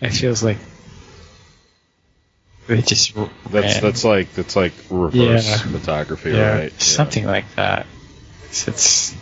It 0.00 0.10
feels 0.10 0.42
like 0.42 0.58
they 2.68 2.82
just 2.82 3.14
That's 3.50 3.80
that's 3.80 4.04
like 4.04 4.32
that's 4.34 4.54
like 4.54 4.72
reverse 4.90 5.48
Yeah. 5.48 5.56
photography, 5.56 6.30
yeah, 6.30 6.52
right? 6.52 6.72
Yeah. 6.72 6.78
something 6.78 7.24
like 7.26 7.52
that. 7.56 7.86
It's, 8.44 8.68
it's 8.68 9.14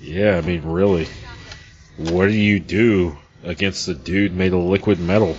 Yeah, 0.00 0.36
I 0.36 0.40
mean, 0.40 0.62
really. 0.62 1.08
What 1.96 2.26
do 2.26 2.34
you 2.34 2.60
do 2.60 3.16
against 3.44 3.88
a 3.88 3.94
dude 3.94 4.34
made 4.34 4.52
of 4.52 4.60
liquid 4.60 5.00
metal? 5.00 5.36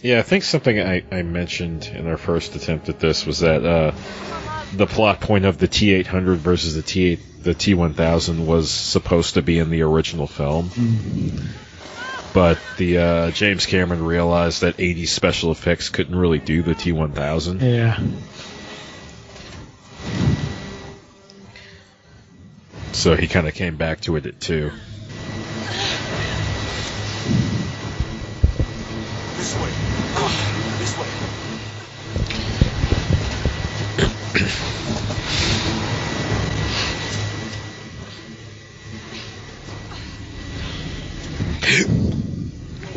Yeah, 0.00 0.20
I 0.20 0.22
think 0.22 0.44
something 0.44 0.80
I, 0.80 1.02
I 1.10 1.22
mentioned 1.22 1.86
in 1.86 2.06
our 2.06 2.16
first 2.16 2.54
attempt 2.54 2.88
at 2.88 3.00
this 3.00 3.26
was 3.26 3.40
that 3.40 3.64
uh, 3.64 3.92
the 4.72 4.86
plot 4.86 5.20
point 5.20 5.44
of 5.44 5.58
the 5.58 5.66
T800 5.66 6.36
versus 6.36 6.76
the 6.76 6.82
T8 6.82 7.18
the 7.42 7.54
T1000 7.54 8.46
was 8.46 8.70
supposed 8.70 9.34
to 9.34 9.42
be 9.42 9.58
in 9.58 9.70
the 9.70 9.82
original 9.82 10.26
film. 10.26 10.70
But 12.32 12.58
the 12.76 12.98
uh, 12.98 13.30
James 13.30 13.66
Cameron 13.66 14.04
realized 14.04 14.60
that 14.60 14.76
80 14.78 15.06
special 15.06 15.50
effects 15.50 15.88
couldn't 15.88 16.14
really 16.14 16.38
do 16.38 16.62
the 16.62 16.74
T1000. 16.74 17.60
Yeah. 17.60 17.98
So 22.98 23.14
he 23.14 23.28
kind 23.28 23.46
of 23.46 23.54
came 23.54 23.76
back 23.76 24.00
to 24.00 24.16
it 24.16 24.26
at 24.26 24.40
two. 24.40 24.72
This 29.36 29.54
way. 29.54 29.70
Ah, 30.16 30.34
this 30.80 30.98
way. 30.98 31.06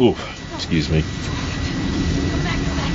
Oof, 0.03 0.56
excuse 0.56 0.90
me. 0.90 1.03
Come 2.32 2.44
back, 2.44 2.57
come 2.65 2.76
back. 2.76 2.91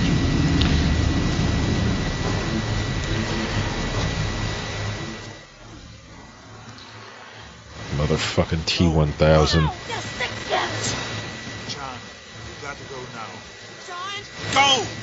Motherfucking 8.16 8.64
T1000. 8.64 9.60
Just 9.88 10.06
six 10.16 10.32
steps. 10.46 10.94
John, 11.74 11.98
you 12.48 12.66
got 12.66 12.74
to 12.74 12.84
go 12.84 12.96
now. 13.12 13.28
John. 13.86 14.24
Go! 14.54 14.95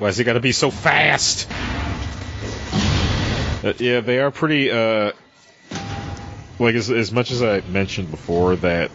It. 0.00 0.04
is 0.04 0.18
it 0.20 0.24
gotta 0.24 0.40
be 0.40 0.52
so 0.52 0.70
fast? 0.70 1.48
Uh, 3.64 3.72
yeah, 3.78 4.00
they 4.00 4.18
are 4.20 4.30
pretty, 4.30 4.70
uh. 4.70 5.12
Like, 6.58 6.74
as, 6.74 6.90
as 6.90 7.12
much 7.12 7.30
as 7.32 7.42
I 7.42 7.60
mentioned 7.60 8.10
before 8.10 8.56
that 8.56 8.90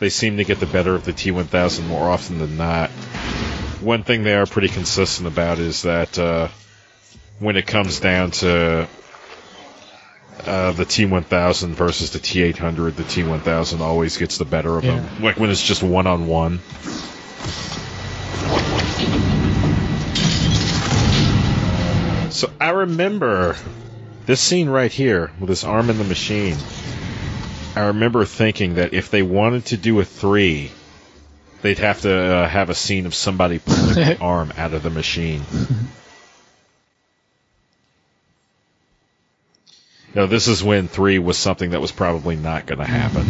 they 0.00 0.08
seem 0.08 0.38
to 0.38 0.44
get 0.44 0.58
the 0.58 0.66
better 0.66 0.94
of 0.94 1.04
the 1.04 1.12
T1000 1.12 1.86
more 1.86 2.08
often 2.10 2.38
than 2.38 2.56
not, 2.56 2.90
one 3.80 4.02
thing 4.02 4.24
they 4.24 4.34
are 4.34 4.46
pretty 4.46 4.68
consistent 4.68 5.28
about 5.28 5.58
is 5.58 5.82
that, 5.82 6.18
uh, 6.18 6.48
when 7.38 7.56
it 7.56 7.66
comes 7.66 8.00
down 8.00 8.30
to 8.32 8.88
uh, 10.46 10.72
the 10.72 10.84
T1000 10.84 11.68
versus 11.68 12.10
the 12.10 12.18
T800, 12.18 12.96
the 12.96 13.02
T1000 13.04 13.80
always 13.80 14.16
gets 14.18 14.38
the 14.38 14.44
better 14.44 14.76
of 14.76 14.84
Yeah. 14.84 15.00
them. 15.00 15.22
Like 15.22 15.38
when 15.38 15.50
it's 15.50 15.64
just 15.64 15.82
one 15.82 16.06
on 16.06 16.26
one. 16.26 16.60
So 22.40 22.50
I 22.58 22.70
remember 22.70 23.54
this 24.24 24.40
scene 24.40 24.70
right 24.70 24.90
here 24.90 25.30
with 25.38 25.50
his 25.50 25.62
arm 25.62 25.90
in 25.90 25.98
the 25.98 26.04
machine. 26.04 26.56
I 27.76 27.88
remember 27.88 28.24
thinking 28.24 28.76
that 28.76 28.94
if 28.94 29.10
they 29.10 29.20
wanted 29.20 29.66
to 29.66 29.76
do 29.76 30.00
a 30.00 30.06
three, 30.06 30.70
they'd 31.60 31.80
have 31.80 32.00
to 32.00 32.10
uh, 32.10 32.48
have 32.48 32.70
a 32.70 32.74
scene 32.74 33.04
of 33.04 33.14
somebody 33.14 33.58
pulling 33.58 33.94
the 33.94 34.18
arm 34.22 34.54
out 34.56 34.72
of 34.72 34.82
the 34.82 34.88
machine. 34.88 35.42
No, 40.14 40.26
this 40.26 40.48
is 40.48 40.64
when 40.64 40.88
three 40.88 41.18
was 41.18 41.36
something 41.36 41.72
that 41.72 41.82
was 41.82 41.92
probably 41.92 42.36
not 42.36 42.64
going 42.64 42.78
to 42.78 42.86
happen. 42.86 43.26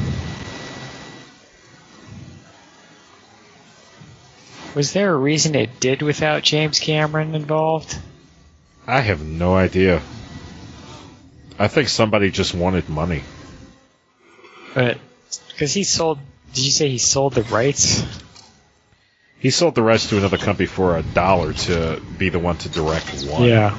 Was 4.77 4.93
there 4.93 5.13
a 5.13 5.19
reason 5.19 5.57
it 5.57 5.81
did 5.81 6.01
without 6.01 6.45
James 6.45 6.79
Cameron 6.79 7.35
involved? 7.35 7.99
I 8.91 9.03
have 9.03 9.25
no 9.25 9.55
idea. 9.55 10.03
I 11.57 11.69
think 11.69 11.89
somebody 11.89 12.33
just 12.33 12.55
wanted 12.55 12.89
money. 12.89 13.23
But 14.75 14.99
because 15.53 15.73
he 15.73 15.85
sold, 15.85 16.19
did 16.55 16.65
you 16.65 16.73
say 16.73 16.89
he 16.89 16.99
sold 16.99 17.35
the 17.35 17.45
rights? 17.45 18.05
He 19.39 19.51
sold 19.51 19.77
the 19.77 19.83
rights 19.85 20.09
to 20.09 20.19
another 20.19 20.39
company 20.39 20.67
for 20.67 20.97
a 20.97 21.05
dollar 21.05 21.53
to 21.53 22.03
be 22.19 22.31
the 22.31 22.41
one 22.41 22.57
to 22.59 22.69
direct 22.69 23.25
one. 23.27 23.45
Yeah. 23.45 23.79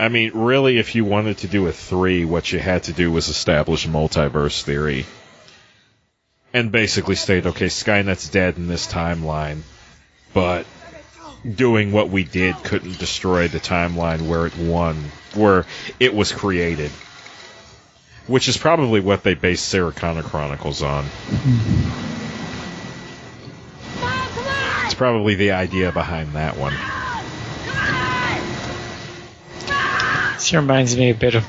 I 0.00 0.08
mean, 0.08 0.30
really, 0.32 0.78
if 0.78 0.94
you 0.94 1.04
wanted 1.04 1.38
to 1.38 1.46
do 1.46 1.66
a 1.66 1.72
three, 1.72 2.24
what 2.24 2.50
you 2.50 2.58
had 2.58 2.84
to 2.84 2.94
do 2.94 3.12
was 3.12 3.28
establish 3.28 3.86
multiverse 3.86 4.62
theory. 4.62 5.04
And 6.54 6.72
basically 6.72 7.16
state, 7.16 7.44
okay, 7.44 7.66
Skynet's 7.66 8.30
dead 8.30 8.56
in 8.56 8.66
this 8.66 8.86
timeline, 8.86 9.60
but 10.32 10.64
doing 11.44 11.92
what 11.92 12.08
we 12.08 12.24
did 12.24 12.54
couldn't 12.64 12.98
destroy 12.98 13.48
the 13.48 13.60
timeline 13.60 14.26
where 14.26 14.46
it 14.46 14.56
won, 14.56 14.96
where 15.34 15.66
it 16.00 16.14
was 16.14 16.32
created. 16.32 16.90
Which 18.26 18.48
is 18.48 18.56
probably 18.56 19.00
what 19.00 19.22
they 19.22 19.34
based 19.34 19.68
Sarah 19.68 19.92
Connor 19.92 20.22
Chronicles 20.22 20.82
on. 20.82 21.04
It's 24.86 24.94
probably 24.94 25.34
the 25.34 25.50
idea 25.50 25.92
behind 25.92 26.32
that 26.32 26.56
one. 26.56 26.72
This 30.40 30.54
reminds 30.54 30.96
me 30.96 31.10
a 31.10 31.14
bit 31.14 31.34
of 31.34 31.46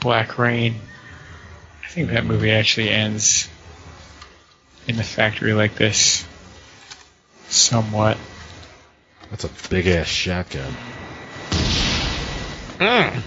Black 0.00 0.36
Rain. 0.36 0.74
I 1.84 1.88
think 1.90 2.10
that 2.10 2.24
movie 2.24 2.50
actually 2.50 2.90
ends 2.90 3.48
in 4.88 4.96
the 4.96 5.04
factory 5.04 5.52
like 5.52 5.76
this. 5.76 6.26
Somewhat. 7.50 8.18
That's 9.30 9.44
a 9.44 9.50
big 9.68 9.86
ass 9.86 10.08
shotgun. 10.08 10.74
Mm. 12.80 13.22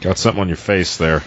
Got 0.00 0.18
something 0.18 0.40
on 0.40 0.48
your 0.48 0.56
face 0.56 0.96
there. 0.96 1.22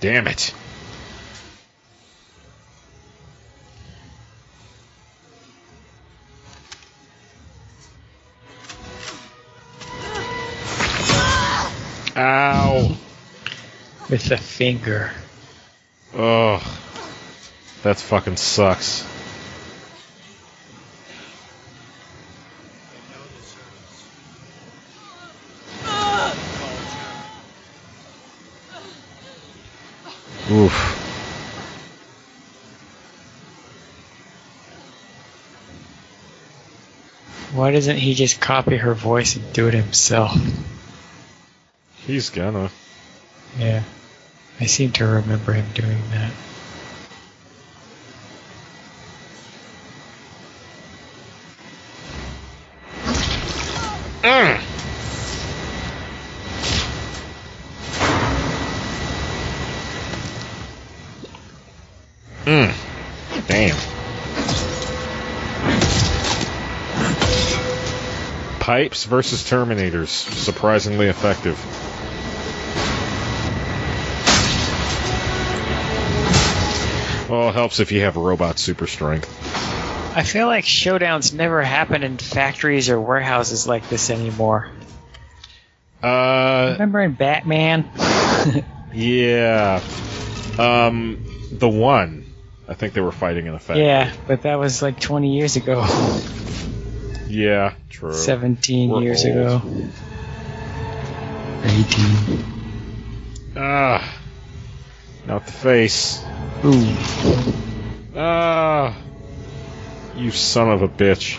Damn 0.00 0.26
it. 0.26 0.52
Ow. 12.16 12.96
With 14.08 14.24
the 14.24 14.36
finger. 14.36 15.10
Ugh. 16.14 16.62
That 17.82 17.98
fucking 17.98 18.36
sucks. 18.36 19.04
Oof. 30.50 30.72
Why 37.54 37.70
doesn't 37.72 37.96
he 37.96 38.14
just 38.14 38.40
copy 38.40 38.76
her 38.76 38.94
voice 38.94 39.36
and 39.36 39.52
do 39.52 39.68
it 39.68 39.74
himself? 39.74 40.36
He's 42.06 42.30
gonna. 42.30 42.70
Yeah. 43.58 43.82
I 44.60 44.66
seem 44.66 44.92
to 44.92 45.06
remember 45.06 45.52
him 45.52 45.66
doing 45.74 45.98
that. 46.10 46.32
Mm. 54.22 54.60
Mm. 62.44 63.46
Damn. 63.48 63.76
Pipes 68.60 69.04
versus 69.04 69.42
Terminators. 69.42 70.08
Surprisingly 70.08 71.08
effective. 71.08 71.58
Well, 77.44 77.50
it 77.52 77.56
helps 77.56 77.78
if 77.78 77.92
you 77.92 78.00
have 78.00 78.16
robot 78.16 78.58
super 78.58 78.86
strength. 78.86 79.28
I 80.16 80.22
feel 80.22 80.46
like 80.46 80.64
showdowns 80.64 81.34
never 81.34 81.60
happen 81.60 82.02
in 82.02 82.16
factories 82.16 82.88
or 82.88 82.98
warehouses 82.98 83.66
like 83.66 83.86
this 83.90 84.08
anymore. 84.08 84.70
Uh, 86.02 86.70
Remember 86.72 87.02
in 87.02 87.12
Batman? 87.12 87.90
yeah. 88.94 89.82
Um, 90.58 91.26
the 91.52 91.68
one. 91.68 92.24
I 92.66 92.72
think 92.72 92.94
they 92.94 93.02
were 93.02 93.12
fighting 93.12 93.44
in 93.44 93.52
a 93.52 93.58
factory. 93.58 93.84
yeah, 93.84 94.10
but 94.26 94.40
that 94.44 94.58
was 94.58 94.80
like 94.80 94.98
20 94.98 95.36
years 95.36 95.56
ago. 95.56 95.86
Yeah, 97.28 97.74
true. 97.90 98.14
17 98.14 98.90
We're 98.90 99.02
years 99.02 99.24
old. 99.26 99.36
ago. 99.36 99.62
18. 101.64 102.44
Ah. 103.56 104.20
Not 105.26 105.46
the 105.46 105.52
face. 105.52 106.22
Ooh. 106.64 106.96
Ah. 108.16 108.96
You 110.16 110.30
son 110.30 110.70
of 110.70 110.80
a 110.80 110.88
bitch. 110.88 111.38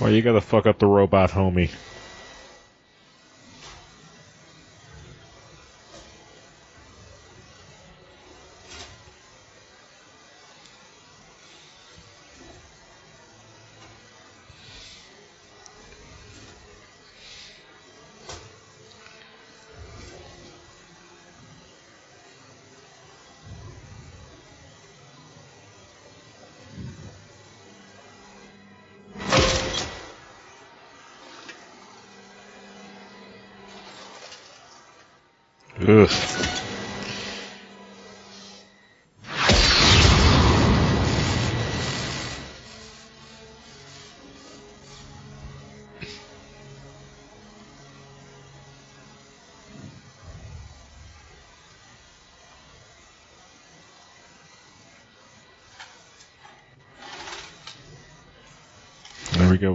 Well, 0.00 0.12
you 0.12 0.22
gotta 0.22 0.40
fuck 0.40 0.66
up 0.66 0.78
the 0.78 0.86
robot 0.86 1.30
homie. 1.30 1.70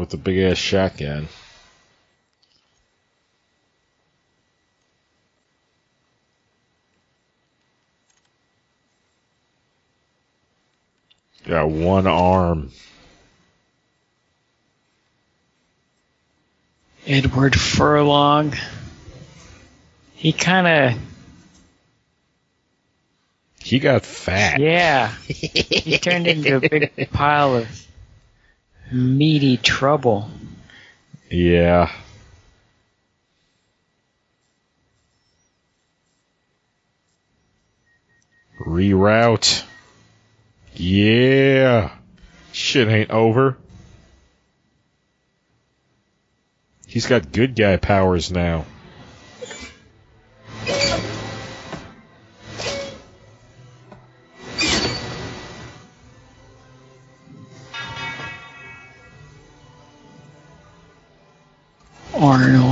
With 0.08 0.24
the 0.24 0.32
big 0.32 0.38
ass 0.38 0.58
shotgun. 0.58 1.28
Got 11.46 11.70
one 11.70 12.08
arm. 12.08 12.72
Edward 17.06 17.60
Furlong. 17.60 18.54
He 20.16 20.32
kind 20.32 20.68
of, 20.68 21.02
He 23.62 23.80
got 23.80 24.06
fat. 24.06 24.60
yeah. 24.62 25.14
He 25.28 25.98
turned 25.98 26.28
into 26.28 26.58
a 26.58 26.60
big 26.62 27.10
pile 27.12 27.58
of 27.58 27.88
meaty 28.92 29.58
trouble. 29.58 30.30
Yeah. 31.30 31.92
Reroute. 38.60 39.64
Yeah. 40.76 41.92
Shit 42.52 42.88
ain't 42.88 43.12
over. 43.12 43.58
He's 46.88 47.06
got 47.06 47.32
good 47.32 47.56
guy 47.56 47.78
powers 47.78 48.32
now. 48.32 48.66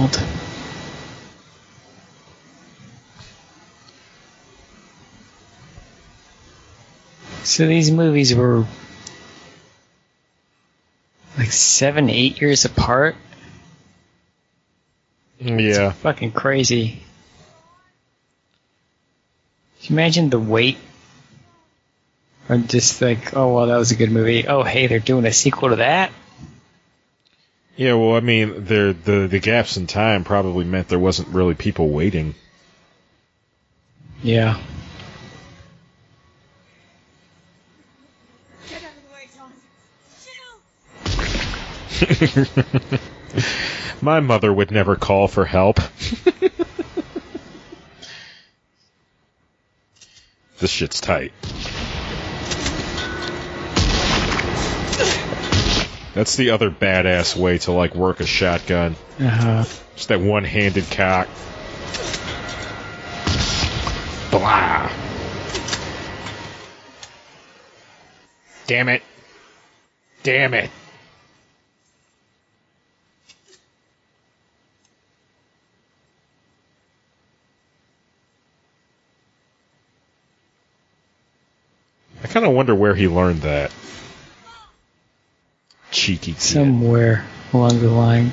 Arnold. 0.06 0.30
So 7.44 7.68
these 7.68 7.92
movies 7.92 8.34
were 8.34 8.66
like 11.38 11.52
seven, 11.52 12.10
eight 12.10 12.42
years 12.42 12.66
apart. 12.66 13.16
Yeah. 15.40 15.92
Fucking 15.92 16.32
crazy. 16.32 17.04
Can 19.84 19.94
you 19.94 19.96
imagine 19.96 20.30
the 20.30 20.40
wait? 20.40 20.78
Or 22.50 22.58
just 22.58 23.02
like, 23.02 23.36
oh 23.36 23.54
well, 23.54 23.68
that 23.68 23.78
was 23.78 23.92
a 23.92 23.96
good 23.96 24.12
movie. 24.12 24.48
Oh 24.48 24.64
hey, 24.64 24.88
they're 24.88 25.00
doing 25.00 25.26
a 25.26 25.34
sequel 25.34 25.70
to 25.70 25.76
that. 25.78 26.12
Yeah, 27.78 27.96
well, 27.96 28.16
I 28.16 28.22
mean, 28.22 28.66
there 28.66 28.94
the 28.94 29.28
the 29.28 29.40
gaps 29.40 29.76
in 29.76 29.86
time 29.88 30.24
probably 30.24 30.64
meant 30.64 30.88
there 30.88 30.98
wasn't 30.98 31.28
really 31.30 31.56
people 31.56 31.90
waiting. 31.90 32.36
Yeah. 34.24 34.60
Get 38.70 38.82
out 38.82 38.92
of 38.96 39.04
the 39.04 39.14
way, 39.14 39.28
John. 42.90 43.00
My 44.02 44.20
mother 44.22 44.54
would 44.54 44.72
never 44.72 44.96
call 44.96 45.28
for 45.28 45.46
help. 45.46 45.78
this 50.60 50.72
shit's 50.72 51.02
tight. 51.02 51.34
That's 56.16 56.38
the 56.38 56.52
other 56.52 56.72
badass 56.72 57.36
way 57.36 57.58
to 57.60 57.74
like 57.74 57.94
work 57.94 58.22
a 58.22 58.26
shotgun. 58.26 58.96
Uh 59.20 59.28
huh. 59.28 59.64
Just 59.98 60.08
that 60.08 60.22
one-handed 60.22 60.90
cock. 60.90 61.28
Blah. 64.32 64.90
Damn 68.66 68.88
it. 68.88 69.04
Damn 70.24 70.54
it. 70.54 70.70
I 82.24 82.28
kind 82.28 82.46
of 82.46 82.54
wonder 82.54 82.74
where 82.74 82.96
he 82.96 83.10
learned 83.10 83.42
that. 83.42 83.72
Cheeky 85.96 86.34
kid. 86.34 86.42
Somewhere 86.42 87.26
along 87.54 87.80
the 87.80 87.90
line. 87.90 88.32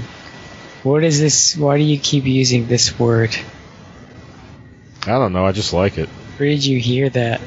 What 0.83 1.05
is 1.05 1.21
this? 1.21 1.57
Why 1.57 1.79
do 1.79 1.85
you 1.85 1.97
keep 1.97 2.25
using 2.25 2.67
this 2.67 2.99
word? 2.99 3.37
I 5.03 5.13
don't 5.13 5.33
know. 5.33 5.47
I 5.47 5.53
just 5.53 5.73
like 5.73 5.97
it. 5.97 6.09
Where 6.09 6.49
did 6.49 6.65
you 6.65 6.81
hear 6.81 7.09
that? 7.11 7.41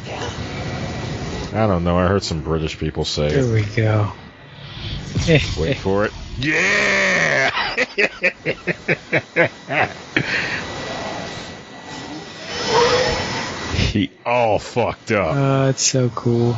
I 1.54 1.68
don't 1.68 1.84
know. 1.84 1.98
I 1.98 2.08
heard 2.08 2.24
some 2.24 2.44
British 2.44 2.80
people 2.80 3.04
say 3.04 3.28
There 3.30 3.44
it. 3.44 3.52
we 3.52 3.64
go. 3.76 4.14
Wait 5.60 5.78
for 5.78 6.06
it. 6.06 6.14
Yeah! 6.38 7.52
he 13.76 14.12
all 14.26 14.60
fucked 14.60 15.12
up. 15.12 15.36
Oh, 15.36 15.70
it's 15.70 15.84
so 15.84 16.10
cool. 16.10 16.56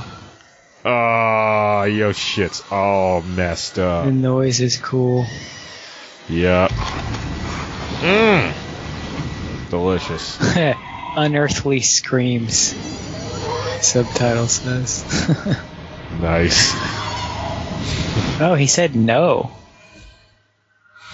Oh, 0.89 1.83
yo, 1.83 2.13
shit's 2.13 2.63
all 2.71 3.21
messed 3.21 3.77
up. 3.77 4.05
The 4.05 4.11
noise 4.13 4.61
is 4.61 4.77
cool. 4.77 5.25
Yep. 6.29 6.71
Mmm. 7.99 8.53
Delicious. 9.69 10.37
Unearthly 11.17 11.81
screams. 11.81 12.73
Subtitle 13.81 14.47
says. 14.47 15.03
Nice. 16.21 16.71
oh, 18.39 18.55
he 18.57 18.65
said 18.67 18.95
no. 18.95 19.51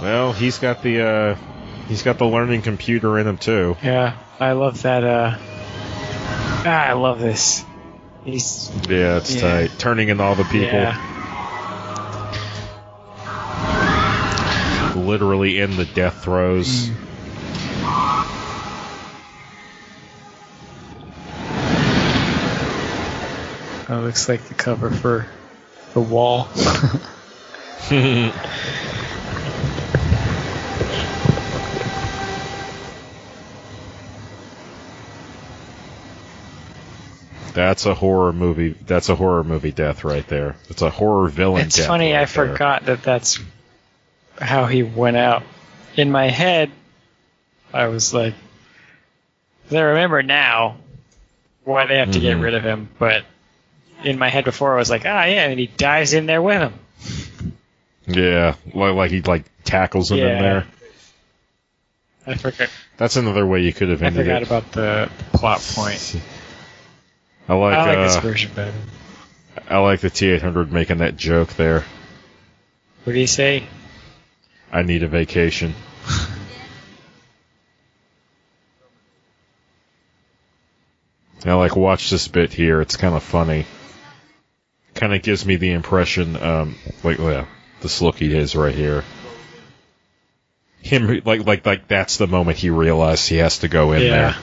Well, 0.00 0.32
he's 0.32 0.58
got 0.58 0.82
the 0.82 1.02
uh, 1.02 1.36
he's 1.88 2.02
got 2.02 2.16
the 2.16 2.24
learning 2.24 2.62
computer 2.62 3.18
in 3.18 3.26
him 3.26 3.36
too. 3.36 3.76
Yeah, 3.82 4.16
I 4.40 4.52
love 4.52 4.80
that. 4.82 5.04
Uh, 5.04 5.36
ah, 6.64 6.88
I 6.88 6.92
love 6.92 7.20
this. 7.20 7.64
He's 8.24 8.70
Yeah, 8.88 9.16
it's 9.18 9.34
Yeah. 9.34 9.40
tight. 9.40 9.70
Turning 9.78 10.08
in 10.08 10.20
all 10.20 10.34
the 10.34 10.44
people, 10.44 10.78
yeah, 10.78 10.96
literally 14.94 15.58
in 15.60 15.76
the 15.76 15.84
death 15.86 16.22
throes. 16.22 16.90
that 23.88 24.02
looks 24.02 24.28
like 24.28 24.42
the 24.44 24.54
cover 24.54 24.90
for 24.90 25.26
the 25.94 26.00
wall. 26.00 26.48
That's 37.54 37.86
a 37.86 37.94
horror 37.94 38.32
movie. 38.32 38.70
That's 38.70 39.08
a 39.08 39.14
horror 39.16 39.42
movie 39.44 39.72
death 39.72 40.04
right 40.04 40.26
there. 40.28 40.56
It's 40.68 40.82
a 40.82 40.90
horror 40.90 41.28
villain. 41.28 41.66
It's 41.66 41.84
funny, 41.84 42.12
right 42.12 42.22
I 42.22 42.24
there. 42.24 42.48
forgot 42.48 42.86
that 42.86 43.02
that's 43.02 43.38
how 44.40 44.66
he 44.66 44.82
went 44.82 45.16
out. 45.16 45.42
In 45.96 46.10
my 46.12 46.28
head, 46.28 46.70
I 47.72 47.86
was 47.88 48.14
like, 48.14 48.34
I 49.72 49.78
remember 49.80 50.22
now 50.22 50.76
why 51.64 51.86
they 51.86 51.98
have 51.98 52.12
to 52.12 52.20
get 52.20 52.36
Mhm. 52.36 52.42
rid 52.42 52.54
of 52.54 52.62
him, 52.62 52.88
but 52.98 53.24
in 54.04 54.18
my 54.18 54.28
head 54.28 54.44
before, 54.44 54.74
I 54.74 54.78
was 54.78 54.88
like, 54.90 55.02
ah, 55.04 55.24
yeah, 55.24 55.48
and 55.48 55.58
he 55.58 55.66
dives 55.66 56.12
in 56.12 56.26
there 56.26 56.40
with 56.40 56.60
him. 56.60 57.52
Yeah, 58.06 58.54
like, 58.72 58.94
like 58.94 59.10
he 59.10 59.20
like 59.22 59.44
tackles 59.64 60.10
him 60.12 60.18
in 60.20 60.38
there. 60.38 60.66
I 62.26 62.34
forgot. 62.34 62.68
That's 62.96 63.16
another 63.16 63.46
way 63.46 63.62
you 63.62 63.72
could 63.72 63.88
have 63.88 64.02
I 64.02 64.06
ended 64.06 64.24
forgot 64.26 64.42
it. 64.42 64.46
about 64.48 64.72
the 64.72 65.10
plot 65.32 65.60
point. 65.74 66.20
I 67.48 67.54
like, 67.54 67.78
I 67.78 67.86
like 67.86 67.98
uh, 67.98 68.02
this 68.02 68.16
version 68.18 68.52
better. 68.54 68.74
I 69.68 69.78
like 69.78 70.00
the 70.00 70.10
T800 70.10 70.70
making 70.70 70.98
that 70.98 71.16
joke 71.16 71.54
there. 71.54 71.84
What 73.04 73.14
do 73.14 73.18
you 73.18 73.26
say? 73.26 73.66
I 74.70 74.82
need 74.82 75.02
a 75.02 75.08
vacation. 75.08 75.74
now, 81.44 81.58
like 81.58 81.74
watch 81.74 82.10
this 82.10 82.28
bit 82.28 82.52
here. 82.52 82.80
It's 82.82 82.96
kind 82.96 83.14
of 83.14 83.22
funny. 83.22 83.64
Kind 84.94 85.14
of 85.14 85.22
gives 85.22 85.46
me 85.46 85.56
the 85.56 85.72
impression, 85.72 86.36
um, 86.36 86.74
like 87.02 87.18
well, 87.18 87.48
this 87.80 88.02
look 88.02 88.16
he 88.16 88.34
has 88.34 88.54
right 88.56 88.74
here. 88.74 89.04
Him 90.80 91.22
like 91.24 91.46
like 91.46 91.64
like 91.64 91.88
that's 91.88 92.18
the 92.18 92.26
moment 92.26 92.58
he 92.58 92.68
realized 92.70 93.28
he 93.28 93.36
has 93.36 93.60
to 93.60 93.68
go 93.68 93.92
in 93.92 94.02
Yeah. 94.02 94.10
there. 94.10 94.36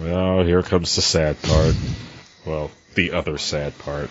Oh, 0.00 0.42
here 0.42 0.62
comes 0.62 0.96
the 0.96 1.02
sad 1.02 1.40
part. 1.42 1.76
Well, 2.44 2.72
the 2.94 3.12
other 3.12 3.38
sad 3.38 3.78
part. 3.78 4.10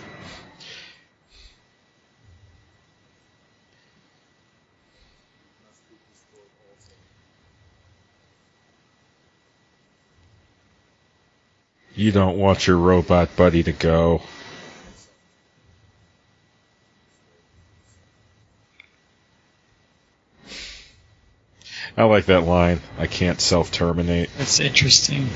You 11.94 12.12
don't 12.12 12.38
want 12.38 12.66
your 12.66 12.78
robot 12.78 13.36
buddy 13.36 13.62
to 13.64 13.72
go. 13.72 14.22
I 21.96 22.04
like 22.04 22.26
that 22.26 22.44
line. 22.44 22.80
I 22.98 23.06
can't 23.06 23.40
self 23.40 23.70
terminate. 23.70 24.30
That's 24.38 24.60
interesting. 24.60 25.28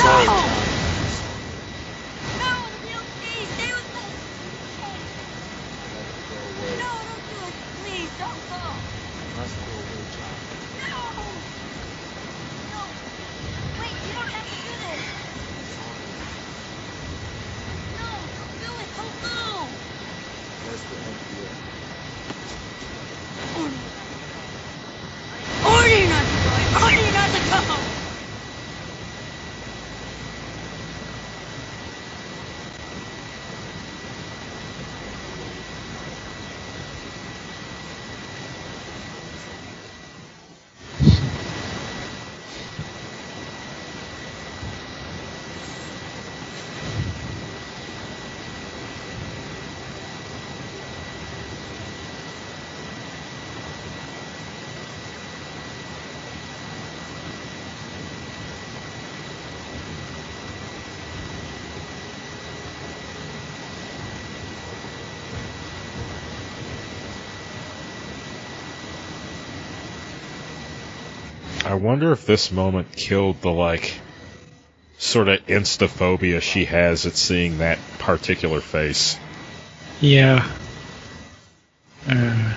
No! 0.00 0.16
No, 2.38 2.52
Neil, 2.84 3.04
please, 3.20 3.48
stay 3.54 3.72
with 3.72 3.96
us. 3.96 4.14
No, 6.78 6.90
don't 7.08 7.24
do 7.28 7.36
it. 7.46 7.54
Please, 7.82 8.10
don't 8.18 8.42
go. 8.48 8.62
No! 10.88 11.02
No! 12.70 12.80
Wait, 13.78 13.96
you 14.04 14.12
don't 14.12 14.32
have 14.32 14.46
to 14.48 14.56
do 14.66 14.72
this. 14.82 15.02
No, 17.98 18.08
don't 18.36 18.56
do 18.60 18.70
it. 18.82 18.88
Don't 18.96 19.16
go. 19.22 19.68
Order 25.66 26.08
not 26.08 26.24
to 26.26 26.36
go. 26.44 26.52
Order 26.84 27.12
not 27.12 27.30
to 27.30 27.40
go. 27.50 27.80
I 71.70 71.74
wonder 71.74 72.10
if 72.10 72.26
this 72.26 72.50
moment 72.50 72.90
killed 72.96 73.40
the 73.42 73.52
like 73.52 73.94
sort 74.98 75.28
of 75.28 75.46
instaphobia 75.46 76.42
she 76.42 76.64
has 76.64 77.06
at 77.06 77.14
seeing 77.14 77.58
that 77.58 77.78
particular 78.00 78.60
face. 78.60 79.16
Yeah. 80.00 80.50
Uh, 82.08 82.54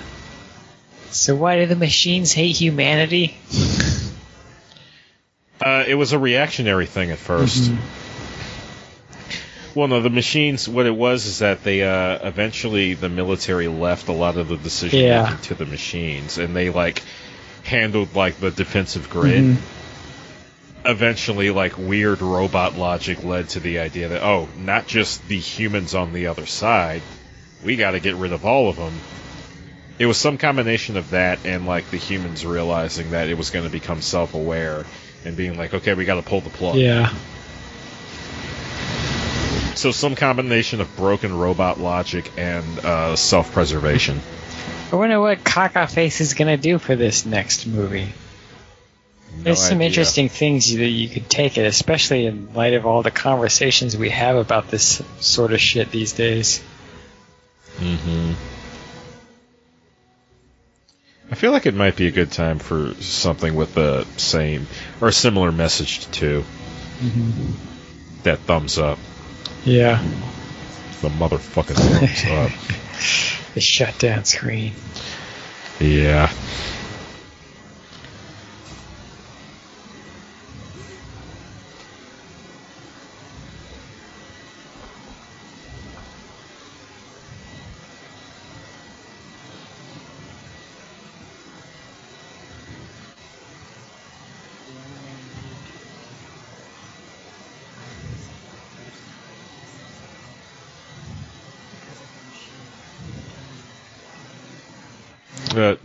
so 1.12 1.36
why 1.36 1.58
do 1.60 1.68
the 1.68 1.76
machines 1.76 2.34
hate 2.34 2.58
humanity? 2.58 3.38
Uh, 5.62 5.86
it 5.88 5.96
was 5.96 6.12
a 6.12 6.20
reactionary 6.20 6.86
thing 6.88 7.10
at 7.12 7.18
1st 7.18 7.78
Well, 9.76 9.88
no, 9.88 10.02
the 10.02 10.10
machines. 10.10 10.68
What 10.68 10.88
it 10.88 10.96
was 10.96 11.26
is 11.26 11.40
that 11.40 11.64
they 11.64 11.84
uh, 11.84 12.28
eventually 12.28 12.96
the 12.96 13.08
military 13.08 13.70
left 13.70 14.10
a 14.10 14.12
lot 14.12 14.36
of 14.36 14.50
the 14.50 14.58
decision 14.58 15.00
making 15.00 15.10
Yeah. 15.10 15.38
to 15.44 15.56
the 15.56 15.66
machines, 15.66 16.38
and 16.38 16.54
they 16.54 16.70
like 16.70 17.02
handled 17.74 18.16
like 18.16 18.40
the 18.40 18.52
defensive 18.52 19.10
grid. 19.10 19.44
Mhm. 19.44 19.58
Eventually, 20.86 21.50
like 21.50 21.78
weird 21.78 22.22
robot 22.22 22.78
logic 22.78 23.24
led 23.24 23.50
to 23.50 23.60
the 23.60 23.80
idea 23.80 24.10
that 24.10 24.22
oh, 24.22 24.48
not 24.58 24.86
just 24.86 25.28
the 25.28 25.40
humans 25.40 25.96
on 25.96 26.14
the 26.14 26.28
other 26.28 26.46
side, 26.46 27.02
we 27.64 27.76
got 27.76 27.92
to 27.92 28.00
get 28.00 28.16
rid 28.16 28.32
of 28.34 28.46
all 28.46 28.70
of 28.70 28.76
them. 28.76 28.94
It 29.98 30.06
was 30.06 30.18
some 30.18 30.38
combination 30.38 30.98
of 30.98 31.12
that 31.12 31.40
and 31.46 31.66
like 31.66 31.90
the 31.90 31.98
humans 31.98 32.46
realizing 32.46 33.12
that 33.12 33.30
it 33.30 33.38
was 33.38 33.50
going 33.50 33.66
to 33.66 33.72
become 33.72 34.02
self-aware 34.02 34.86
and 35.26 35.38
being 35.38 35.58
like, 35.58 35.74
okay, 35.74 35.94
we 35.94 36.04
got 36.06 36.16
to 36.16 36.22
pull 36.22 36.42
the 36.42 36.50
plug. 36.50 36.76
Yeah. 36.76 37.14
So 39.76 39.92
some 39.92 40.16
combination 40.16 40.82
of 40.82 40.96
broken 40.98 41.38
robot 41.38 41.80
logic 41.80 42.30
and 42.38 42.80
uh, 42.80 43.16
self-preservation. 43.16 44.20
I 44.94 44.96
wonder 44.96 45.20
what 45.20 45.44
Kaka 45.44 45.88
Face 45.88 46.22
is 46.22 46.36
gonna 46.36 46.56
do 46.56 46.78
for 46.78 46.96
this 46.96 47.26
next 47.26 47.66
movie. 47.66 48.14
No 49.38 49.44
There's 49.46 49.60
some 49.60 49.78
idea. 49.80 49.88
interesting 49.88 50.30
things 50.30 50.72
that 50.72 50.86
you 50.88 51.10
could 51.10 51.28
take 51.32 51.58
it, 51.58 51.66
especially 51.66 52.28
in 52.28 52.54
light 52.54 52.76
of 52.76 52.86
all 52.86 53.02
the 53.02 53.10
conversations 53.10 53.98
we 53.98 54.12
have 54.12 54.36
about 54.36 54.70
this 54.70 55.02
sort 55.20 55.52
of 55.52 55.60
shit 55.60 55.90
these 55.90 56.14
days. 56.14 56.62
hmm 57.80 58.34
I 61.32 61.36
feel 61.36 61.52
like 61.52 61.66
it 61.66 61.74
might 61.74 61.96
be 61.96 62.06
a 62.06 62.12
good 62.12 62.32
time 62.32 62.60
for 62.60 62.94
something 63.02 63.56
with 63.56 63.74
the 63.74 64.06
same 64.18 64.68
or 65.02 65.08
a 65.08 65.12
similar 65.12 65.52
message 65.52 66.02
to 66.02 66.12
two. 66.12 66.44
That 68.22 68.38
thumbs 68.42 68.78
up. 68.78 69.00
Yeah. 69.66 70.04
The 71.02 71.10
motherfucking 71.10 71.78
thumbs 71.78 72.26
up. 72.30 73.40
The 73.54 73.62
shutdown 73.62 74.26
screen. 74.26 74.74
Yeah. 75.80 76.32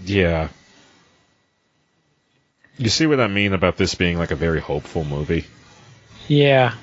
Yeah. 0.09 0.49
You 2.79 2.89
see 2.89 3.07
what 3.07 3.21
I 3.21 3.27
mean 3.27 3.53
about 3.53 3.77
this 3.77 3.95
being 3.95 4.19
like 4.19 4.31
a 4.31 4.37
very 4.37 4.61
hopeful 4.61 5.05
movie? 5.05 5.45
Yeah. 6.29 6.75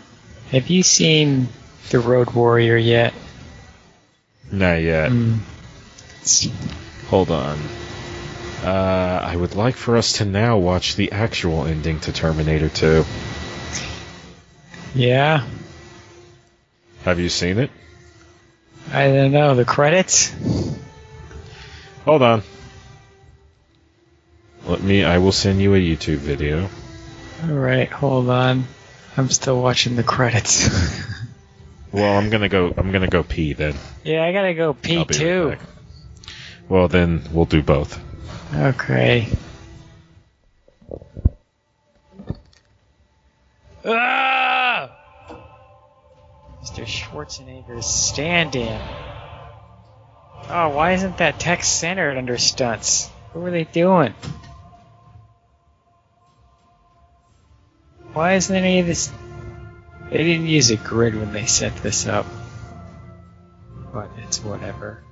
Have 0.51 0.67
you 0.67 0.83
seen 0.83 1.47
The 1.89 1.99
Road 1.99 2.31
Warrior 2.31 2.77
yet? 2.77 3.13
Not 4.51 4.81
yet. 4.81 5.11
Mm. 5.11 5.39
Hold 7.07 7.31
on. 7.31 7.57
Uh, 8.63 9.21
I 9.23 9.35
would 9.35 9.55
like 9.55 9.75
for 9.75 9.95
us 9.95 10.13
to 10.13 10.25
now 10.25 10.57
watch 10.57 10.95
the 10.95 11.11
actual 11.11 11.65
ending 11.65 11.99
to 12.01 12.11
Terminator 12.11 12.69
2. 12.69 13.05
Yeah. 14.95 15.45
Have 17.03 17.19
you 17.19 17.29
seen 17.29 17.59
it? 17.59 17.69
I 18.91 19.07
don't 19.07 19.31
know. 19.31 19.55
The 19.55 19.65
credits? 19.65 20.33
Hold 22.05 22.21
on. 22.21 22.43
Let 24.65 24.81
me. 24.81 25.03
I 25.03 25.17
will 25.19 25.31
send 25.31 25.61
you 25.61 25.73
a 25.75 25.77
YouTube 25.79 26.17
video. 26.17 26.69
Alright, 27.43 27.89
hold 27.89 28.29
on. 28.29 28.65
I'm 29.17 29.29
still 29.29 29.61
watching 29.61 29.95
the 29.95 30.03
credits. 30.03 31.03
Well, 31.91 32.17
I'm 32.17 32.29
gonna 32.29 32.49
go. 32.49 32.73
I'm 32.75 32.91
gonna 32.91 33.07
go 33.07 33.23
pee 33.23 33.53
then. 33.53 33.73
yeah, 34.03 34.21
I 34.21 34.33
gotta 34.33 34.53
go 34.53 34.73
pee 34.73 34.97
right 34.97 35.07
too. 35.07 35.49
back. 35.51 35.59
Well, 36.67 36.89
then 36.89 37.21
we'll 37.31 37.45
do 37.45 37.63
both. 37.63 37.97
Okay. 38.53 39.29
Ah! 43.85 44.91
Mr. 46.61 46.85
Schwarzenegger's 46.85 47.85
stand-in. 47.85 48.81
Oh, 50.49 50.69
why 50.75 50.93
isn't 50.95 51.19
that 51.19 51.39
text 51.39 51.79
centered 51.79 52.17
under 52.17 52.37
stunts? 52.37 53.07
What 53.31 53.41
were 53.43 53.51
they 53.51 53.63
doing? 53.63 54.13
Why 58.15 58.35
isn't 58.35 58.55
any 58.55 58.79
of 58.79 58.87
this? 58.87 59.11
They 60.09 60.23
didn't 60.23 60.47
use 60.47 60.71
a 60.71 60.77
grid 60.77 61.15
when 61.15 61.33
they 61.33 61.47
set 61.47 61.75
this 61.83 62.07
up. 62.07 62.25
But 63.91 64.09
it's 64.19 64.41
whatever. 64.41 65.03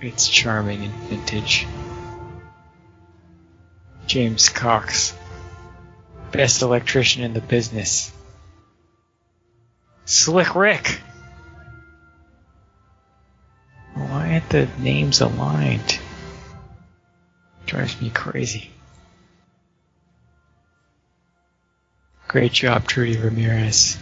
It's 0.00 0.28
charming 0.28 0.84
and 0.84 0.94
vintage. 1.08 1.66
James 4.06 4.48
Cox. 4.50 5.18
Best 6.30 6.62
electrician 6.62 7.24
in 7.24 7.34
the 7.34 7.40
business. 7.40 8.12
Slick 10.04 10.54
Rick. 10.54 11.00
Why 13.94 14.34
aren't 14.34 14.48
the 14.50 14.68
names 14.78 15.20
aligned? 15.20 15.98
Drives 17.66 18.00
me 18.00 18.10
crazy. 18.10 18.70
Great 22.28 22.52
job, 22.52 22.86
Trudy 22.86 23.16
Ramirez. 23.16 23.98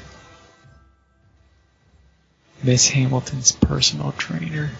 Miss 2.62 2.88
Hamilton's 2.88 3.52
personal 3.52 4.12
trainer. 4.12 4.70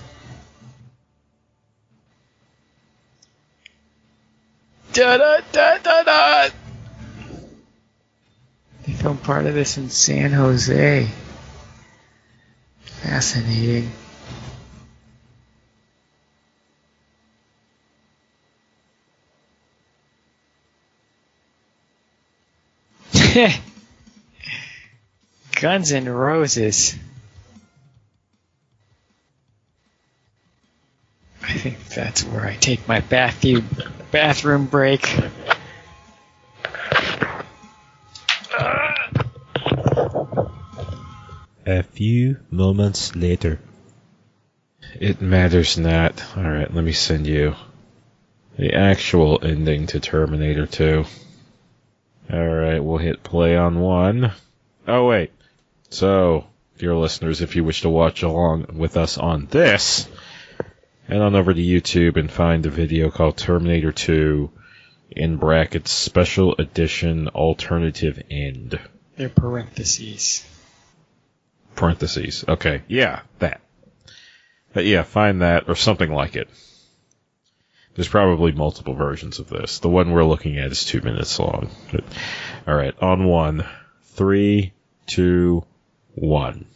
Da 4.95 5.19
da 5.19 5.41
da 5.53 5.79
da 5.79 6.03
da! 6.05 6.49
They 8.87 8.93
filmed 8.93 9.23
part 9.23 9.45
of 9.45 9.55
this 9.55 9.77
in 9.77 9.91
San 9.91 10.33
Jose. 10.33 11.09
Fascinating. 12.81 13.91
Guns 25.61 25.91
and 25.91 26.07
Roses. 26.07 26.95
I 31.43 31.53
think 31.53 31.85
that's 31.89 32.23
where 32.23 32.47
I 32.47 32.55
take 32.55 32.87
my 32.87 33.01
bathroom 33.01 33.69
bathroom 34.13 34.67
break. 34.67 35.13
A 41.67 41.83
few 41.83 42.37
moments 42.51 43.17
later. 43.17 43.59
It 45.01 45.21
matters 45.21 45.77
not. 45.77 46.23
Alright, 46.37 46.73
let 46.73 46.85
me 46.85 46.93
send 46.93 47.27
you 47.27 47.57
the 48.57 48.75
actual 48.75 49.41
ending 49.43 49.89
to 49.89 49.99
Terminator 49.99 50.67
2. 50.67 51.05
Alright, 52.33 52.83
we'll 52.83 52.99
hit 52.99 53.23
play 53.23 53.57
on 53.57 53.81
one. 53.81 54.33
Oh, 54.86 55.07
wait. 55.07 55.33
So, 55.91 56.47
dear 56.78 56.94
listeners, 56.94 57.41
if 57.41 57.55
you 57.57 57.65
wish 57.65 57.83
to 57.83 57.91
watch 57.91 58.23
along 58.23 58.67
with 58.75 58.97
us 58.97 59.19
on 59.19 59.47
this, 59.47 60.09
head 61.07 61.20
on 61.20 61.35
over 61.35 61.53
to 61.53 61.61
YouTube 61.61 62.17
and 62.17 62.31
find 62.31 62.65
a 62.65 62.70
video 62.70 63.11
called 63.11 63.36
Terminator 63.36 63.93
2 63.93 64.51
in 65.11 65.36
brackets 65.36 65.91
Special 65.91 66.55
Edition 66.59 67.28
Alternative 67.28 68.20
End. 68.31 68.81
They're 69.17 69.28
parentheses. 69.28 70.44
Parentheses. 71.77 72.44
Okay, 72.49 72.83
yeah, 72.89 73.20
that. 73.39 73.61
But 74.73 74.86
yeah, 74.86 75.03
find 75.03 75.43
that 75.43 75.69
or 75.69 75.77
something 75.77 76.11
like 76.11 76.36
it. 76.36 76.49
There's 77.95 78.09
probably 78.09 78.53
multiple 78.53 78.95
versions 78.95 79.39
of 79.39 79.49
this. 79.49 79.79
The 79.79 79.89
one 79.89 80.11
we're 80.11 80.25
looking 80.25 80.59
at 80.59 80.73
is 80.73 80.85
two 80.85 81.01
minutes 81.01 81.39
long. 81.39 81.71
All 82.67 82.75
right, 82.75 82.95
on 83.01 83.25
one, 83.27 83.65
three, 84.03 84.73
two, 85.07 85.65
one. 86.15 86.67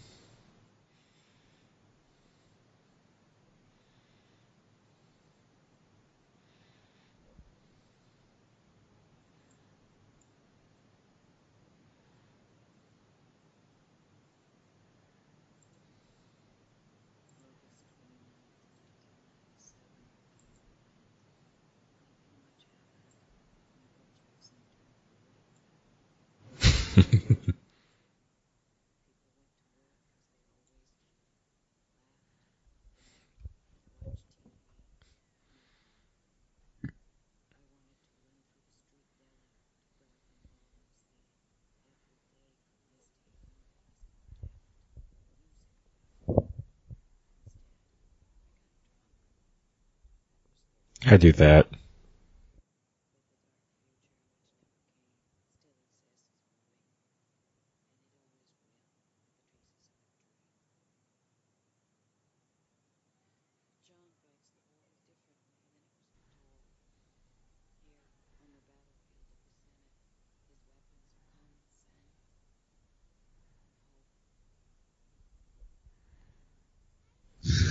I 51.06 51.16
do 51.18 51.32
that. 51.32 51.68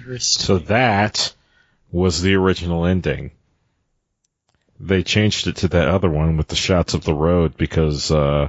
Interesting. 0.00 0.44
So 0.44 0.58
that 0.58 1.34
was 1.92 2.22
the 2.22 2.34
original 2.34 2.86
ending. 2.86 3.32
They 4.78 5.02
changed 5.02 5.46
it 5.46 5.56
to 5.56 5.68
that 5.68 5.88
other 5.88 6.08
one 6.08 6.38
with 6.38 6.48
the 6.48 6.56
shots 6.56 6.94
of 6.94 7.04
the 7.04 7.12
road 7.12 7.56
because 7.58 8.10
uh, 8.10 8.48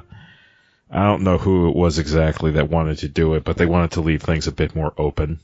I 0.90 1.04
don't 1.04 1.24
know 1.24 1.38
who 1.38 1.68
it 1.70 1.76
was 1.76 2.00
exactly 2.00 2.52
that 2.52 2.70
wanted 2.70 3.00
to 3.00 3.10
do 3.10 3.34
it, 3.34 3.44
but 3.44 3.58
they 3.58 3.66
wanted 3.66 3.92
to 3.92 4.02
leave 4.02 4.22
things 4.22 4.48
a 4.48 4.54
bit 4.54 4.76
more 4.76 4.94
open. 4.98 5.40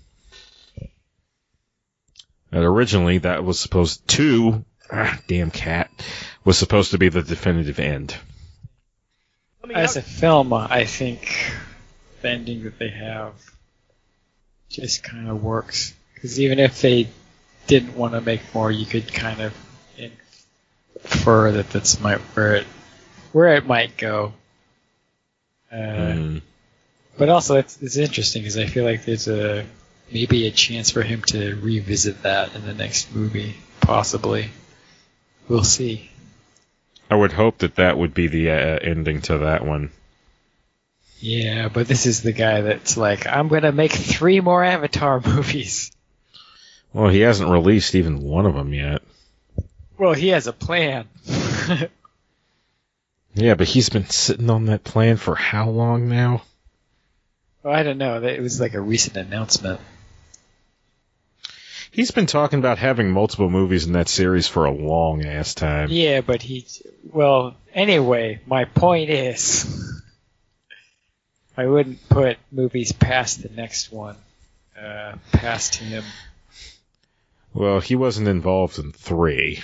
And 2.51 2.63
originally, 2.63 3.17
that 3.19 3.43
was 3.43 3.59
supposed 3.59 4.07
to, 4.09 4.63
ah, 4.89 5.19
damn 5.27 5.51
cat, 5.51 5.91
was 6.45 6.57
supposed 6.57 6.91
to 6.91 6.97
be 6.97 7.09
the 7.09 7.21
definitive 7.21 7.79
end. 7.79 8.15
As 9.73 9.97
a 9.97 10.01
film, 10.01 10.53
I 10.53 10.85
think 10.85 11.51
the 12.21 12.29
ending 12.29 12.63
that 12.63 12.79
they 12.79 12.87
have 12.87 13.33
just 14.69 15.03
kind 15.03 15.29
of 15.29 15.43
works. 15.43 15.93
Because 16.13 16.39
even 16.39 16.59
if 16.59 16.81
they 16.81 17.09
didn't 17.67 17.95
want 17.95 18.13
to 18.13 18.21
make 18.21 18.41
more, 18.53 18.71
you 18.71 18.85
could 18.85 19.11
kind 19.13 19.41
of 19.41 19.53
infer 19.97 21.51
that 21.51 21.69
that's 21.69 21.99
might 21.99 22.19
where 22.19 22.55
it 22.55 22.67
where 23.31 23.55
it 23.55 23.65
might 23.65 23.97
go. 23.97 24.33
Uh, 25.71 25.75
Mm. 25.75 26.41
But 27.17 27.29
also, 27.29 27.55
it's, 27.55 27.81
it's 27.81 27.97
interesting 27.97 28.43
because 28.43 28.57
I 28.57 28.67
feel 28.67 28.85
like 28.85 29.05
there's 29.05 29.27
a 29.27 29.65
maybe 30.11 30.47
a 30.47 30.51
chance 30.51 30.91
for 30.91 31.01
him 31.01 31.23
to 31.27 31.55
revisit 31.55 32.23
that 32.23 32.55
in 32.55 32.65
the 32.65 32.73
next 32.73 33.13
movie, 33.13 33.55
possibly. 33.81 34.51
We'll 35.47 35.63
see. 35.63 36.11
I 37.09 37.15
would 37.15 37.33
hope 37.33 37.59
that 37.59 37.75
that 37.75 37.97
would 37.97 38.13
be 38.13 38.27
the 38.27 38.51
uh, 38.51 38.79
ending 38.81 39.21
to 39.23 39.39
that 39.39 39.65
one. 39.65 39.91
Yeah, 41.19 41.69
but 41.69 41.87
this 41.87 42.05
is 42.05 42.21
the 42.21 42.31
guy 42.31 42.61
that's 42.61 42.95
like, 42.97 43.25
I'm 43.27 43.47
gonna 43.47 43.71
make 43.71 43.91
three 43.91 44.39
more 44.39 44.63
Avatar 44.63 45.19
movies. 45.25 45.91
Well, 46.93 47.09
he 47.09 47.19
hasn't 47.21 47.49
released 47.49 47.95
even 47.95 48.21
one 48.21 48.45
of 48.45 48.53
them 48.53 48.73
yet. 48.73 49.01
Well, 49.97 50.13
he 50.13 50.29
has 50.29 50.47
a 50.47 50.53
plan. 50.53 51.07
Yeah, 53.37 53.53
but 53.53 53.67
he's 53.67 53.89
been 53.89 54.09
sitting 54.09 54.49
on 54.49 54.65
that 54.65 54.83
plan 54.83 55.17
for 55.17 55.35
how 55.35 55.69
long 55.69 56.09
now? 56.09 56.41
well, 57.61 57.75
I 57.75 57.83
don't 57.83 57.99
know. 57.99 58.19
It 58.23 58.41
was 58.41 58.59
like 58.59 58.73
a 58.73 58.81
recent 58.81 59.15
announcement. 59.15 59.79
He's 61.91 62.09
been 62.09 62.25
talking 62.25 62.57
about 62.57 62.79
having 62.79 63.11
multiple 63.11 63.49
movies 63.51 63.85
in 63.85 63.93
that 63.93 64.09
series 64.09 64.47
for 64.47 64.65
a 64.65 64.71
long 64.71 65.23
ass 65.23 65.53
time. 65.53 65.89
Yeah, 65.91 66.21
but 66.21 66.41
he. 66.41 66.65
Well, 67.03 67.55
anyway, 67.75 68.41
my 68.47 68.65
point 68.65 69.11
is, 69.11 70.01
I 71.57 71.65
wouldn't 71.65 72.07
put 72.07 72.37
movies 72.51 72.91
past 72.91 73.41
the 73.41 73.49
next 73.49 73.91
one, 73.91 74.15
uh, 74.79 75.15
past 75.31 75.75
him. 75.75 76.03
Well, 77.51 77.79
he 77.79 77.95
wasn't 77.95 78.27
involved 78.27 78.77
in 78.77 78.91
3 78.91 79.59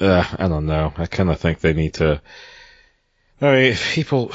Uh, 0.00 0.24
I 0.38 0.48
don't 0.48 0.66
know. 0.66 0.92
I 0.96 1.06
kind 1.06 1.30
of 1.30 1.38
think 1.38 1.60
they 1.60 1.72
need 1.72 1.94
to. 1.94 2.20
I 3.40 3.44
mean, 3.44 3.64
if 3.72 3.94
people, 3.94 4.30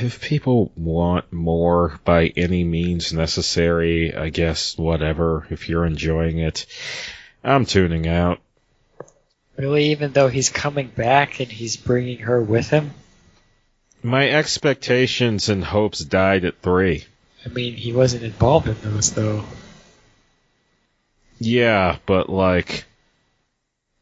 if 0.00 0.20
people 0.20 0.70
want 0.76 1.32
more 1.32 1.98
by 2.04 2.26
any 2.36 2.62
means 2.62 3.12
necessary, 3.12 4.14
I 4.14 4.28
guess 4.28 4.78
whatever. 4.78 5.46
If 5.50 5.68
you're 5.68 5.84
enjoying 5.84 6.38
it, 6.38 6.66
I'm 7.42 7.64
tuning 7.64 8.06
out. 8.06 8.38
Really, 9.56 9.86
even 9.86 10.12
though 10.12 10.28
he's 10.28 10.48
coming 10.48 10.88
back 10.88 11.40
and 11.40 11.50
he's 11.50 11.76
bringing 11.76 12.18
her 12.18 12.40
with 12.40 12.70
him. 12.70 12.92
My 14.02 14.28
expectations 14.30 15.48
and 15.48 15.62
hopes 15.62 16.00
died 16.00 16.44
at 16.44 16.60
three. 16.62 17.04
I 17.44 17.48
mean, 17.48 17.74
he 17.74 17.92
wasn't 17.92 18.24
involved 18.24 18.68
in 18.68 18.76
those 18.82 19.12
though. 19.12 19.44
Yeah, 21.38 21.96
but 22.06 22.28
like, 22.28 22.84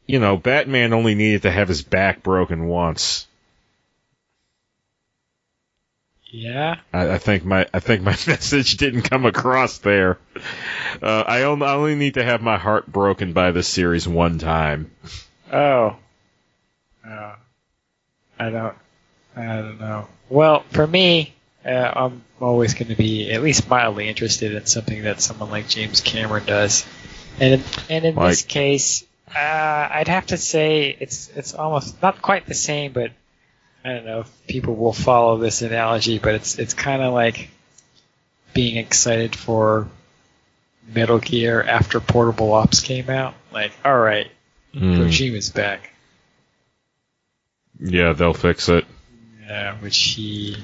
you 0.05 0.19
know, 0.19 0.37
Batman 0.37 0.93
only 0.93 1.15
needed 1.15 1.43
to 1.43 1.51
have 1.51 1.67
his 1.67 1.81
back 1.81 2.23
broken 2.23 2.67
once. 2.67 3.27
Yeah. 6.31 6.77
I, 6.93 7.11
I 7.11 7.17
think 7.17 7.43
my 7.43 7.67
I 7.73 7.79
think 7.79 8.03
my 8.03 8.11
message 8.27 8.77
didn't 8.77 9.03
come 9.03 9.25
across 9.25 9.79
there. 9.79 10.17
Uh, 11.01 11.23
I 11.25 11.43
only, 11.43 11.65
I 11.65 11.73
only 11.73 11.95
need 11.95 12.15
to 12.15 12.23
have 12.23 12.41
my 12.41 12.57
heart 12.57 12.87
broken 12.87 13.33
by 13.33 13.51
this 13.51 13.67
series 13.67 14.07
one 14.07 14.37
time. 14.37 14.91
Oh. 15.51 15.95
Uh, 17.07 17.35
I 18.37 18.49
don't. 18.49 18.75
I 19.35 19.45
don't 19.45 19.79
know. 19.79 20.07
Well, 20.29 20.63
for 20.71 20.85
me, 20.85 21.33
uh, 21.65 21.69
I'm 21.69 22.23
always 22.39 22.73
going 22.73 22.87
to 22.89 22.95
be 22.95 23.31
at 23.31 23.41
least 23.41 23.69
mildly 23.69 24.07
interested 24.09 24.53
in 24.53 24.65
something 24.65 25.03
that 25.03 25.21
someone 25.21 25.49
like 25.49 25.67
James 25.67 26.01
Cameron 26.01 26.45
does, 26.45 26.85
and 27.39 27.55
in, 27.55 27.63
and 27.89 28.05
in 28.05 28.15
this 28.15 28.41
case, 28.43 29.03
uh, 29.33 29.39
I'd 29.91 30.07
have 30.07 30.27
to 30.27 30.37
say 30.37 30.95
it's 30.99 31.29
it's 31.35 31.53
almost 31.53 32.01
not 32.01 32.21
quite 32.21 32.45
the 32.47 32.53
same, 32.53 32.91
but 32.91 33.11
I 33.85 33.93
don't 33.93 34.05
know 34.05 34.19
if 34.21 34.47
people 34.47 34.75
will 34.75 34.93
follow 34.93 35.37
this 35.37 35.61
analogy, 35.61 36.19
but 36.19 36.35
it's 36.35 36.57
it's 36.59 36.73
kind 36.73 37.01
of 37.01 37.13
like 37.13 37.49
being 38.53 38.77
excited 38.77 39.35
for 39.35 39.87
Metal 40.93 41.19
Gear 41.19 41.61
after 41.61 41.99
Portable 41.99 42.51
Ops 42.53 42.81
came 42.81 43.09
out. 43.09 43.35
Like, 43.53 43.71
all 43.85 43.97
right, 43.97 44.29
Mm, 44.73 44.97
Kojima's 44.97 45.49
back. 45.49 45.91
yeah, 47.79 48.13
they'll 48.13 48.33
fix 48.33 48.69
it. 48.69 48.85
Yeah, 49.49 49.75
which 49.77 49.97
he. 49.97 50.55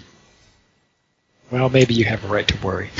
Well, 1.49 1.69
maybe 1.69 1.95
you 1.95 2.05
have 2.05 2.23
a 2.23 2.27
right 2.27 2.47
to 2.47 2.65
worry. 2.65 2.91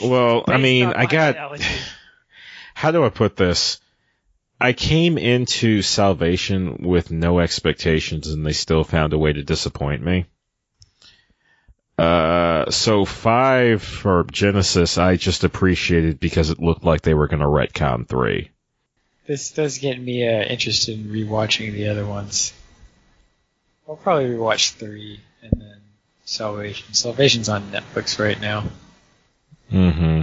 Well, 0.00 0.44
I 0.48 0.56
mean, 0.56 0.86
I 0.86 1.06
got. 1.06 1.34
analogy. 1.36 1.64
How 2.74 2.90
do 2.90 3.04
I 3.04 3.10
put 3.10 3.36
this? 3.36 3.80
I 4.60 4.72
came 4.72 5.18
into 5.18 5.82
Salvation 5.82 6.78
with 6.88 7.10
no 7.10 7.40
expectations, 7.40 8.28
and 8.28 8.46
they 8.46 8.52
still 8.52 8.84
found 8.84 9.12
a 9.12 9.18
way 9.18 9.32
to 9.32 9.42
disappoint 9.42 10.02
me. 10.02 10.26
Uh, 11.98 12.70
so 12.70 13.04
five 13.04 13.82
for 13.82 14.24
Genisys, 14.24 14.98
I 14.98 15.16
just 15.16 15.44
appreciated 15.44 16.18
because 16.18 16.50
it 16.50 16.58
looked 16.58 16.84
like 16.84 17.02
they 17.02 17.14
were 17.14 17.28
going 17.28 17.40
to 17.40 17.46
retcon 17.46 18.08
three. 18.08 18.50
This 19.26 19.50
does 19.50 19.78
get 19.78 20.00
me 20.00 20.26
uh, 20.26 20.42
interested 20.42 20.98
in 20.98 21.12
rewatching 21.12 21.72
the 21.72 21.88
other 21.88 22.06
ones. 22.06 22.54
I'll 23.88 23.96
probably 23.96 24.30
rewatch 24.30 24.72
three 24.72 25.20
and 25.42 25.52
then 25.60 25.76
Salvation. 26.24 26.94
Salvation's 26.94 27.48
on 27.48 27.70
Netflix 27.70 28.18
right 28.18 28.40
now. 28.40 28.64
Mm-hmm. 29.72 30.22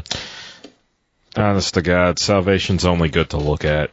Honest 1.40 1.74
to 1.76 1.82
God, 1.82 2.20
Salvation's 2.20 2.86
only 2.86 3.10
good 3.10 3.32
to 3.32 3.38
look 3.38 3.66
at. 3.66 3.92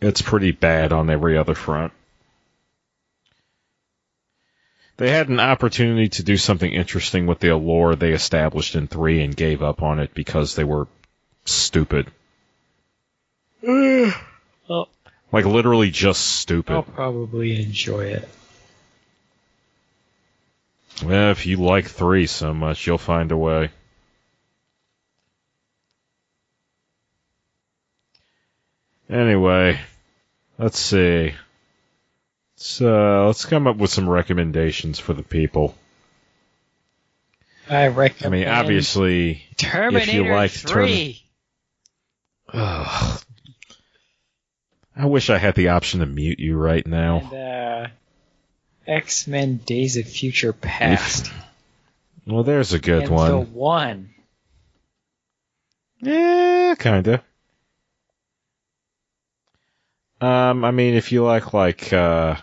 It's 0.00 0.22
pretty 0.22 0.52
bad 0.52 0.92
on 0.92 1.10
every 1.10 1.36
other 1.36 1.54
front. 1.54 1.92
They 4.96 5.10
had 5.10 5.28
an 5.28 5.40
opportunity 5.40 6.08
to 6.10 6.22
do 6.22 6.36
something 6.36 6.70
interesting 6.70 7.26
with 7.26 7.40
the 7.40 7.48
allure 7.48 7.96
they 7.96 8.12
established 8.12 8.76
in 8.76 8.86
3 8.86 9.22
and 9.22 9.36
gave 9.36 9.62
up 9.62 9.82
on 9.82 9.98
it 9.98 10.14
because 10.14 10.54
they 10.54 10.64
were 10.64 10.86
stupid. 11.44 12.10
Well, 14.66 14.88
Like 15.34 15.46
literally 15.46 15.90
just 15.90 16.24
stupid. 16.24 16.72
I'll 16.72 16.82
probably 16.84 17.60
enjoy 17.60 18.04
it. 18.04 18.28
Well, 21.04 21.32
if 21.32 21.44
you 21.44 21.56
like 21.56 21.88
3 21.88 22.28
so 22.28 22.54
much, 22.54 22.86
you'll 22.86 22.98
find 22.98 23.32
a 23.32 23.36
way. 23.36 23.70
Anyway, 29.10 29.80
let's 30.56 30.78
see. 30.78 31.34
So 32.54 33.26
let's 33.26 33.44
come 33.44 33.66
up 33.66 33.76
with 33.76 33.90
some 33.90 34.08
recommendations 34.08 35.00
for 35.00 35.14
the 35.14 35.24
people. 35.24 35.74
I 37.68 37.88
recommend. 37.88 38.34
I 38.34 38.38
mean, 38.38 38.46
obviously, 38.46 39.42
Terminator 39.56 40.32
liked 40.32 40.54
Three. 40.54 41.24
ugh. 42.52 43.20
I 44.96 45.06
wish 45.06 45.30
I 45.30 45.38
had 45.38 45.54
the 45.54 45.68
option 45.68 46.00
to 46.00 46.06
mute 46.06 46.38
you 46.38 46.56
right 46.56 46.86
now. 46.86 47.18
And, 47.18 47.34
uh, 47.34 47.88
X 48.86 49.26
Men 49.26 49.56
Days 49.56 49.96
of 49.96 50.06
Future 50.06 50.52
Past. 50.52 51.32
Well, 52.26 52.42
there's 52.42 52.72
a 52.72 52.78
good 52.78 53.02
and 53.02 53.10
one. 53.10 53.30
The 53.30 53.40
one. 53.40 54.14
Yeah, 56.00 56.74
kinda. 56.78 57.22
Um, 60.22 60.64
I 60.64 60.70
mean, 60.70 60.94
if 60.94 61.12
you 61.12 61.22
like 61.22 61.52
like 61.52 61.92
uh, 61.92 62.36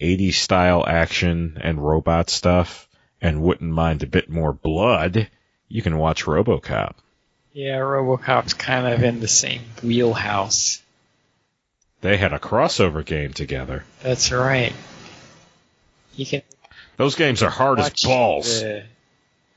80s 0.00 0.34
style 0.34 0.84
action 0.86 1.58
and 1.60 1.84
robot 1.84 2.30
stuff, 2.30 2.88
and 3.20 3.42
wouldn't 3.42 3.70
mind 3.70 4.02
a 4.02 4.06
bit 4.06 4.30
more 4.30 4.52
blood, 4.52 5.28
you 5.68 5.82
can 5.82 5.98
watch 5.98 6.24
RoboCop. 6.24 6.94
Yeah, 7.52 7.78
RoboCop's 7.78 8.54
kind 8.54 8.86
of 8.86 9.02
in 9.02 9.20
the 9.20 9.28
same 9.28 9.62
wheelhouse. 9.82 10.80
They 12.00 12.16
had 12.16 12.32
a 12.32 12.38
crossover 12.38 13.04
game 13.04 13.32
together. 13.32 13.84
That's 14.02 14.32
right. 14.32 14.72
You 16.16 16.24
can 16.26 16.42
Those 16.96 17.14
games 17.14 17.42
are 17.42 17.50
hard 17.50 17.78
as 17.80 17.90
balls. 18.02 18.60
the 18.60 18.84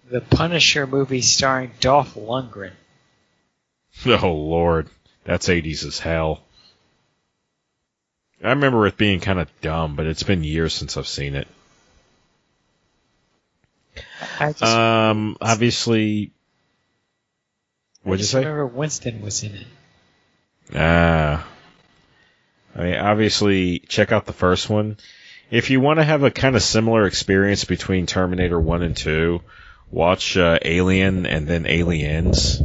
the 0.10 0.22
Punisher 0.22 0.86
movie 0.86 1.22
starring 1.22 1.72
Dolph 1.80 2.16
Lundgren. 2.16 2.72
Oh 4.06 4.34
lord, 4.34 4.90
that's 5.24 5.48
80s 5.48 5.86
as 5.86 6.00
hell. 6.00 6.42
I 8.44 8.50
remember 8.50 8.86
it 8.88 8.98
being 8.98 9.22
kind 9.22 9.40
of 9.40 9.48
dumb, 9.62 9.96
but 9.96 10.06
it's 10.06 10.24
been 10.24 10.44
years 10.44 10.74
since 10.74 10.98
I've 10.98 11.08
seen 11.08 11.36
it. 11.36 11.48
Just, 14.40 14.62
Um, 14.64 15.38
obviously, 15.40 16.32
what'd 18.04 18.20
you 18.20 18.24
just 18.24 18.32
say? 18.32 18.40
remember 18.40 18.66
Winston 18.68 19.22
was 19.22 19.44
in 19.44 19.56
it. 19.56 19.68
Ah. 20.76 21.48
I 22.76 22.84
mean, 22.84 22.96
obviously, 22.96 23.80
check 23.80 24.12
out 24.12 24.26
the 24.26 24.34
first 24.34 24.70
one. 24.70 24.98
If 25.52 25.70
you 25.70 25.80
want 25.80 26.00
to 26.00 26.04
have 26.04 26.24
a 26.24 26.32
kind 26.32 26.56
of 26.56 26.64
similar 26.64 27.06
experience 27.06 27.66
between 27.66 28.08
Terminator 28.08 28.60
1 28.60 28.82
and 28.82 28.98
2, 28.98 29.42
watch 29.92 30.36
uh, 30.36 30.58
Alien 30.64 31.26
and 31.26 31.48
then 31.48 31.68
Aliens. 31.68 32.62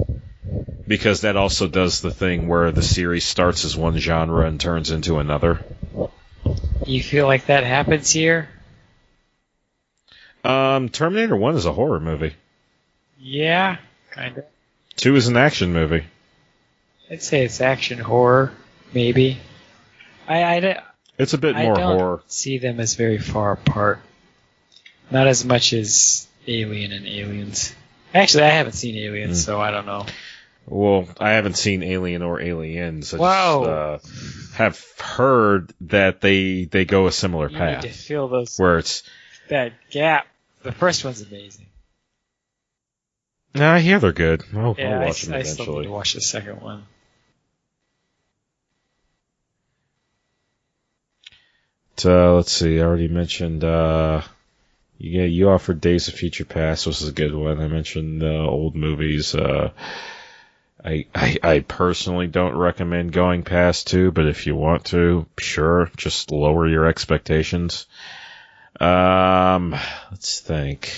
Because 0.86 1.20
that 1.20 1.36
also 1.36 1.68
does 1.68 2.00
the 2.00 2.10
thing 2.10 2.48
where 2.48 2.72
the 2.72 2.82
series 2.82 3.26
starts 3.26 3.66
as 3.66 3.76
one 3.76 3.98
genre 3.98 4.46
and 4.46 4.58
turns 4.58 4.90
into 4.90 5.18
another. 5.18 5.60
You 6.86 7.02
feel 7.02 7.26
like 7.26 7.46
that 7.46 7.64
happens 7.64 8.10
here? 8.10 8.48
Um, 10.42 10.88
Terminator 10.88 11.36
1 11.36 11.56
is 11.56 11.66
a 11.66 11.72
horror 11.72 12.00
movie. 12.00 12.34
Yeah, 13.18 13.76
kind 14.10 14.38
of. 14.38 14.44
2 14.96 15.16
is 15.16 15.28
an 15.28 15.36
action 15.36 15.74
movie. 15.74 16.04
I'd 17.10 17.22
say 17.22 17.44
it's 17.44 17.60
action 17.60 17.98
horror, 17.98 18.52
maybe. 18.94 19.38
I, 20.28 20.56
I, 20.58 20.82
It's 21.18 21.32
a 21.34 21.38
bit 21.38 21.56
I 21.56 21.64
more 21.64 21.74
don't 21.76 21.98
horror. 21.98 22.22
see 22.26 22.58
them 22.58 22.78
as 22.80 22.94
very 22.94 23.18
far 23.18 23.52
apart. 23.52 24.00
Not 25.10 25.26
as 25.26 25.44
much 25.44 25.72
as 25.72 26.26
Alien 26.46 26.92
and 26.92 27.06
Aliens. 27.06 27.74
Actually, 28.14 28.44
I 28.44 28.50
haven't 28.50 28.72
seen 28.72 28.96
Aliens, 28.96 29.44
Hmm. 29.44 29.46
so 29.52 29.60
I 29.60 29.70
don't 29.70 29.86
know. 29.86 30.06
Well, 30.66 31.08
I 31.18 31.30
haven't 31.30 31.56
seen 31.56 31.82
Alien 31.82 32.20
or 32.22 32.40
Aliens. 32.42 33.14
I 33.14 33.16
Whoa. 33.16 33.98
just 34.00 34.52
uh, 34.52 34.56
have 34.58 34.84
heard 35.00 35.72
that 35.82 36.20
they 36.20 36.64
they 36.64 36.84
go 36.84 37.06
a 37.06 37.12
similar 37.12 37.48
You 37.48 37.56
path. 37.56 37.82
need 37.84 37.90
to 37.90 37.94
fill 37.96 38.28
those 38.28 38.58
where 38.58 38.76
it's 38.78 39.02
that 39.48 39.72
gap. 39.90 40.26
The 40.62 40.72
first 40.72 41.04
one's 41.06 41.22
amazing. 41.22 41.66
nah, 43.54 43.78
hear 43.78 43.98
they're 43.98 44.12
good. 44.12 44.44
I'll, 44.54 44.74
Yeah, 44.78 44.96
I'll 44.96 45.02
I, 45.02 45.06
watch 45.06 45.22
them 45.22 45.34
I 45.34 45.42
still 45.42 45.78
need 45.78 45.84
to 45.84 45.90
watch 45.90 46.12
the 46.14 46.20
second 46.20 46.60
one. 46.60 46.84
Uh, 52.04 52.34
let's 52.34 52.52
see. 52.52 52.78
I 52.78 52.84
already 52.84 53.08
mentioned. 53.08 53.64
Uh, 53.64 54.22
yeah, 54.98 55.24
you 55.24 55.50
offered 55.50 55.80
Days 55.80 56.08
of 56.08 56.14
Future 56.14 56.44
Past, 56.44 56.86
which 56.86 57.00
is 57.00 57.08
a 57.08 57.12
good 57.12 57.34
one. 57.34 57.60
I 57.60 57.68
mentioned 57.68 58.22
uh, 58.22 58.26
old 58.26 58.74
movies. 58.74 59.34
Uh, 59.34 59.70
I, 60.84 61.06
I 61.14 61.38
I 61.42 61.60
personally 61.60 62.26
don't 62.26 62.56
recommend 62.56 63.12
going 63.12 63.42
past 63.42 63.86
two, 63.86 64.10
but 64.10 64.26
if 64.26 64.46
you 64.46 64.54
want 64.56 64.86
to, 64.86 65.26
sure, 65.38 65.90
just 65.96 66.30
lower 66.30 66.68
your 66.68 66.86
expectations. 66.86 67.86
Um, 68.80 69.76
let's 70.10 70.40
think. 70.40 70.92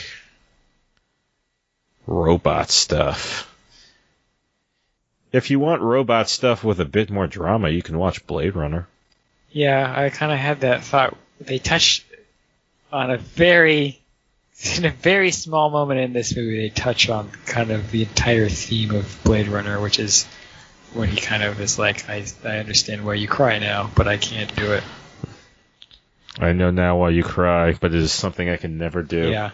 Robot 2.06 2.70
stuff. 2.70 3.46
If 5.32 5.50
you 5.50 5.60
want 5.60 5.82
robot 5.82 6.28
stuff 6.28 6.64
with 6.64 6.80
a 6.80 6.84
bit 6.84 7.10
more 7.10 7.26
drama, 7.26 7.68
you 7.68 7.82
can 7.82 7.98
watch 7.98 8.26
Blade 8.26 8.56
Runner. 8.56 8.88
Yeah, 9.50 9.92
I 9.94 10.10
kind 10.10 10.32
of 10.32 10.38
had 10.38 10.60
that 10.60 10.84
thought. 10.84 11.16
They 11.40 11.58
touched 11.58 12.04
on 12.92 13.10
a 13.10 13.16
very, 13.16 14.00
in 14.76 14.84
a 14.84 14.90
very 14.90 15.30
small 15.30 15.70
moment 15.70 16.00
in 16.00 16.12
this 16.12 16.36
movie, 16.36 16.56
they 16.56 16.68
touch 16.68 17.08
on 17.08 17.30
kind 17.46 17.70
of 17.70 17.90
the 17.90 18.02
entire 18.02 18.48
theme 18.48 18.94
of 18.94 19.20
Blade 19.24 19.48
Runner, 19.48 19.80
which 19.80 19.98
is 19.98 20.26
when 20.92 21.08
he 21.08 21.20
kind 21.20 21.42
of 21.42 21.60
is 21.60 21.78
like, 21.78 22.08
I, 22.08 22.24
I 22.44 22.58
understand 22.58 23.04
why 23.04 23.14
you 23.14 23.28
cry 23.28 23.58
now, 23.58 23.90
but 23.94 24.08
I 24.08 24.16
can't 24.16 24.54
do 24.56 24.72
it. 24.72 24.82
I 26.38 26.52
know 26.52 26.70
now 26.70 26.96
why 26.96 27.10
you 27.10 27.22
cry, 27.22 27.72
but 27.72 27.92
it 27.92 28.00
is 28.00 28.12
something 28.12 28.48
I 28.48 28.56
can 28.56 28.78
never 28.78 29.02
do. 29.02 29.30
Yeah. 29.30 29.50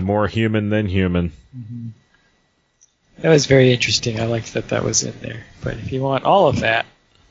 More 0.00 0.26
human 0.26 0.68
than 0.68 0.86
human. 0.86 1.32
Mm-hmm. 1.56 1.88
That 3.18 3.30
was 3.30 3.46
very 3.46 3.72
interesting. 3.72 4.20
I 4.20 4.26
liked 4.26 4.54
that 4.54 4.68
that 4.68 4.84
was 4.84 5.02
in 5.02 5.18
there. 5.20 5.44
But 5.62 5.74
if 5.74 5.92
you 5.92 6.02
want 6.02 6.24
all 6.24 6.48
of 6.48 6.60
that, 6.60 6.84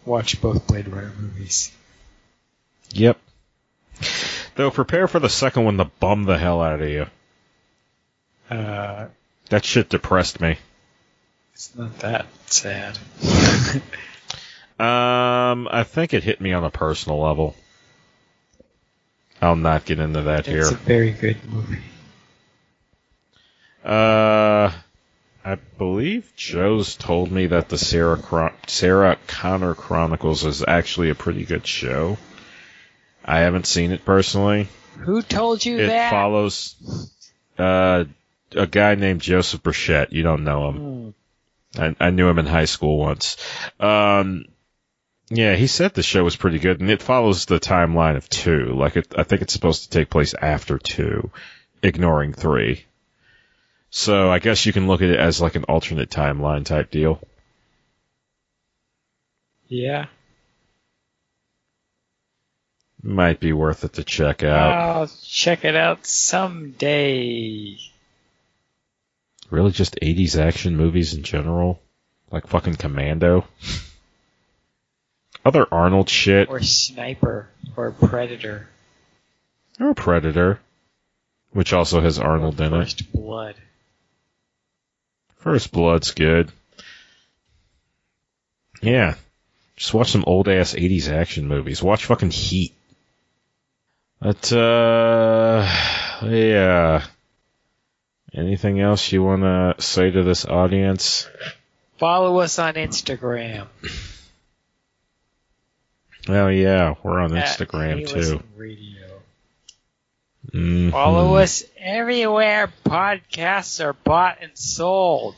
watch 0.05 0.41
both 0.41 0.67
Blade 0.67 0.87
Runner 0.87 1.11
movies. 1.19 1.71
Yep. 2.91 3.19
Though 4.55 4.71
prepare 4.71 5.07
for 5.07 5.19
the 5.19 5.29
second 5.29 5.65
one 5.65 5.77
to 5.77 5.85
bum 5.85 6.23
the 6.23 6.37
hell 6.37 6.61
out 6.61 6.81
of 6.81 6.89
you. 6.89 7.07
Uh, 8.49 9.07
That 9.49 9.65
shit 9.65 9.89
depressed 9.89 10.39
me. 10.39 10.57
it's 11.53 11.75
not 11.75 11.97
that 11.99 12.25
sad. 12.47 12.97
Um, 14.77 15.69
I 15.71 15.85
think 15.87 16.13
it 16.13 16.23
hit 16.23 16.41
me 16.41 16.51
on 16.51 16.65
a 16.65 16.69
personal 16.69 17.21
level. 17.21 17.55
I'll 19.41 19.55
not 19.55 19.85
get 19.85 19.99
into 19.99 20.23
that 20.23 20.45
here. 20.45 20.63
It's 20.63 20.71
a 20.71 20.75
very 20.75 21.11
good 21.11 21.37
movie. 21.49 21.79
Uh, 23.85 24.71
I 25.45 25.55
believe 25.77 26.33
Joe's 26.35 26.95
told 26.95 27.31
me 27.31 27.45
that 27.47 27.69
the 27.69 27.77
Sarah 27.77 28.17
Chron- 28.17 28.55
Sarah 28.65 29.17
Connor 29.27 29.75
Chronicles 29.75 30.43
is 30.43 30.63
actually 30.67 31.11
a 31.11 31.15
pretty 31.15 31.45
good 31.45 31.67
show. 31.67 32.17
I 33.23 33.39
haven't 33.41 33.67
seen 33.67 33.91
it 33.91 34.03
personally. 34.05 34.67
Who 34.99 35.21
told 35.21 35.63
you 35.63 35.77
It 35.77 35.87
that? 35.87 36.09
follows 36.09 36.75
uh, 37.59 38.05
a 38.55 38.65
guy 38.67 38.95
named 38.95 39.21
Joseph 39.21 39.61
Burchett. 39.61 40.11
You 40.11 40.23
don't 40.23 40.43
know 40.45 40.69
him. 40.69 41.13
Hmm. 41.75 41.81
I, 42.01 42.07
I 42.07 42.09
knew 42.09 42.27
him 42.27 42.39
in 42.39 42.47
high 42.47 42.65
school 42.65 42.97
once. 42.97 43.37
Um, 43.79 44.45
yeah, 45.29 45.55
he 45.55 45.67
said 45.67 45.93
the 45.93 46.01
show 46.03 46.23
was 46.23 46.35
pretty 46.35 46.57
good, 46.59 46.79
and 46.81 46.89
it 46.89 47.01
follows 47.03 47.45
the 47.45 47.59
timeline 47.59 48.15
of 48.15 48.29
two. 48.29 48.73
Like, 48.73 48.95
it, 48.95 49.13
I 49.15 49.23
think 49.23 49.41
it's 49.43 49.53
supposed 49.53 49.83
to 49.83 49.89
take 49.89 50.09
place 50.09 50.33
after 50.33 50.79
two, 50.79 51.29
ignoring 51.83 52.33
three. 52.33 52.85
So 53.97 54.29
I 54.29 54.39
guess 54.39 54.65
you 54.65 54.73
can 54.73 54.87
look 54.87 55.01
at 55.01 55.09
it 55.09 55.17
as 55.17 55.39
like 55.39 55.55
an 55.55 55.63
alternate 55.63 56.09
timeline 56.09 56.65
type 56.65 56.91
deal. 56.91 57.25
Yeah. 59.69 60.07
Might 63.01 63.39
be 63.39 63.53
worth 63.53 63.85
it 63.85 63.93
to 63.93 64.03
check 64.03 64.43
out. 64.43 64.73
I'll 64.73 65.09
check 65.23 65.63
it 65.63 65.77
out 65.77 66.05
someday. 66.05 67.77
Really, 69.49 69.71
just 69.71 69.97
80s 70.01 70.37
action 70.37 70.75
movies 70.75 71.13
in 71.13 71.23
general? 71.23 71.81
Like 72.31 72.47
fucking 72.47 72.75
Commando? 72.75 73.47
Other 75.45 75.65
Arnold 75.73 76.09
shit. 76.09 76.49
Or 76.49 76.61
Sniper. 76.61 77.47
Or 77.77 77.91
Predator. 77.91 78.67
Or 79.79 79.93
Predator. 79.93 80.59
Which 81.51 81.71
also 81.71 82.01
has 82.01 82.19
Arnold 82.19 82.59
in 82.59 82.73
it. 82.73 82.83
First 82.83 83.13
Blood. 83.13 83.55
First 85.45 85.71
Blood's 85.71 86.09
good. 86.09 86.51
Yeah. 88.81 89.13
Just 89.75 89.93
watch 89.93 90.09
some 90.09 90.23
old 90.25 90.49
ass 90.49 90.73
80s 90.73 91.07
action 91.07 91.47
movies. 91.47 91.83
Watch 91.83 92.05
fucking 92.05 92.31
Heat. 92.31 92.73
But, 94.19 94.51
uh, 94.51 95.71
yeah. 96.23 97.05
Anything 98.33 98.81
else 98.81 99.11
you 99.11 99.21
want 99.21 99.43
to 99.43 99.75
say 99.83 100.09
to 100.09 100.23
this 100.23 100.45
audience? 100.45 101.29
Follow 101.99 102.39
us 102.39 102.57
on 102.57 102.73
Instagram. 102.73 103.67
Oh, 106.27 106.47
yeah. 106.47 106.95
We're 107.03 107.19
on 107.19 107.37
at 107.37 107.45
Instagram 107.45 108.09
too. 108.09 108.41
Radio. 108.55 109.04
Mhm. 110.51 110.91
Follow 110.91 111.35
us 111.35 111.63
everywhere 111.77 112.71
podcasts 112.85 113.83
are 113.83 113.93
bought 113.93 114.37
and 114.41 114.51
sold. 114.57 115.35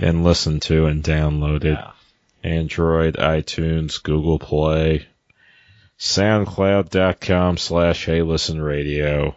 And 0.00 0.24
listened 0.24 0.62
to 0.62 0.86
and 0.86 1.02
downloaded. 1.04 1.76
Yeah. 1.76 1.92
Android, 2.44 3.16
iTunes, 3.16 4.02
Google 4.02 4.38
Play, 4.38 5.06
SoundCloud.com 5.98 7.56
slash 7.56 8.04
Hey 8.06 8.22
Listen 8.22 8.60
Radio. 8.60 9.34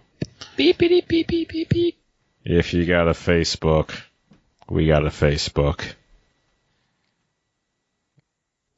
Beep 0.57 0.77
beep 0.77 1.07
beep 1.07 1.27
beep 1.27 1.49
beep 1.49 1.69
beep. 1.69 1.97
If 2.43 2.73
you 2.73 2.85
got 2.85 3.07
a 3.07 3.11
Facebook, 3.11 4.01
we 4.69 4.87
got 4.87 5.03
a 5.05 5.09
Facebook. 5.09 5.93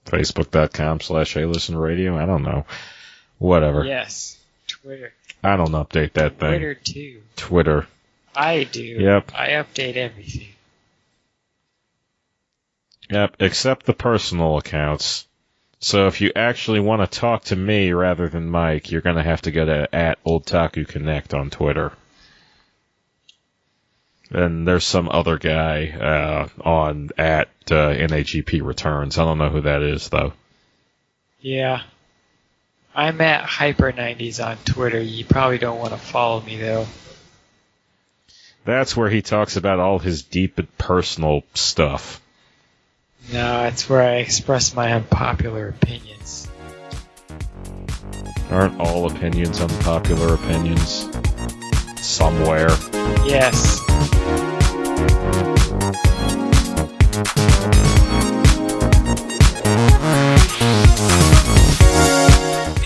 Facebook.com 0.05 0.99
slash 1.01 1.33
Hey 1.33 1.45
Listen 1.45 1.77
Radio. 1.77 2.17
I 2.17 2.25
don't 2.25 2.43
know. 2.43 2.65
Whatever. 3.37 3.85
Yes. 3.85 4.37
Twitter. 4.67 5.13
I 5.43 5.55
don't 5.55 5.71
update 5.71 6.13
that 6.13 6.39
thing. 6.39 6.49
Twitter 6.49 6.75
too. 6.75 7.21
Twitter. 7.35 7.87
I 8.35 8.63
do. 8.65 8.83
Yep. 8.83 9.31
I 9.33 9.49
update 9.49 9.95
everything. 9.95 10.49
Yep, 13.09 13.37
except 13.39 13.85
the 13.85 13.93
personal 13.93 14.57
accounts. 14.57 15.27
So 15.79 16.07
if 16.07 16.21
you 16.21 16.31
actually 16.35 16.79
want 16.79 17.09
to 17.09 17.19
talk 17.19 17.45
to 17.45 17.55
me 17.55 17.91
rather 17.93 18.27
than 18.27 18.49
Mike, 18.49 18.91
you're 18.91 19.01
going 19.01 19.15
to 19.15 19.23
have 19.23 19.43
to 19.43 19.51
go 19.51 19.65
to 19.65 19.95
at 19.95 20.23
Otaku 20.23 20.87
Connect 20.87 21.33
on 21.33 21.49
Twitter. 21.49 21.93
And 24.29 24.67
there's 24.67 24.83
some 24.83 25.07
other 25.07 25.37
guy 25.37 25.87
uh, 25.87 26.47
on 26.61 27.11
at 27.17 27.47
uh, 27.71 27.93
NAGP 27.93 28.61
Returns. 28.61 29.17
I 29.17 29.23
don't 29.23 29.37
know 29.37 29.49
who 29.49 29.61
that 29.61 29.81
is 29.81 30.09
though. 30.09 30.33
Yeah. 31.39 31.83
I'm 32.97 33.21
at 33.21 33.47
Hyper90s 33.47 34.43
on 34.43 34.57
Twitter. 34.65 34.99
You 34.99 35.23
probably 35.23 35.59
don't 35.59 35.77
want 35.77 35.91
to 35.91 35.99
follow 35.99 36.41
me 36.41 36.57
though. 36.57 36.87
That's 38.65 38.97
where 38.97 39.07
he 39.07 39.21
talks 39.21 39.55
about 39.55 39.79
all 39.79 39.99
his 39.99 40.23
deep 40.23 40.57
and 40.57 40.77
personal 40.79 41.43
stuff. 41.53 42.19
No, 43.31 43.65
it's 43.65 43.87
where 43.87 44.01
I 44.01 44.15
express 44.15 44.73
my 44.73 44.93
unpopular 44.93 45.67
opinions. 45.67 46.47
Aren't 48.49 48.79
all 48.79 49.11
opinions 49.11 49.61
unpopular 49.61 50.33
opinions? 50.33 51.07
Somewhere. 52.01 52.69
Yes. 53.27 53.77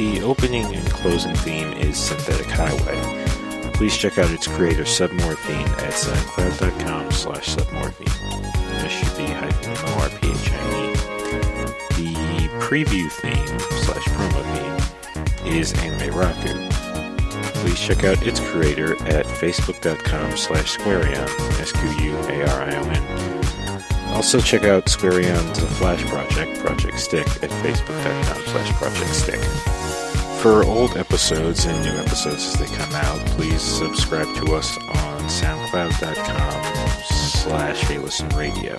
The 0.02 0.24
opening 0.24 0.66
and 0.66 0.90
closing 0.90 1.36
theme 1.36 1.74
is 1.74 1.96
Synthetic 1.96 2.48
Highway. 2.48 3.72
Please 3.74 3.96
check 3.96 4.18
out 4.18 4.32
its 4.32 4.48
creator 4.48 4.82
Submorphine 4.82 5.68
at 5.78 5.94
soundcloud.com 5.94 7.12
slash 7.12 7.56
submorphine. 7.56 8.10
S-U-B 8.84 9.32
hyphen 9.32 9.72
M-O-R-P-H-I-E. 9.72 10.94
The 12.02 12.16
preview 12.66 13.12
theme 13.12 13.60
slash 13.84 14.04
promo 14.06 14.42
theme 14.56 15.54
is 15.54 15.72
Anime 15.74 16.12
Raku. 16.16 16.72
Please 17.62 17.80
check 17.80 18.04
out 18.04 18.26
its 18.26 18.40
creator 18.40 18.96
at 19.06 19.28
facebook.com 19.28 20.36
slash 20.36 20.78
Squarion, 20.80 21.30
S-Q-U-A-R-I-O-N. 21.60 23.22
Also 24.16 24.40
check 24.40 24.64
out 24.64 24.86
Squarion's 24.86 25.60
Flash 25.78 26.04
Project, 26.06 26.58
Project 26.60 27.00
Stick, 27.00 27.28
at 27.44 27.52
facebook.com 27.52 28.44
slash 28.48 28.74
Project 28.74 29.14
Stick. 29.14 29.91
For 30.42 30.66
old 30.66 30.98
episodes 30.98 31.66
and 31.66 31.86
new 31.86 31.92
episodes 32.02 32.48
as 32.48 32.54
they 32.56 32.66
come 32.66 32.92
out, 32.96 33.24
please 33.38 33.62
subscribe 33.62 34.26
to 34.38 34.56
us 34.56 34.76
on 34.76 35.22
soundcloud.com 35.30 36.64
slash 37.04 37.88
Radio. 38.36 38.72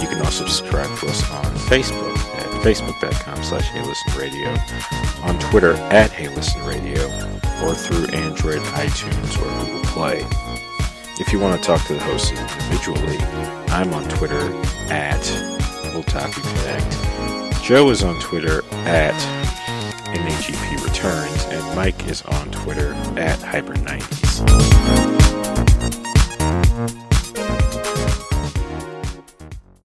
You 0.00 0.08
can 0.08 0.18
also 0.18 0.48
subscribe 0.48 0.98
to 0.98 1.06
us 1.06 1.30
on 1.30 1.44
Facebook 1.68 2.18
at 2.34 2.48
facebook.com 2.64 3.40
slash 3.44 3.72
Radio, 4.18 4.48
on 5.22 5.38
Twitter 5.38 5.74
at 5.92 6.10
Hey 6.10 6.26
Listen 6.26 6.60
Radio, 6.66 7.06
or 7.62 7.72
through 7.76 8.06
Android, 8.08 8.60
iTunes, 8.74 9.38
or 9.38 9.64
Google 9.64 9.84
Play. 9.92 10.26
If 11.20 11.32
you 11.32 11.38
want 11.38 11.62
to 11.62 11.64
talk 11.64 11.86
to 11.86 11.94
the 11.94 12.00
hosts 12.00 12.32
individually, 12.32 13.18
I'm 13.68 13.94
on 13.94 14.08
Twitter 14.08 14.40
at 14.90 15.22
Otaku 15.94 16.42
Connect. 16.42 17.62
Joe 17.62 17.90
is 17.90 18.02
on 18.02 18.18
Twitter 18.18 18.64
at 18.86 19.39
NAGP 20.14 20.84
Returns, 20.84 21.44
and 21.44 21.76
Mike 21.76 22.08
is 22.08 22.22
on 22.22 22.50
Twitter 22.50 22.92
at 23.16 23.38
Hyper90s. 23.38 25.19